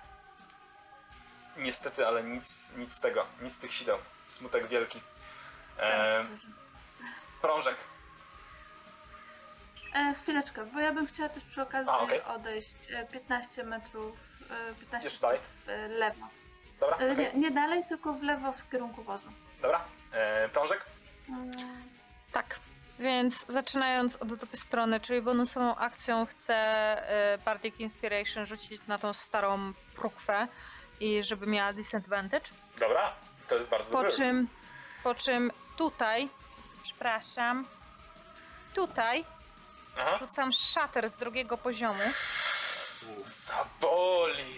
niestety, 1.56 2.06
ale 2.06 2.22
nic, 2.24 2.72
nic 2.76 2.92
z 2.92 3.00
tego, 3.00 3.26
nic 3.40 3.54
z 3.54 3.58
tych 3.58 3.74
sideł. 3.74 3.98
Smutek 4.28 4.66
wielki. 4.68 5.00
Turze. 5.76 6.26
prążek. 7.42 7.76
E, 9.96 10.14
chwileczkę, 10.14 10.64
bo 10.64 10.80
ja 10.80 10.92
bym 10.92 11.06
chciała 11.06 11.28
też 11.28 11.44
przy 11.44 11.62
okazji 11.62 11.92
A, 11.92 11.98
okej. 11.98 12.22
odejść 12.22 12.76
e, 12.90 13.06
15 13.06 13.64
metrów, 13.64 14.16
e, 14.50 14.74
15 14.74 15.08
Jeszcze 15.08 15.20
dalej? 15.20 15.40
stóp 15.62 15.74
w 15.74 15.88
lewo. 15.90 16.26
Dobra, 16.80 16.96
E, 16.96 17.12
okej. 17.12 17.16
nie, 17.16 17.32
nie 17.32 17.50
dalej, 17.50 17.84
tylko 17.88 18.12
w 18.12 18.22
lewo 18.22 18.52
w 18.52 18.70
kierunku 18.70 19.02
wozu. 19.02 19.28
Dobra. 19.62 19.84
E, 20.12 20.48
prążek? 20.48 20.84
Tak. 22.32 22.58
Więc 22.98 23.44
zaczynając 23.48 24.16
od 24.16 24.34
dupy 24.34 24.56
strony, 24.56 25.00
czyli 25.00 25.22
bonusową 25.22 25.76
akcją 25.76 26.26
chcę 26.26 26.54
e, 26.54 27.38
Bardic 27.38 27.74
Inspiration 27.80 28.46
rzucić 28.46 28.82
na 28.86 28.98
tą 28.98 29.12
starą 29.12 29.72
prókwę 29.94 30.48
i 31.00 31.22
żeby 31.22 31.46
miała 31.46 31.72
disadvantage. 31.72 32.50
Dobra. 32.78 33.12
To 33.48 33.54
jest 33.54 33.68
bardzo 33.68 33.92
Po 33.92 33.98
dobry. 34.02 34.12
czym, 34.16 34.48
po 35.04 35.14
czym 35.14 35.52
tutaj, 35.76 36.28
przepraszam, 36.82 37.66
tutaj 38.74 39.24
Aha. 39.98 40.16
rzucam 40.18 40.52
shatter 40.52 41.08
z 41.10 41.16
drugiego 41.16 41.58
poziomu. 41.58 42.02
Zaboli. 43.24 44.54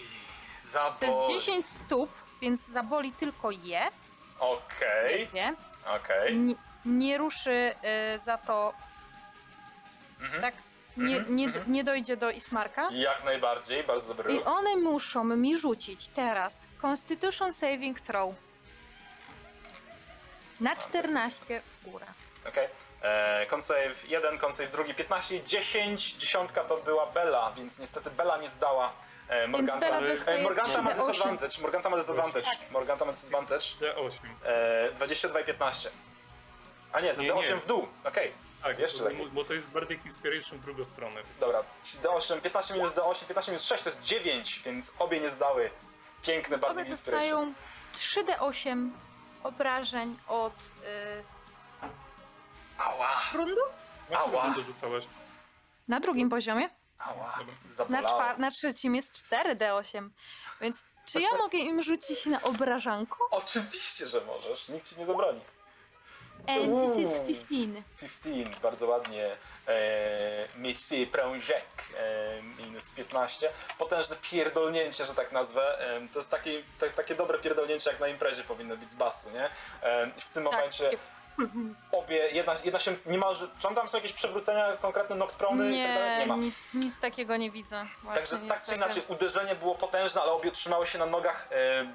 To 0.61 0.67
Zaboli. 0.71 1.11
jest 1.33 1.45
10 1.45 1.65
stóp, 1.69 2.09
więc 2.41 2.67
zaboli 2.67 3.11
tylko 3.11 3.51
je. 3.51 3.91
Okej. 4.39 5.19
jednie. 5.19 5.53
Okej. 5.87 6.35
Nie, 6.37 6.55
nie 6.85 7.17
ruszy 7.17 7.75
y, 8.15 8.19
za 8.19 8.37
to, 8.37 8.73
Mhm. 10.21 10.41
tak? 10.41 10.53
Nie, 10.97 11.17
Mhm, 11.17 11.35
nie, 11.35 11.45
mhm. 11.47 11.71
nie 11.71 11.83
dojdzie 11.83 12.17
do 12.17 12.29
Ismarka. 12.31 12.87
Jak 12.91 13.23
najbardziej, 13.23 13.83
bardzo 13.83 14.07
dobry 14.13 14.33
I 14.33 14.37
ruch. 14.37 14.47
one 14.47 14.75
muszą 14.75 15.23
mi 15.23 15.57
rzucić 15.57 16.07
teraz 16.07 16.65
Constitution 16.81 17.53
Saving 17.53 17.99
Throw. 18.01 18.35
Na 20.59 20.75
14 20.75 21.61
góra. 21.83 22.07
Okej. 22.49 22.67
E, 23.01 23.45
Con 23.49 23.61
save 23.61 23.95
1, 24.07 24.37
con 24.39 24.53
save 24.53 24.69
drugi 24.69 24.93
15, 24.93 25.43
10, 25.43 26.13
dziesiątka 26.13 26.63
to 26.63 26.77
była 26.77 27.05
Bella, 27.05 27.51
więc 27.57 27.79
niestety 27.79 28.11
Bella 28.11 28.37
nie 28.37 28.49
zdała 28.49 28.93
Morganta. 29.47 29.79
Bella 29.79 29.97
E, 30.25 30.41
Morganta 30.43 30.81
ma 30.81 30.91
3D8. 30.91 31.07
disadvantage. 31.07 31.61
Morganta 31.61 31.89
ma 31.89 31.97
disadvantage. 31.97 32.47
Morganta 32.71 33.05
ma 33.05 33.11
disadvantage. 33.11 33.65
D8. 33.81 34.11
E, 34.45 34.91
22 34.95 35.39
i 35.39 35.45
15. 35.45 35.89
A 36.93 36.99
nie, 36.99 37.13
to 37.13 37.21
Nie, 37.21 37.33
D8 37.33 37.49
nie. 37.49 37.55
w 37.55 37.65
dół. 37.65 37.87
Okej. 38.03 38.31
Tak, 38.63 38.79
Jeszcze 38.79 39.03
bo, 39.03 39.09
lepiej. 39.09 39.27
bo 39.31 39.43
to 39.43 39.53
jest 39.53 39.67
Bardic 39.67 40.05
Inspiration 40.05 40.57
w 40.59 40.61
drugą 40.61 40.85
stronę. 40.85 41.15
Dobra, 41.39 41.63
czyli 41.83 42.03
D8, 42.03 42.41
15 42.41 42.73
minus 42.73 42.93
D8, 42.93 43.25
15 43.25 43.51
minus 43.51 43.65
6 43.65 43.83
to 43.83 43.89
jest 43.89 44.01
9, 44.01 44.59
więc 44.65 44.93
obie 44.99 45.19
nie 45.19 45.29
zdały. 45.29 45.69
Piękne 46.21 46.55
Obie 46.55 46.61
Bardic 46.67 46.87
Inspiration. 46.91 47.53
dostają 47.93 48.25
3d8 48.37 48.89
obrażeń 49.43 50.17
od 50.27 50.53
y, 50.53 51.23
Ała, 52.77 53.09
No 54.09 54.17
Ała. 54.17 54.55
Na 55.87 55.99
drugim 55.99 56.29
poziomie. 56.29 56.69
Ała, 57.05 57.39
Na, 57.89 58.01
czwar- 58.03 58.39
na 58.39 58.51
trzecim 58.51 58.95
jest 58.95 59.11
4d8. 59.13 60.09
Więc 60.61 60.83
czy 61.05 61.21
ja 61.21 61.37
mogę 61.37 61.57
im 61.57 61.83
rzucić 61.83 62.25
na 62.25 62.41
obrażanko? 62.41 63.27
Oczywiście, 63.31 64.07
że 64.07 64.21
możesz, 64.21 64.69
nikt 64.69 64.89
ci 64.89 64.99
nie 64.99 65.05
zabroni. 65.05 65.41
And 66.47 66.67
Uuu. 66.67 66.95
this 66.95 67.09
is 67.27 67.43
15. 67.49 67.83
15, 67.99 68.59
bardzo 68.61 68.87
ładnie. 68.87 69.37
E, 69.67 70.47
Messi 70.57 71.07
Prężek, 71.07 71.65
e, 71.97 72.41
minus 72.41 72.89
15. 72.91 73.49
Potężne 73.77 74.15
pierdolnięcie, 74.21 75.05
że 75.05 75.13
tak 75.15 75.31
nazwę. 75.31 75.79
E, 75.97 76.07
to 76.13 76.19
jest 76.19 76.31
takie, 76.31 76.63
ta, 76.79 76.89
takie 76.89 77.15
dobre 77.15 77.39
pierdolnięcie, 77.39 77.89
jak 77.91 77.99
na 77.99 78.07
imprezie 78.07 78.43
powinno 78.43 78.77
być 78.77 78.89
z 78.89 78.95
basu, 78.95 79.29
nie? 79.29 79.45
E, 79.81 80.07
w 80.19 80.29
tym 80.33 80.43
Tak, 80.43 80.53
momencie 80.53 80.83
takie- 80.83 80.97
obie, 81.91 82.29
jedna, 82.29 82.55
jedna 82.63 82.79
się 82.79 82.95
niemalże... 83.05 83.47
Czy 83.59 83.75
tam 83.75 83.89
są 83.89 83.97
jakieś 83.97 84.13
przewrócenia, 84.13 84.77
konkretne 84.77 85.15
noctrony? 85.15 85.75
i 85.75 85.83
tak 85.83 85.93
dalej? 85.93 86.11
Nie, 86.11 86.19
nie 86.19 86.27
ma. 86.27 86.35
nic, 86.35 86.55
nic 86.73 86.99
takiego 86.99 87.37
nie 87.37 87.51
widzę. 87.51 87.87
Właśnie 88.03 88.21
Także 88.21 88.47
tak 88.47 88.63
czy 88.63 88.75
inaczej, 88.75 89.03
uderzenie 89.07 89.55
było 89.55 89.75
potężne, 89.75 90.21
ale 90.21 90.31
obie 90.31 90.51
trzymały 90.51 90.87
się 90.87 90.99
na 90.99 91.05
nogach. 91.05 91.47
E, 91.51 91.85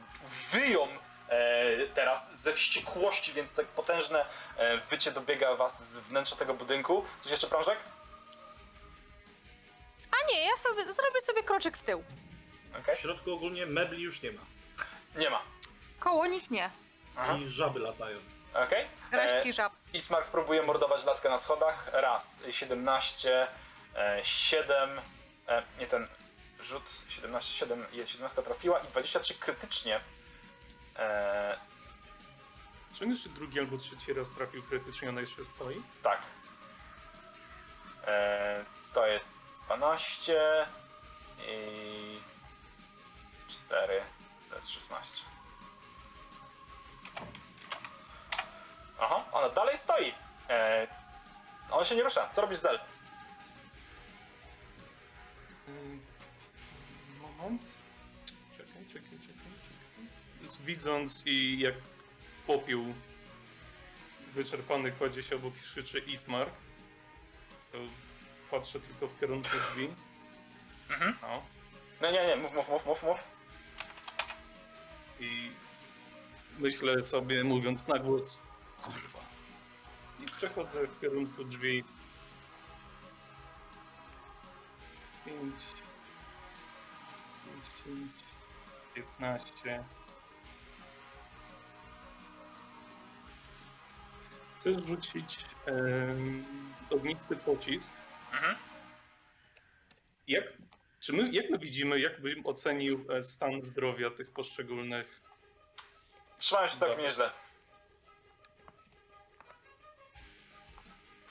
wyją 0.50 0.88
e, 1.28 1.86
teraz 1.86 2.40
ze 2.40 2.52
wściekłości, 2.52 3.32
więc 3.32 3.54
tak 3.54 3.66
potężne 3.66 4.24
e, 4.56 4.78
wycie 4.78 5.12
dobiega 5.12 5.56
was 5.56 5.88
z 5.88 5.98
wnętrza 5.98 6.36
tego 6.36 6.54
budynku. 6.54 7.04
Coś 7.20 7.30
jeszcze, 7.32 7.46
Prążek? 7.46 7.78
A 10.12 10.32
nie, 10.32 10.46
ja 10.46 10.56
sobie 10.56 10.82
zrobię 10.82 11.20
sobie 11.20 11.42
kroczek 11.42 11.76
w 11.76 11.82
tył. 11.82 12.04
Okej. 12.80 12.96
W 12.96 12.98
środku 12.98 13.32
ogólnie 13.32 13.66
mebli 13.66 14.02
już 14.02 14.22
nie 14.22 14.32
ma. 14.32 14.40
Nie 15.16 15.30
ma. 15.30 15.42
Koło 16.00 16.26
nich 16.26 16.50
nie. 16.50 16.70
Aha. 17.16 17.38
I 17.38 17.48
żaby 17.48 17.78
latają. 17.78 18.18
Okej. 18.54 18.84
Resztki 19.12 19.52
żab. 19.52 19.72
Ismark 19.92 20.26
próbuje 20.26 20.62
mordować 20.62 21.04
laskę 21.04 21.28
na 21.30 21.38
schodach. 21.38 21.88
Raz. 21.92 22.40
17, 22.50 23.48
e, 23.96 24.20
7. 24.24 25.00
E, 25.48 25.62
nie 25.78 25.86
ten 25.86 26.08
rzut. 26.60 27.02
17, 27.08 27.52
7. 27.54 27.86
17 28.04 28.42
trafiła 28.42 28.78
i 28.78 28.86
23 28.88 29.34
krytycznie. 29.34 30.00
E, 30.96 31.58
Czy 32.94 33.04
on 33.04 33.10
jeszcze 33.10 33.28
drugi 33.28 33.60
albo 33.60 33.78
trzeci 33.78 34.12
raz 34.12 34.32
trafił 34.32 34.62
krytycznie, 34.62 35.08
ona 35.08 35.20
jeszcze 35.20 35.44
stoi? 35.46 35.82
Tak. 36.02 36.18
E, 38.06 38.64
to 38.94 39.06
jest 39.06 39.38
12 39.66 40.66
i 41.48 42.20
4 43.48 44.02
to 44.50 44.56
jest 44.56 44.68
16. 44.68 45.24
Aha, 49.00 49.24
ona 49.32 49.48
dalej 49.48 49.78
stoi. 49.78 50.14
E, 50.50 50.86
on 51.70 51.84
się 51.84 51.96
nie 51.96 52.02
rusza. 52.02 52.28
Co 52.28 52.40
robisz, 52.40 52.58
Zel? 52.58 52.80
Mm, 55.68 56.00
Moment. 57.20 57.62
Czekaj, 58.56 58.86
czekaj, 58.86 59.02
czekaj, 59.10 59.20
czekaj. 59.26 60.06
Więc 60.40 60.56
Widząc 60.56 61.22
i 61.26 61.58
jak 61.58 61.74
popiół 62.46 62.94
wyczerpany 64.34 64.92
kładzie 64.92 65.22
się 65.22 65.36
obok 65.36 65.56
i 65.56 65.60
krzyczy 65.60 65.98
Ismark, 65.98 66.52
to 67.72 67.78
patrzę 68.50 68.80
tylko 68.80 69.08
w 69.08 69.20
kierunku 69.20 69.48
drzwi. 69.48 69.88
Mhm. 70.90 71.16
No. 71.22 71.42
No 72.00 72.10
nie, 72.10 72.26
nie, 72.26 72.36
mów, 72.36 72.54
mów, 72.54 72.68
mów, 72.68 72.86
mów, 72.86 73.02
mów. 73.02 73.24
I 75.20 75.50
myślę 76.58 77.04
sobie, 77.04 77.44
mówiąc 77.44 77.86
na 77.86 77.98
głos, 77.98 78.38
kurwa. 78.88 79.20
I 80.20 80.26
przechodzę 80.26 80.86
w 80.86 81.00
kierunku 81.00 81.44
drzwi. 81.44 81.84
5, 85.24 85.54
10, 87.84 88.12
15. 88.94 89.84
Chcę 94.56 94.74
rzucić 94.86 95.46
um, 95.66 96.44
ognisty 96.90 97.36
pocisk. 97.36 97.90
Mhm. 98.32 98.56
Jak, 100.28 100.44
czy 101.00 101.12
my, 101.12 101.30
jak 101.32 101.50
my 101.50 101.58
widzimy, 101.58 102.00
jak 102.00 102.20
bym 102.20 102.46
ocenił 102.46 103.06
e, 103.10 103.22
stan 103.22 103.62
zdrowia 103.62 104.10
tych 104.10 104.30
poszczególnych 104.30 105.28
Trzymają 106.38 106.68
się 106.68 106.76
całkiem 106.76 106.96
Dobra. 106.96 107.10
nieźle. 107.10 107.30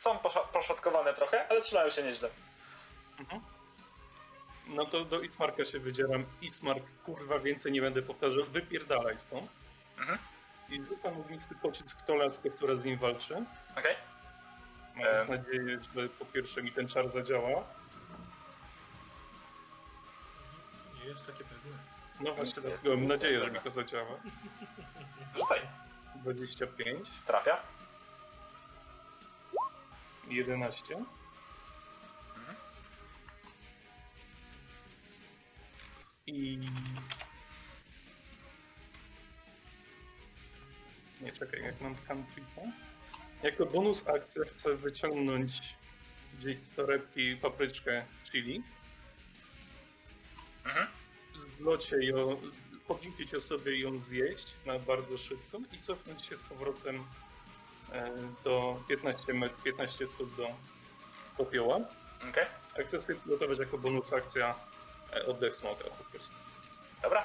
Są 0.08 0.18
posza- 0.20 0.48
poszatkowane 0.54 1.14
trochę, 1.14 1.48
ale 1.50 1.62
trzymają 1.62 1.90
się 1.90 2.04
nieźle. 2.04 2.30
Mhm. 3.20 3.42
No 4.68 4.86
to 4.86 5.06
do 5.06 5.20
Ismarka 5.22 5.66
się 5.66 5.80
wydzieram. 5.80 6.26
Ismark, 6.42 6.84
kurwa, 7.06 7.40
więcej 7.40 7.72
nie 7.72 7.82
będę 7.82 8.02
powtarzał. 8.02 8.44
Wypierdalaj 8.46 9.20
stąd. 9.20 9.48
Mhm. 9.98 10.20
I 10.70 10.86
rzucam 10.86 11.18
ognisty 11.22 11.56
pocisk 11.56 12.00
w 12.00 12.06
tą 12.06 12.16
laskę, 12.16 12.50
która 12.50 12.76
z 12.76 12.86
nim 12.86 12.98
walczy. 12.98 13.44
Okej? 13.78 13.96
Mając 14.96 15.22
Em. 15.30 15.30
nadzieję, 15.30 15.80
że 15.96 16.10
po 16.10 16.26
pierwsze 16.26 16.64
mi 16.64 16.72
ten 16.72 16.88
czar 16.88 17.10
zadziała. 17.10 17.64
Nie 21.00 21.06
jest 21.06 21.26
takie 21.26 21.44
pewne. 21.44 21.78
No 22.20 22.34
właśnie, 22.34 22.62
dlatego 22.62 22.96
mam 22.98 23.08
nadzieję, 23.08 23.44
że 23.46 23.52
mi 23.52 23.60
to 23.60 23.72
zadziała. 23.72 24.16
Rzucaj. 25.36 25.62
25, 26.16 27.08
Trafia. 27.28 27.58
11. 30.30 30.96
Mhm. 30.96 32.56
I... 36.28 36.60
Nie, 41.22 41.32
czekaj, 41.32 41.62
jak 41.62 41.82
mam 41.82 41.96
cantripa? 41.96 42.62
Jako 43.44 43.66
bonus 43.66 44.08
akcja 44.08 44.46
chcę 44.46 44.76
wyciągnąć 44.76 45.76
gdzieś 46.40 46.58
z 46.58 46.70
torebki 46.70 47.36
papryczkę 47.36 48.06
chili. 48.32 48.64
Mhm. 50.66 50.88
Zlocie 51.36 52.06
ją, 52.06 52.42
podrzucić 52.88 53.32
ją 53.32 53.40
sobie 53.40 53.76
i 53.76 53.80
ją 53.80 54.00
zjeść 54.00 54.54
na 54.66 54.80
bardzo 54.80 55.18
szybko 55.18 55.60
i 55.74 55.80
cofnąć 55.80 56.26
się 56.26 56.38
z 56.38 56.40
powrotem 56.40 57.04
do 58.44 58.80
15, 58.88 59.34
met- 59.34 59.62
15 59.64 60.10
stóp 60.10 60.36
do 60.36 60.48
popioła. 61.38 61.80
Okej, 62.30 62.46
A 62.80 62.84
chcę 62.84 63.02
sobie 63.02 63.16
przygotować 63.20 63.60
jako 63.60 63.78
bonus 63.78 64.14
akcja 64.14 64.56
e, 65.14 65.26
oddech 65.26 65.54
smoka 65.54 65.84
po 65.84 66.04
prostu. 66.12 66.34
dobra. 67.02 67.24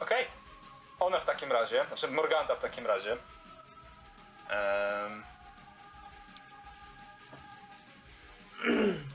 Okej. 0.00 0.26
One 1.00 1.20
w 1.20 1.24
takim 1.24 1.52
razie, 1.52 1.84
znaczy 1.84 2.08
Morganta 2.08 2.54
w 2.56 2.60
takim 2.60 2.86
razie. 2.86 3.16
Em, 4.48 5.22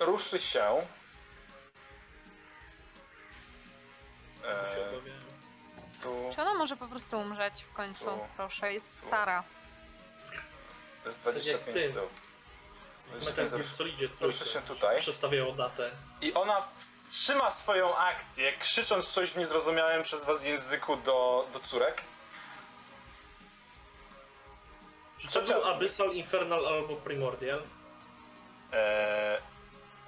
Ruszy 0.00 0.38
się. 0.38 0.86
Tak 4.42 4.70
się 4.70 4.80
E, 4.80 4.90
tu, 6.02 6.30
Czy 6.34 6.42
ona 6.42 6.54
może 6.54 6.76
po 6.76 6.86
prostu 6.88 7.18
umrzeć 7.18 7.62
w 7.64 7.72
końcu? 7.72 8.04
Tu. 8.04 8.18
Proszę, 8.36 8.72
jest 8.72 8.98
stara. 8.98 9.44
to 11.02 11.08
jest 11.08 11.24
Tak 11.24 11.34
jak 11.34 11.44
25 11.44 11.76
ty. 11.86 11.92
stóp. 11.92 12.10
Metal 13.24 13.50
Gear 13.50 13.68
Solidzie 13.68 14.08
się 14.52 14.60
tutaj. 14.60 14.98
przestawiało 14.98 15.52
datę. 15.52 15.90
I 16.20 16.34
ona 16.34 16.62
wstrzyma 16.78 17.50
swoją 17.50 17.96
akcję, 17.96 18.52
krzycząc 18.58 19.08
coś 19.08 19.30
w 19.30 19.36
niezrozumiałym 19.36 20.02
przez 20.02 20.24
was 20.24 20.44
języku 20.44 20.96
do, 20.96 21.46
do 21.52 21.60
córek. 21.60 22.02
Czy 25.18 25.28
to 25.28 25.42
był. 25.42 25.64
Abyssal, 25.64 26.12
Infernal 26.12 26.66
albo 26.66 26.96
Primordial? 26.96 27.62
Eee, 28.72 29.38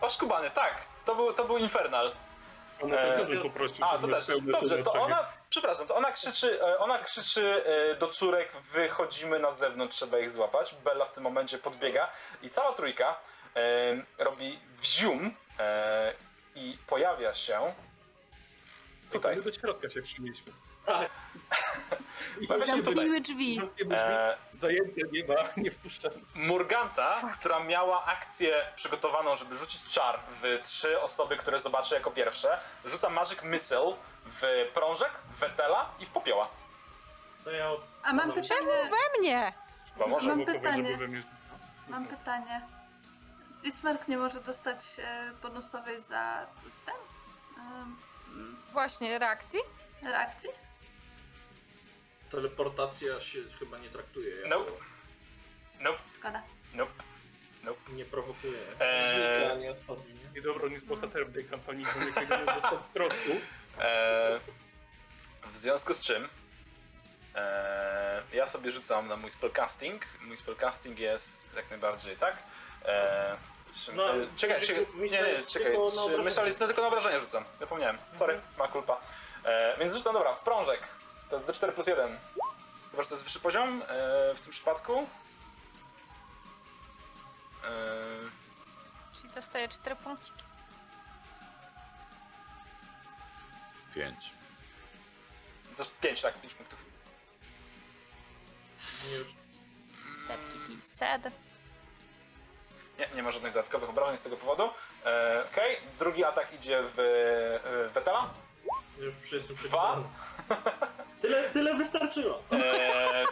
oszkubany, 0.03 0.51
tak, 0.51 0.85
to 1.05 1.15
był, 1.15 1.33
to 1.33 1.45
był 1.45 1.59
Infernal. 1.59 2.12
Ona 2.83 2.97
E, 2.97 3.19
też 3.19 3.29
bym 3.29 3.43
poprosił, 3.43 3.85
A, 3.85 3.99
to 3.99 4.09
też. 4.09 4.27
Dobrze, 4.27 4.83
to 4.83 4.93
ona, 4.93 5.27
przepraszam, 5.51 5.87
to 5.87 5.97
ona 5.97 6.12
krzyczy, 6.12 6.62
e, 6.62 6.79
ona 6.79 6.99
krzyczy 6.99 7.65
e, 7.66 7.95
do 7.95 8.09
córek, 8.09 8.53
wychodzimy 8.73 9.39
na 9.39 9.51
zewnątrz, 9.51 9.97
trzeba 9.97 10.19
ich 10.19 10.31
złapać. 10.31 10.74
Bella 10.85 11.05
w 11.05 11.12
tym 11.12 11.23
momencie 11.23 11.59
podbiega 11.59 12.09
i 12.43 12.51
cała 12.51 12.73
trójka 12.73 13.20
e, 13.57 14.24
robi 14.24 14.59
wzium 14.81 15.35
e, 15.59 16.15
i 16.55 16.79
pojawia 16.87 17.35
się 17.35 17.74
tutaj. 19.12 19.37
My 19.37 19.43
do 19.43 19.53
środka 19.53 19.91
się 19.91 20.03
przynieśmy. 20.03 20.53
Tak. 20.86 21.10
Zamknijmy 22.66 23.20
drzwi. 23.20 23.60
E, 23.90 24.36
Zajęte 24.52 25.00
nie 25.12 25.24
ma, 25.26 25.34
nie 25.56 25.70
wpuszczamy. 25.70 26.14
Morganta, 26.34 27.20
która 27.34 27.60
miała 27.60 28.04
akcję 28.04 28.66
przygotowaną, 28.76 29.36
żeby 29.36 29.56
rzucić 29.56 29.84
czar 29.84 30.20
w 30.42 30.66
trzy 30.66 31.00
osoby, 31.00 31.36
które 31.36 31.59
zobaczy 31.59 31.94
jako 31.94 32.10
pierwsze, 32.10 32.59
rzuca 32.84 33.10
Magic 33.10 33.42
Missile 33.42 33.96
w 34.26 34.70
prążek, 34.74 35.10
w 35.36 35.38
Wetela 35.38 35.90
i 35.98 36.06
w 36.06 36.10
popioła. 36.10 36.48
To 37.44 37.50
ja 37.50 37.70
od... 37.70 37.80
A 38.02 38.12
mam 38.12 38.32
Czemu 38.32 38.42
pytanie. 38.42 38.90
We 38.90 39.20
mnie! 39.20 39.52
Chyba 39.94 40.06
może. 40.06 40.28
Mam 40.36 40.46
pytanie. 40.46 40.92
żeby 40.92 40.96
we 40.96 41.09
mnie- 41.09 41.22
Mam 41.88 42.06
pytanie. 42.06 42.60
Ismark 43.62 44.09
nie 44.09 44.16
może 44.16 44.40
dostać 44.40 44.78
e, 44.98 45.30
bonusowej 45.42 46.00
za 46.00 46.46
ten 46.86 46.94
em, 47.64 47.96
Właśnie, 48.72 49.18
reakcji? 49.18 49.60
reakcji? 50.02 50.50
Teleportacja 52.32 53.20
się 53.20 53.38
chyba 53.59 53.78
nie 53.78 53.88
traktuje 53.88 54.36
jako... 54.36 54.48
Nope. 54.48 54.72
Nope, 55.80 55.98
Szkoda. 56.18 56.42
nope, 56.74 56.92
nope. 57.64 57.92
Nie 57.92 58.04
prowokuje. 58.04 58.59
Eee. 58.80 59.59
Nie 59.59 59.70
odchodzi, 59.70 60.02
nie? 60.14 60.40
I 60.40 60.42
dobra, 60.42 60.66
on 60.66 60.72
jest 60.72 60.86
bohaterem 60.86 61.32
tej 61.32 61.44
kampanii, 61.44 61.86
bo 61.94 62.06
jakiego 62.06 62.36
nie 62.36 62.44
dostał 62.44 62.78
w 62.78 62.92
środku. 62.92 63.30
Eee, 63.80 64.40
w 65.52 65.56
związku 65.59 65.94
z 65.94 66.00
czym 66.00 66.28
eee, 67.34 68.22
ja 68.32 68.48
sobie 68.48 68.70
rzucam 68.70 69.09
na 69.09 69.16
mój 69.16 69.30
spellcasting. 69.30 70.04
Mój 70.20 70.36
spellcasting 70.36 70.98
jest 70.98 71.54
jak 71.56 71.70
najbardziej 71.70 72.16
tak. 72.16 72.36
Eee, 72.86 73.36
No, 73.94 74.16
e, 74.16 74.26
czekaj, 74.36 74.60
czekaj, 74.60 74.86
nie, 74.94 75.00
myślę, 75.02 75.22
nie, 75.22 75.28
jest 75.28 75.50
czekaj, 75.50 75.68
tylko 75.72 75.84
na 75.86 75.90
czy- 75.92 75.98
obrażenia. 76.00 76.24
myślę, 76.24 76.46
jest 76.46 76.59
tylko 76.59 76.82
na 76.82 76.88
obrażenie 76.88 77.20
rzucam. 77.20 77.44
Zapomniałem, 77.60 77.98
sorry, 78.12 78.40
ma 78.59 78.68
kulpa. 78.68 79.00
Eee, 79.44 79.78
więc 79.78 79.92
rzucam, 79.94 80.14
dobra, 80.14 80.34
w 80.34 80.40
prążek. 80.40 80.80
To 81.32 81.36
jest 81.38 81.48
D4 81.48 81.72
plus 81.72 81.86
1. 81.86 82.18
Chyba, 82.90 83.02
że 83.02 83.09
to 83.09 83.14
jest 83.14 83.24
wyższy 83.24 83.40
poziom 83.40 83.82
eee, 83.88 84.34
w 84.34 84.40
tym 84.40 84.52
przypadku. 84.52 84.98
Eee, 87.64 88.30
Czyli 89.16 89.34
dostaję 89.34 89.68
4 89.68 89.96
punkciki. 89.96 90.42
5. 93.94 94.30
to 95.76 95.82
jest 95.82 96.00
5, 96.00 96.22
tak, 96.22 96.40
5 96.40 96.54
punktów. 96.54 96.78
Nie 99.10 99.16
już. 99.16 99.28
Setki 100.26 100.59
pised. 100.68 101.22
Nie, 102.98 103.09
nie 103.14 103.22
ma 103.22 103.32
żadnych 103.32 103.52
dodatkowych 103.52 103.90
obrażeń 103.90 104.16
z 104.16 104.22
tego 104.22 104.36
powodu. 104.36 104.70
E, 105.06 105.44
Okej, 105.52 105.76
drugi 105.98 106.24
atak 106.24 106.52
idzie 106.52 106.82
w, 106.82 106.92
w 107.88 107.92
Wetela. 107.94 108.30
Już 109.03 109.33
jestem 109.33 109.57
przekonany. 109.57 110.05
Tyle, 111.20 111.51
tyle 111.51 111.74
wystarczyło. 111.74 112.43
Eee, 112.51 113.27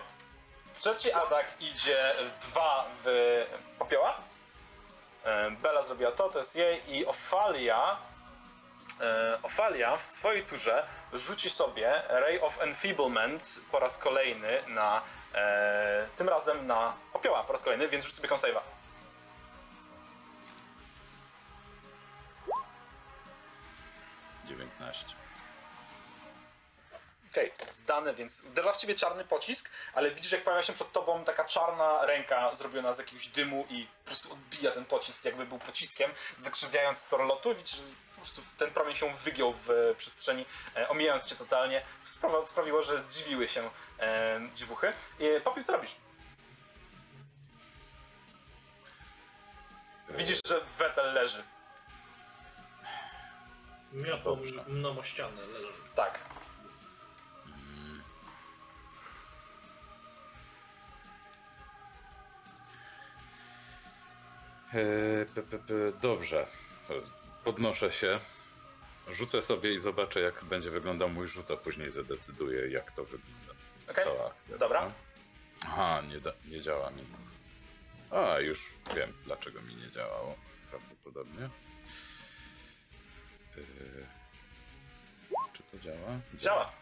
trzeci 0.75 1.13
atak 1.13 1.47
idzie 1.61 2.15
dwa 2.43 2.87
w 3.05 3.47
popioła. 3.79 4.17
Eee, 5.25 5.51
Bela 5.51 5.83
zrobiła 5.83 6.13
to, 6.13 6.29
to 6.29 6.39
jest 6.39 6.57
jej 6.57 6.95
i 6.95 7.07
Ofalia. 7.07 7.97
Eee, 9.01 9.39
Ofalia 9.43 9.97
w 9.97 10.07
swojej 10.07 10.45
turze 10.45 10.87
rzuci 11.13 11.51
sobie 11.51 12.03
Ray 12.09 12.41
of 12.41 12.63
Enfeeblement 12.63 13.61
po 13.73 13.79
raz 13.79 13.99
kolejny 13.99 14.63
na. 14.67 15.03
Eee, 15.35 16.07
tym 16.17 16.29
razem 16.29 16.67
na 16.67 16.95
popioła 17.13 17.45
po 17.45 17.53
raz 17.53 17.63
kolejny, 17.63 17.89
więc 17.89 18.05
rzuć 18.05 18.15
sobie 18.17 18.29
konsave'a. 18.29 18.61
Dziewiętnaście. 24.45 25.15
Okej, 27.33 27.53
zdane, 27.57 28.15
więc 28.15 28.43
uderza 28.45 28.73
w 28.73 28.77
ciebie 28.77 28.95
czarny 28.95 29.25
pocisk, 29.25 29.71
ale 29.95 30.11
widzisz, 30.11 30.33
jak 30.33 30.45
pojawia 30.45 30.63
się 30.63 30.73
przed 30.73 30.93
tobą 30.93 31.25
taka 31.25 31.45
czarna 31.45 32.07
ręka 32.07 32.55
zrobiona 32.55 32.93
z 32.93 32.99
jakiegoś 32.99 33.27
dymu 33.27 33.67
i 33.71 33.87
po 33.87 34.07
prostu 34.07 34.33
odbija 34.33 34.71
ten 34.71 34.85
pocisk, 34.85 35.25
jakby 35.25 35.47
był 35.47 35.59
pociskiem, 35.59 36.11
zakrzywiając 36.37 37.05
tor 37.05 37.21
lotu. 37.21 37.55
Widzisz, 37.55 37.77
że 37.77 37.83
po 38.15 38.21
prostu 38.21 38.43
ten 38.59 38.71
promień 38.71 38.97
się 38.97 39.15
wygiął 39.15 39.53
w 39.53 39.71
e, 39.71 39.95
przestrzeni, 39.95 40.45
e, 40.77 40.89
omijając 40.89 41.27
cię 41.27 41.37
totalnie, 41.37 41.83
co 42.03 42.11
sprawa- 42.11 42.45
sprawiło, 42.45 42.83
że 42.83 43.03
zdziwiły 43.03 43.49
się 43.49 43.71
e, 44.01 44.41
dziwuchy. 44.55 44.93
E, 45.21 45.41
Popiół, 45.41 45.65
co 45.65 45.73
robisz? 45.73 45.97
Widzisz, 50.09 50.41
że 50.49 50.61
Wetel 50.79 51.13
leży. 51.15 51.43
Miotą 53.93 54.39
mną 54.67 54.99
o 54.99 55.03
ścianę 55.03 55.47
leży. 55.47 55.73
Tak. 55.95 56.19
Dobrze. 66.01 66.47
E, 66.91 66.95
Podnoszę 67.45 67.93
się. 67.93 68.19
Rzucę 69.09 69.43
sobie 69.43 69.75
i 69.75 69.79
zobaczę, 69.79 70.21
jak 70.21 70.45
będzie 70.45 70.71
wyglądał 70.71 71.09
mój 71.11 71.29
rzut, 71.29 71.51
a 71.51 71.57
później 71.57 71.91
zadecyduję, 71.91 72.71
jak 72.71 72.93
to 72.93 73.05
wygląda. 73.05 73.55
Okej, 73.91 74.05
Cała 74.05 74.27
akcja, 74.27 74.59
dobra. 74.59 74.81
dobra? 74.81 74.93
Aha, 75.65 76.03
nie, 76.09 76.21
da, 76.21 76.33
nie 76.49 76.61
działa 76.61 76.91
mi. 76.91 77.05
A, 78.11 78.39
już 78.41 78.67
wiem, 78.97 79.13
dlaczego 79.25 79.63
mi 79.63 79.77
nie 79.77 79.91
działało. 79.91 80.37
Prawdopodobnie. 80.71 81.49
Yy, 83.57 83.65
czy 85.53 85.63
to 85.63 85.79
działa? 85.79 86.21
Działa. 86.35 86.73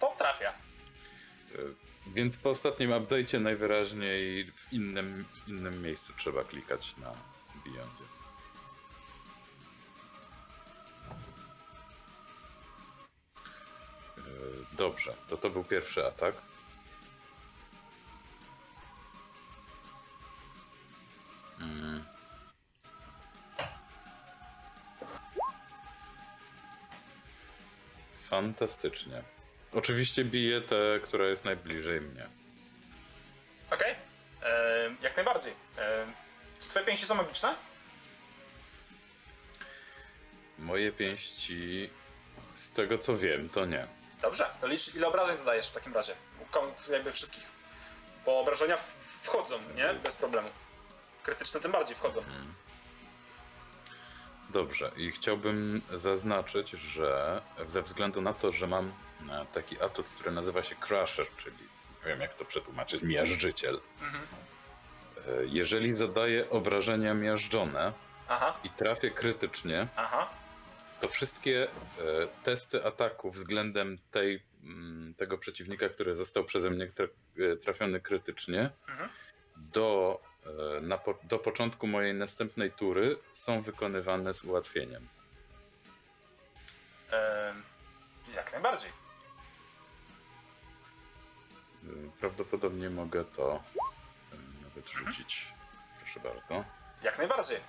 To 0.00 0.14
trafia. 0.18 0.52
Yy, 1.54 1.74
Więc 2.06 2.36
po 2.36 2.50
ostatnim 2.50 2.90
update'cie 2.90 3.40
najwyraźniej 3.40 4.52
w 4.52 4.72
innym, 4.72 5.24
w 5.32 5.48
innym 5.48 5.82
miejscu 5.82 6.12
trzeba 6.16 6.44
klikać 6.44 6.96
na 6.96 7.12
Beyondzie. 7.64 8.04
Yy, 14.16 14.24
Dobrze, 14.72 15.14
to 15.28 15.36
to 15.36 15.50
był 15.50 15.64
pierwszy 15.64 16.06
atak. 16.06 16.34
Mm. 21.60 22.04
Fantastycznie. 28.28 29.33
Oczywiście 29.74 30.24
biję 30.24 30.60
tę, 30.60 30.76
która 31.04 31.26
jest 31.26 31.44
najbliżej 31.44 32.00
mnie. 32.00 32.26
Okej? 33.70 33.94
Em, 34.42 34.96
Jak 35.02 35.16
najbardziej. 35.16 35.52
Em, 35.76 36.12
Czy 36.60 36.68
twoje 36.68 36.84
pięści 36.84 37.06
są 37.06 37.14
magiczne? 37.14 37.54
Moje 40.58 40.92
pięści, 40.92 41.90
z 42.54 42.70
tego 42.72 42.98
co 42.98 43.16
wiem, 43.16 43.48
to 43.48 43.66
nie. 43.66 43.86
Dobrze, 44.22 44.46
to 44.60 44.66
licz 44.66 44.94
ile 44.94 45.06
obrażeń 45.06 45.36
zadajesz 45.36 45.68
w 45.68 45.72
takim 45.72 45.94
razie. 45.94 46.14
Kom- 46.50 46.72
Jakby 46.90 47.12
wszystkich. 47.12 47.44
Bo 48.24 48.40
obrażenia 48.40 48.78
wchodzą, 49.22 49.58
nie? 49.76 49.94
Bez 49.94 50.16
problemu. 50.16 50.48
Krytyczne 51.22 51.60
tym 51.60 51.72
bardziej 51.72 51.96
wchodzą. 51.96 52.22
Dobrze, 54.54 54.90
i 54.96 55.10
chciałbym 55.12 55.82
zaznaczyć, 55.94 56.70
że 56.70 57.42
ze 57.66 57.82
względu 57.82 58.22
na 58.22 58.34
to, 58.34 58.52
że 58.52 58.66
mam 58.66 58.92
e, 59.30 59.46
taki 59.52 59.82
atut, 59.82 60.08
który 60.08 60.30
nazywa 60.30 60.62
się 60.62 60.74
Crusher, 60.74 61.26
czyli 61.36 61.56
nie 62.02 62.08
wiem 62.10 62.20
jak 62.20 62.34
to 62.34 62.44
przetłumaczyć, 62.44 63.02
miażdżyciel. 63.02 63.80
Mhm. 64.02 64.24
E, 64.24 65.46
Jeżeli 65.46 65.96
zadaję 65.96 66.50
obrażenia 66.50 67.14
miażdżone 67.14 67.92
Aha, 68.28 68.58
i 68.64 68.70
trafię 68.70 69.10
krytycznie, 69.10 69.88
aha. 69.96 70.30
to 71.00 71.08
wszystkie 71.08 71.62
e, 71.64 71.68
testy 72.42 72.84
ataku 72.84 73.30
względem 73.30 73.98
tej, 74.10 74.42
mm, 74.62 75.14
tego 75.14 75.38
przeciwnika, 75.38 75.88
który 75.88 76.14
został 76.14 76.44
przeze 76.44 76.70
mnie 76.70 76.86
tra- 76.86 77.56
trafiony 77.62 78.00
krytycznie, 78.00 78.70
Mhm. 78.88 79.08
do, 79.56 80.20
po, 81.04 81.14
do 81.22 81.38
początku 81.38 81.86
mojej 81.86 82.14
następnej 82.14 82.70
tury 82.72 83.16
są 83.32 83.62
wykonywane 83.62 84.34
z 84.34 84.44
ułatwieniem. 84.44 85.08
Em, 87.10 87.62
Jak 88.34 88.52
najbardziej. 88.52 88.90
E, 91.84 91.86
Prawdopodobnie 92.20 92.90
mogę 92.90 93.24
to 93.24 93.54
e, 94.32 94.36
nawet 94.62 94.88
rzucić. 94.90 95.46
Proszę 96.04 96.20
bardzo. 96.20 96.64
Jak 97.02 97.18
najbardziej. 97.18 97.56
E, 97.56 97.60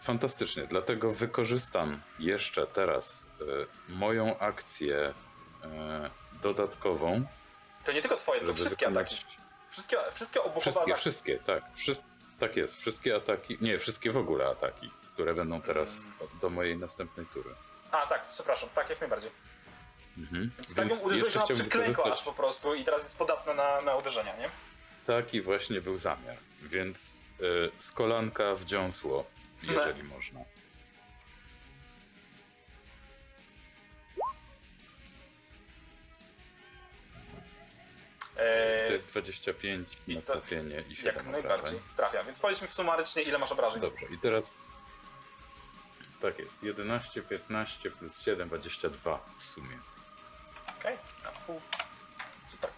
Fantastycznie, 0.00 0.66
dlatego 0.66 1.12
wykorzystam 1.12 2.00
jeszcze 2.18 2.66
teraz 2.66 3.26
e, 3.40 3.44
moją 3.92 4.38
akcję 4.38 5.14
e, 5.64 6.10
dodatkową, 6.42 7.24
To 7.84 7.92
nie 7.92 8.00
tylko 8.00 8.16
twoje, 8.16 8.40
to 8.40 8.54
wszystkie 8.54 8.86
wykonać 8.86 9.12
ataki. 9.12 9.37
Wszystkie, 9.70 9.96
wszystkie 10.14 10.42
obuchowe 10.42 10.60
Wszystkie, 10.70 10.82
ataki. 10.82 11.00
wszystkie, 11.00 11.38
tak. 11.38 11.64
Tak 12.38 12.56
jest. 12.56 12.76
Wszystkie 12.80 13.16
ataki, 13.16 13.58
nie, 13.60 13.78
wszystkie 13.78 14.12
w 14.12 14.16
ogóle 14.16 14.46
ataki, 14.46 14.90
które 15.14 15.34
będą 15.34 15.62
teraz 15.62 16.00
Mm. 16.00 16.12
do 16.40 16.50
mojej 16.50 16.76
następnej 16.78 17.26
tury. 17.26 17.50
A, 17.90 18.06
tak, 18.06 18.28
przepraszam, 18.32 18.68
tak, 18.74 18.90
jak 18.90 19.00
najbardziej. 19.00 19.30
Mhm. 20.18 20.50
Więc, 20.58 20.74
tak 20.74 20.90
ją 20.90 20.96
uderzyłeś, 20.96 21.36
ona 21.36 21.46
przyklękła 21.46 22.12
aż 22.12 22.22
po 22.22 22.32
prostu 22.32 22.74
i 22.74 22.84
teraz 22.84 23.02
jest 23.02 23.18
podatna 23.18 23.54
na, 23.54 23.80
na 23.80 23.96
uderzenia, 23.96 24.36
nie? 24.36 24.50
Taki 25.06 25.40
właśnie 25.40 25.80
był 25.80 25.96
zamiar, 25.96 26.36
więc 26.62 27.14
y, 27.40 27.70
z 27.78 27.92
kolanka 27.92 28.54
w 28.54 28.64
dziąsło, 28.64 29.24
jeżeli 29.62 30.02
można. 30.14 30.40
To 38.86 38.92
jest 38.92 39.06
25 39.06 39.88
i 40.06 40.16
na 40.16 40.22
trafienie 40.22 40.84
i 40.88 40.96
7 40.96 41.14
jak 41.14 41.26
najbardziej 41.26 41.80
trafia. 41.96 42.24
Więc 42.24 42.38
powiedzmy 42.38 42.68
w 42.68 42.74
sumarycznie, 42.74 43.22
ile 43.22 43.38
masz 43.38 43.52
obrażeń. 43.52 43.80
Dobrze, 43.80 44.06
i 44.06 44.18
teraz 44.18 44.50
tak 46.20 46.38
jest. 46.38 46.62
11, 46.62 47.22
15 47.22 47.90
plus 47.90 48.22
7, 48.22 48.48
22 48.48 49.20
w 49.38 49.44
sumie. 49.44 49.78
Okej, 50.78 50.96
na 51.24 51.30
pół. 51.30 51.60
Super. 52.44 52.70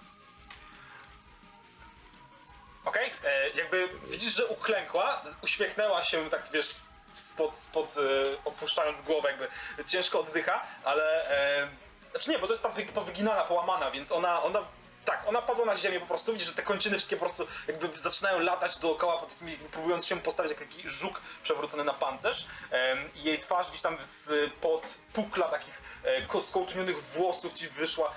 Okej, 2.85 3.11
e, 3.25 3.51
jakby 3.51 3.89
widzisz, 4.09 4.35
że 4.35 4.47
uklękła, 4.47 5.23
uśmiechnęła 5.43 6.05
się 6.05 6.31
tak, 6.31 6.43
wiesz, 6.53 6.77
spod, 7.17 7.57
spod 7.57 7.97
e, 7.97 8.01
opuszczając 8.45 9.03
głowę, 9.03 9.29
jakby 9.31 9.49
ciężko 9.87 10.21
oddycha, 10.21 10.67
ale... 10.85 11.31
E, 11.31 11.69
znaczy 12.11 12.31
nie, 12.31 12.39
bo 12.39 12.47
to 12.47 12.53
jest 12.53 12.63
ta 12.63 12.69
wy, 12.69 12.83
powyginana, 12.83 13.45
połamana, 13.45 13.91
więc 13.91 14.13
ona, 14.13 14.43
ona... 14.43 14.61
Tak, 15.11 15.29
ona 15.29 15.43
padła 15.43 15.65
na 15.67 15.77
ziemię 15.77 16.01
po 16.01 16.07
prostu, 16.07 16.33
widzisz, 16.33 16.49
że 16.49 16.55
te 16.55 16.63
kończyny 16.63 16.97
wszystkie 16.97 17.17
po 17.17 17.25
prostu 17.25 17.47
jakby 17.69 17.99
zaczynają 17.99 18.41
latać 18.41 18.77
dookoła, 18.79 19.19
po 19.19 19.27
takimi, 19.27 19.53
jakby 19.53 19.69
próbując 19.69 20.07
się 20.07 20.21
postawić 20.21 20.51
jak 20.51 20.61
taki 20.61 20.89
żuk 20.89 21.21
przewrócony 21.43 21.85
na 21.85 21.95
pancerz. 21.95 22.47
I 23.15 23.23
jej 23.23 23.39
twarz 23.39 23.69
gdzieś 23.69 23.81
tam 23.81 23.97
z 24.01 24.53
pod 24.61 24.99
pukla 25.13 25.49
takich 25.49 25.83
e, 26.05 26.23
ko- 26.23 26.43
skołtunionych 26.43 27.03
włosów 27.03 27.53
ci 27.53 27.69
wyszła, 27.69 28.13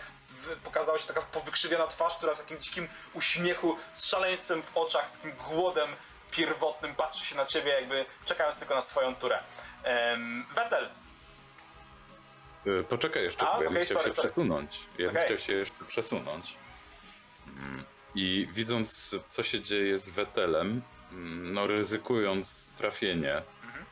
pokazała 0.63 0.97
się 0.97 1.07
taka 1.07 1.21
powykrzywiona 1.21 1.87
twarz, 1.87 2.15
która 2.15 2.35
w 2.35 2.39
takim 2.41 2.59
dzikim 2.59 2.87
uśmiechu, 3.13 3.77
z 3.93 4.05
szaleństwem 4.05 4.63
w 4.63 4.77
oczach, 4.77 5.09
z 5.09 5.13
takim 5.13 5.31
głodem 5.31 5.89
pierwotnym 6.31 6.95
patrzy 6.95 7.25
się 7.25 7.35
na 7.35 7.45
ciebie, 7.45 7.71
jakby 7.71 8.05
czekając 8.25 8.57
tylko 8.57 8.75
na 8.75 8.81
swoją 8.81 9.15
turę. 9.15 9.39
Um, 9.85 10.45
Wetel, 10.55 10.89
Poczekaj 12.89 13.23
jeszcze, 13.23 13.47
A, 13.47 13.55
bo 13.57 13.63
ja 13.63 13.69
bym 13.69 13.77
okej, 13.77 13.85
chciał 13.85 13.97
sorry, 13.97 14.09
się 14.09 14.15
sorry. 14.15 14.29
przesunąć. 14.29 14.79
Ja 14.97 15.05
bym 15.07 15.15
Okej. 15.15 15.25
chciał 15.25 15.37
się 15.37 15.53
jeszcze 15.53 15.85
przesunąć. 15.87 16.55
Mm, 17.57 17.83
I 18.15 18.47
widząc, 18.53 19.15
co 19.29 19.43
się 19.43 19.61
dzieje 19.61 19.99
z 19.99 20.09
Wetelem, 20.09 20.81
mm, 21.11 21.53
no 21.53 21.67
ryzykując 21.67 22.69
trafienie, 22.77 23.41
Mhm. 23.63 23.85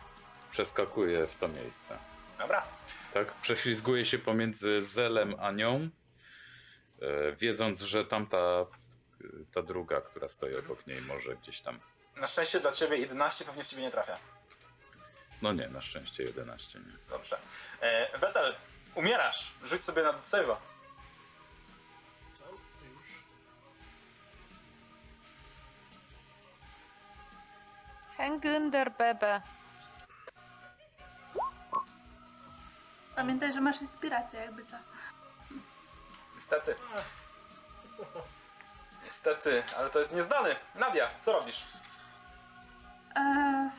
przeskakuję 0.51 1.27
w 1.27 1.35
to 1.35 1.47
miejsce. 1.47 1.97
dobra. 2.39 2.63
Tak? 3.13 3.33
Prześlizguję 3.33 4.05
się 4.05 4.19
pomiędzy 4.19 4.81
Zelem 4.85 5.35
a 5.39 5.51
nią, 5.51 5.89
e, 7.01 7.35
wiedząc, 7.35 7.81
że 7.81 8.05
tamta, 8.05 8.37
e, 8.37 8.65
ta 9.53 9.61
druga, 9.61 10.01
która 10.01 10.27
stoi 10.29 10.55
obok 10.55 10.87
niej, 10.87 11.01
może 11.01 11.35
gdzieś 11.35 11.61
tam. 11.61 11.79
Na 12.15 12.27
szczęście 12.27 12.59
dla 12.59 12.71
ciebie 12.71 12.97
11 12.97 13.45
pewnie 13.45 13.63
w 13.63 13.67
ciebie 13.67 13.81
nie 13.81 13.91
trafia. 13.91 14.17
No 15.41 15.53
nie, 15.53 15.67
na 15.67 15.81
szczęście 15.81 16.23
11 16.23 16.79
nie. 16.79 16.97
Dobrze. 17.09 17.37
E, 17.81 18.17
Wetel, 18.19 18.55
umierasz. 18.95 19.51
Rzuć 19.63 19.81
sobie 19.81 20.03
na 20.03 20.13
decywa. 20.13 20.61
Hengünder 28.21 28.89
Bebe. 28.99 29.41
Pamiętaj, 33.15 33.53
że 33.53 33.61
masz 33.61 33.81
inspirację, 33.81 34.39
jakby 34.39 34.65
co. 34.65 34.75
Niestety. 36.35 36.75
Niestety, 39.05 39.63
ale 39.77 39.89
to 39.89 39.99
jest 39.99 40.13
nieznany. 40.15 40.55
Nadia, 40.75 41.09
co 41.21 41.31
robisz? 41.33 41.63
Eee, 43.15 43.69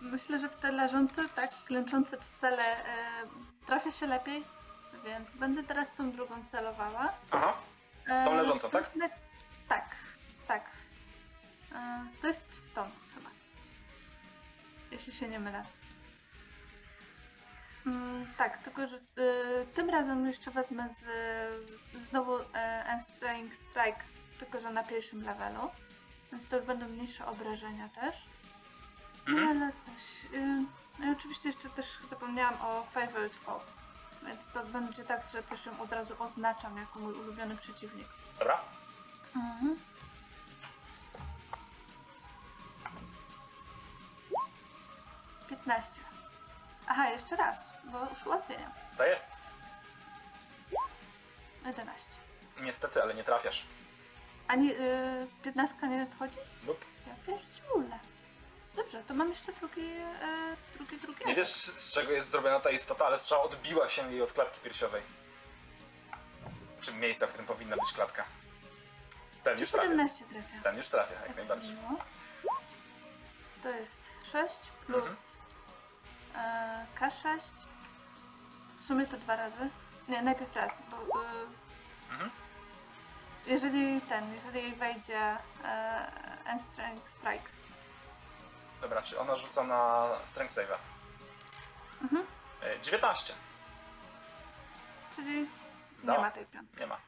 myślę, 0.00 0.38
że 0.38 0.48
w 0.48 0.56
te 0.56 0.72
leżące, 0.72 1.28
tak, 1.28 1.50
klęczące 1.64 2.18
cele 2.18 2.62
e, 2.64 2.86
trafia 3.66 3.90
się 3.90 4.06
lepiej, 4.06 4.44
więc 5.04 5.34
będę 5.34 5.62
teraz 5.62 5.94
tą 5.94 6.12
drugą 6.12 6.44
celowała. 6.44 7.12
Aha. 7.30 7.54
E, 8.06 8.24
Tą 8.24 8.34
leżącą, 8.36 8.70
tak? 8.70 8.90
Tak, 9.68 9.84
tak. 10.46 10.64
E, 11.72 12.04
to 12.20 12.26
jest 12.26 12.50
w 12.54 12.74
tą. 12.74 12.84
Jeśli 14.90 15.12
się 15.12 15.28
nie 15.28 15.40
mylę. 15.40 15.62
Mm, 17.86 18.26
tak, 18.36 18.58
tylko 18.58 18.86
że 18.86 18.96
y, 18.96 19.00
tym 19.74 19.90
razem 19.90 20.26
jeszcze 20.26 20.50
wezmę 20.50 20.88
z, 20.88 21.04
znowu 22.08 22.32
Enstring 22.84 23.54
Strike, 23.54 24.02
tylko 24.38 24.60
że 24.60 24.70
na 24.70 24.84
pierwszym 24.84 25.24
levelu. 25.24 25.70
Więc 26.32 26.46
to 26.46 26.56
już 26.56 26.66
będą 26.66 26.88
mniejsze 26.88 27.26
obrażenia 27.26 27.88
też. 27.88 28.28
Mhm. 29.28 29.48
ale 29.48 29.72
też. 29.72 30.24
Y, 30.34 31.06
i 31.06 31.10
oczywiście 31.12 31.48
jeszcze 31.48 31.70
też 31.70 31.98
zapomniałam 32.10 32.62
o 32.62 32.84
Favorite 32.84 33.38
Foe. 33.38 33.60
Więc 34.26 34.48
to 34.52 34.64
będzie 34.64 35.04
tak, 35.04 35.28
że 35.28 35.42
też 35.42 35.66
ją 35.66 35.80
od 35.80 35.92
razu 35.92 36.14
oznaczam 36.18 36.76
jako 36.76 37.00
mój 37.00 37.14
ulubiony 37.14 37.56
przeciwnik. 37.56 38.08
Dobra. 38.38 38.60
Mhm. 39.36 39.76
Piętnaście. 45.50 46.00
Aha, 46.86 47.10
jeszcze 47.10 47.36
raz, 47.36 47.68
bo 47.84 48.08
ułatwienia. 48.26 48.70
To 48.96 49.04
jest. 49.06 49.32
11. 51.66 52.10
Niestety, 52.60 53.02
ale 53.02 53.14
nie 53.14 53.24
trafiasz. 53.24 53.64
Ani 54.48 54.72
y, 54.74 55.26
15 55.42 55.88
nie 55.88 56.06
wchodzi? 56.16 56.38
Nope. 56.66 56.84
Ja 57.06 57.14
pierdziule. 57.26 57.98
Dobrze, 58.76 59.02
to 59.04 59.14
mam 59.14 59.28
jeszcze 59.28 59.52
drugi, 59.52 59.80
y, 59.80 60.76
drugi, 60.76 60.98
drugi. 60.98 61.24
Nie 61.26 61.34
wiesz, 61.34 61.52
z 61.78 61.92
czego 61.94 62.12
jest 62.12 62.30
zrobiona 62.30 62.60
ta 62.60 62.70
istota, 62.70 63.06
ale 63.06 63.18
strzała 63.18 63.42
odbiła 63.42 63.88
się 63.88 64.12
jej 64.12 64.22
od 64.22 64.32
klatki 64.32 64.60
piersiowej. 64.60 65.02
Czy 66.80 66.92
miejsca, 66.92 67.26
w 67.26 67.28
którym 67.28 67.46
powinna 67.46 67.76
być 67.76 67.92
klatka. 67.92 68.24
Ten 69.44 69.54
Czy 69.56 69.60
już 69.60 69.70
trafia. 69.70 69.88
17 69.88 70.24
trafia? 70.24 70.62
Ten 70.62 70.76
już 70.76 70.88
trafia, 70.88 71.14
jak 71.26 71.36
najbardziej. 71.36 71.76
No. 71.90 71.98
To 73.62 73.68
jest 73.70 74.10
6 74.32 74.56
plus 74.86 74.96
Mhm. 74.98 75.16
E, 76.36 76.86
K6. 77.00 77.66
W 78.78 78.82
sumie 78.82 79.06
to 79.06 79.16
dwa 79.16 79.36
razy. 79.36 79.70
Nie, 80.08 80.22
najpierw 80.22 80.56
raz, 80.56 80.78
bo 80.90 80.96
y, 81.22 81.46
Mhm. 82.10 82.30
jeżeli 83.46 84.00
ten, 84.00 84.34
jeżeli 84.34 84.74
wejdzie 84.74 85.36
e, 85.64 86.08
End 86.46 86.62
Strength 86.62 87.08
Strike. 87.08 87.48
Dobra, 88.80 89.02
czy 89.02 89.20
ona 89.20 89.34
rzuca 89.36 89.62
na 89.64 90.08
strength 90.24 90.54
save'a? 90.54 90.76
Mhm. 92.02 92.26
E, 92.62 92.80
19. 92.80 93.34
Czyli 95.16 95.48
Zdała. 95.98 96.18
nie 96.18 96.24
ma 96.24 96.30
tej 96.30 96.46
piątki. 96.46 96.80
Nie 96.80 96.86
ma. 96.86 97.00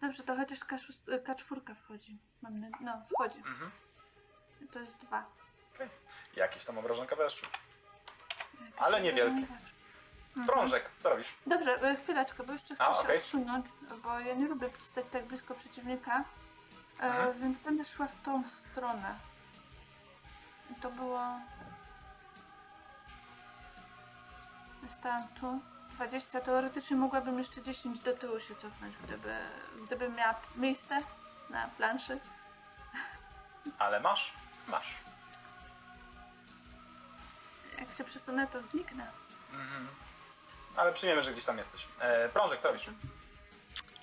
Dobrze, 0.00 0.22
to 0.22 0.36
chociaż 0.36 0.58
K6, 0.60 0.92
K4 1.24 1.74
wchodzi. 1.74 2.18
Mam 2.42 2.60
na, 2.60 2.68
no, 2.80 3.02
wchodzi. 3.14 3.38
Mhm. 3.38 3.70
To 4.72 4.78
jest 4.78 4.96
dwa. 4.98 5.24
Jakieś 6.36 6.64
tam 6.64 6.78
obrażonka 6.78 7.16
weszły. 7.16 7.48
Ale 8.80 8.96
obrażenia. 8.98 9.46
Mhm. 10.36 10.46
Prążek, 10.46 10.90
co 11.02 11.10
robisz? 11.10 11.34
Dobrze, 11.46 11.82
e, 11.82 11.96
chwileczkę, 11.96 12.44
bo 12.44 12.52
jeszcze 12.52 12.74
chcę 12.74 12.84
A, 12.84 12.94
się 12.94 13.00
okej. 13.00 13.18
odsunąć, 13.18 13.66
bo 14.02 14.20
ja 14.20 14.34
nie 14.34 14.46
lubię 14.48 14.70
stać 14.78 15.04
tak 15.10 15.24
blisko 15.26 15.54
przeciwnika, 15.54 16.24
e, 17.00 17.02
Mhm. 17.02 17.40
więc 17.40 17.58
będę 17.58 17.84
szła 17.84 18.06
w 18.06 18.22
tą 18.22 18.48
stronę. 18.48 19.14
I 20.70 20.74
to 20.80 20.90
było... 20.90 21.20
Stałam 24.88 25.28
tu. 25.40 25.60
20, 25.92 26.40
teoretycznie 26.40 26.96
mogłabym 26.96 27.38
jeszcze 27.38 27.62
10 27.62 27.98
do 27.98 28.16
tyłu 28.16 28.40
się 28.40 28.54
cofnąć, 28.56 28.96
gdyby, 28.96 29.36
gdybym 29.86 30.14
miała 30.14 30.34
miejsce 30.56 31.02
na 31.50 31.68
planszy. 31.68 32.20
Ale 33.78 34.00
masz? 34.00 34.32
Masz. 34.68 34.94
Jak 37.80 37.90
się 37.92 38.04
przesunę, 38.04 38.46
to 38.46 38.62
zniknę. 38.62 39.06
Mhm. 39.52 39.88
Ale 40.76 40.92
przyjmiemy, 40.92 41.22
że 41.22 41.32
gdzieś 41.32 41.44
tam 41.44 41.58
jesteś. 41.58 41.86
E, 42.00 42.28
prążek, 42.28 42.60
co 42.60 42.68
robisz? 42.68 42.86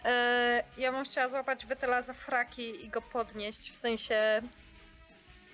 E, 0.06 0.64
ja 0.78 0.92
bym 0.92 1.06
chciała 1.06 1.30
złapać 1.30 1.66
Wytela 1.66 2.02
za 2.02 2.14
fraki 2.14 2.86
i 2.86 2.90
go 2.90 3.02
podnieść, 3.02 3.72
w 3.72 3.78
sensie 3.78 4.42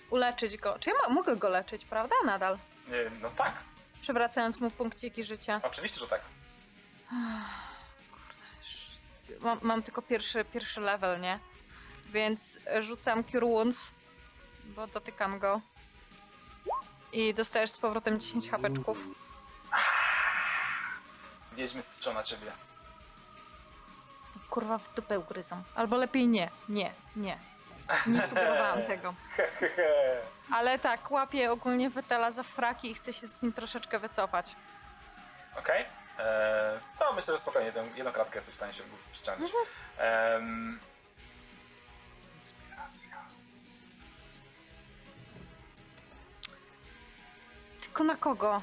uleczyć 0.09 0.57
go. 0.57 0.79
Czy 0.79 0.89
ja 0.89 0.95
mo- 1.03 1.13
mogę 1.15 1.35
go 1.35 1.49
leczyć, 1.49 1.85
prawda? 1.85 2.15
Nadal. 2.25 2.53
E, 2.53 3.09
no 3.21 3.29
tak, 3.29 3.53
Przywracając 4.01 4.59
mu 4.59 4.71
punkciki 4.71 5.23
życia. 5.23 5.59
oczywiście, 5.63 5.99
że 5.99 6.07
tak. 6.07 6.21
Mam, 9.39 9.59
mam 9.61 9.83
tylko 9.83 10.01
pierwszy, 10.01 10.45
pierwszy 10.45 10.81
level, 10.81 11.21
nie? 11.21 11.39
Więc 12.05 12.59
rzucam 12.79 13.23
Cure 13.23 13.45
Wounds, 13.47 13.91
bo 14.63 14.87
dotykam 14.87 15.39
go. 15.39 15.61
I 17.13 17.33
dostajesz 17.33 17.71
z 17.71 17.77
powrotem 17.77 18.19
10 18.19 18.49
hapeczków. 18.49 18.97
Wiedźmy 21.53 21.81
strzą 21.81 22.13
na 22.13 22.23
ciebie. 22.23 22.51
Kurwa 24.49 24.77
w 24.77 24.93
dupę 24.93 25.19
ugryzą. 25.19 25.63
Albo 25.75 25.95
lepiej 25.97 26.27
nie, 26.27 26.49
nie, 26.69 26.93
nie. 27.15 27.37
Nie 28.07 28.21
sugerowałam 28.27 28.81
tego. 28.91 29.13
Hehehe. 29.37 30.21
Ale 30.53 30.79
tak, 30.79 31.11
łapię 31.11 31.51
ogólnie 31.51 31.89
Wytela 31.89 32.31
za 32.31 32.43
fraki 32.43 32.91
i 32.91 32.95
chcę 32.95 33.13
się 33.13 33.27
z 33.27 33.41
nim 33.43 33.53
troszeczkę 33.53 33.99
wycofać. 33.99 34.55
Okej. 35.59 35.85
E, 36.19 36.79
To 36.99 37.13
myślę, 37.13 37.33
że 37.33 37.39
spokojnie 37.39 37.71
tę 37.71 37.83
jedną 37.95 38.11
kratkę 38.11 38.35
jesteś 38.39 38.53
w 38.53 38.57
stanie 38.57 38.73
się 38.73 38.83
przyciągnąć. 39.11 39.51
Em, 39.97 40.79
Inspiracja. 40.79 40.92
Tylko 47.93 48.03
na 48.03 48.15
kogo? 48.15 48.61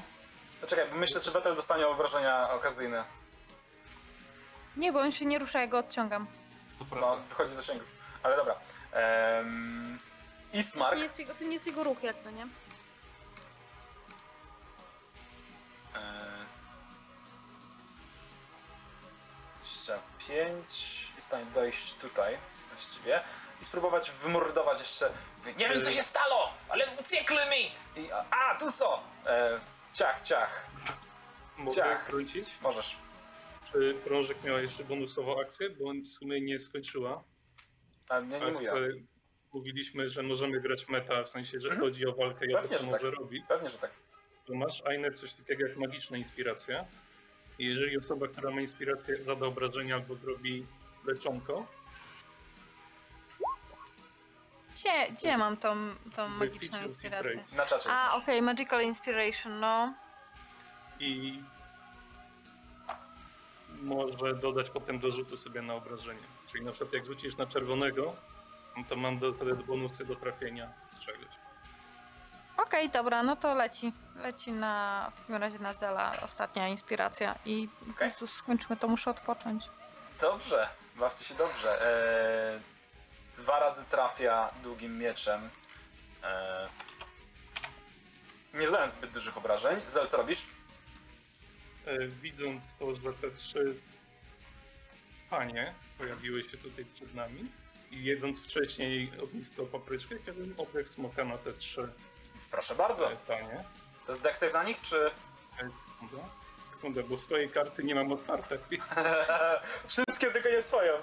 Poczekaj, 0.61 0.85
bo 0.89 0.95
myślę, 0.95 1.21
czy 1.21 1.31
Betel 1.31 1.55
dostanie 1.55 1.87
obrażenia 1.87 2.49
okazyjne. 2.49 3.03
Nie, 4.77 4.91
bo 4.93 4.99
on 4.99 5.11
się 5.11 5.25
nie 5.25 5.39
rusza, 5.39 5.59
ja 5.61 5.67
go 5.67 5.77
odciągam. 5.79 6.27
To 6.79 6.83
No, 6.83 6.85
prawda. 6.85 7.23
wychodzi 7.29 7.53
z 7.53 7.55
zasięgu. 7.55 7.83
Ale 8.23 8.35
dobra. 8.37 8.55
Um, 9.37 9.99
Ismark. 10.53 10.97
Nie 10.97 11.03
jest 11.03 11.19
jego, 11.19 11.35
to 11.35 11.43
nie 11.43 11.53
jest 11.53 11.67
jego 11.67 11.83
ruch 11.83 12.03
jakby, 12.03 12.33
nie? 12.33 12.43
E, 15.95 15.99
25 19.63 21.07
i 21.17 21.21
stanie 21.21 21.45
dojść 21.45 21.93
tutaj 21.93 22.37
właściwie 22.71 23.23
i 23.61 23.65
spróbować 23.65 24.11
wymordować 24.11 24.79
jeszcze. 24.79 25.09
Nie 25.57 25.69
wiem 25.69 25.81
co 25.81 25.91
się 25.91 26.01
stało, 26.03 26.53
ale 26.69 26.85
uciekły 27.01 27.37
mi! 27.37 27.71
I, 28.03 28.11
a, 28.11 28.25
a, 28.31 28.55
tu 28.59 28.71
są! 28.71 28.85
E, 29.25 29.59
ciach, 29.93 30.21
ciach. 30.21 30.67
Mogę 31.57 31.75
Ciach. 31.75 32.07
wrócić? 32.09 32.55
Możesz. 32.61 32.95
Czy 33.71 33.93
Prążek 33.93 34.43
miała 34.43 34.59
jeszcze 34.61 34.83
bonusową 34.83 35.41
akcję, 35.41 35.69
bo 35.69 35.91
w 35.93 36.07
sumie 36.07 36.41
nie 36.41 36.59
skończyła. 36.59 37.23
A 38.09 38.19
nie, 38.19 38.27
nie 38.39 38.51
mówię. 38.51 38.69
Akcję, 38.69 38.87
mówiliśmy, 39.53 40.09
że 40.09 40.23
możemy 40.23 40.59
grać 40.61 40.87
meta, 40.89 41.23
w 41.23 41.29
sensie, 41.29 41.59
że 41.59 41.67
Mhm. 41.69 41.81
chodzi 41.89 42.05
o 42.07 42.13
walkę 42.15 42.45
i 42.45 42.55
o 42.55 42.57
to, 42.57 42.61
Pewnie, 42.61 42.77
co 42.77 42.83
że 42.83 42.91
może 42.91 43.09
tak. 43.11 43.19
robić. 43.19 43.43
Pewnie, 43.47 43.69
że 43.69 43.77
tak. 43.77 43.91
To 44.45 44.53
masz 44.55 44.83
Ainę 44.85 45.11
coś 45.11 45.33
takiego 45.33 45.67
jak 45.67 45.77
magiczna 45.77 46.17
inspiracja. 46.17 46.85
I 47.59 47.65
jeżeli 47.65 47.97
osoba, 47.97 48.27
która 48.27 48.51
ma 48.51 48.61
inspirację, 48.61 49.23
zada 49.23 49.45
obrażenia 49.45 49.95
albo 49.95 50.15
zrobi 50.15 50.65
leczonko, 51.05 51.65
Gdzie, 54.81 55.11
gdzie 55.11 55.37
mam 55.37 55.57
tą, 55.57 55.75
tą 56.15 56.27
magiczną 56.27 56.83
inspirację? 56.83 57.43
Na 57.55 57.65
czacie. 57.65 57.89
A, 57.91 58.15
okej, 58.15 58.41
Magical 58.41 58.81
Inspiration, 58.83 59.59
no. 59.59 59.93
i 60.99 61.43
może 63.81 64.35
dodać 64.35 64.69
potem 64.69 64.99
do 64.99 65.11
rzutu 65.11 65.37
sobie 65.37 65.61
na 65.61 65.73
obrażenie. 65.73 66.23
Czyli 66.47 66.65
na 66.65 66.71
przykład 66.71 66.93
jak 66.93 67.05
rzucisz 67.05 67.37
na 67.37 67.45
czerwonego, 67.45 68.15
no 68.77 68.83
to 68.89 68.95
mam 68.95 69.19
do, 69.19 69.33
wtedy 69.33 69.55
bonusy 69.55 70.05
do 70.05 70.15
trafienia 70.15 70.69
z 70.95 71.05
czegoś. 71.05 71.29
Okej, 72.57 72.89
dobra, 72.89 73.23
no 73.23 73.35
to 73.35 73.53
leci. 73.53 73.93
Leci 74.15 74.51
na, 74.51 75.07
w 75.13 75.19
takim 75.19 75.35
razie 75.35 75.59
na 75.59 75.73
Zela 75.73 76.13
ostatnia 76.21 76.67
inspiracja 76.67 77.35
i 77.45 77.67
po 77.79 77.91
Okej. 77.91 77.95
prostu 77.95 78.27
skończmy 78.27 78.77
to, 78.77 78.87
muszę 78.87 79.11
odpocząć. 79.11 79.69
Dobrze, 80.21 80.69
bawcie 80.95 81.25
się 81.25 81.35
dobrze. 81.35 81.81
E, 81.81 82.59
dwa 83.35 83.59
razy 83.59 83.83
trafia 83.89 84.49
długim 84.63 84.97
mieczem. 84.97 85.49
E, 86.23 86.67
nie 88.53 88.67
zadając 88.67 88.93
zbyt 88.93 89.11
dużych 89.11 89.37
obrażeń. 89.37 89.81
Zel, 89.87 90.07
co 90.07 90.17
robisz? 90.17 90.43
e, 91.85 92.07
widząc 92.07 92.75
to, 92.75 92.95
że 92.95 93.13
te 93.21 93.31
trzy 93.31 93.75
panie 95.29 95.73
pojawiły 95.97 96.43
się 96.43 96.57
tutaj 96.57 96.85
przed 96.85 97.13
nami 97.15 97.51
i 97.91 98.03
jedząc 98.03 98.41
wcześniej 98.43 99.11
ognistą 99.23 99.65
papryczkę, 99.67 100.15
chciałbym 100.23 100.53
oddać 100.57 100.87
smoka 100.87 101.23
na 101.25 101.37
te 101.37 101.53
trzy 101.53 101.89
Proszę 102.51 102.75
bardzo. 102.75 103.11
e, 103.11 103.15
panie. 103.15 103.63
To 104.05 104.11
jest 104.11 104.23
deck 104.23 104.37
save 104.37 104.53
na 104.53 104.63
nich, 104.63 104.81
czy... 104.81 105.11
Sekundę, 105.91 106.17
sekundę, 106.73 107.03
bo 107.03 107.17
swojej 107.17 107.49
karty 107.49 107.83
nie 107.83 107.95
mam 107.95 108.11
otwarte. 108.11 108.57
Wszystkie 109.87 110.31
tylko 110.31 110.49
nie 110.49 110.61
swoją. 110.61 110.93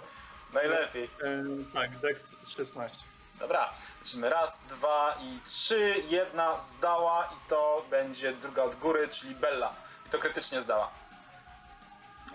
Najlepiej. 0.52 1.04
E, 1.04 1.44
tak, 1.74 1.98
Dex 1.98 2.36
16. 2.46 2.98
Dobra, 3.38 3.74
lecimy 4.00 4.30
raz, 4.30 4.62
dwa 4.68 5.18
i 5.22 5.40
trzy. 5.44 5.94
Jedna 6.08 6.58
zdała 6.58 7.24
i 7.24 7.48
to 7.48 7.86
będzie 7.90 8.32
druga 8.32 8.62
od 8.62 8.74
góry, 8.74 9.08
czyli 9.08 9.34
Bella. 9.34 9.74
I 10.06 10.10
to 10.10 10.18
krytycznie 10.18 10.60
zdała. 10.60 10.90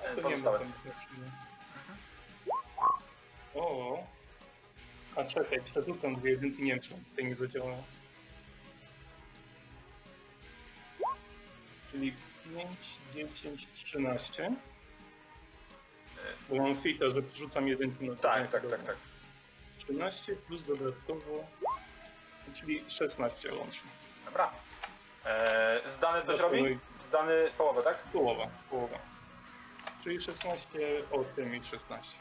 E, 0.03 0.15
Pozostałe. 0.21 0.59
znaczenia. 0.63 1.31
O. 3.55 3.97
A 5.15 5.23
czekaj, 5.23 5.61
przerzucam 5.61 6.15
dwie 6.15 6.31
jedynki, 6.31 6.63
nie 6.63 6.71
wiem 6.71 6.81
czy 6.81 6.89
tutaj 6.89 7.25
nie 7.25 7.35
zadziałało. 7.35 7.83
Czyli 11.91 12.13
5, 13.13 13.29
10, 13.33 13.67
13. 13.73 14.55
Bo 16.49 16.75
fita, 16.75 17.09
że 17.09 17.21
przerzucam 17.21 17.67
jedynki 17.67 18.09
na 18.09 18.15
Tak, 18.15 18.51
tak, 18.51 18.69
tak, 18.69 18.83
tak. 18.83 18.95
13 19.77 20.35
plus 20.35 20.63
dodatkowo, 20.63 21.47
czyli 22.53 22.83
16 22.87 23.53
łącznie. 23.53 23.89
Dobra. 24.25 24.51
E, 25.25 25.81
zdany 25.85 26.21
coś 26.21 26.37
Dobra, 26.37 26.59
robi? 26.59 26.79
Zdany 27.01 27.33
połowę, 27.57 27.81
tak? 27.81 27.97
Połowa, 27.97 28.47
połowa. 28.69 28.97
Czyli 30.03 30.21
16, 30.21 30.79
8 31.11 31.55
i 31.55 31.63
16. 31.63 32.17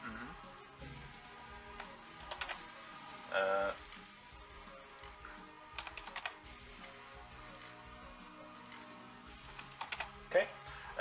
E, 3.32 3.72
Okej. 3.72 3.91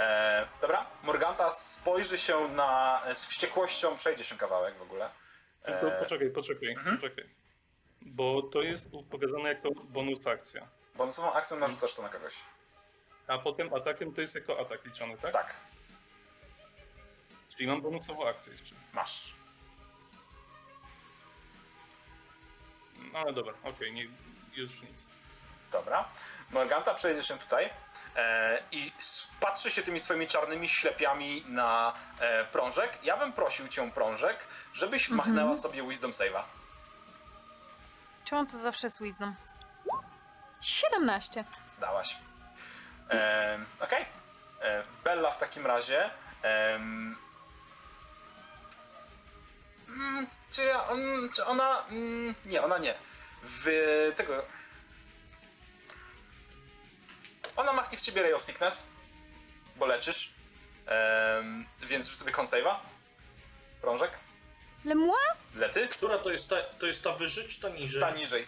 E, 0.02 0.48
Dobra, 0.62 0.86
Morganta 1.04 1.52
spojrzy 1.52 2.18
się 2.18 2.48
na... 2.48 3.02
z 3.14 3.26
wściekłością, 3.26 3.96
przejdzie 3.96 4.24
się 4.24 4.38
kawałek 4.38 4.76
w 4.78 4.82
ogóle. 4.82 5.10
Tylko 5.64 5.88
E, 5.88 6.00
poczekaj, 6.00 6.30
poczekaj, 6.30 6.70
mhm. 6.70 6.98
poczekaj. 6.98 7.30
Bo 8.02 8.42
to 8.42 8.62
jest 8.62 8.90
pokazane 9.12 9.50
jako 9.50 9.70
bonus 9.76 10.28
akcja. 10.28 10.68
bonusową 10.96 11.34
akcją 11.34 11.58
narzucasz 11.60 11.96
to 11.96 12.02
na 12.02 12.10
kogoś. 12.10 12.36
A 13.28 13.38
potem 13.38 13.74
atakiem 13.74 14.14
to 14.14 14.22
jest 14.22 14.36
jako 14.36 14.60
atak 14.60 14.86
liczony, 14.86 15.18
tak? 15.18 15.34
Tak, 15.34 15.56
Czyli 17.50 17.68
mam 17.68 17.82
bonusową 17.82 18.28
akcję 18.28 18.52
jeszcze. 18.54 18.76
masz. 18.94 19.34
No 23.14 23.20
ale 23.20 23.34
dobra, 23.34 23.54
okej, 23.64 23.94
nie, 23.94 24.04
już 24.54 24.82
nic. 24.82 25.06
Dobra. 25.72 26.10
Morganta 26.52 26.94
przejdzie 26.94 27.24
się 27.24 27.38
tutaj 27.38 27.66
e, 27.66 27.72
i 28.72 28.92
s- 29.00 29.28
patrzy 29.40 29.72
się 29.72 29.84
tymi 29.84 30.00
swoimi 30.00 30.28
czarnymi 30.28 30.70
ślepiami 30.70 31.46
na 31.48 31.94
e, 32.20 32.46
prążek. 32.46 32.98
Ja 33.04 33.18
bym 33.18 33.34
prosił 33.34 33.68
cię, 33.68 33.92
prążek, 33.92 34.48
żebyś 34.74 35.10
Mhm. 35.10 35.18
machnęła 35.18 35.56
sobie 35.56 35.88
Wisdom 35.88 36.12
Save'a. 36.12 36.44
Czemu 38.26 38.46
to 38.46 38.58
zawsze 38.58 38.88
jest 38.88 39.02
wisdom? 39.04 39.36
17. 40.62 41.44
Zdałaś. 41.70 42.18
E, 43.12 43.60
Okej. 43.80 44.06
E, 44.62 44.84
Bella 45.04 45.32
w 45.32 45.38
takim 45.38 45.66
razie. 45.66 46.10
em, 46.42 47.18
mm, 49.88 50.28
czy, 50.52 50.64
ja, 50.64 50.84
on, 50.88 51.00
czy 51.36 51.46
ona. 51.46 51.86
Mm, 51.90 52.36
nie, 52.46 52.62
ona 52.64 52.78
nie. 52.78 52.94
W 53.44 53.66
tego. 54.16 54.46
Ona 57.56 57.74
machnie 57.74 57.98
w 57.98 58.02
ciebie 58.02 58.24
Ray 58.24 58.34
of 58.34 58.44
Sickness, 58.44 58.88
bo 59.76 59.86
leczysz. 59.86 60.34
Więc 61.82 62.08
rzuć 62.08 62.18
sobie 62.20 62.32
con 62.32 62.46
save'a. 62.46 62.76
Prążek. 63.82 64.12
Le 64.86 64.96
moi? 64.96 65.16
Lety. 65.56 65.88
Która 65.88 66.18
to 66.18 66.30
jest 66.32 66.50
ta, 66.50 66.56
to 66.64 66.86
jest 66.86 67.04
ta 67.04 67.14
wyżej 67.14 67.48
czy 67.50 67.62
ta 67.62 67.70
niżej? 67.70 68.02
Ta 68.02 68.12
niżej. 68.12 68.46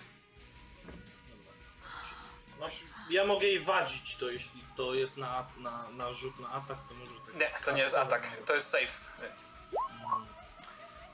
No, 2.60 2.68
ja 3.10 3.26
mogę 3.26 3.48
jej 3.48 3.60
wadzić 3.60 4.18
to, 4.18 4.30
jeśli 4.30 4.64
to 4.76 4.94
jest 4.94 5.18
na, 5.18 5.48
na, 5.58 5.90
na 5.90 6.14
rzut 6.14 6.40
na 6.40 6.50
atak, 6.50 6.78
to 6.90 6.94
może 6.96 7.12
tak. 7.26 7.36
Nie, 7.36 7.52
to 7.66 7.72
nie 7.72 7.82
jest 7.82 7.96
atak, 7.96 8.28
to 8.46 8.56
jest 8.56 8.70
save. 8.70 9.02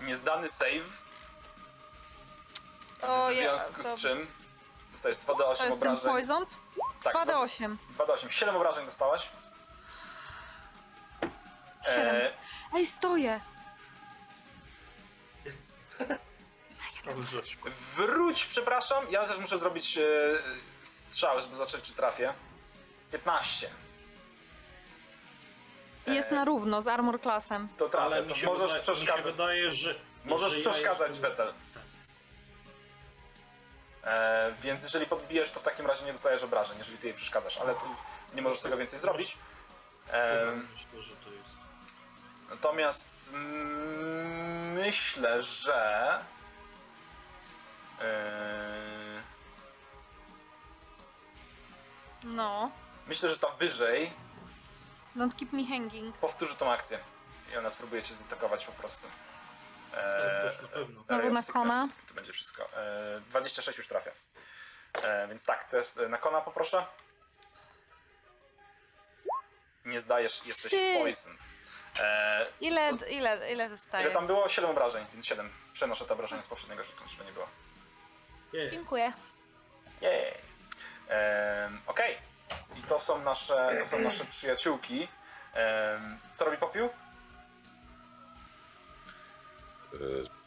Niezdany 0.01 0.49
save. 0.49 0.83
O, 3.01 3.27
w 3.27 3.35
ja- 3.35 3.57
związku 3.57 3.83
to- 3.83 3.97
z 3.97 4.01
czym 4.01 4.27
dostajesz 5.03 5.17
2d8 5.17 5.57
To 5.57 5.65
jest 5.65 5.79
ten 5.79 5.89
obrażeń. 5.89 6.11
poisoned? 6.11 6.49
Tak, 7.03 7.15
2d8. 7.15 7.75
2d8. 7.97 8.29
7 8.29 8.55
obrażeń 8.55 8.85
dostałaś. 8.85 9.29
7. 11.85 12.15
E, 12.15 12.31
Ej, 12.73 12.87
stoję! 12.87 13.39
Jest. 15.45 15.75
Dobrze. 17.05 17.39
wróć, 17.95 18.45
przepraszam. 18.45 19.05
Ja 19.09 19.27
też 19.27 19.37
muszę 19.39 19.57
zrobić 19.57 19.97
e, 19.97 20.01
strzały, 21.09 21.41
żeby 21.41 21.55
zobaczyć, 21.55 21.81
czy 21.81 21.93
trafię. 21.93 22.33
15. 23.11 23.69
Jest 26.07 26.31
na 26.31 26.45
równo 26.45 26.81
z 26.81 26.87
armor 26.87 27.21
klasem. 27.21 27.67
To 27.77 27.89
trafię. 27.89 28.05
Ale 28.05 28.21
mi 28.23 28.29
To 28.29 28.35
się, 28.35 28.45
możesz 28.45 28.61
wydaje, 28.61 28.79
mi 28.81 28.85
się 28.85 28.93
przeszkadzać. 28.93 29.23
wydaje, 29.25 29.71
że. 29.71 29.95
Możesz 30.25 30.53
że 30.53 30.59
ja 30.59 30.69
przeszkadzać, 30.69 31.07
jestem- 31.09 31.31
Wetel. 31.31 31.53
E, 34.03 34.51
więc 34.61 34.83
jeżeli 34.83 35.05
podbijesz, 35.05 35.51
to 35.51 35.59
w 35.59 35.63
takim 35.63 35.85
razie 35.87 36.05
nie 36.05 36.13
dostajesz 36.13 36.43
obrażeń, 36.43 36.77
jeżeli 36.77 36.97
ty 36.97 37.07
jej 37.07 37.15
przeszkadzasz, 37.15 37.57
ale 37.57 37.75
ty 37.75 37.85
nie 38.33 38.41
możesz 38.41 38.59
tego 38.59 38.77
więcej 38.77 38.99
zrobić. 38.99 39.37
E, 40.11 40.45
Myślę, 40.73 41.01
że 41.01 41.15
to 41.15 41.29
jest. 41.31 41.49
Natomiast 42.49 43.29
mm, 43.33 44.71
myślę, 44.73 45.41
że. 45.43 46.19
Yy, 47.99 48.05
No. 52.23 52.71
myślę, 53.07 53.29
że 53.29 53.37
ta 53.39 53.49
wyżej 53.49 54.13
Don't 55.15 55.35
keep 55.39 55.53
me 55.53 55.65
hanging. 55.65 56.17
powtórzy 56.17 56.55
tą 56.55 56.71
akcję. 56.71 56.99
I 57.53 57.57
ona 57.57 57.71
spróbuje 57.71 58.03
cię 58.03 58.15
zaatakować 58.15 58.65
po 58.65 58.71
prostu. 58.71 59.07
To 59.91 60.61
na 60.61 60.67
pewno. 60.67 61.01
Zero 61.01 61.19
Znowu 61.21 61.33
na 61.33 61.43
kona? 61.43 61.87
To 62.07 62.13
będzie 62.13 62.33
wszystko. 62.33 62.65
E, 62.77 63.21
26 63.29 63.77
już 63.77 63.87
trafia. 63.87 64.11
E, 65.03 65.27
więc 65.27 65.45
tak, 65.45 65.63
test 65.63 65.99
na 66.09 66.17
kona 66.17 66.41
poproszę. 66.41 66.85
Nie 69.85 69.99
zdajesz, 69.99 70.41
jesteś 70.45 70.71
Trzy. 70.71 70.95
poison. 70.99 71.37
E, 71.99 72.45
Ile, 72.61 72.91
ile, 73.09 73.51
ile 73.51 73.69
dostaję? 73.69 74.03
ile 74.05 74.13
tam 74.13 74.27
było? 74.27 74.49
7 74.49 74.69
obrażeń, 74.69 75.05
więc 75.13 75.25
7. 75.25 75.49
Przenoszę 75.73 76.05
te 76.05 76.13
obrażenia 76.13 76.43
z 76.43 76.47
poprzedniego 76.47 76.83
rzutu, 76.83 77.03
żeby 77.07 77.25
nie 77.25 77.31
było. 77.31 77.47
Dziękuję. 78.71 79.13
Jej. 80.01 80.33
Ehm, 81.09 81.81
Okej. 81.87 82.17
I 82.75 82.83
to 82.83 82.99
są 82.99 83.21
nasze, 83.21 83.75
to 83.79 83.85
są 83.85 83.99
nasze 83.99 84.25
przyjaciółki. 84.25 85.07
Co 86.33 86.45
robi 86.45 86.57
popiół? 86.57 86.89
E, 89.93 90.39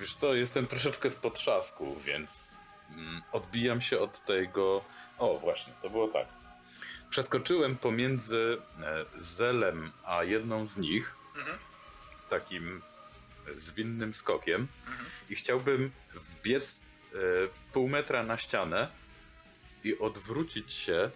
Wiesz 0.00 0.14
co, 0.14 0.34
jestem 0.34 0.66
troszeczkę 0.66 1.10
w 1.10 1.16
potrzasku, 1.16 1.96
więc 2.00 2.52
mm, 2.90 3.22
odbijam 3.32 3.80
się 3.80 3.98
od 4.00 4.24
tego. 4.24 4.84
O, 5.18 5.38
właśnie, 5.38 5.72
to 5.82 5.90
było 5.90 6.08
tak. 6.08 6.26
Przeskoczyłem 7.10 7.76
pomiędzy 7.76 8.58
e, 8.82 9.04
Zelem 9.18 9.92
a 10.04 10.24
jedną 10.24 10.64
z 10.64 10.76
nich 10.78 11.14
Mhm. 11.36 11.58
takim 12.30 12.82
zwinnym 13.56 14.12
skokiem 14.14 14.68
Mhm. 14.86 15.06
i 15.30 15.34
chciałbym 15.34 15.90
wbiec 16.14 16.80
e, 17.12 17.16
pół 17.72 17.88
metra 17.88 18.22
na 18.22 18.36
ścianę 18.36 18.88
i 19.84 19.98
odwrócić 19.98 20.72
się 20.72 21.10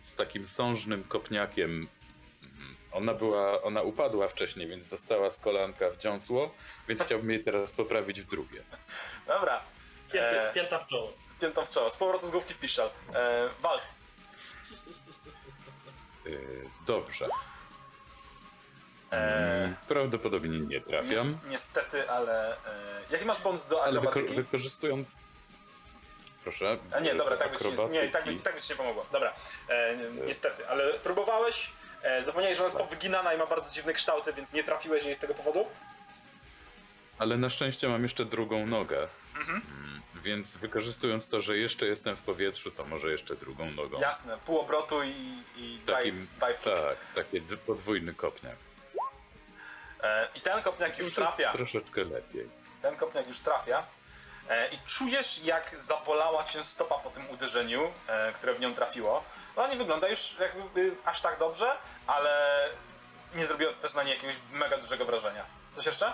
z 0.00 0.14
takim 0.14 0.46
sążnym 0.46 1.04
kopniakiem. 1.04 1.88
Ona 2.94 3.14
była, 3.14 3.62
ona 3.62 3.82
upadła 3.82 4.28
wcześniej, 4.28 4.68
więc 4.68 4.86
dostała 4.86 5.30
z 5.30 5.38
kolanka 5.38 5.90
w 5.90 5.96
dziąsło, 5.96 6.54
więc 6.88 7.02
chciałbym 7.04 7.30
jej 7.30 7.44
teraz 7.44 7.72
poprawić 7.72 8.20
w 8.20 8.24
drugie. 8.24 8.62
Dobra. 9.26 9.60
Pięty, 10.12 10.40
E, 10.40 10.52
Pięta 10.52 10.78
w 10.78 10.86
czoło. 10.86 11.12
piętą 11.40 11.64
w 11.64 11.70
czoło. 11.70 11.90
Z 11.90 11.96
powrotu 11.96 12.26
z 12.26 12.30
główki 12.30 12.54
w 12.54 12.58
piszczel. 12.58 12.90
E, 13.14 13.48
wal. 13.60 13.78
E, 16.26 16.30
Dobrze. 16.86 17.24
E, 19.12 19.34
Mm, 19.64 19.74
Prawdopodobnie 19.88 20.60
nie 20.60 20.80
trafiam, 20.80 21.26
Nies- 21.34 21.48
niestety, 21.48 22.10
ale... 22.10 22.52
E, 22.52 22.56
jaki 23.10 23.24
masz 23.24 23.40
bonus 23.40 23.66
do 23.66 23.84
ale 23.84 24.00
wyko- 24.00 24.08
akrobatyki? 24.08 24.34
wykorzystując 24.42 25.16
proszę. 26.42 26.78
A 26.96 27.00
nie, 27.00 27.14
dobra, 27.14 27.36
tak 27.36 27.52
by 27.52 27.58
ci, 27.58 27.64
nie, 27.90 28.08
tak 28.08 28.24
by, 28.24 28.36
tak 28.36 28.54
by 28.54 28.60
ci 28.62 28.70
nie 28.72 28.76
pomogło. 28.76 29.06
Dobra, 29.12 29.34
e, 29.68 29.96
ni- 29.96 30.20
niestety, 30.26 30.68
ale 30.68 30.94
próbowałeś, 30.94 31.70
e, 32.04 32.22
zapomniałeś, 32.22 32.56
że 32.58 32.64
ona 32.64 32.72
jest 32.74 32.90
powyginana 32.90 33.34
i 33.34 33.38
ma 33.38 33.46
bardzo 33.46 33.70
dziwne 33.70 33.92
kształty, 33.92 34.32
więc 34.32 34.52
nie 34.52 34.64
trafiłeś 34.64 35.04
jej 35.04 35.14
z 35.14 35.18
tego 35.18 35.34
powodu? 35.34 35.66
Ale 37.18 37.36
na 37.36 37.50
szczęście 37.50 37.88
mam 37.88 38.02
jeszcze 38.02 38.24
drugą 38.24 38.66
nogę. 38.66 39.08
Mhm. 39.36 39.62
Mm, 39.78 40.02
Więc 40.14 40.56
wykorzystując 40.56 41.28
to, 41.28 41.40
że 41.40 41.56
jeszcze 41.58 41.86
jestem 41.86 42.16
w 42.16 42.22
powietrzu, 42.22 42.70
to 42.70 42.86
może 42.86 43.10
jeszcze 43.12 43.36
drugą 43.36 43.70
nogą. 43.70 44.00
Jasne, 44.00 44.38
pół 44.46 44.58
obrotu 44.58 45.02
i, 45.02 45.42
i 45.56 45.78
Takim, 45.86 46.26
dive, 46.40 46.40
dive 46.40 46.60
kick. 46.60 46.64
tak, 46.64 46.96
taki 47.14 47.40
d- 47.40 47.56
podwójny 47.56 48.14
kopniak. 48.14 48.56
E, 50.02 50.28
I 50.34 50.40
ten 50.40 50.62
kopniak 50.62 50.98
już 50.98 51.14
trafia. 51.14 51.52
Troszeczkę 51.52 52.04
lepiej. 52.04 52.48
Ten 52.82 52.96
kopniak 52.96 53.26
już 53.26 53.38
trafia. 53.40 53.86
E, 54.48 54.68
I 54.68 54.78
czujesz, 54.86 55.44
jak 55.44 55.80
zapolała 55.80 56.44
cię 56.44 56.64
stopa 56.64 56.94
po 56.98 57.10
tym 57.10 57.30
uderzeniu, 57.30 57.92
e, 58.08 58.32
które 58.32 58.54
w 58.54 58.60
nią 58.60 58.74
trafiło. 58.74 59.24
Ona 59.56 59.68
nie 59.68 59.76
wygląda 59.76 60.08
już 60.08 60.36
jakby 60.40 60.96
aż 61.04 61.20
tak 61.20 61.38
dobrze, 61.38 61.76
ale 62.06 62.68
nie 63.34 63.46
zrobiło 63.46 63.72
to 63.72 63.78
też 63.78 63.94
na 63.94 64.02
niej 64.02 64.14
jakiegoś 64.14 64.36
mega 64.52 64.78
dużego 64.78 65.04
wrażenia. 65.04 65.44
Coś 65.72 65.86
jeszcze? 65.86 66.12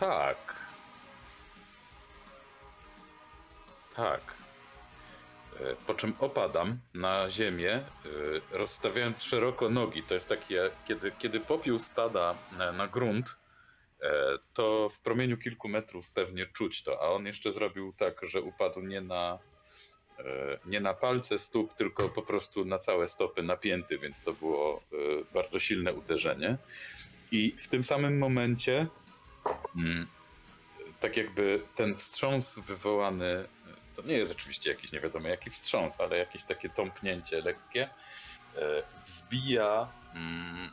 Tak. 0.00 0.36
Tak. 3.96 4.20
E, 5.60 5.76
Po 5.86 5.94
czym 5.94 6.14
opadam 6.18 6.78
na 6.94 7.28
ziemię, 7.30 7.72
e, 7.72 7.84
rozstawiając 8.58 9.22
szeroko 9.22 9.70
nogi. 9.70 10.02
To 10.02 10.14
jest 10.14 10.28
takie, 10.28 10.70
kiedy, 10.84 11.12
kiedy 11.12 11.40
popiół 11.40 11.78
spada 11.78 12.34
na, 12.52 12.72
na 12.72 12.88
grunt, 12.88 13.36
e, 14.02 14.10
to 14.54 14.88
w 14.88 14.98
promieniu 15.00 15.36
kilku 15.38 15.68
metrów 15.68 16.10
pewnie 16.10 16.46
czuć 16.46 16.82
to, 16.82 17.02
a 17.02 17.06
on 17.06 17.26
jeszcze 17.26 17.52
zrobił 17.52 17.92
tak, 17.98 18.14
że 18.22 18.40
upadł 18.40 18.80
nie 18.80 19.00
na, 19.00 19.38
nie 20.66 20.80
na 20.80 20.94
palce 20.94 21.38
stóp, 21.38 21.74
tylko 21.74 22.08
po 22.08 22.22
prostu 22.22 22.64
na 22.64 22.78
całe 22.78 23.08
stopy 23.08 23.42
napięty, 23.42 23.98
więc 23.98 24.22
to 24.22 24.32
było 24.32 24.82
e, 24.92 24.96
bardzo 25.34 25.58
silne 25.58 25.92
uderzenie. 25.92 26.58
I 27.32 27.54
w 27.58 27.68
tym 27.68 27.84
samym 27.84 28.18
momencie 28.18 28.86
Mm, 29.76 30.06
tak 31.00 31.16
jakby 31.16 31.62
ten 31.74 31.94
wstrząs 31.94 32.58
wywołany, 32.58 33.48
to 33.96 34.02
nie 34.02 34.14
jest 34.14 34.32
oczywiście 34.32 34.70
jakiś 34.70 34.92
nie 34.92 35.00
wiadomo 35.00 35.28
jaki 35.28 35.50
wstrząs, 35.50 36.00
ale 36.00 36.18
jakieś 36.18 36.44
takie 36.44 36.68
tąpnięcie 36.68 37.40
lekkie, 37.40 37.88
e, 38.56 38.82
wzbija, 39.04 39.88
mm, 40.14 40.70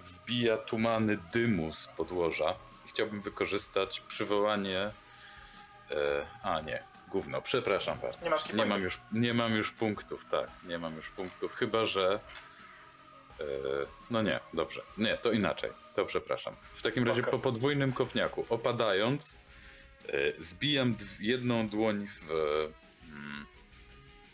wzbija 0.00 0.56
tumany 0.56 1.18
dymu 1.32 1.72
z 1.72 1.86
podłoża. 1.86 2.54
Chciałbym 2.86 3.20
wykorzystać 3.20 4.00
przywołanie. 4.00 4.80
e, 5.90 6.26
A 6.42 6.60
nie, 6.60 6.82
gówno, 7.08 7.42
przepraszam 7.42 7.98
bardzo. 7.98 8.24
Nie 8.24 8.30
masz 8.30 8.44
key 8.44 8.56
Nie 8.56 8.66
mam, 8.66 8.82
już, 8.82 9.00
nie 9.12 9.34
mam 9.34 9.54
już 9.54 9.70
punktów, 9.72 10.24
tak. 10.24 10.48
Nie 10.64 10.78
mam 10.78 10.96
już 10.96 11.10
punktów, 11.10 11.54
chyba 11.54 11.86
że. 11.86 12.20
e, 13.40 13.44
No 14.10 14.22
nie, 14.22 14.40
dobrze. 14.54 14.82
Nie, 14.98 15.16
to 15.16 15.32
inaczej. 15.32 15.70
To 15.94 16.04
przepraszam. 16.04 16.56
W 16.72 16.82
takim 16.82 17.02
Spoko. 17.04 17.08
razie 17.18 17.22
po 17.30 17.38
podwójnym 17.38 17.92
kopniaku, 17.92 18.46
opadając, 18.48 19.36
e, 20.08 20.12
zbijam 20.42 20.96
jedną 21.20 21.68
dłoń 21.68 22.06
w 22.20 22.30
mm, 23.08 23.46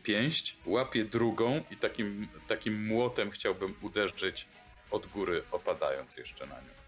pięść, 0.03 0.57
łapię 0.66 1.05
drugą 1.05 1.65
i 1.70 1.77
takim, 1.77 2.28
takim 2.49 2.86
młotem 2.86 3.31
chciałbym 3.31 3.74
uderzyć 3.81 4.47
od 4.90 5.07
góry, 5.07 5.43
opadając 5.51 6.16
jeszcze 6.16 6.47
na 6.47 6.55
nią. 6.55 6.81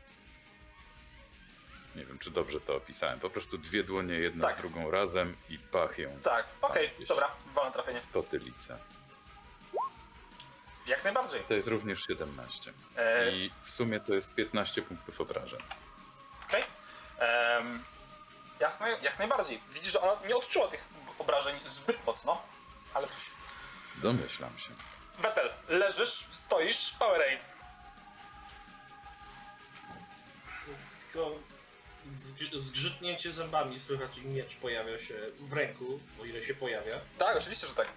Nie 1.94 2.04
wiem, 2.04 2.18
czy 2.18 2.30
dobrze 2.30 2.60
to 2.60 2.76
opisałem. 2.76 3.20
Po 3.20 3.30
prostu 3.30 3.58
dwie 3.58 3.84
dłonie, 3.84 4.14
jedna 4.14 4.48
Tak. 4.48 4.56
z 4.56 4.60
drugą 4.60 4.90
razem 4.90 5.36
i 5.48 5.58
pach 5.58 5.98
ją 5.98 6.18
Tak, 6.22 6.46
okej, 6.62 6.90
gdzieś. 6.96 7.08
dobra, 7.08 7.30
wolne 7.54 7.72
trafienie. 7.72 8.00
w 8.00 8.06
potylicę. 8.06 8.78
Jak 10.86 11.04
najbardziej. 11.04 11.44
To 11.44 11.54
jest 11.54 11.68
również 11.68 12.02
17. 12.06 12.72
E, 12.96 13.30
I 13.32 13.50
w 13.62 13.70
sumie 13.70 14.00
to 14.00 14.14
jest 14.14 14.34
15 14.34 14.82
punktów 14.82 15.20
obrażeń. 15.20 15.60
Okej. 16.48 16.62
Jak, 18.60 18.80
naj, 18.80 19.02
jak 19.02 19.18
najbardziej. 19.18 19.60
Widzisz, 19.70 19.92
że 19.92 20.00
ona 20.00 20.28
nie 20.28 20.36
odczuła 20.36 20.68
tych 20.68 20.84
obrażeń 21.18 21.60
zbyt 21.66 22.06
mocno, 22.06 22.42
ale 22.94 23.08
cóż. 23.08 23.30
Domyślam 23.96 24.58
się. 24.58 24.70
Wetel, 25.18 25.50
leżysz, 25.68 26.26
stoisz, 26.32 26.90
Powerade. 26.98 27.44
Tylko 31.00 31.30
zg- 32.16 32.60
zgrzytnięcie 32.60 33.30
zębami 33.30 33.80
słychać 33.80 34.18
i 34.18 34.26
miecz 34.26 34.56
pojawia 34.56 34.98
się 34.98 35.14
w 35.40 35.52
ręku, 35.52 36.00
o 36.22 36.24
ile 36.24 36.42
się 36.42 36.54
pojawia. 36.54 36.98
Tak, 37.18 37.36
oczywiście, 37.36 37.66
że 37.66 37.74
tak. 37.74 37.88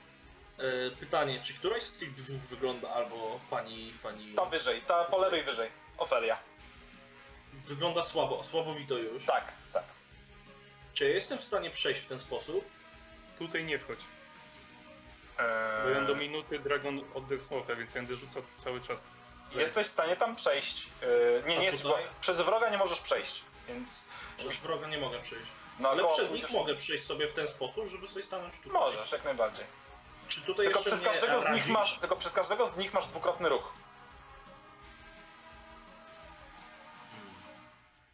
E, 0.57 0.91
pytanie, 0.91 1.41
czy 1.44 1.53
któraś 1.53 1.84
z 1.84 1.91
tych 1.94 2.14
dwóch 2.14 2.41
wygląda 2.41 2.89
albo 2.89 3.39
pani, 3.49 3.91
pani 4.03 4.34
Ta 4.34 4.45
wyżej, 4.45 4.81
ta 4.81 5.03
po 5.06 5.18
lewej 5.18 5.44
wyżej. 5.44 5.69
Ofelia. 5.98 6.38
wygląda 7.53 8.03
słabo, 8.03 8.44
słabowito 8.44 8.98
już. 8.98 9.26
Tak, 9.26 9.52
tak. 9.73 9.84
Czy 10.94 11.03
ja 11.03 11.10
jestem 11.15 11.38
w 11.38 11.44
stanie 11.44 11.69
przejść 11.72 12.02
w 12.02 12.06
ten 12.06 12.19
sposób? 12.19 12.65
Tutaj 13.39 13.64
nie 13.64 13.80
wchodź. 13.80 13.99
Eee, 15.39 15.84
Bo 15.84 15.89
ja 15.89 16.02
do 16.02 16.15
minuty 16.15 16.60
Dragon 16.60 17.02
oddech 17.14 17.41
smoka, 17.41 17.76
więc 17.76 17.95
ja 17.95 18.02
będę 18.02 18.15
rzucał 18.15 18.44
cały 18.57 18.81
czas. 18.81 18.99
jesteś 19.56 19.88
w 19.88 19.91
stanie 19.91 20.15
tam 20.15 20.35
przejść. 20.35 20.88
Eee, 21.03 21.44
nie, 21.49 21.57
A 21.57 21.61
nie 21.61 21.72
bo 21.72 21.77
tutaj? 21.77 22.03
przez 22.22 22.41
wroga 22.41 22.69
nie 22.69 22.77
możesz 22.77 22.99
przejść, 22.99 23.44
więc... 23.68 24.07
Przez 24.38 24.57
wroga 24.57 24.88
nie 24.88 24.98
mogę 24.98 25.19
przejść. 25.19 25.52
No, 25.80 25.89
Ale 25.89 26.03
koło- 26.03 26.15
przez 26.15 26.31
nich 26.31 26.52
mogę 26.52 26.76
przejść 26.76 27.06
sobie 27.06 27.27
w 27.27 27.34
ten 27.34 27.48
sposób, 27.48 27.88
żeby 27.88 28.07
sobie 28.07 28.23
stanąć 28.23 28.53
tutaj. 28.56 28.72
Możesz, 28.81 29.11
jak 29.11 29.23
najbardziej. 29.26 29.65
Czy 30.27 30.41
tutaj 30.41 30.65
Tylko 30.65 30.80
jeszcze 30.80 30.91
przez 30.91 31.02
mnie 31.02 31.10
każdego 31.10 31.41
z 31.41 31.56
nich 31.56 31.68
masz, 31.68 31.99
tylko 31.99 32.15
przez 32.15 32.31
każdego 32.31 32.68
z 32.68 32.77
nich 32.77 32.94
masz 32.94 33.07
dwukrotny 33.07 33.49
ruch. 33.49 33.73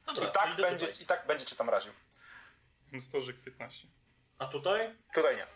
Dobra, 0.05 0.23
I 0.23 0.27
to 0.27 0.31
tak, 0.33 0.53
idę 0.53 0.63
będzie, 0.63 0.87
tutaj. 0.87 1.03
I 1.03 1.05
tak 1.05 1.27
będzie 1.27 1.45
cię 1.45 1.55
tam 1.55 1.69
raził. 1.69 1.93
Storzyk 2.99 3.41
15. 3.43 3.87
A 4.39 4.45
tutaj? 4.45 4.95
Tutaj 5.15 5.35
nie. 5.35 5.47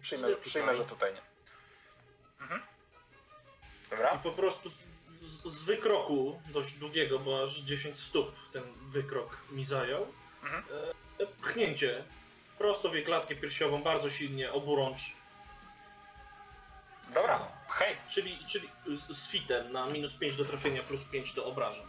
Przyjmę, 0.00 0.28
Idę 0.28 0.36
tutaj. 0.36 0.50
przyjmę 0.50 0.76
że 0.76 0.84
tutaj 0.84 1.14
nie. 1.14 1.20
Mhm. 2.40 2.62
I 3.86 3.90
Dobra. 3.90 4.18
po 4.18 4.30
prostu 4.32 4.70
w, 4.70 4.76
z 5.30 5.64
wykroku 5.64 6.42
dość 6.48 6.74
długiego, 6.74 7.18
bo 7.18 7.44
aż 7.44 7.60
10 7.60 7.98
stóp 7.98 8.32
ten 8.52 8.62
wykrok 8.82 9.36
mi 9.50 9.64
zajął. 9.64 10.06
Mhm. 10.42 10.64
E, 11.18 11.26
pchnięcie. 11.26 12.04
Prosto 12.58 12.88
w 12.88 12.94
jej 12.94 13.04
klatkę 13.04 13.36
piersiową, 13.36 13.82
bardzo 13.82 14.10
silnie, 14.10 14.52
oburącz. 14.52 15.00
Dobra. 17.14 17.48
Hej. 17.68 17.96
Czyli, 18.08 18.38
czyli 18.46 18.68
z, 19.10 19.28
fitem 19.28 19.72
na 19.72 19.86
minus 19.86 20.14
5 20.14 20.36
do 20.36 20.44
trafienia, 20.44 20.82
plus 20.82 21.04
5 21.04 21.32
do 21.32 21.44
obrażeń. 21.44 21.86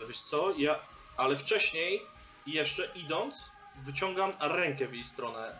E, 0.00 0.06
wiesz 0.06 0.20
co, 0.20 0.54
ja... 0.56 0.78
Ale 1.16 1.36
wcześniej, 1.36 2.02
jeszcze 2.46 2.92
idąc, 2.94 3.50
wyciągam 3.76 4.32
rękę 4.40 4.88
w 4.88 4.94
jej 4.94 5.04
stronę 5.04 5.58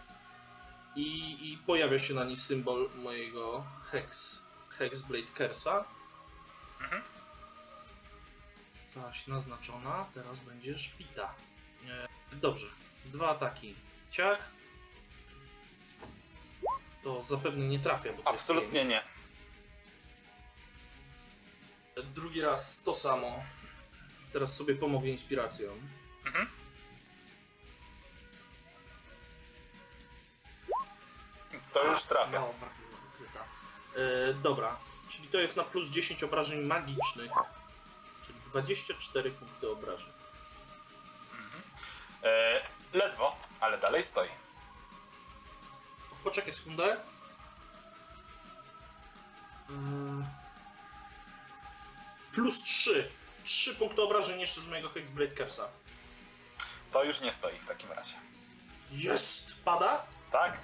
i, 0.96 1.38
i 1.52 1.58
pojawia 1.58 1.98
się 1.98 2.14
na 2.14 2.24
niej 2.24 2.36
symbol 2.36 2.90
mojego 2.94 3.64
Hex, 3.90 4.38
Hexblade 4.78 5.32
Curse'a. 5.34 5.84
Mhm. 6.80 7.02
Taś 8.94 9.26
naznaczona, 9.26 10.06
teraz 10.14 10.38
będzie 10.38 10.78
szpita. 10.78 11.34
E, 11.88 12.36
dobrze, 12.36 12.66
dwa 13.04 13.28
ataki. 13.28 13.74
Ciach. 14.10 14.50
To 17.02 17.22
zapewne 17.22 17.68
nie 17.68 17.78
trafia, 17.78 18.12
bo 18.12 18.22
to 18.22 18.28
Absolutnie 18.28 18.84
nie. 18.84 19.02
Drugi 22.14 22.40
raz 22.40 22.82
to 22.82 22.94
samo. 22.94 23.44
Teraz 24.32 24.56
sobie 24.56 24.74
pomogę 24.74 25.08
inspiracją. 25.08 25.72
Mhm. 26.26 26.48
To 31.72 31.84
już 31.84 32.02
trafia. 32.02 32.40
Wykryta. 32.40 32.83
E, 33.96 34.34
dobra, 34.34 34.76
czyli 35.08 35.28
to 35.28 35.38
jest 35.38 35.56
na 35.56 35.64
plus 35.64 35.90
10 35.90 36.22
obrażeń 36.22 36.60
magicznych. 36.60 37.30
Czyli 38.26 38.38
24 38.44 39.30
punkty 39.30 39.70
obrażeń. 39.70 40.12
E, 42.22 42.60
ledwo, 42.92 43.36
ale 43.60 43.78
dalej 43.78 44.04
stoi. 44.04 44.28
Poczekaj 46.24 46.54
sekundę. 46.54 46.96
Mm. 49.70 50.24
Plus 52.32 52.62
3. 52.62 53.10
3 53.44 53.74
punkty 53.74 54.02
obrażeń 54.02 54.40
jeszcze 54.40 54.60
z 54.60 54.66
mojego 54.66 54.88
Hexblade 54.88 55.34
Curse'a. 55.34 55.66
To 56.92 57.04
już 57.04 57.20
nie 57.20 57.32
stoi 57.32 57.58
w 57.58 57.66
takim 57.66 57.92
razie. 57.92 58.14
Jest! 58.90 59.64
Pada? 59.64 60.06
Tak? 60.32 60.56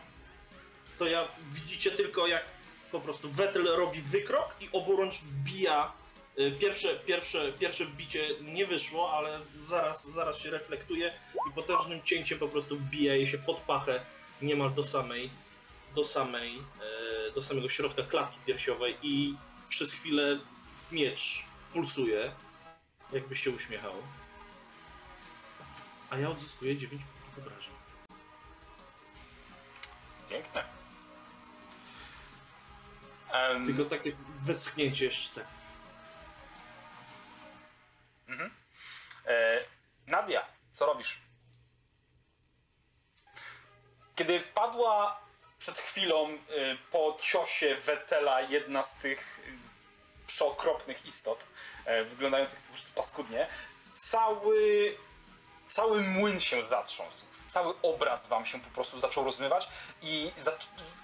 To 0.98 1.06
ja 1.06 1.28
widzicie 1.42 1.90
tylko 1.90 2.26
jak 2.26 2.44
po 2.92 3.00
prostu 3.00 3.30
Vettel 3.30 3.64
robi 3.64 4.00
wykrok 4.00 4.54
i 4.60 4.68
oburącz 4.72 5.18
wbija 5.18 5.92
Y, 6.38 6.52
Pierwsze, 6.52 6.98
pierwsze, 6.98 7.52
pierwsze 7.52 7.86
wbicie 7.86 8.28
nie 8.40 8.66
wyszło, 8.66 9.12
ale 9.12 9.40
zaraz, 9.64 10.08
zaraz 10.08 10.38
się 10.38 10.50
reflektuje 10.50 11.12
i 11.50 11.52
potężnym 11.52 12.02
cięciem 12.02 12.38
po 12.38 12.48
prostu 12.48 12.76
wbija 12.76 13.14
jej 13.14 13.26
się 13.26 13.38
pod 13.38 13.60
pachę 13.60 14.00
niemal 14.42 14.74
do 14.74 14.84
samej, 14.84 15.30
do 15.94 16.04
samej, 16.04 16.58
e, 16.58 17.32
do 17.32 17.42
samego 17.42 17.68
środka 17.68 18.02
klatki 18.02 18.38
piersiowej 18.46 18.96
i 19.02 19.36
przez 19.68 19.92
chwilę 19.92 20.38
miecz 20.92 21.44
pulsuje, 21.72 22.32
jakby 23.12 23.36
się 23.36 23.50
uśmiechał. 23.50 23.94
A 26.10 26.18
ja 26.18 26.30
odzyskuję 26.30 26.76
9 26.76 27.02
punktów 27.02 27.44
obrażeń. 27.44 27.74
Piękne. 30.30 30.79
Em, 33.32 33.66
Tylko 33.66 33.84
takie 33.84 34.12
westchnięcie 34.40 35.04
jeszcze 35.04 35.40
tak. 35.40 35.46
Mhm. 38.28 38.54
E, 39.26 39.60
Nadia, 40.06 40.46
co 40.72 40.86
robisz? 40.86 41.20
Kiedy 44.16 44.40
padła 44.40 45.20
przed 45.58 45.78
chwilą 45.78 46.28
y, 46.30 46.38
po 46.90 47.16
ciosie 47.20 47.76
Wetela 47.76 48.40
jedna 48.40 48.84
z 48.84 48.96
tych 48.96 49.38
y, 49.38 49.70
przeokropnych 50.26 51.06
istot, 51.06 51.46
e, 51.84 52.04
wyglądających 52.04 52.60
po 52.60 52.72
prostu 52.72 52.92
paskudnie, 52.94 53.46
cały, 53.96 54.96
cały 55.68 56.00
młyn 56.00 56.40
się 56.40 56.62
zatrząsł. 56.62 57.24
Cały 57.50 57.74
obraz 57.82 58.26
wam 58.26 58.46
się 58.46 58.60
po 58.60 58.70
prostu 58.70 59.00
zaczął 59.00 59.24
rozmywać 59.24 59.68
i 60.02 60.32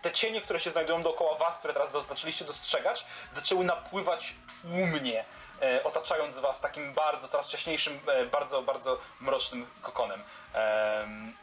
te 0.03 0.13
cienie, 0.13 0.43
które 0.43 0.61
się 0.61 0.71
znajdują 0.71 1.03
dookoła 1.03 1.39
was, 1.39 1.59
które 1.59 1.75
teraz 1.75 1.93
zaczęliście 2.09 2.45
dostrzegać, 2.45 3.07
zaczęły 3.35 3.65
napływać 3.65 4.35
tłumnie 4.63 5.25
e, 5.63 5.85
otaczając 5.85 6.39
was 6.39 6.61
takim 6.61 6.93
bardzo, 6.93 7.29
coraz 7.29 7.49
wcześniejszym, 7.49 8.01
e, 8.07 8.27
bardzo, 8.27 8.63
bardzo 8.63 8.99
mrocznym 9.21 9.67
kokonem. 9.83 10.23
Em, 10.53 11.37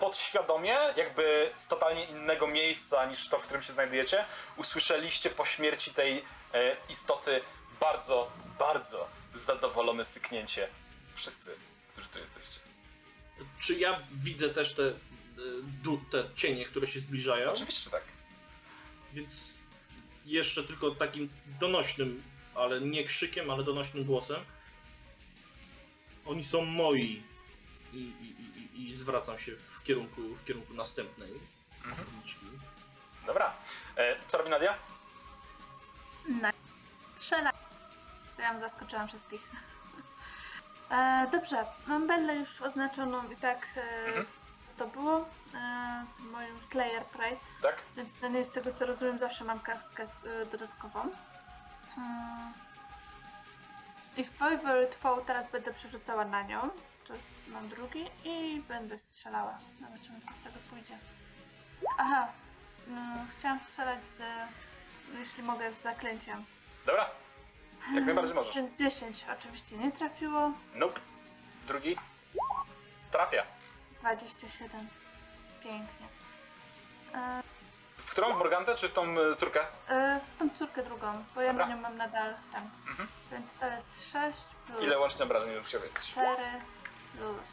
podświadomie, 0.00 0.76
jakby 0.96 1.52
z 1.54 1.68
totalnie 1.68 2.04
innego 2.04 2.46
miejsca 2.46 3.04
niż 3.04 3.28
to, 3.28 3.38
w 3.38 3.42
którym 3.42 3.62
się 3.62 3.72
znajdujecie, 3.72 4.24
usłyszeliście 4.56 5.30
po 5.30 5.44
śmierci 5.44 5.94
tej 5.94 6.24
e, 6.54 6.76
istoty 6.88 7.40
bardzo, 7.80 8.30
bardzo 8.58 9.08
zadowolone 9.34 10.04
syknięcie. 10.04 10.68
Wszyscy, 11.14 11.56
którzy 11.92 12.08
tu 12.08 12.18
jesteście. 12.18 12.71
Czy 13.60 13.74
ja 13.74 14.00
widzę 14.12 14.48
też 14.48 14.74
te, 14.74 14.88
e, 14.88 16.10
te 16.10 16.24
cienie, 16.34 16.64
które 16.64 16.86
się 16.86 17.00
zbliżają? 17.00 17.52
Oczywiście, 17.52 17.84
że 17.84 17.90
tak. 17.90 18.02
Więc 19.12 19.50
jeszcze 20.26 20.64
tylko 20.64 20.90
takim 20.90 21.28
donośnym, 21.60 22.22
ale 22.54 22.80
nie 22.80 23.04
krzykiem, 23.04 23.50
ale 23.50 23.64
donośnym 23.64 24.04
głosem. 24.04 24.40
Oni 26.26 26.44
są 26.44 26.64
moi. 26.64 27.22
I, 27.92 27.96
i, 27.96 28.34
i, 28.76 28.88
i 28.88 28.96
zwracam 28.96 29.38
się 29.38 29.56
w 29.56 29.82
kierunku, 29.82 30.22
w 30.34 30.44
kierunku 30.44 30.74
następnej. 30.74 31.30
uliczki. 32.14 32.46
Dobra. 33.26 33.54
E, 33.96 34.16
co 34.28 34.38
robi 34.38 34.50
Nadia? 34.50 34.78
Na 36.40 36.52
strzelaj. 37.14 37.52
Ja 38.38 38.58
zaskoczyłam 38.58 39.08
wszystkich. 39.08 39.40
E, 40.92 41.26
dobrze, 41.32 41.64
mam 41.86 42.06
Bellę 42.06 42.34
już 42.34 42.62
oznaczoną 42.62 43.30
i 43.30 43.36
tak 43.36 43.66
e, 43.76 44.06
Mhm. 44.06 44.26
to 44.76 44.86
było. 44.86 45.20
E, 45.54 46.04
to 46.16 46.22
moją 46.22 46.62
Slayer 46.62 47.04
Pride, 47.04 47.36
Tak? 47.62 47.76
więc 47.96 48.20
na 48.20 48.28
niej 48.28 48.44
z 48.44 48.52
tego 48.52 48.72
co 48.72 48.86
rozumiem 48.86 49.18
zawsze 49.18 49.44
mam 49.44 49.60
kaskę 49.60 50.02
e, 50.42 50.46
dodatkową. 50.46 51.08
Hmm. 51.94 52.52
I 54.16 54.24
Favorite 54.24 54.96
Foe 54.98 55.20
teraz 55.26 55.50
będę 55.50 55.72
przerzucała 55.74 56.24
na 56.24 56.42
nią. 56.42 56.70
To 57.04 57.14
mam 57.48 57.68
drugi 57.68 58.04
i 58.24 58.62
będę 58.68 58.98
strzelała. 58.98 59.58
Zobaczymy 59.80 60.20
co 60.20 60.34
z 60.34 60.38
tego 60.38 60.56
pójdzie. 60.70 60.98
Aha, 61.98 62.28
mm, 62.88 63.28
chciałam 63.30 63.60
strzelać 63.60 64.06
z, 64.06 64.22
jeśli 65.18 65.42
mogę, 65.42 65.72
z 65.72 65.82
zaklęciem. 65.82 66.44
Dobra. 66.86 67.10
Jak 67.94 68.04
najbardziej 68.04 68.34
możesz. 68.34 68.54
Więc 68.54 68.78
10 68.78 69.26
oczywiście 69.38 69.76
nie 69.76 69.92
trafiło. 69.92 70.52
Nope. 70.74 71.00
Drugi. 71.66 71.96
Trafia. 73.10 73.42
27. 74.00 74.88
Pięknie. 75.62 76.06
E, 77.14 77.42
W 77.98 78.10
którą? 78.10 78.34
W 78.34 78.38
Morgantę 78.38 78.74
czy 78.74 78.88
w 78.88 78.92
tą 78.92 79.02
e, 79.20 79.36
córkę? 79.36 79.60
e, 79.88 80.20
w 80.34 80.38
tą 80.38 80.50
córkę 80.50 80.82
drugą, 80.82 81.24
bo 81.34 81.40
ja 81.40 81.52
Dobra. 81.52 81.66
na 81.66 81.74
nią 81.74 81.80
mam 81.80 81.96
nadal 81.96 82.34
tam. 82.52 82.70
Mhm. 82.88 83.08
Więc 83.32 83.54
to 83.54 83.66
jest 83.66 84.10
6 84.12 84.38
plus 84.66 84.80
Ile 84.80 84.98
łącznie 84.98 85.24
obrażeń 85.24 85.52
już 85.52 85.66
chciał 85.66 85.80
wiedzieć? 85.80 85.98
4 86.02 86.36
plus 87.16 87.48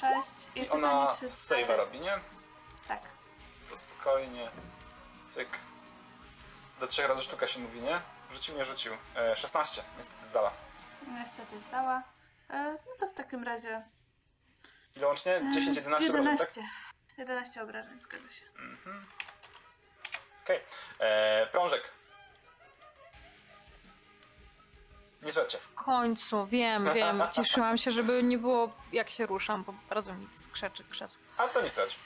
6. 0.00 0.30
I, 0.54 0.60
I 0.60 0.62
pytanie, 0.62 0.70
ona 0.84 1.14
czy 1.20 1.28
save'a 1.28 1.76
robi, 1.76 2.00
nie? 2.00 2.18
Tak. 2.88 3.00
To 3.70 3.76
spokojnie. 3.76 4.50
Cyk. 5.26 5.48
Do 6.80 6.86
trzech 6.86 7.08
razy 7.08 7.22
sztuka 7.22 7.46
się 7.46 7.60
mówi, 7.60 7.80
nie? 7.80 8.00
Rzucił, 8.32 8.56
nie 8.56 8.64
rzucił. 8.64 8.92
E, 9.16 9.36
16, 9.36 9.82
niestety 9.98 10.26
zdała. 10.26 10.52
Niestety 11.08 11.58
zdała. 11.60 12.02
E, 12.50 12.72
no 12.72 12.92
to 13.00 13.06
w 13.08 13.14
takim 13.14 13.44
razie. 13.44 13.82
Ile 14.96 15.06
łącznie? 15.06 15.36
e, 15.36 15.50
10, 15.54 15.76
11 15.76 16.10
obrażeń, 16.10 16.38
tak? 16.38 16.56
11. 16.56 16.70
11 17.18 17.62
obrażeń, 17.62 18.00
zgadza 18.00 18.30
się. 18.30 18.44
Mhm. 18.58 19.06
Okej. 20.44 20.60
E, 20.98 21.46
Prążek. 21.46 21.90
Nie 25.22 25.32
słuchajcie. 25.32 25.58
W 25.58 25.74
końcu, 25.74 26.46
wiem, 26.46 26.94
wiem. 26.94 27.22
Cieszyłam 27.36 27.78
się, 27.78 27.90
żeby 27.90 28.22
nie 28.22 28.38
było 28.38 28.70
jak 28.92 29.10
się 29.10 29.26
ruszam, 29.26 29.64
bo 29.64 29.74
bardzo 29.88 30.12
mi 30.14 30.28
skrzeczy 30.32 30.84
krzesło. 30.84 31.22
A 31.36 31.48
to 31.48 31.62
nie 31.62 31.70
słuchać. 31.70 31.98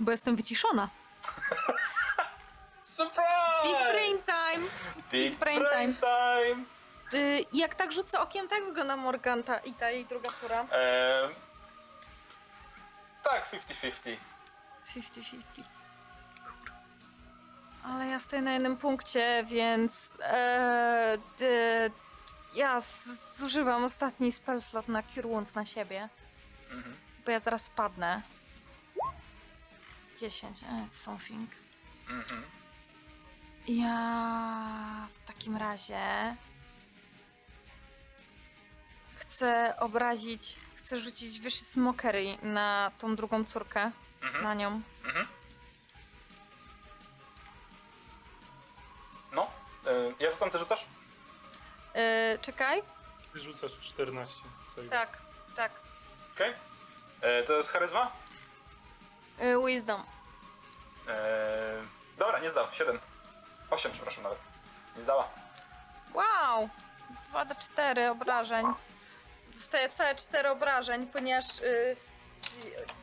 Bo 0.00 0.10
jestem 0.10 0.36
wyciszona. 0.36 0.88
Surprise! 2.96 3.62
Big 3.64 3.92
brain 3.92 4.18
time! 4.22 4.68
Big 5.12 5.38
brain 5.38 5.60
brain 5.60 5.94
time! 5.94 6.64
Y, 7.14 7.44
jak 7.52 7.74
tak 7.74 7.92
rzucę 7.92 8.20
okiem, 8.20 8.48
tak 8.48 8.64
wygląda 8.64 8.96
Morganta 8.96 9.58
i 9.58 9.72
ta 9.72 9.90
jej 9.90 10.04
druga 10.06 10.30
córa. 10.32 10.66
E, 10.72 11.28
tak, 13.24 13.50
50-50. 13.52 14.16
50-50. 14.96 15.62
Ale 17.84 18.06
ja 18.06 18.18
stoję 18.18 18.42
na 18.42 18.52
jednym 18.52 18.76
punkcie, 18.76 19.44
więc 19.48 20.10
e, 20.22 21.18
d, 21.38 21.44
ja 22.54 22.80
zużywam 23.36 23.84
ostatni 23.84 24.32
spell 24.32 24.62
slot 24.62 24.88
na 24.88 25.02
Cure 25.02 25.28
Wounds 25.28 25.54
na 25.54 25.66
siebie, 25.66 26.08
Mhm. 26.70 26.96
bo 27.24 27.30
ja 27.30 27.40
zaraz 27.40 27.62
spadnę. 27.62 28.22
10, 30.20 30.62
e, 30.62 30.88
something. 30.88 31.50
Mhm. 32.08 32.42
Ja 33.68 35.08
w 35.14 35.26
takim 35.26 35.56
razie 35.56 36.36
chcę 39.16 39.74
obrazić, 39.80 40.56
chcę 40.76 40.96
rzucić 41.00 41.38
Vicious 41.40 41.76
Mockery 41.76 42.36
na 42.42 42.90
tą 42.98 43.16
drugą 43.16 43.44
córkę, 43.44 43.90
Mhm. 44.22 44.44
na 44.44 44.54
nią. 44.54 44.80
Mhm. 45.04 45.26
No, 49.32 49.50
e, 49.86 49.90
ja 50.24 50.30
rzucam, 50.30 50.50
ty 50.50 50.58
rzucasz? 50.58 50.86
Yy, 51.94 52.38
czekaj. 52.38 52.82
Ty 53.32 53.40
rzucasz 53.40 53.78
14. 53.80 54.34
save. 54.76 54.88
Tak, 54.90 55.18
tak. 55.56 55.72
Okej. 56.34 56.54
E, 57.20 57.42
To 57.42 57.52
jest 57.56 57.72
charyzma? 57.72 58.12
Yy, 59.38 59.66
wisdom. 59.66 60.02
Dobra, 62.18 62.38
nie 62.38 62.50
zdał. 62.50 62.66
7. 62.72 62.98
8, 63.70 63.92
przepraszam 63.92 64.22
nawet. 64.22 64.38
Nie 64.96 65.02
zdała. 65.02 65.28
Wow! 66.14 66.68
2 67.28 67.44
do 67.44 67.54
4 67.54 68.10
obrażeń. 68.10 68.66
Dostaję 69.52 69.88
całe 69.88 70.14
4 70.14 70.50
obrażeń, 70.50 71.06
ponieważ 71.06 71.60
yy, 71.60 71.96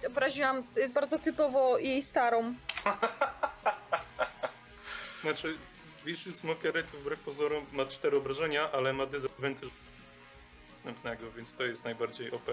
yy, 0.02 0.07
obraziłam 0.07 0.64
yy, 0.76 0.90
bardzo 0.90 1.19
typowo 1.19 1.77
jej 1.77 2.03
starą. 2.03 2.56
Znaczy, 5.22 5.57
Vicious 6.06 6.44
Mockery 6.44 6.84
to 6.84 6.98
wbrew 6.98 7.19
pozorom 7.19 7.65
ma 7.72 7.85
4 7.85 8.18
obrażenia, 8.18 8.72
ale 8.72 8.94
ma 8.94 9.06
disadvantage 9.06 9.72
następnego, 10.73 11.31
więc 11.31 11.56
to 11.56 11.64
jest 11.64 11.84
najbardziej 11.84 12.31
OP. 12.31 12.49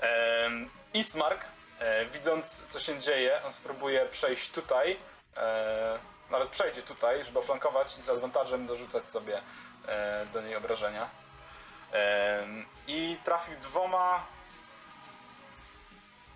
Em, 0.00 0.70
Ismark, 0.94 1.44
e, 1.78 2.06
widząc 2.06 2.62
co 2.68 2.80
się 2.80 2.98
dzieje, 2.98 3.42
on 3.44 3.52
spróbuje 3.52 4.06
przejść 4.06 4.50
tutaj, 4.50 4.96
e, 5.36 5.98
nawet 6.30 6.48
przejdzie 6.48 6.82
tutaj, 6.82 7.24
żeby 7.24 7.38
oflankować 7.38 7.98
i 7.98 8.02
z 8.02 8.08
advantażem 8.08 8.66
dorzucać 8.66 9.06
sobie 9.06 9.40
e, 9.86 10.26
do 10.26 10.42
niej 10.42 10.56
obrażenia. 10.56 11.10
Em, 11.92 12.66
I 12.86 13.16
trafił 13.24 13.56
dwoma. 13.60 14.26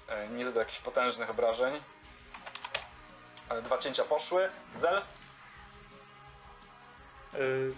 E, 0.09 0.29
nie 0.29 0.45
do 0.45 0.61
jakichś 0.61 0.79
potężnych 0.79 1.31
obrażeń. 1.31 1.83
Ale 3.49 3.63
dwa 3.63 3.79
cięcia 3.79 4.05
poszły. 4.05 4.51
Zel. 4.75 4.97
E, 4.99 5.03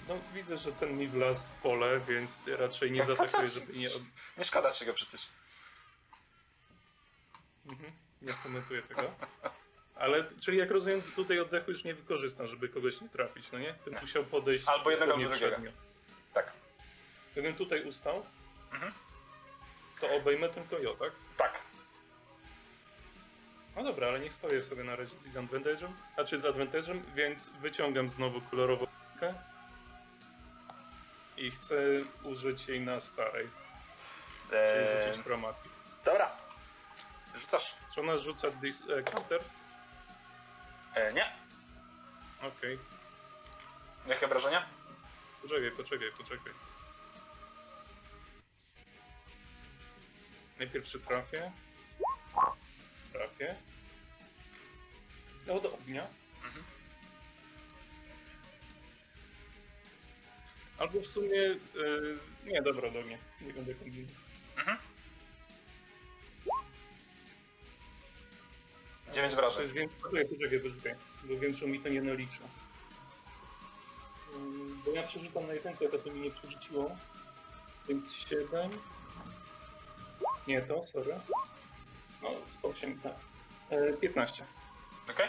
No, 0.08 0.14
widzę, 0.34 0.56
że 0.56 0.72
ten 0.72 0.98
mi 0.98 1.08
wlazł 1.08 1.46
w 1.46 1.62
pole, 1.62 2.00
więc 2.00 2.36
raczej 2.46 2.92
nie 2.92 3.04
zaatakuję, 3.04 3.48
żeby 3.48 3.72
nie... 3.76 3.86
Od... 3.86 4.02
Nie 4.36 4.44
szkoda 4.44 4.72
się 4.72 4.84
go 4.84 4.94
przecież. 4.94 5.28
Mhm, 7.66 7.92
nie 8.22 8.32
skomentuję 8.32 8.82
tego. 8.82 9.02
Ale, 9.96 10.24
czyli 10.40 10.58
jak 10.58 10.70
rozumiem, 10.70 11.02
tutaj 11.16 11.38
oddechu 11.40 11.70
już 11.70 11.84
nie 11.84 11.94
wykorzystam, 11.94 12.46
żeby 12.46 12.68
kogoś 12.68 13.00
nie 13.00 13.08
trafić, 13.08 13.52
no 13.52 13.58
nie? 13.58 13.74
Bym 13.84 13.94
Nie. 13.94 14.00
musiał 14.00 14.24
podejść 14.24 14.68
Albo 14.68 14.90
jednego, 14.90 15.12
albo 15.14 15.28
drugiego. 15.28 15.72
Tak. 16.34 16.52
Gdybym 17.32 17.54
tutaj 17.54 17.84
ustał, 17.84 18.26
Mhm. 18.72 18.92
to 20.00 20.10
obejmę 20.16 20.48
tylko 20.48 20.78
ją, 20.78 20.96
tak? 20.96 21.12
Tak. 21.36 21.58
No 23.76 23.82
dobra, 23.82 24.08
ale 24.08 24.20
niech 24.20 24.32
stoję 24.34 24.62
sobie 24.62 24.84
na 24.84 24.96
razie 24.96 25.18
z 25.18 25.24
disadvantage'em, 25.26 25.88
znaczy 26.14 26.38
z 26.38 26.42
advantage'em, 26.44 27.00
więc 27.14 27.48
wyciągam 27.60 28.08
znowu 28.08 28.40
kolorową 28.40 28.86
i 31.36 31.50
chcę 31.50 31.76
użyć 32.24 32.68
jej 32.68 32.80
na 32.80 33.00
starej, 33.00 33.48
czyli 34.48 34.58
Eee, 34.60 35.04
rzucić 35.06 35.24
chromatic. 35.24 35.72
dobra. 36.04 36.30
Rzucasz. 37.34 37.74
Czy 37.94 38.00
ona 38.00 38.16
rzuca 38.16 38.48
dis- 38.48 38.90
e, 38.98 39.02
counter? 39.02 39.40
E, 40.94 41.12
nie. 41.12 41.32
Okej, 42.42 42.78
Jakie 44.06 44.26
obrażenia? 44.26 44.66
poczekaj, 45.42 45.70
poczekaj, 45.70 46.08
poczekaj. 46.18 46.52
Najpierw 50.58 50.86
czy 50.86 51.00
trafię? 51.00 51.52
Trafię. 53.12 53.56
No 55.46 55.60
do 55.60 55.72
ognia. 55.72 56.06
Mhm. 56.44 56.64
Albo 60.78 61.00
w 61.00 61.06
sumie... 61.06 61.40
y, 61.40 61.58
nie, 62.44 62.62
dobra, 62.62 62.90
do 62.90 63.00
ognia. 63.00 63.18
Nie 63.40 63.52
będę 63.52 63.74
kombinował. 63.74 64.16
Mhm. 64.56 64.78
Dziewięć 69.12 69.34
To 69.34 69.40
wrażeń. 69.40 69.62
jest 69.62 69.74
więcej. 69.74 70.00
Poczekaj, 70.00 70.60
poczekaj. 70.60 70.94
Bo 71.24 71.36
wiem, 71.38 71.54
że 71.54 71.66
mi 71.66 71.80
to 71.80 71.88
nie 71.88 72.02
nalicza. 72.02 72.44
Ym, 74.34 74.82
Bo 74.84 74.90
ja 74.90 75.02
przeczytam 75.02 75.46
na 75.46 75.52
jedynkę, 75.54 75.88
to, 75.88 75.98
to 75.98 76.10
mi 76.10 76.20
nie 76.20 76.30
przerzuciło. 76.30 76.96
Więc 77.88 78.12
7. 78.12 78.70
Nie 80.46 80.62
to, 80.62 80.84
sorry. 80.84 81.20
No, 82.22 82.28
8, 82.62 83.00
tak. 83.00 83.14
E, 83.70 83.92
15. 83.92 84.44
Okej. 85.10 85.28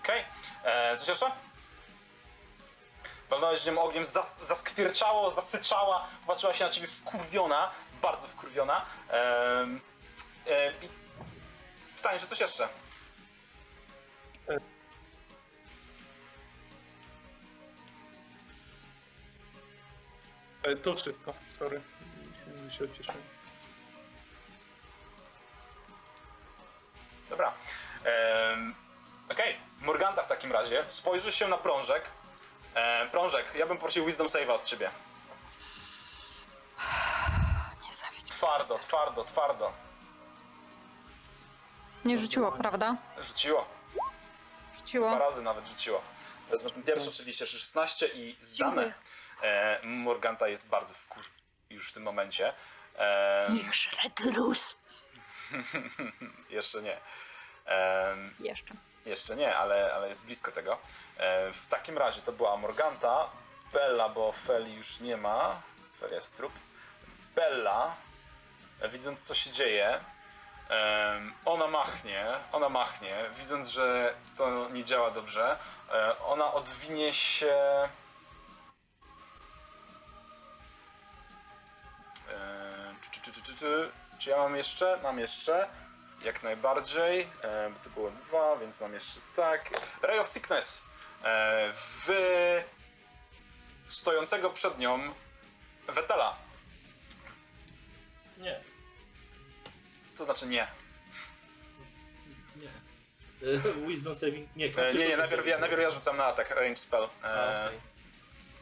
Okej. 0.00 0.24
Okay. 0.62 0.98
Coś 0.98 1.08
jeszcze? 1.08 1.26
Walnąłeś 3.32 3.64
nią 3.64 3.82
ogniem, 3.82 4.04
zas 4.04 4.38
zaskwierczało, 4.48 5.30
zasyczała, 5.30 6.08
patrzyła 6.26 6.54
się 6.54 6.64
na 6.64 6.70
ciebie 6.70 6.86
wkurwiona, 6.86 7.70
bardzo 8.02 8.28
wkurwiona. 8.28 8.84
Ehm, 9.08 9.80
e, 10.46 10.72
i 10.72 10.88
pytanie, 11.96 12.20
czy 12.20 12.26
coś 12.26 12.40
jeszcze? 12.40 12.68
E, 20.62 20.76
to 20.76 20.94
wszystko, 20.94 21.34
sorry. 21.58 21.80
Się. 22.70 23.12
Dobra. 27.30 27.52
Ehm, 28.04 28.74
Okej, 29.30 29.56
Morganta 29.80 30.22
w 30.22 30.28
takim 30.28 30.52
razie 30.52 30.84
spojrzy 30.88 31.32
się 31.32 31.48
na 31.48 31.58
prążek. 31.58 32.10
Ehm, 32.74 33.10
prążek, 33.10 33.46
ja 33.54 33.66
bym 33.66 33.78
prosił 33.78 34.06
Wisdom 34.06 34.28
Save 34.28 34.50
od 34.50 34.66
ciebie. 34.66 34.90
Nie 37.88 37.94
zawiedź. 37.94 38.22
mnie, 38.22 38.30
Twardo, 38.32 38.78
twardo, 38.78 39.24
twardo. 39.24 39.72
Nie 42.04 42.18
rzuciło, 42.18 42.52
prawda? 42.52 42.96
Rzuciło. 43.18 43.66
Rzuciło. 44.76 45.08
Dwa 45.10 45.18
razy 45.18 45.42
nawet 45.42 45.66
rzuciło. 45.66 46.02
Wezmę 46.50 46.70
ten 46.70 46.82
pierwszy 46.82 47.10
oczywiście 47.10 47.46
16 47.46 48.06
i 48.06 48.36
zdane. 48.40 48.82
Dziękuję. 48.82 48.94
E, 49.42 49.80
Morganta 49.86 50.48
jest 50.48 50.68
bardzo 50.68 50.94
wkur... 50.94 51.22
już 51.70 51.88
w 51.90 51.92
tym 51.92 52.02
momencie. 52.02 52.54
E, 52.96 53.46
Niech 53.52 53.74
żre 53.74 54.10
gruz. 54.16 54.76
jeszcze 56.50 56.82
nie. 56.82 56.96
E, 57.66 58.16
Jeszcze. 58.40 58.74
Jeszcze 59.06 59.36
nie, 59.36 59.56
ale, 59.56 59.94
ale 59.94 60.08
jest 60.08 60.24
blisko 60.24 60.52
tego. 60.52 60.78
E, 61.16 61.52
w 61.52 61.66
takim 61.66 61.98
razie 61.98 62.22
to 62.22 62.32
była 62.32 62.56
Morganta. 62.56 63.30
Bella, 63.72 64.08
bo 64.08 64.32
Feli 64.32 64.74
już 64.74 65.00
nie 65.00 65.16
ma. 65.16 65.62
Feli 66.00 66.14
jest 66.14 66.36
trup. 66.36 66.52
Bella, 67.34 67.96
e, 68.80 68.88
widząc 68.88 69.22
co 69.22 69.34
się 69.34 69.50
dzieje, 69.50 70.00
ona 71.44 71.66
machnie, 71.66 72.26
ona 72.52 72.68
machnie, 72.68 73.16
widząc, 73.38 73.68
że 73.68 74.14
to 74.36 74.68
nie 74.68 74.84
działa 74.84 75.10
dobrze, 75.10 75.58
e, 75.92 76.18
ona 76.18 76.52
odwinie 76.52 77.14
się... 77.14 77.88
E, 82.32 82.94
czy, 83.22 83.32
czy, 83.32 83.56
czy, 83.56 83.92
czy 84.18 84.30
ja 84.30 84.36
mam 84.36 84.56
jeszcze? 84.56 84.98
Mam 85.02 85.18
jeszcze. 85.18 85.68
Jak 86.24 86.42
najbardziej. 86.42 87.28
E, 87.42 87.70
bo 87.70 87.76
to 87.84 87.90
było 87.90 88.10
dwa, 88.10 88.56
więc 88.56 88.80
mam 88.80 88.94
jeszcze 88.94 89.20
tak. 89.36 89.70
Ray 90.02 90.18
of 90.18 90.28
Sickness. 90.28 90.86
E, 91.24 91.72
w 92.06 92.12
stojącego 93.88 94.50
przed 94.50 94.78
nią 94.78 95.14
Wetela. 95.88 96.36
Nie, 98.38 98.60
To 100.16 100.24
znaczy 100.24 100.46
nie. 100.46 100.66
nie. 102.56 102.68
E, 103.48 103.86
Wisdom 103.86 104.14
saving, 104.14 104.56
nie. 104.56 104.66
E, 104.66 104.94
nie, 104.94 105.08
nie, 105.08 105.16
najpierw 105.16 105.46
ja, 105.46 105.58
najpierw 105.58 105.82
ja 105.82 105.90
rzucam 105.90 106.16
na 106.16 106.24
atak, 106.24 106.50
range 106.50 106.76
spell. 106.76 107.08
A, 107.22 107.28
okej. 107.66 107.80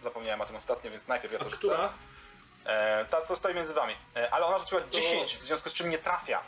Zapomniałem 0.00 0.40
o 0.40 0.46
tym 0.46 0.56
ostatnio, 0.56 0.90
więc 0.90 1.06
najpierw 1.08 1.32
ja 1.32 1.38
A 1.40 1.44
to 1.44 1.50
rzucę. 1.50 1.58
która? 1.58 1.92
E, 2.64 3.04
ta, 3.04 3.22
co 3.22 3.36
stoi 3.36 3.54
między 3.54 3.74
wami. 3.74 3.94
E, 4.16 4.30
ale 4.34 4.46
ona 4.46 4.58
rzuciła 4.58 4.80
10, 4.90 5.36
w 5.36 5.42
związku 5.42 5.70
z 5.70 5.72
czym 5.74 5.90
nie 5.90 5.98
trafia. 5.98 6.42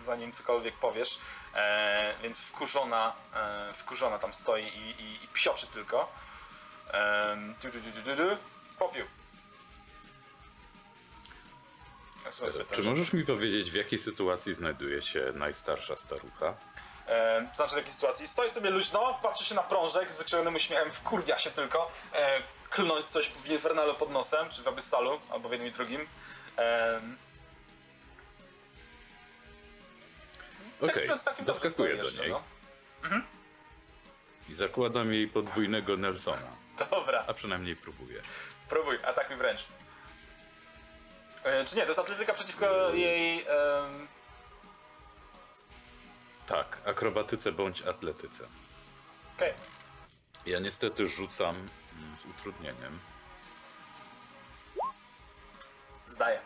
Zanim 0.00 0.32
cokolwiek 0.32 0.74
powiesz. 0.74 1.18
E, 1.54 2.14
więc 2.22 2.40
wkurzona, 2.40 3.12
e, 3.34 3.74
wkurzona 3.74 4.18
tam 4.18 4.34
stoi 4.34 4.64
i, 4.64 5.02
i, 5.02 5.24
i 5.24 5.28
psioczy 5.28 5.66
tylko. 5.66 6.12
E, 6.90 7.36
du, 7.62 7.70
du, 7.70 7.80
du, 7.80 8.16
du, 8.16 8.36
sobie 12.32 12.50
spytam, 12.50 12.76
Czy 12.76 12.82
możesz 12.82 13.12
mi 13.12 13.24
powiedzieć, 13.24 13.70
w 13.70 13.74
jakiej 13.74 13.98
sytuacji 13.98 14.54
znajduje 14.54 15.02
się 15.02 15.32
najstarsza 15.34 15.96
starucha? 15.96 16.54
E, 17.06 17.48
to 17.50 17.56
znaczy 17.56 17.74
w 17.74 17.76
jakiej 17.76 17.92
sytuacji? 17.92 18.28
Stoi 18.28 18.50
sobie 18.50 18.70
luźno, 18.70 19.18
patrzy 19.22 19.44
się 19.44 19.54
na 19.54 19.62
prążek 19.62 20.12
z 20.12 20.18
wykrzywionym 20.18 20.54
uśmiechem, 20.54 20.90
wkurwia 20.90 21.38
się 21.38 21.50
tylko, 21.50 21.90
e, 22.14 22.40
klnąć 22.70 23.06
coś 23.06 23.28
w 23.28 23.46
Infernalu 23.46 23.94
pod 23.94 24.10
nosem, 24.10 24.50
czy 24.50 24.62
w 24.62 24.68
Abyssalu, 24.68 25.20
albo 25.30 25.48
w 25.48 25.52
jednym 25.52 25.70
i 25.70 25.72
drugim. 25.72 26.06
E, 26.58 27.00
Okej, 30.82 31.08
dobrze 31.08 31.42
doskakuję 31.44 31.96
do 31.96 32.10
niej 32.10 32.30
no. 32.30 32.42
i 34.48 34.54
zakładam 34.54 35.12
jej 35.12 35.28
podwójnego 35.28 35.96
Nelsona. 35.96 36.56
Dobra, 36.90 37.24
A 37.26 37.34
przynajmniej 37.34 37.76
próbuję. 37.76 38.22
próbuj, 38.68 38.98
atakuj 39.04 39.36
wręcz. 39.36 39.64
E, 41.44 41.64
czy 41.64 41.76
nie, 41.76 41.82
to 41.82 41.88
jest 41.88 42.00
atletyka 42.00 42.32
przeciwko 42.34 42.90
jej... 42.94 43.40
em, 43.40 44.08
Tak, 46.46 46.78
akrobatyce 46.84 47.52
bądź 47.52 47.82
atletyce. 47.82 48.44
Okej, 49.36 49.52
Ja 50.46 50.58
niestety 50.58 51.08
rzucam 51.08 51.56
mm, 51.56 52.16
z 52.16 52.26
utrudnieniem. 52.26 52.98
zdaję. 56.06 56.40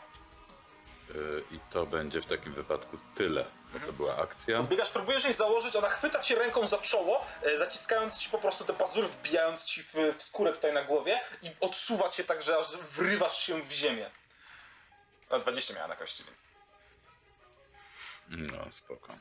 Yy, 1.15 1.45
I 1.51 1.61
to 1.71 1.87
będzie 1.87 2.21
w 2.21 2.27
takim 2.27 2.55
wypadku 2.55 2.99
tyle. 3.15 3.45
Bo 3.73 3.87
to 3.87 3.93
była 3.93 4.17
akcja. 4.17 4.63
Biegasz, 4.63 4.91
próbujesz 4.91 5.25
jej 5.25 5.33
założyć, 5.33 5.77
ona 5.77 5.89
chwyta 5.91 6.21
cię 6.23 6.35
ręką 6.35 6.67
za 6.67 6.79
czoło, 6.79 7.27
e, 7.43 7.59
zaciskając 7.59 8.19
ci 8.19 8.31
po 8.31 8.39
prostu 8.39 8.65
te 8.65 8.73
pazury, 8.73 9.09
wbijając 9.09 9.65
ci 9.65 9.83
w, 9.83 9.95
w 10.17 10.23
skórę 10.23 10.53
tutaj 10.53 10.73
na 10.73 10.85
głowie 10.85 11.21
i 11.43 11.51
odsuwa 11.61 12.09
cię 12.09 12.25
tak, 12.25 12.43
że 12.43 12.59
aż 12.59 12.77
wrywasz 12.77 13.39
się 13.47 13.63
w 13.63 13.73
ziemię. 13.73 14.11
A 15.31 15.39
20 15.39 15.75
miała 15.75 15.89
na 15.89 15.97
kości, 15.97 16.25
więc... 16.25 16.45
No, 18.29 18.71
spoko. 18.71 19.13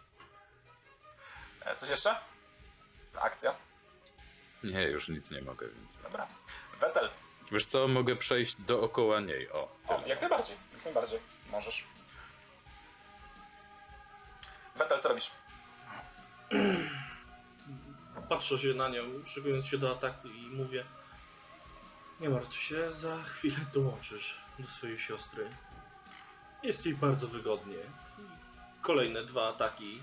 E, 1.65 1.75
Coś 1.75 1.89
jeszcze? 1.89 2.15
Akcja. 3.21 3.55
Nie, 4.63 4.83
już 4.83 5.07
nic 5.07 5.31
nie 5.31 5.41
mogę, 5.41 5.67
więc. 5.67 5.97
Dobra. 5.97 6.27
Wetel. 6.79 7.09
Wiesz 7.51 7.65
co, 7.65 7.87
mogę 7.87 8.15
przejść 8.15 8.55
dookoła 8.55 9.19
niej. 9.19 9.51
O, 9.51 9.67
O, 9.87 10.01
jak 10.05 10.21
najbardziej. 10.21 10.55
Jak 10.73 10.85
najbardziej. 10.85 11.19
Możesz. 11.51 11.83
Wetel, 14.75 14.99
co 15.01 15.09
robisz? 15.09 15.31
Patrzę 18.29 18.59
się 18.59 18.67
na 18.67 18.89
nią, 18.89 19.03
szykując 19.25 19.65
się 19.65 19.77
do 19.77 19.91
ataku 19.91 20.27
i 20.27 20.47
mówię 20.47 20.85
Nie 22.19 22.29
martw 22.29 22.61
się, 22.61 22.93
za 22.93 23.23
chwilę 23.23 23.57
dołączysz 23.73 24.41
do 24.59 24.67
swojej 24.67 24.99
siostry. 24.99 25.49
Jest 26.63 26.85
jej 26.85 26.95
bardzo 26.95 27.27
wygodnie. 27.27 27.77
Kolejne 28.81 29.23
dwa 29.23 29.47
ataki 29.47 30.01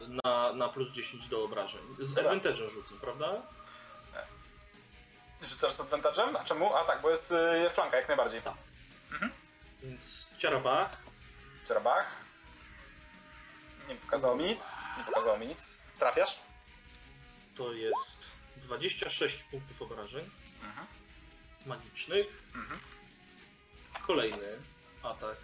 e, 0.00 0.08
na, 0.24 0.52
na 0.52 0.68
plus 0.68 0.92
10 0.92 1.28
do 1.28 1.44
obrażeń. 1.44 1.82
Z 1.98 2.14
Dobra. 2.14 2.32
advantage'em 2.32 2.68
rzucę, 2.68 2.94
prawda? 3.00 3.42
Rzucasz 5.42 5.72
z 5.72 5.80
advantage'em? 5.80 6.36
A 6.40 6.44
czemu? 6.44 6.74
A 6.76 6.84
tak, 6.84 7.02
bo 7.02 7.10
jest 7.10 7.32
y, 7.32 7.70
flanka 7.70 7.96
jak 7.96 8.08
najbardziej. 8.08 8.42
Tak. 8.42 8.54
Więc 9.82 10.26
ciarabach, 10.38 10.96
Cerabach. 11.64 12.16
Nie 13.88 13.94
pokazało 13.96 14.36
mi 14.36 14.44
nic. 14.44 14.76
Nie 14.98 15.04
pokazało 15.04 15.38
mi 15.38 15.46
nic. 15.46 15.84
Trafiasz? 15.98 16.40
to 17.56 17.72
jest 17.72 18.26
26 18.56 19.42
punktów 19.42 19.82
obrażeń 19.82 20.30
Mhm. 20.62 20.86
magicznych. 21.66 22.26
Mhm. 22.54 22.80
Kolejny 24.06 24.58
atak. 25.02 25.36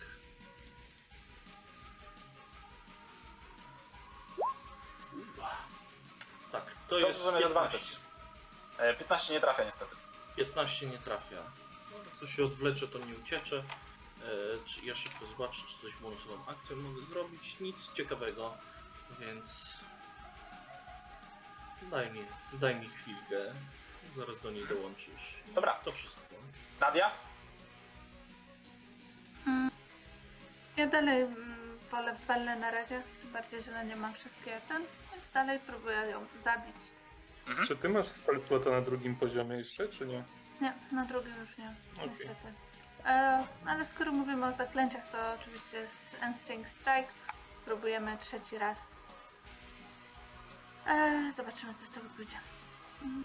Tak, 6.53 6.63
to 6.89 6.89
To 6.89 6.97
jest 6.99 7.09
jest 7.09 7.21
15. 7.25 7.43
15. 7.43 7.47
advantage. 7.47 7.97
E, 8.79 8.95
15 8.95 9.33
nie 9.35 9.41
trafia 9.41 9.65
niestety. 9.65 9.97
15 10.37 10.87
nie 10.87 10.99
trafia. 10.99 11.43
No, 11.93 11.99
co 12.21 12.27
się 12.27 12.45
odwlecze, 12.45 12.89
to 12.89 12.99
nie 12.99 13.15
uciecze. 13.15 13.63
E, 14.27 14.65
czy 14.65 14.87
ja 14.87 14.95
szybko 14.95 15.27
zobaczę, 15.27 15.63
czy 15.69 15.79
coś 15.83 15.97
bonusową 15.97 16.47
akcją 16.47 16.77
mogę 16.77 17.07
zrobić. 17.07 17.61
Nic 17.61 17.93
ciekawego, 17.93 18.55
więc 19.21 19.77
daj 21.91 22.11
mi, 22.11 22.21
daj 22.53 22.77
mi 22.77 22.89
chwilkę. 22.89 23.55
Zaraz 24.17 24.41
do 24.41 24.51
niej 24.51 24.67
dołączysz. 24.69 25.37
Dobra. 25.55 25.77
To 25.77 25.93
wszystko. 25.93 26.35
Nadia? 26.81 27.11
Mm. 29.47 29.71
Ja 30.77 30.87
dalej 30.87 31.23
mm, 31.23 31.79
wolę 31.91 32.15
w 32.15 32.27
Belle 32.27 32.57
na 32.57 32.71
razie, 32.71 33.03
tym 33.21 33.33
bardziej, 33.33 33.63
że 33.63 33.73
na 33.73 33.83
nie 33.83 33.97
mam 33.97 34.15
wszystkie 34.15 34.61
ten, 34.69 34.83
więc 35.13 35.31
dalej 35.33 35.61
próbuję 35.67 35.97
ją 35.97 36.27
zabić. 36.43 36.77
Czy 37.69 37.77
ty 37.77 37.89
masz 37.89 38.07
spellplota 38.07 38.71
na 38.71 38.81
drugim 38.81 39.17
poziomie 39.17 39.57
jeszcze, 39.57 39.89
czy 39.89 40.07
nie? 40.07 40.25
Nie, 40.61 40.75
na 40.93 41.05
drugim 41.05 41.35
już 41.41 41.59
nie, 41.59 41.75
Okej. 41.97 42.09
niestety. 42.09 42.53
E, 43.07 43.45
ale 43.67 43.85
skoro 43.85 44.13
mówimy 44.13 44.47
o 44.47 44.53
zaklęciach, 44.53 45.09
to 45.09 45.19
oczywiście 45.41 45.77
jest 45.79 46.17
Endstring 46.21 46.69
Strike. 46.69 47.09
Próbujemy 47.65 48.19
trzeci 48.19 48.59
raz. 48.59 48.91
E, 50.87 51.33
zobaczymy, 51.33 51.75
co 51.75 51.87
z 51.87 51.91
tego 51.91 52.07
pójdzie. 52.17 52.37
Mm. 53.03 53.25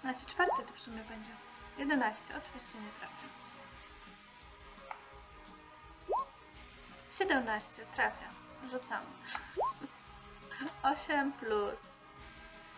Znaczy 0.00 0.26
czwarty 0.26 0.62
to 0.66 0.72
w 0.72 0.78
sumie 0.78 1.04
będzie. 1.04 1.30
11, 1.78 2.24
oczywiście 2.38 2.78
nie 2.78 2.90
trafię. 2.90 3.26
17, 7.10 7.86
trafia. 7.94 8.28
Rzucamy. 8.70 9.06
8 10.82 11.32
plus... 11.32 12.02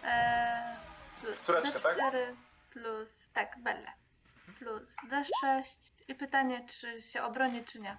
E, 0.04 0.76
plus 1.20 1.46
tak? 1.46 1.64
D4 1.64 2.34
plus... 2.70 3.26
Tak, 3.32 3.58
Belle. 3.58 3.97
Plus 4.58 4.96
D6 5.10 5.92
i 6.08 6.14
pytanie, 6.14 6.66
czy 6.66 7.02
się 7.02 7.22
obroni, 7.22 7.64
czy 7.64 7.80
nie. 7.80 7.96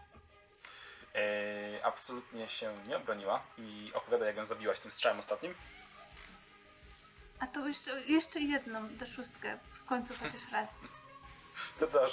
E, 1.15 1.85
absolutnie 1.85 2.49
się 2.49 2.73
nie 2.87 2.97
obroniła 2.97 3.43
i 3.57 3.91
opowiada 3.93 4.25
jak 4.25 4.37
ją 4.37 4.45
zabiłaś 4.45 4.79
tym 4.79 4.91
strzałem 4.91 5.19
ostatnim. 5.19 5.55
A 7.39 7.47
to 7.47 7.67
jeszcze, 7.67 8.01
jeszcze 8.03 8.39
jedną 8.39 8.87
D6 8.87 9.57
w 9.71 9.85
końcu 9.85 10.13
chociaż 10.13 10.51
raz. 10.51 10.75
To. 11.79 11.85
Y, 11.85 12.07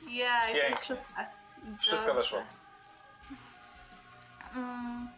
Pięknie. 0.00 0.68
jest 0.68 0.84
szóstka. 0.84 1.26
Wszystko 1.80 2.06
Dobrze. 2.06 2.20
weszło. 2.20 2.42
Mm. 4.54 5.08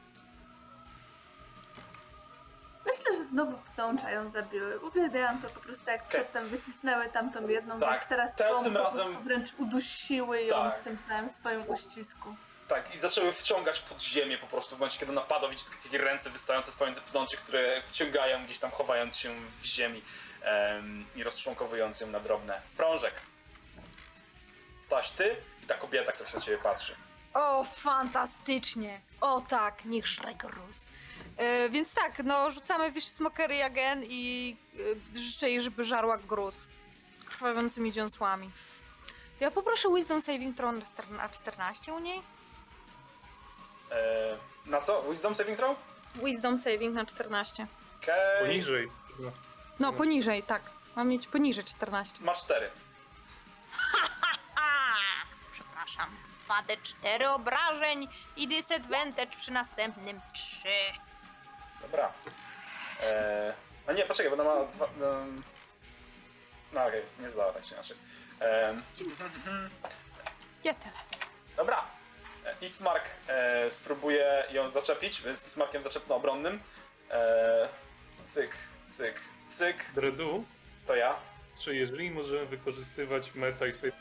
Myślę, 2.98 3.16
że 3.16 3.24
znowu 3.24 3.58
ptącza 3.58 4.10
ją 4.10 4.28
zabiły. 4.28 4.80
Uwielbiałam 4.80 5.42
to 5.42 5.50
po 5.50 5.60
prostu 5.60 5.90
jak 5.90 6.04
przedtem 6.08 6.48
wycisnęły 6.48 7.08
tamtą 7.08 7.48
jedną, 7.48 7.80
Tak, 7.80 7.90
więc 7.90 8.06
teraz 8.08 8.30
te- 8.36 8.48
tą 8.48 8.62
tym 8.64 8.72
po 8.72 8.78
razem- 8.78 9.04
prostu 9.04 9.22
wręcz 9.22 9.48
udusiły 9.58 10.42
ją 10.42 10.54
Tak. 10.56 10.78
w 10.80 10.84
tym 10.84 10.98
całym 11.08 11.28
swoim 11.30 11.68
uścisku. 11.70 12.34
Tak, 12.68 12.94
i 12.94 12.98
zaczęły 12.98 13.32
wciągać 13.32 13.80
pod 13.80 14.02
ziemię 14.02 14.38
po 14.38 14.46
prostu 14.46 14.76
w 14.76 14.78
momencie, 14.78 14.98
kiedy 14.98 15.12
napadał, 15.12 15.50
widzicie 15.50 15.70
takie, 15.82 15.98
ręce 15.98 16.30
wystające 16.30 16.72
z 16.72 16.76
pomiędzy 16.76 17.00
pnączy, 17.00 17.36
które 17.36 17.82
wciągają 17.82 18.44
gdzieś 18.44 18.58
tam, 18.58 18.70
chowając 18.70 19.16
się 19.16 19.34
w 19.60 19.64
ziemi 19.64 20.02
em, 20.42 21.06
i 21.16 21.22
rozczłonkowując 21.22 22.00
ją 22.00 22.06
na 22.06 22.20
drobne. 22.20 22.60
Prążek. 22.76 23.14
Staś 24.82 25.10
ty 25.10 25.36
i 25.62 25.66
ta 25.66 25.74
kobieta, 25.74 26.12
która 26.12 26.30
się 26.30 26.36
na 26.36 26.42
ciebie 26.42 26.58
patrzy. 26.58 26.96
O, 27.34 27.64
fantastycznie! 27.64 29.00
O 29.20 29.40
tak, 29.40 29.84
niech 29.84 30.06
żre 30.06 30.34
gruz. 30.34 30.86
E, 31.36 31.68
więc 31.68 31.94
tak, 31.94 32.18
no 32.24 32.50
rzucamy 32.50 32.92
Wish 32.92 33.06
Smokery 33.06 33.64
again 33.64 34.04
i 34.08 34.56
e, 35.14 35.20
życzę 35.20 35.50
jej, 35.50 35.60
żeby 35.60 35.84
żarła 35.84 36.18
gruz. 36.18 36.54
Krwawiącymi 37.26 37.92
dziąsłami. 37.92 38.50
To 39.38 39.44
ja 39.44 39.50
poproszę 39.50 39.88
Wisdom 39.94 40.20
Saving 40.20 40.56
Throw 40.56 40.74
na 41.10 41.28
14 41.28 41.92
u 41.92 41.98
niej? 41.98 42.22
E, 43.90 44.36
na 44.66 44.80
co? 44.80 45.02
Wisdom 45.02 45.34
saving 45.34 45.58
throw? 45.58 45.76
Wisdom 46.14 46.58
Saving 46.58 46.94
na 46.94 47.06
14. 47.06 47.66
Okej. 48.02 48.40
Poniżej. 48.40 48.88
No. 49.80 49.92
Poniżej, 49.92 50.42
tak. 50.42 50.62
Mam 50.96 51.08
mieć 51.08 51.26
poniżej 51.26 51.64
14. 51.64 52.24
Ma 52.24 52.34
4. 52.34 52.70
A, 54.56 54.94
przepraszam. 55.52 56.10
2d4 56.48 57.26
obrażeń 57.34 58.08
i 58.36 58.48
disadvantage 58.48 59.36
przy 59.36 59.50
następnym 59.50 60.20
3. 60.34 60.68
Dobra. 61.82 62.12
E, 63.00 63.52
no 63.86 63.92
nie, 63.92 64.04
poczekaj, 64.06 64.36
bo 64.36 64.42
ona 64.42 64.54
ma 64.60 64.64
dwa... 64.72 64.88
No, 65.00 65.06
no 66.72 66.86
okej, 66.86 67.02
nie 67.20 67.30
zdała 67.30 67.52
tak 67.52 67.62
czy 67.64 67.74
inaczej. 67.74 67.96
E, 68.40 68.74
Ja 70.64 70.74
tyle. 70.74 70.92
dobra. 71.56 71.84
E, 72.46 72.54
Ismark 72.60 73.04
e, 73.28 73.70
spróbuje 73.70 74.44
ją 74.50 74.68
zaczepić, 74.68 75.22
więc 75.22 75.46
Ismarkiem 75.46 75.82
zaczepno 75.82 76.14
obronnym. 76.14 76.60
E, 77.10 77.68
cyk, 78.26 78.50
cyk, 78.88 79.20
cyk. 79.50 79.76
Dredu, 79.94 80.44
To 80.86 80.96
ja. 80.96 81.16
czy 81.60 81.76
jeżeli 81.76 82.10
możemy 82.10 82.46
wykorzystywać 82.46 83.34
meta 83.34 83.66
i 83.66 83.72
sobie. 83.72 83.92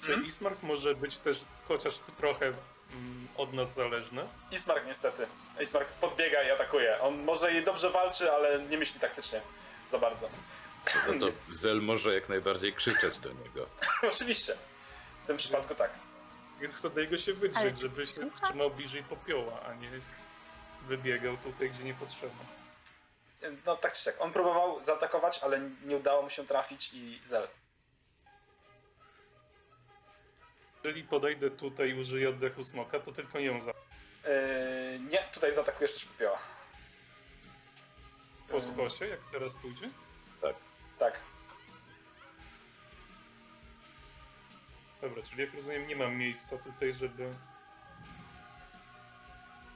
Czy 0.00 0.06
Mhm. 0.12 0.26
Ismark 0.26 0.62
może 0.62 0.94
być 0.94 1.18
też 1.18 1.44
chociaż 1.68 1.98
trochę 2.18 2.52
od 3.36 3.52
nas 3.52 3.74
zależny? 3.74 4.28
Ismark 4.50 4.86
niestety. 4.86 5.26
Ismark 5.60 5.88
podbiega 5.88 6.42
i 6.42 6.50
atakuje. 6.50 7.00
On 7.00 7.22
może 7.24 7.52
i 7.52 7.64
dobrze 7.64 7.90
walczy, 7.90 8.32
ale 8.32 8.58
nie 8.62 8.78
myśli 8.78 9.00
taktycznie 9.00 9.40
za 9.86 9.98
bardzo. 9.98 10.28
To, 11.06 11.12
to 11.26 11.26
Zel 11.52 11.82
może 11.82 12.14
jak 12.14 12.28
najbardziej 12.28 12.72
krzyczeć 12.74 13.18
do 13.18 13.32
niego. 13.32 13.66
Oczywiście. 14.12 14.56
W 15.24 15.26
tym 15.26 15.36
przypadku 15.36 15.74
tak. 15.74 15.90
Więc 16.60 16.74
chcę 16.74 16.90
do 16.90 17.00
niego 17.00 17.16
się 17.16 17.32
wydrzeć, 17.32 17.62
Ale- 17.62 17.76
żeby 17.76 18.06
się 18.06 18.30
trzymał 18.44 18.70
bliżej 18.70 19.02
popioła, 19.02 19.60
a 19.62 19.74
nie 19.74 19.90
wybiegał 20.82 21.36
tutaj, 21.36 21.70
gdzie 21.70 21.84
nie 21.84 21.94
potrzeba. 21.94 22.34
No 23.66 23.76
tak 23.76 23.92
czy 23.92 24.02
siak. 24.02 24.16
On 24.20 24.32
próbował 24.32 24.84
zaatakować, 24.84 25.38
ale 25.42 25.60
nie 25.84 25.96
udało 25.96 26.22
mu 26.22 26.30
się 26.30 26.44
trafić 26.46 26.90
i 26.92 27.20
zel. 27.24 27.48
Jeżeli 30.84 31.04
podejdę 31.04 31.50
tutaj 31.50 31.90
i 31.90 32.00
użyję 32.00 32.28
oddechu 32.28 32.64
smoka, 32.64 33.00
to 33.00 33.12
tylko 33.12 33.38
ją 33.38 33.60
za... 33.60 33.70
Yy, 33.70 35.00
nie, 35.10 35.18
tutaj 35.32 35.54
zaatakujesz 35.54 35.94
też 35.94 36.04
popioła. 36.04 36.38
po 38.48 38.60
skosie, 38.60 39.06
jak 39.06 39.20
teraz 39.32 39.52
pójdzie. 39.54 39.90
Tak. 40.42 40.56
Tak. 40.98 41.20
Dobra, 45.00 45.22
czyli 45.22 45.40
jak 45.40 45.54
rozumiem, 45.54 45.86
nie 45.86 45.96
mam 45.96 46.16
miejsca 46.16 46.58
tutaj, 46.58 46.92
żeby... 46.92 47.22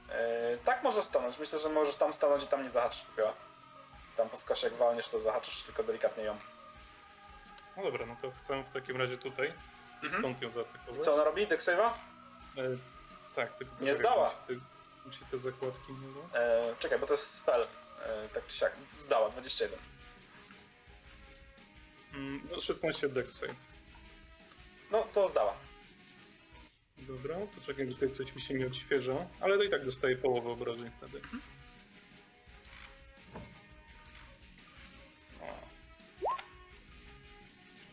Yy, 0.09 0.57
tak 0.63 0.83
możesz 0.83 1.05
stanąć. 1.05 1.39
Myślę, 1.39 1.59
że 1.59 1.69
możesz 1.69 1.95
tam 1.95 2.13
stanąć 2.13 2.43
i 2.43 2.47
tam 2.47 2.63
nie 2.63 2.69
zahaczysz 2.69 3.01
popioła. 3.01 3.33
Tam 4.17 4.29
po 4.29 4.37
skosie 4.37 4.67
jak 4.67 4.75
walniesz, 4.75 5.07
to 5.07 5.19
zahaczysz 5.19 5.63
tylko 5.63 5.83
delikatnie 5.83 6.23
ją. 6.23 6.37
No 7.77 7.83
dobra, 7.83 8.05
no 8.05 8.15
to 8.21 8.31
chcę 8.31 8.63
w 8.63 8.69
takim 8.69 8.97
razie 8.97 9.17
tutaj 9.17 9.53
i 10.05 10.07
Mhm. 10.07 10.23
stąd 10.23 10.41
ją 10.41 10.51
zaatakować. 10.51 11.03
co 11.03 11.13
ona 11.13 11.23
robi? 11.23 11.47
Deck 11.47 11.61
save'a? 11.63 11.91
E, 12.57 12.61
tak, 13.35 13.57
tylko 13.57 13.73
Nie 13.73 13.79
poczekaj, 13.79 13.95
zdała. 13.99 14.35
Musi 15.05 15.25
te, 15.31 15.37
zakładki 15.37 15.91
nie 15.93 16.07
było. 16.07 16.23
Yy, 16.23 16.75
czekaj, 16.79 16.99
bo 16.99 17.07
to 17.07 17.13
jest 17.13 17.33
spell. 17.33 17.61
Yy, 17.61 18.29
tak 18.33 18.47
czy 18.47 18.57
siak. 18.57 18.71
Zdała, 18.91 19.29
21. 19.29 19.79
Mm, 22.13 22.47
no 22.51 22.61
16 22.61 23.09
deck 23.09 23.29
save. 23.31 23.55
No, 24.91 25.05
to 25.13 25.27
zdała. 25.27 25.53
Dobra, 26.97 27.35
poczekaj, 27.55 27.87
tutaj 27.87 28.11
coś 28.13 28.35
mi 28.35 28.41
się 28.41 28.53
nie 28.53 28.67
odświeża, 28.67 29.15
ale 29.39 29.57
to 29.57 29.63
i 29.63 29.69
tak 29.69 29.85
dostaję 29.85 30.15
połowę 30.17 30.49
obrażeń 30.49 30.91
wtedy. 30.97 31.21
O. 35.41 35.45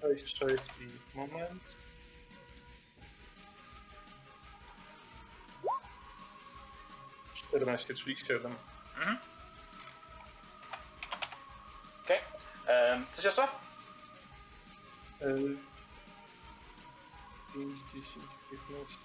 Sześć, 0.01 0.39
sześć 0.39 0.63
i 0.81 1.17
moment. 1.17 1.63
Czternaście, 7.53 7.95
czyli 7.95 8.16
siedem. 8.16 8.55
Okej. 12.05 12.20
Em, 12.66 13.07
Coś 13.12 13.24
jeszcze? 13.24 13.43
Y, 13.43 13.47
5, 17.55 17.79
10, 17.95 18.24
15. 18.51 18.97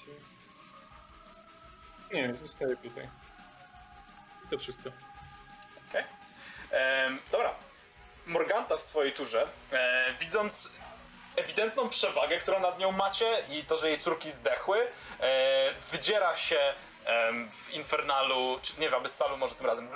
Nie, 2.14 2.36
zostaję 2.36 2.78
tutaj. 2.78 3.10
I 4.46 4.48
to 4.50 4.58
wszystko. 4.60 4.90
Okej. 5.90 6.04
Em, 6.72 7.20
Dobra. 7.32 7.54
Morganta 8.26 8.78
w 8.78 8.82
swojej 8.82 9.14
turze, 9.14 9.48
e, 9.72 10.14
widząc 10.20 10.70
ewidentną 11.36 11.90
przewagę, 11.90 12.38
którą 12.38 12.60
nad 12.60 12.80
nią 12.80 12.92
macie 12.92 13.44
i 13.50 13.64
to, 13.64 13.78
że 13.78 13.90
jej 13.90 14.00
córki 14.00 14.32
zdechły, 14.32 14.88
e, 15.20 15.74
wydziera 15.92 16.38
się 16.38 16.74
w 17.52 17.70
Infernalu, 17.70 18.60
czy 18.62 18.74
nie 18.80 18.90
w 18.90 18.94
Abyssalu 18.94 19.38
może 19.38 19.56
tym 19.56 19.66
razem. 19.66 19.90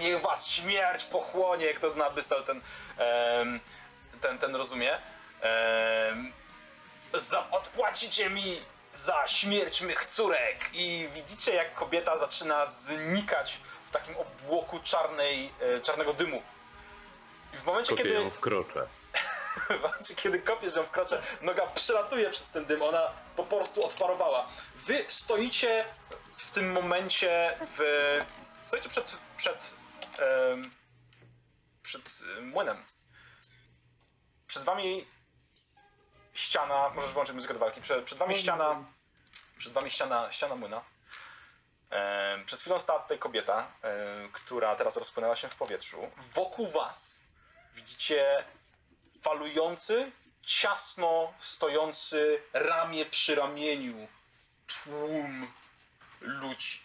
Niech 0.00 0.20
was 0.20 0.46
śmierć 0.46 1.04
pochłonie, 1.04 1.74
kto 1.74 1.90
zna 1.90 2.06
Abyssal 2.06 2.44
ten, 2.44 2.60
ten, 4.20 4.38
ten 4.38 4.56
rozumie. 4.56 4.98
Za, 7.14 7.50
odpłacicie 7.50 8.30
mi 8.30 8.62
za 8.92 9.28
śmierć 9.28 9.80
mych 9.80 10.06
córek. 10.06 10.56
I 10.72 11.08
widzicie, 11.14 11.54
jak 11.54 11.74
kobieta 11.74 12.18
zaczyna 12.18 12.66
znikać 12.66 13.58
w 13.88 13.90
takim 13.90 14.14
obłoku 14.16 14.80
czarnej, 14.84 15.52
e, 15.60 15.80
czarnego 15.80 16.12
dymu. 16.12 16.42
I 17.54 17.56
w 17.56 17.64
momencie, 17.64 17.90
Kopię 17.90 18.02
kiedy, 18.02 18.14
ją 18.14 18.30
w 18.30 18.40
krocze. 18.40 18.70
w 18.70 18.74
momencie, 18.74 18.88
kiedy 20.16 20.38
kopiesz 20.38 20.74
ją 20.74 20.82
w 20.82 20.90
krocze, 20.90 21.22
noga 21.40 21.66
przelatuje 21.66 22.30
przez 22.30 22.48
ten 22.48 22.64
dym, 22.64 22.82
ona 22.82 23.12
po 23.36 23.44
prostu 23.44 23.86
odparowała. 23.86 24.48
Wy 24.74 25.04
stoicie 25.08 25.84
w 26.38 26.50
tym 26.50 26.72
momencie 26.72 27.58
w... 27.76 28.18
Stoicie 28.66 28.88
przed... 28.88 29.16
przed... 29.36 29.74
em, 30.18 30.70
przed 31.82 32.10
młynem. 32.42 32.84
Przed 34.46 34.64
wami 34.64 35.06
ściana, 36.34 36.88
możesz 36.88 37.10
włączyć 37.10 37.34
muzykę 37.34 37.54
do 37.54 37.60
walki, 37.60 37.80
przed, 37.80 38.04
przed 38.04 38.18
wami 38.18 38.38
ściana, 38.38 38.84
przed 39.58 39.72
wami 39.72 39.90
ściana, 39.90 40.32
ściana 40.32 40.54
młyna. 40.54 40.84
Przed 42.46 42.60
chwilą 42.60 42.78
stała 42.78 43.00
tutaj 43.00 43.18
kobieta, 43.18 43.72
która 44.32 44.76
teraz 44.76 44.96
rozpłynęła 44.96 45.36
się 45.36 45.48
w 45.48 45.54
powietrzu. 45.54 46.10
Wokół 46.34 46.70
was 46.70 47.20
widzicie 47.74 48.44
falujący, 49.22 50.10
ciasno 50.42 51.34
stojący 51.40 52.42
ramię 52.52 53.06
przy 53.06 53.34
ramieniu 53.34 54.08
tłum 54.66 55.52
ludzi. 56.20 56.80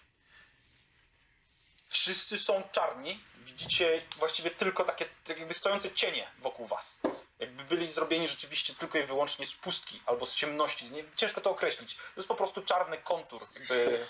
Wszyscy 1.88 2.40
są 2.40 2.64
czarni. 2.72 3.24
Widzicie 3.38 4.02
właściwie 4.18 4.52
tylko 4.52 4.84
takie 4.84 5.06
tak 5.24 5.40
jakby 5.40 5.54
stojące 5.54 5.92
cienie 5.92 6.28
wokół 6.40 6.66
was. 6.66 7.00
Jakby 7.40 7.64
byli 7.64 7.88
zrobieni 7.88 8.28
rzeczywiście 8.28 8.76
tylko 8.76 8.98
i 8.98 9.04
wyłącznie 9.04 9.48
z 9.48 9.54
pustki 9.54 10.02
albo 10.06 10.26
z 10.26 10.36
ciemności. 10.36 10.92
Nie, 10.92 11.04
ciężko 11.16 11.42
to 11.42 11.52
określić. 11.52 11.96
To 11.96 12.02
jest 12.18 12.28
po 12.28 12.36
prostu 12.36 12.62
czarny 12.62 12.98
kontur. 12.98 13.42
Jakby 13.60 14.08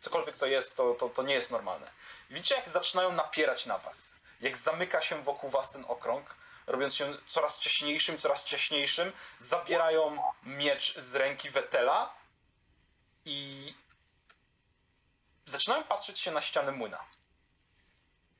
cokolwiek 0.00 0.36
to 0.36 0.46
jest, 0.46 0.76
to, 0.76 0.94
to, 0.94 1.08
to 1.08 1.22
nie 1.22 1.34
jest 1.34 1.50
normalne. 1.50 1.90
Widzicie, 2.30 2.54
jak 2.54 2.68
zaczynają 2.68 3.12
napierać 3.12 3.66
na 3.66 3.78
was. 3.78 4.12
Jak 4.40 4.56
zamyka 4.56 5.02
się 5.02 5.22
wokół 5.22 5.50
was 5.50 5.70
ten 5.70 5.84
okrąg, 5.88 6.34
robiąc 6.68 6.94
się 6.94 7.16
coraz 7.26 7.58
ciaśniejszym, 7.58 8.18
coraz 8.18 8.44
ciaśniejszym. 8.44 9.12
Zabierają 9.38 10.22
miecz 10.42 10.98
z 10.98 11.14
ręki 11.14 11.50
Wetela 11.50 12.14
i 13.24 13.74
zaczynają 15.46 15.84
patrzeć 15.84 16.20
się 16.20 16.30
na 16.30 16.40
ściany 16.40 16.72
młyna. 16.72 17.04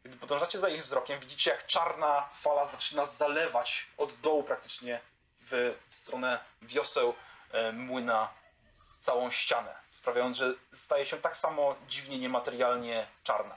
Gdy 0.04 0.16
podążacie 0.16 0.58
za 0.58 0.68
ich 0.68 0.82
wzrokiem, 0.82 1.20
widzicie 1.20 1.50
jak 1.50 1.66
czarna 1.66 2.28
fala 2.34 2.66
zaczyna 2.66 3.06
zalewać 3.06 3.86
od 3.96 4.14
dołu 4.14 4.42
praktycznie 4.42 5.00
w 5.40 5.74
stronę 5.90 6.44
wioseł 6.62 7.14
e, 7.52 7.72
młyna 7.72 8.28
całą 9.00 9.30
ścianę, 9.30 9.74
sprawiając, 9.90 10.36
że 10.36 10.54
staje 10.72 11.06
się 11.06 11.16
tak 11.16 11.36
samo 11.36 11.76
dziwnie 11.88 12.18
niematerialnie 12.18 13.06
czarna. 13.22 13.56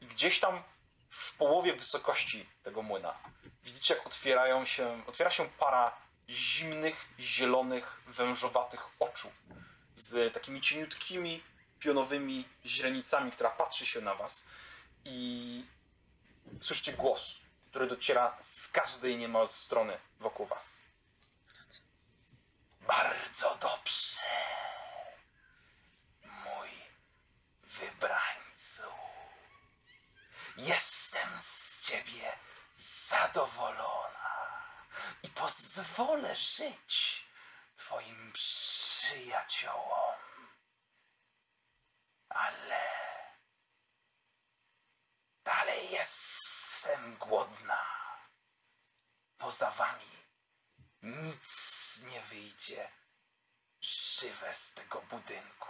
I 0.00 0.06
gdzieś 0.06 0.40
tam 0.40 0.62
w 1.10 1.32
połowie 1.36 1.72
wysokości 1.72 2.46
tego 2.62 2.82
młyna 2.82 3.14
widzicie 3.64 3.94
jak 3.94 4.06
otwierają 4.06 4.64
się, 4.64 5.02
otwiera 5.06 5.30
się 5.30 5.48
para 5.48 5.96
zimnych, 6.28 7.08
zielonych, 7.20 8.00
wężowatych 8.06 8.86
oczu 9.00 9.30
z 9.96 10.34
takimi 10.34 10.60
cieniutkimi, 10.60 11.42
pionowymi 11.78 12.48
źrenicami, 12.66 13.32
która 13.32 13.50
patrzy 13.50 13.86
się 13.86 14.00
na 14.00 14.14
was 14.14 14.44
i 15.04 15.64
słyszycie 16.60 16.92
głos, 16.92 17.40
który 17.70 17.86
dociera 17.86 18.36
z 18.40 18.68
każdej 18.68 19.16
niemal 19.16 19.48
strony 19.48 19.98
wokół 20.20 20.46
was. 20.46 20.80
Bardzo 22.80 23.58
dobrze, 23.60 24.20
mój 26.22 26.68
wybrańcu. 27.62 28.82
Jestem 30.56 31.28
z 31.38 31.86
ciebie 31.86 32.32
zadowolona 32.84 34.64
i 35.22 35.28
pozwolę 35.28 36.36
żyć 36.36 37.24
twoim 37.76 38.32
przyjaciołom. 38.32 40.14
Ale 42.28 42.84
dalej 45.44 45.90
jestem 45.90 47.16
głodna. 47.16 47.84
Poza 49.38 49.70
wami 49.70 50.24
nic 51.02 52.02
nie 52.02 52.20
wyjdzie 52.20 52.90
żywe 53.80 54.54
z 54.54 54.74
tego 54.74 55.02
budynku. 55.02 55.68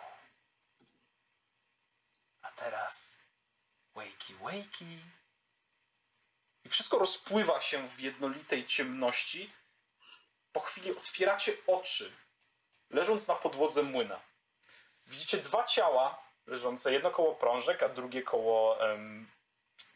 A 2.42 2.50
teraz 2.50 3.18
wakey 3.94 4.34
wakey. 4.38 5.23
I 6.64 6.68
wszystko 6.68 6.98
rozpływa 6.98 7.60
się 7.60 7.88
w 7.88 8.00
jednolitej 8.00 8.66
ciemności. 8.66 9.52
Po 10.52 10.60
chwili 10.60 10.90
otwieracie 10.90 11.52
oczy, 11.66 12.12
leżąc 12.90 13.28
na 13.28 13.34
podłodze 13.34 13.82
młyna. 13.82 14.20
Widzicie 15.06 15.38
dwa 15.38 15.64
ciała 15.64 16.24
leżące, 16.46 16.92
jedno 16.92 17.10
koło 17.10 17.34
prążek, 17.34 17.82
a 17.82 17.88
drugie 17.88 18.22
koło 18.22 18.90
em, 18.90 19.30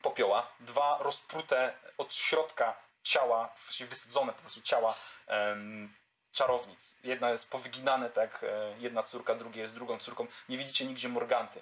popioła. 0.02 0.52
Dwa 0.60 0.98
rozprute 1.00 1.78
od 1.98 2.14
środka 2.14 2.76
ciała, 3.02 3.54
właściwie 3.64 3.90
wysadzone 3.90 4.32
po 4.32 4.40
prostu 4.40 4.62
ciała 4.62 4.94
em, 5.26 5.94
czarownic. 6.32 6.96
Jedna 7.04 7.30
jest 7.30 7.50
powyginane, 7.50 8.10
tak, 8.10 8.44
e, 8.44 8.74
jedna 8.78 9.02
córka, 9.02 9.34
drugie 9.34 9.62
jest 9.62 9.74
drugą 9.74 9.98
córką. 9.98 10.26
Nie 10.48 10.58
widzicie 10.58 10.86
nigdzie 10.86 11.08
Morganty. 11.08 11.60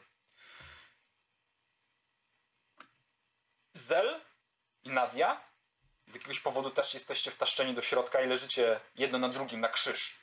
Zel 3.74 4.20
i 4.86 4.90
Nadia 4.90 5.40
z 6.06 6.14
jakiegoś 6.14 6.40
powodu 6.40 6.70
też 6.70 6.94
jesteście 6.94 7.30
wtaszczeni 7.30 7.74
do 7.74 7.82
środka 7.82 8.20
i 8.20 8.26
leżycie 8.26 8.80
jedno 8.94 9.18
na 9.18 9.28
drugim 9.28 9.60
na 9.60 9.68
krzyż. 9.68 10.18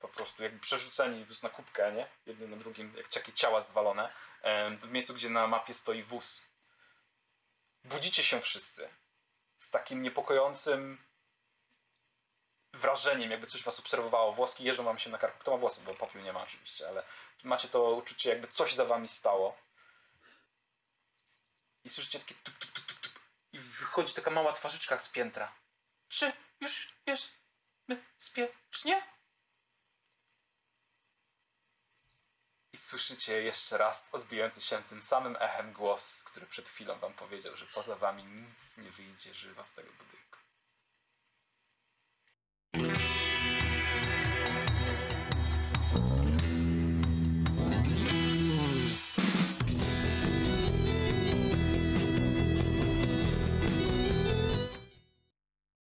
Po 0.00 0.08
prostu 0.08 0.42
jakby 0.42 0.60
przerzuceni 0.60 1.26
na 1.42 1.48
kubkę, 1.48 1.92
nie? 1.92 2.06
Jedno 2.26 2.46
na 2.46 2.56
drugim, 2.56 2.94
jak 2.96 3.08
takie 3.08 3.32
ciała 3.32 3.60
zwalone. 3.60 4.12
W 4.80 4.90
miejscu, 4.90 5.14
gdzie 5.14 5.30
na 5.30 5.46
mapie 5.46 5.74
stoi 5.74 6.02
wóz. 6.02 6.42
Budzicie 7.84 8.24
się 8.24 8.40
wszyscy 8.40 8.88
z 9.58 9.70
takim 9.70 10.02
niepokojącym 10.02 11.04
wrażeniem, 12.72 13.30
jakby 13.30 13.46
coś 13.46 13.62
was 13.62 13.80
obserwowało. 13.80 14.32
Włoski 14.32 14.64
jeżdżą 14.64 14.84
wam 14.84 14.98
się 14.98 15.10
na 15.10 15.18
karku. 15.18 15.38
Kto 15.38 15.50
ma 15.50 15.56
włosy, 15.56 15.80
bo 15.84 15.94
popiół 15.94 16.22
nie 16.22 16.32
ma 16.32 16.42
oczywiście, 16.42 16.88
ale 16.88 17.02
macie 17.44 17.68
to 17.68 17.90
uczucie, 17.90 18.30
jakby 18.30 18.48
coś 18.48 18.74
za 18.74 18.84
wami 18.84 19.08
stało. 19.08 19.56
I 21.84 21.90
słyszycie 21.90 22.18
takie 22.18 22.34
tup, 22.34 22.58
tup, 22.58 22.72
tup. 22.72 22.83
I 23.54 23.58
wychodzi 23.58 24.14
taka 24.14 24.30
mała 24.30 24.52
twarzyczka 24.52 24.98
z 24.98 25.08
piętra. 25.08 25.52
Czy 26.08 26.32
już 26.60 26.88
jest 27.06 27.28
bezpiecznie? 27.88 29.02
I 32.72 32.76
słyszycie 32.76 33.42
jeszcze 33.42 33.78
raz 33.78 34.08
odbijający 34.12 34.60
się 34.60 34.82
tym 34.82 35.02
samym 35.02 35.36
echem 35.40 35.72
głos, 35.72 36.22
który 36.22 36.46
przed 36.46 36.68
chwilą 36.68 36.98
wam 36.98 37.14
powiedział, 37.14 37.56
że 37.56 37.66
poza 37.66 37.96
wami 37.96 38.24
nic 38.24 38.76
nie 38.76 38.90
wyjdzie 38.90 39.34
żywa 39.34 39.66
z 39.66 39.74
tego 39.74 39.92
budynku. 39.92 40.38